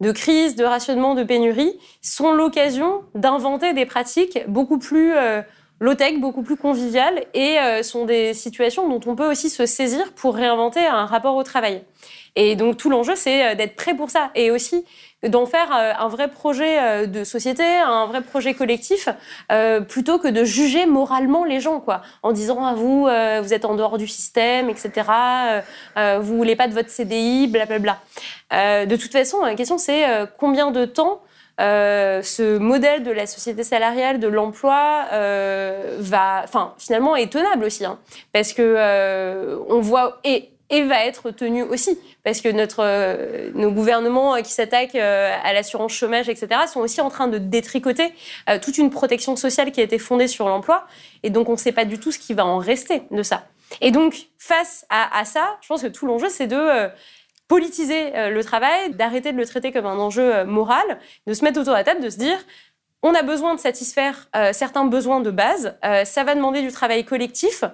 de 0.00 0.12
crise, 0.12 0.56
de 0.56 0.64
rationnement, 0.64 1.14
de 1.14 1.22
pénurie, 1.22 1.72
sont 2.02 2.32
l'occasion 2.32 3.02
d'inventer 3.14 3.72
des 3.72 3.86
pratiques 3.86 4.38
beaucoup 4.48 4.78
plus 4.78 5.14
euh, 5.14 5.42
low-tech, 5.80 6.20
beaucoup 6.20 6.42
plus 6.42 6.56
conviviales, 6.56 7.24
et 7.34 7.58
euh, 7.58 7.82
sont 7.82 8.04
des 8.04 8.34
situations 8.34 8.88
dont 8.88 9.00
on 9.10 9.16
peut 9.16 9.30
aussi 9.30 9.50
se 9.50 9.66
saisir 9.66 10.12
pour 10.12 10.34
réinventer 10.34 10.84
un 10.84 11.06
rapport 11.06 11.36
au 11.36 11.42
travail. 11.42 11.84
Et 12.36 12.56
donc 12.56 12.76
tout 12.76 12.90
l'enjeu, 12.90 13.14
c'est 13.16 13.46
euh, 13.46 13.54
d'être 13.54 13.76
prêt 13.76 13.94
pour 13.94 14.10
ça, 14.10 14.30
et 14.34 14.50
aussi 14.50 14.84
d'en 15.28 15.46
faire 15.46 15.74
euh, 15.74 15.92
un 15.98 16.08
vrai 16.08 16.28
projet 16.28 16.78
euh, 16.78 17.06
de 17.06 17.24
société, 17.24 17.64
un 17.64 18.06
vrai 18.06 18.20
projet 18.20 18.54
collectif, 18.54 19.08
euh, 19.50 19.80
plutôt 19.80 20.18
que 20.18 20.28
de 20.28 20.44
juger 20.44 20.86
moralement 20.86 21.44
les 21.44 21.60
gens, 21.60 21.80
quoi, 21.80 22.02
en 22.22 22.32
disant 22.32 22.64
à 22.64 22.70
ah, 22.70 22.74
vous, 22.74 23.02
vous 23.04 23.54
êtes 23.54 23.64
en 23.64 23.74
dehors 23.74 23.98
du 23.98 24.08
système, 24.08 24.70
etc. 24.70 24.92
Euh, 25.96 26.18
vous 26.20 26.36
voulez 26.36 26.56
pas 26.56 26.68
de 26.68 26.72
votre 26.72 26.90
CDI, 26.90 27.46
blablabla. 27.46 27.98
de 28.50 28.96
toute 28.96 29.12
façon, 29.12 29.42
la 29.42 29.54
question 29.54 29.78
c'est 29.78 30.04
combien 30.38 30.70
de 30.70 30.84
temps 30.84 31.22
ce 31.58 32.58
modèle 32.58 33.02
de 33.02 33.10
la 33.10 33.26
société 33.26 33.62
salariale, 33.62 34.18
de 34.18 34.28
l'emploi, 34.28 35.04
va, 35.10 36.42
enfin, 36.44 36.74
finalement, 36.78 37.16
est 37.16 37.32
tenable 37.32 37.64
aussi, 37.64 37.84
hein, 37.84 37.98
parce 38.32 38.52
que 38.52 39.58
on 39.68 39.80
voit 39.80 40.18
et 40.24 40.53
et 40.70 40.82
va 40.82 41.04
être 41.04 41.30
tenu 41.30 41.62
aussi. 41.62 41.98
Parce 42.22 42.40
que 42.40 42.48
notre, 42.48 42.80
euh, 42.80 43.50
nos 43.54 43.70
gouvernements 43.70 44.40
qui 44.42 44.52
s'attaquent 44.52 44.94
euh, 44.94 45.34
à 45.42 45.52
l'assurance 45.52 45.92
chômage, 45.92 46.28
etc., 46.28 46.62
sont 46.72 46.80
aussi 46.80 47.00
en 47.00 47.10
train 47.10 47.28
de 47.28 47.38
détricoter 47.38 48.12
euh, 48.48 48.58
toute 48.58 48.78
une 48.78 48.90
protection 48.90 49.36
sociale 49.36 49.72
qui 49.72 49.80
a 49.80 49.84
été 49.84 49.98
fondée 49.98 50.28
sur 50.28 50.48
l'emploi. 50.48 50.86
Et 51.22 51.30
donc, 51.30 51.48
on 51.48 51.52
ne 51.52 51.58
sait 51.58 51.72
pas 51.72 51.84
du 51.84 51.98
tout 51.98 52.12
ce 52.12 52.18
qui 52.18 52.34
va 52.34 52.46
en 52.46 52.58
rester 52.58 53.02
de 53.10 53.22
ça. 53.22 53.46
Et 53.80 53.90
donc, 53.90 54.28
face 54.38 54.86
à, 54.90 55.24
ça, 55.24 55.56
je 55.60 55.68
pense 55.68 55.82
que 55.82 55.88
tout 55.88 56.06
l'enjeu, 56.06 56.28
c'est 56.28 56.46
de 56.46 56.88
politiser 57.48 58.12
le 58.30 58.44
travail, 58.44 58.94
d'arrêter 58.94 59.32
de 59.32 59.38
le 59.38 59.46
traiter 59.46 59.72
comme 59.72 59.86
un 59.86 59.98
enjeu 59.98 60.44
moral, 60.44 60.98
de 61.26 61.32
se 61.32 61.42
mettre 61.42 61.58
autour 61.58 61.72
de 61.72 61.78
la 61.78 61.84
table, 61.84 62.00
de 62.00 62.10
se 62.10 62.18
dire 62.18 62.38
on 63.02 63.14
a 63.14 63.22
besoin 63.22 63.54
de 63.54 63.60
satisfaire 63.60 64.28
certains 64.52 64.84
besoins 64.84 65.20
de 65.20 65.30
base, 65.30 65.76
ça 66.04 66.24
va 66.24 66.34
demander 66.34 66.60
du 66.60 66.70
travail 66.70 67.04
collectif. 67.04 67.64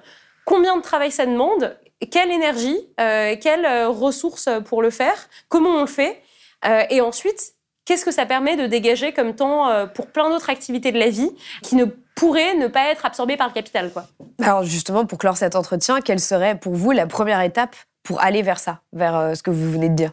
Combien 0.47 0.77
de 0.77 0.83
travail 0.83 1.11
ça 1.11 1.27
demande 1.27 1.77
quelle 2.07 2.31
énergie, 2.31 2.79
euh, 3.01 3.37
quelles 3.41 3.65
euh, 3.65 3.89
ressources 3.89 4.49
pour 4.65 4.83
le 4.83 4.91
faire, 4.91 5.29
comment 5.49 5.71
on 5.71 5.81
le 5.81 5.87
fait, 5.87 6.23
euh, 6.65 6.83
et 6.91 7.01
ensuite, 7.01 7.55
qu'est-ce 7.85 8.05
que 8.05 8.13
ça 8.13 8.27
permet 8.27 8.57
de 8.57 8.67
dégager 8.67 9.13
comme 9.13 9.35
temps 9.35 9.69
pour 9.95 10.07
plein 10.07 10.31
d'autres 10.31 10.51
activités 10.51 10.93
de 10.93 10.99
la 10.99 11.09
vie 11.09 11.31
qui 11.63 11.77
ne 11.77 11.87
pourraient 12.15 12.55
ne 12.55 12.69
pas 12.69 12.91
être 12.91 13.05
absorbées 13.05 13.37
par 13.37 13.49
le 13.49 13.55
capital. 13.55 13.91
Quoi. 13.91 14.07
Alors 14.41 14.63
justement, 14.63 15.07
pour 15.07 15.19
clore 15.19 15.37
cet 15.37 15.57
entretien, 15.57 16.01
quelle 16.01 16.21
serait 16.21 16.59
pour 16.59 16.75
vous 16.75 16.93
la 16.93 17.07
première 17.07 17.41
étape 17.41 17.75
pour 18.03 18.21
aller 18.23 18.43
vers 18.43 18.59
ça, 18.59 18.83
vers 18.93 19.37
ce 19.37 19.43
que 19.43 19.51
vous 19.51 19.73
venez 19.73 19.89
de 19.89 19.95
dire? 19.95 20.13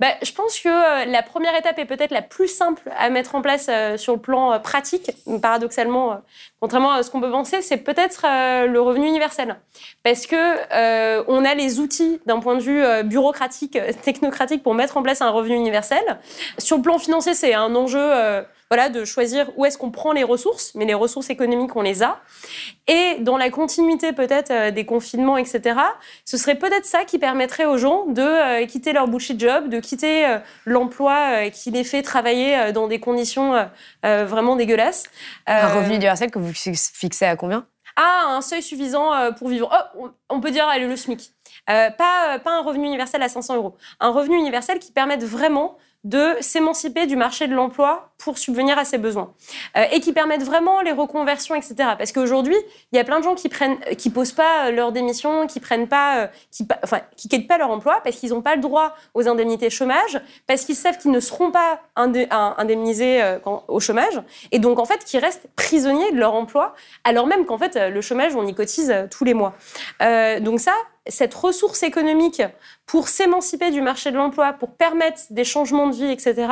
Bah, 0.00 0.08
je 0.22 0.32
pense 0.32 0.58
que 0.58 0.68
euh, 0.68 1.04
la 1.06 1.22
première 1.22 1.56
étape 1.56 1.78
est 1.78 1.84
peut-être 1.84 2.10
la 2.10 2.22
plus 2.22 2.48
simple 2.48 2.82
à 2.98 3.10
mettre 3.10 3.34
en 3.34 3.42
place 3.42 3.66
euh, 3.68 3.96
sur 3.96 4.14
le 4.14 4.20
plan 4.20 4.52
euh, 4.52 4.58
pratique. 4.58 5.10
Paradoxalement, 5.40 6.20
contrairement 6.60 6.92
à 6.92 7.02
ce 7.02 7.10
qu'on 7.10 7.20
peut 7.20 7.30
penser, 7.30 7.62
c'est 7.62 7.78
peut-être 7.78 8.24
le 8.66 8.80
revenu 8.80 9.06
universel. 9.06 9.56
Parce 10.02 10.26
que 10.26 11.22
on 11.28 11.44
a 11.44 11.54
les 11.54 11.80
outils 11.80 12.20
d'un 12.26 12.40
point 12.40 12.56
de 12.56 12.62
vue 12.62 12.82
bureaucratique, 13.04 13.78
technocratique 14.02 14.62
pour 14.62 14.74
mettre 14.74 14.96
en 14.96 15.02
place 15.02 15.22
un 15.22 15.30
revenu 15.30 15.54
universel. 15.56 16.18
Sur 16.58 16.76
le 16.76 16.82
plan 16.82 16.98
financier, 16.98 17.34
c'est 17.34 17.54
un 17.54 17.74
enjeu 17.74 18.44
voilà, 18.72 18.88
de 18.88 19.04
choisir 19.04 19.50
où 19.58 19.66
est-ce 19.66 19.76
qu'on 19.76 19.90
prend 19.90 20.12
les 20.12 20.24
ressources, 20.24 20.74
mais 20.74 20.86
les 20.86 20.94
ressources 20.94 21.28
économiques, 21.28 21.76
on 21.76 21.82
les 21.82 22.02
a. 22.02 22.22
Et 22.86 23.18
dans 23.20 23.36
la 23.36 23.50
continuité 23.50 24.14
peut-être 24.14 24.50
euh, 24.50 24.70
des 24.70 24.86
confinements, 24.86 25.36
etc., 25.36 25.78
ce 26.24 26.38
serait 26.38 26.54
peut-être 26.54 26.86
ça 26.86 27.04
qui 27.04 27.18
permettrait 27.18 27.66
aux 27.66 27.76
gens 27.76 28.06
de 28.06 28.22
euh, 28.22 28.64
quitter 28.64 28.94
leur 28.94 29.08
bullshit 29.08 29.38
job, 29.38 29.68
de 29.68 29.78
quitter 29.78 30.26
euh, 30.26 30.38
l'emploi 30.64 31.50
qui 31.50 31.70
les 31.70 31.84
fait 31.84 32.00
travailler 32.00 32.72
dans 32.72 32.88
des 32.88 32.98
conditions 32.98 33.68
vraiment 34.02 34.56
dégueulasses. 34.56 35.04
Un 35.46 35.68
revenu 35.68 35.96
universel 35.96 36.30
que 36.30 36.38
vous 36.38 36.54
fixez 36.54 37.26
à 37.26 37.36
combien? 37.36 37.66
Ah, 37.96 38.24
un 38.28 38.40
seuil 38.40 38.62
suffisant 38.62 39.10
pour 39.34 39.48
vivre. 39.48 39.68
Oh, 39.98 40.08
on 40.30 40.40
peut 40.40 40.50
dire 40.50 40.66
allez, 40.66 40.86
le 40.86 40.96
SMIC. 40.96 41.34
pas, 41.66 42.38
pas 42.42 42.50
un 42.52 42.62
revenu 42.62 42.86
universel 42.86 43.20
à 43.22 43.28
500 43.28 43.56
euros. 43.56 43.76
Un 44.00 44.12
revenu 44.12 44.38
universel 44.38 44.78
qui 44.78 44.92
permette 44.92 45.24
vraiment 45.24 45.76
de 46.04 46.34
s'émanciper 46.40 47.06
du 47.06 47.16
marché 47.16 47.46
de 47.46 47.54
l'emploi 47.54 48.11
pour 48.22 48.38
subvenir 48.38 48.78
à 48.78 48.84
ses 48.84 48.98
besoins 48.98 49.32
euh, 49.76 49.84
et 49.90 50.00
qui 50.00 50.12
permettent 50.12 50.44
vraiment 50.44 50.80
les 50.80 50.92
reconversions, 50.92 51.54
etc. 51.54 51.74
Parce 51.98 52.12
qu'aujourd'hui, 52.12 52.56
il 52.92 52.96
y 52.96 52.98
a 52.98 53.04
plein 53.04 53.18
de 53.18 53.24
gens 53.24 53.34
qui 53.34 53.48
prennent, 53.48 53.78
qui 53.98 54.10
posent 54.10 54.32
pas 54.32 54.68
euh, 54.68 54.70
leur 54.70 54.92
démission, 54.92 55.46
qui 55.46 55.60
prennent 55.60 55.88
pas, 55.88 56.22
euh, 56.22 56.26
qui, 56.50 56.66
enfin, 56.82 57.00
qui 57.16 57.28
quittent 57.28 57.48
pas 57.48 57.58
leur 57.58 57.70
emploi 57.70 58.00
parce 58.04 58.16
qu'ils 58.16 58.30
n'ont 58.30 58.42
pas 58.42 58.54
le 58.54 58.60
droit 58.60 58.94
aux 59.14 59.28
indemnités 59.28 59.70
chômage, 59.70 60.20
parce 60.46 60.64
qu'ils 60.64 60.76
savent 60.76 60.98
qu'ils 60.98 61.10
ne 61.10 61.20
seront 61.20 61.50
pas 61.50 61.80
indemnisés 61.96 63.22
au 63.68 63.80
chômage, 63.80 64.20
et 64.50 64.58
donc 64.58 64.78
en 64.78 64.84
fait, 64.84 65.04
qui 65.04 65.18
restent 65.18 65.46
prisonniers 65.56 66.12
de 66.12 66.18
leur 66.18 66.34
emploi, 66.34 66.74
alors 67.04 67.26
même 67.26 67.46
qu'en 67.46 67.58
fait, 67.58 67.76
le 67.76 68.00
chômage, 68.00 68.34
on 68.34 68.46
y 68.46 68.54
cotise 68.54 68.94
tous 69.10 69.24
les 69.24 69.34
mois. 69.34 69.54
donc 70.40 70.60
ça, 70.60 70.72
cette 71.06 71.34
ressource 71.34 71.82
économique 71.82 72.42
pour 72.86 73.08
s'émanciper 73.08 73.70
du 73.70 73.80
marché 73.80 74.10
de 74.10 74.16
l'emploi, 74.16 74.52
pour 74.52 74.70
permettre 74.70 75.20
des 75.30 75.44
changements 75.44 75.88
de 75.88 75.94
vie, 75.94 76.10
etc., 76.10 76.46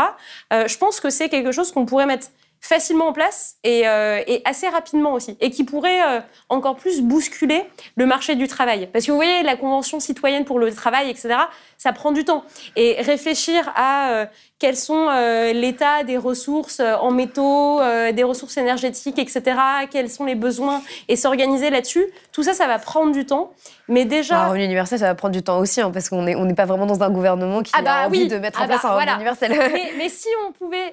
euh, 0.52 0.66
je 0.66 0.78
pense 0.78 1.00
que 1.00 1.10
c'est 1.10 1.28
quelque 1.28 1.52
chose 1.52 1.59
qu'on 1.72 1.86
pourrait 1.86 2.06
mettre 2.06 2.28
facilement 2.60 3.08
en 3.08 3.12
place 3.12 3.56
et, 3.64 3.88
euh, 3.88 4.20
assez 4.44 4.68
rapidement 4.68 5.14
aussi, 5.14 5.36
et 5.40 5.50
qui 5.50 5.64
pourrait 5.64 6.02
euh, 6.02 6.20
encore 6.50 6.76
plus 6.76 7.00
bousculer 7.00 7.64
le 7.96 8.04
marché 8.04 8.34
du 8.34 8.48
travail. 8.48 8.88
Parce 8.92 9.06
que 9.06 9.10
vous 9.10 9.16
voyez, 9.16 9.42
la 9.42 9.56
Convention 9.56 9.98
citoyenne 9.98 10.44
pour 10.44 10.58
le 10.58 10.72
travail, 10.72 11.08
etc., 11.08 11.36
ça 11.78 11.92
prend 11.92 12.12
du 12.12 12.24
temps. 12.24 12.44
Et 12.76 13.00
réfléchir 13.00 13.72
à 13.74 14.26
quels 14.60 14.76
sont 14.76 15.08
euh, 15.08 15.52
l'état 15.54 16.04
des 16.04 16.18
ressources 16.18 16.80
euh, 16.80 16.94
en 16.96 17.10
métaux, 17.10 17.80
euh, 17.80 18.12
des 18.12 18.22
ressources 18.22 18.58
énergétiques, 18.58 19.18
etc., 19.18 19.56
quels 19.90 20.10
sont 20.10 20.26
les 20.26 20.34
besoins, 20.34 20.82
et 21.08 21.16
s'organiser 21.16 21.70
là-dessus. 21.70 22.04
Tout 22.30 22.42
ça, 22.42 22.52
ça 22.52 22.66
va 22.66 22.78
prendre 22.78 23.10
du 23.10 23.24
temps. 23.24 23.52
Mais 23.88 24.04
déjà... 24.04 24.42
Un 24.42 24.48
revenu 24.48 24.64
universel, 24.64 24.98
ça 24.98 25.06
va 25.06 25.14
prendre 25.14 25.32
du 25.32 25.42
temps 25.42 25.58
aussi, 25.58 25.80
hein, 25.80 25.90
parce 25.90 26.10
qu'on 26.10 26.22
n'est 26.22 26.36
on 26.36 26.44
n'est 26.44 26.54
pas 26.54 26.66
vraiment 26.66 26.84
dans 26.84 27.02
un 27.02 27.10
gouvernement 27.10 27.62
qui 27.62 27.72
ah 27.74 27.82
bah 27.82 27.94
a 27.94 28.06
envie 28.06 28.28
de 28.28 28.36
mettre 28.36 28.60
en 28.60 28.64
ah 28.64 28.68
place 28.68 28.82
bah 28.82 28.90
un 28.90 28.94
revenu 28.96 29.12
universel. 29.14 29.50
mais, 29.98 30.08
si 30.10 30.28
on 30.46 30.52
pouvait, 30.52 30.92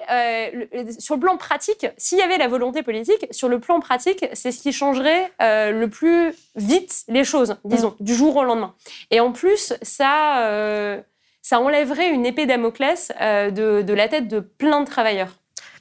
sur 0.98 1.14
le 1.16 1.20
plan 1.20 1.36
pratique, 1.36 1.86
s'il 1.98 2.18
y 2.18 2.22
avait 2.22 2.38
la 2.38 2.48
volonté 2.48 2.82
politique, 2.82 3.26
sur 3.30 3.48
le 3.48 3.60
plan 3.60 3.80
pratique, 3.80 4.26
c'est 4.32 4.50
ce 4.50 4.60
qui 4.62 4.72
changerait 4.72 5.30
le 5.40 5.86
plus 5.86 6.34
vite 6.56 7.04
les 7.08 7.24
choses, 7.24 7.56
disons, 7.64 7.94
mm. 8.00 8.04
du 8.04 8.14
jour 8.14 8.34
au 8.34 8.44
lendemain. 8.44 8.74
Et 9.10 9.20
en 9.20 9.30
plus, 9.30 9.74
ça 9.82 11.02
ça 11.48 11.60
enlèverait 11.60 12.10
une 12.12 12.26
épée 12.26 12.44
Damoclès 12.44 13.10
euh, 13.22 13.50
de, 13.50 13.94
la 13.94 14.06
tête 14.06 14.28
de 14.28 14.40
plein 14.40 14.82
de 14.82 14.86
travailleurs. 14.86 15.30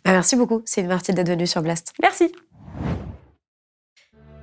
Bah, 0.06 0.14
merci 0.14 0.38
beaucoup, 0.38 0.62
C'est 0.64 0.82
Marty 0.84 1.12
d'être 1.12 1.28
venue 1.28 1.46
sur 1.46 1.62
Blast. 1.62 1.92
Merci. 2.02 2.32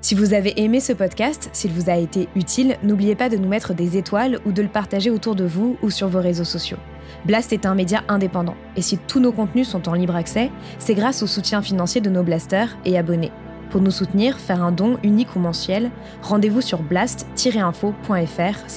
Si 0.02 0.14
vous 0.14 0.34
avez 0.34 0.60
aimé 0.60 0.80
ce 0.80 0.92
podcast, 0.92 1.48
s'il 1.54 1.70
vous 1.70 1.88
a 1.88 1.96
été 1.96 2.28
utile, 2.36 2.76
n'oubliez 2.82 3.14
pas 3.14 3.30
de 3.30 3.38
nous 3.38 3.48
mettre 3.48 3.72
des 3.72 3.96
étoiles 3.96 4.38
ou 4.44 4.52
de 4.52 4.60
le 4.60 4.68
partager 4.68 5.08
autour 5.08 5.34
de 5.34 5.44
vous 5.44 5.78
ou 5.80 5.88
sur 5.88 6.08
vos 6.08 6.20
réseaux 6.20 6.44
sociaux. 6.44 6.76
Blast 7.24 7.54
est 7.54 7.64
un 7.64 7.74
média 7.74 8.04
indépendant, 8.08 8.56
et 8.76 8.82
si 8.82 8.98
tous 8.98 9.20
nos 9.20 9.32
contenus 9.32 9.66
sont 9.66 9.88
en 9.88 9.94
libre 9.94 10.16
accès, 10.16 10.50
c'est 10.78 10.92
grâce 10.92 11.22
au 11.22 11.26
soutien 11.26 11.62
financier 11.62 12.02
de 12.02 12.10
nos 12.10 12.22
blasters 12.22 12.76
et 12.84 12.98
abonnés. 12.98 13.32
Pour 13.70 13.80
nous 13.80 13.90
soutenir, 13.90 14.38
faire 14.38 14.62
un 14.62 14.72
don 14.72 14.98
unique 15.02 15.34
ou 15.36 15.38
mensuel, 15.38 15.90
rendez-vous 16.20 16.60
sur 16.60 16.82
blast-info.fr 16.82 18.70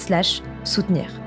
soutenir. 0.64 1.27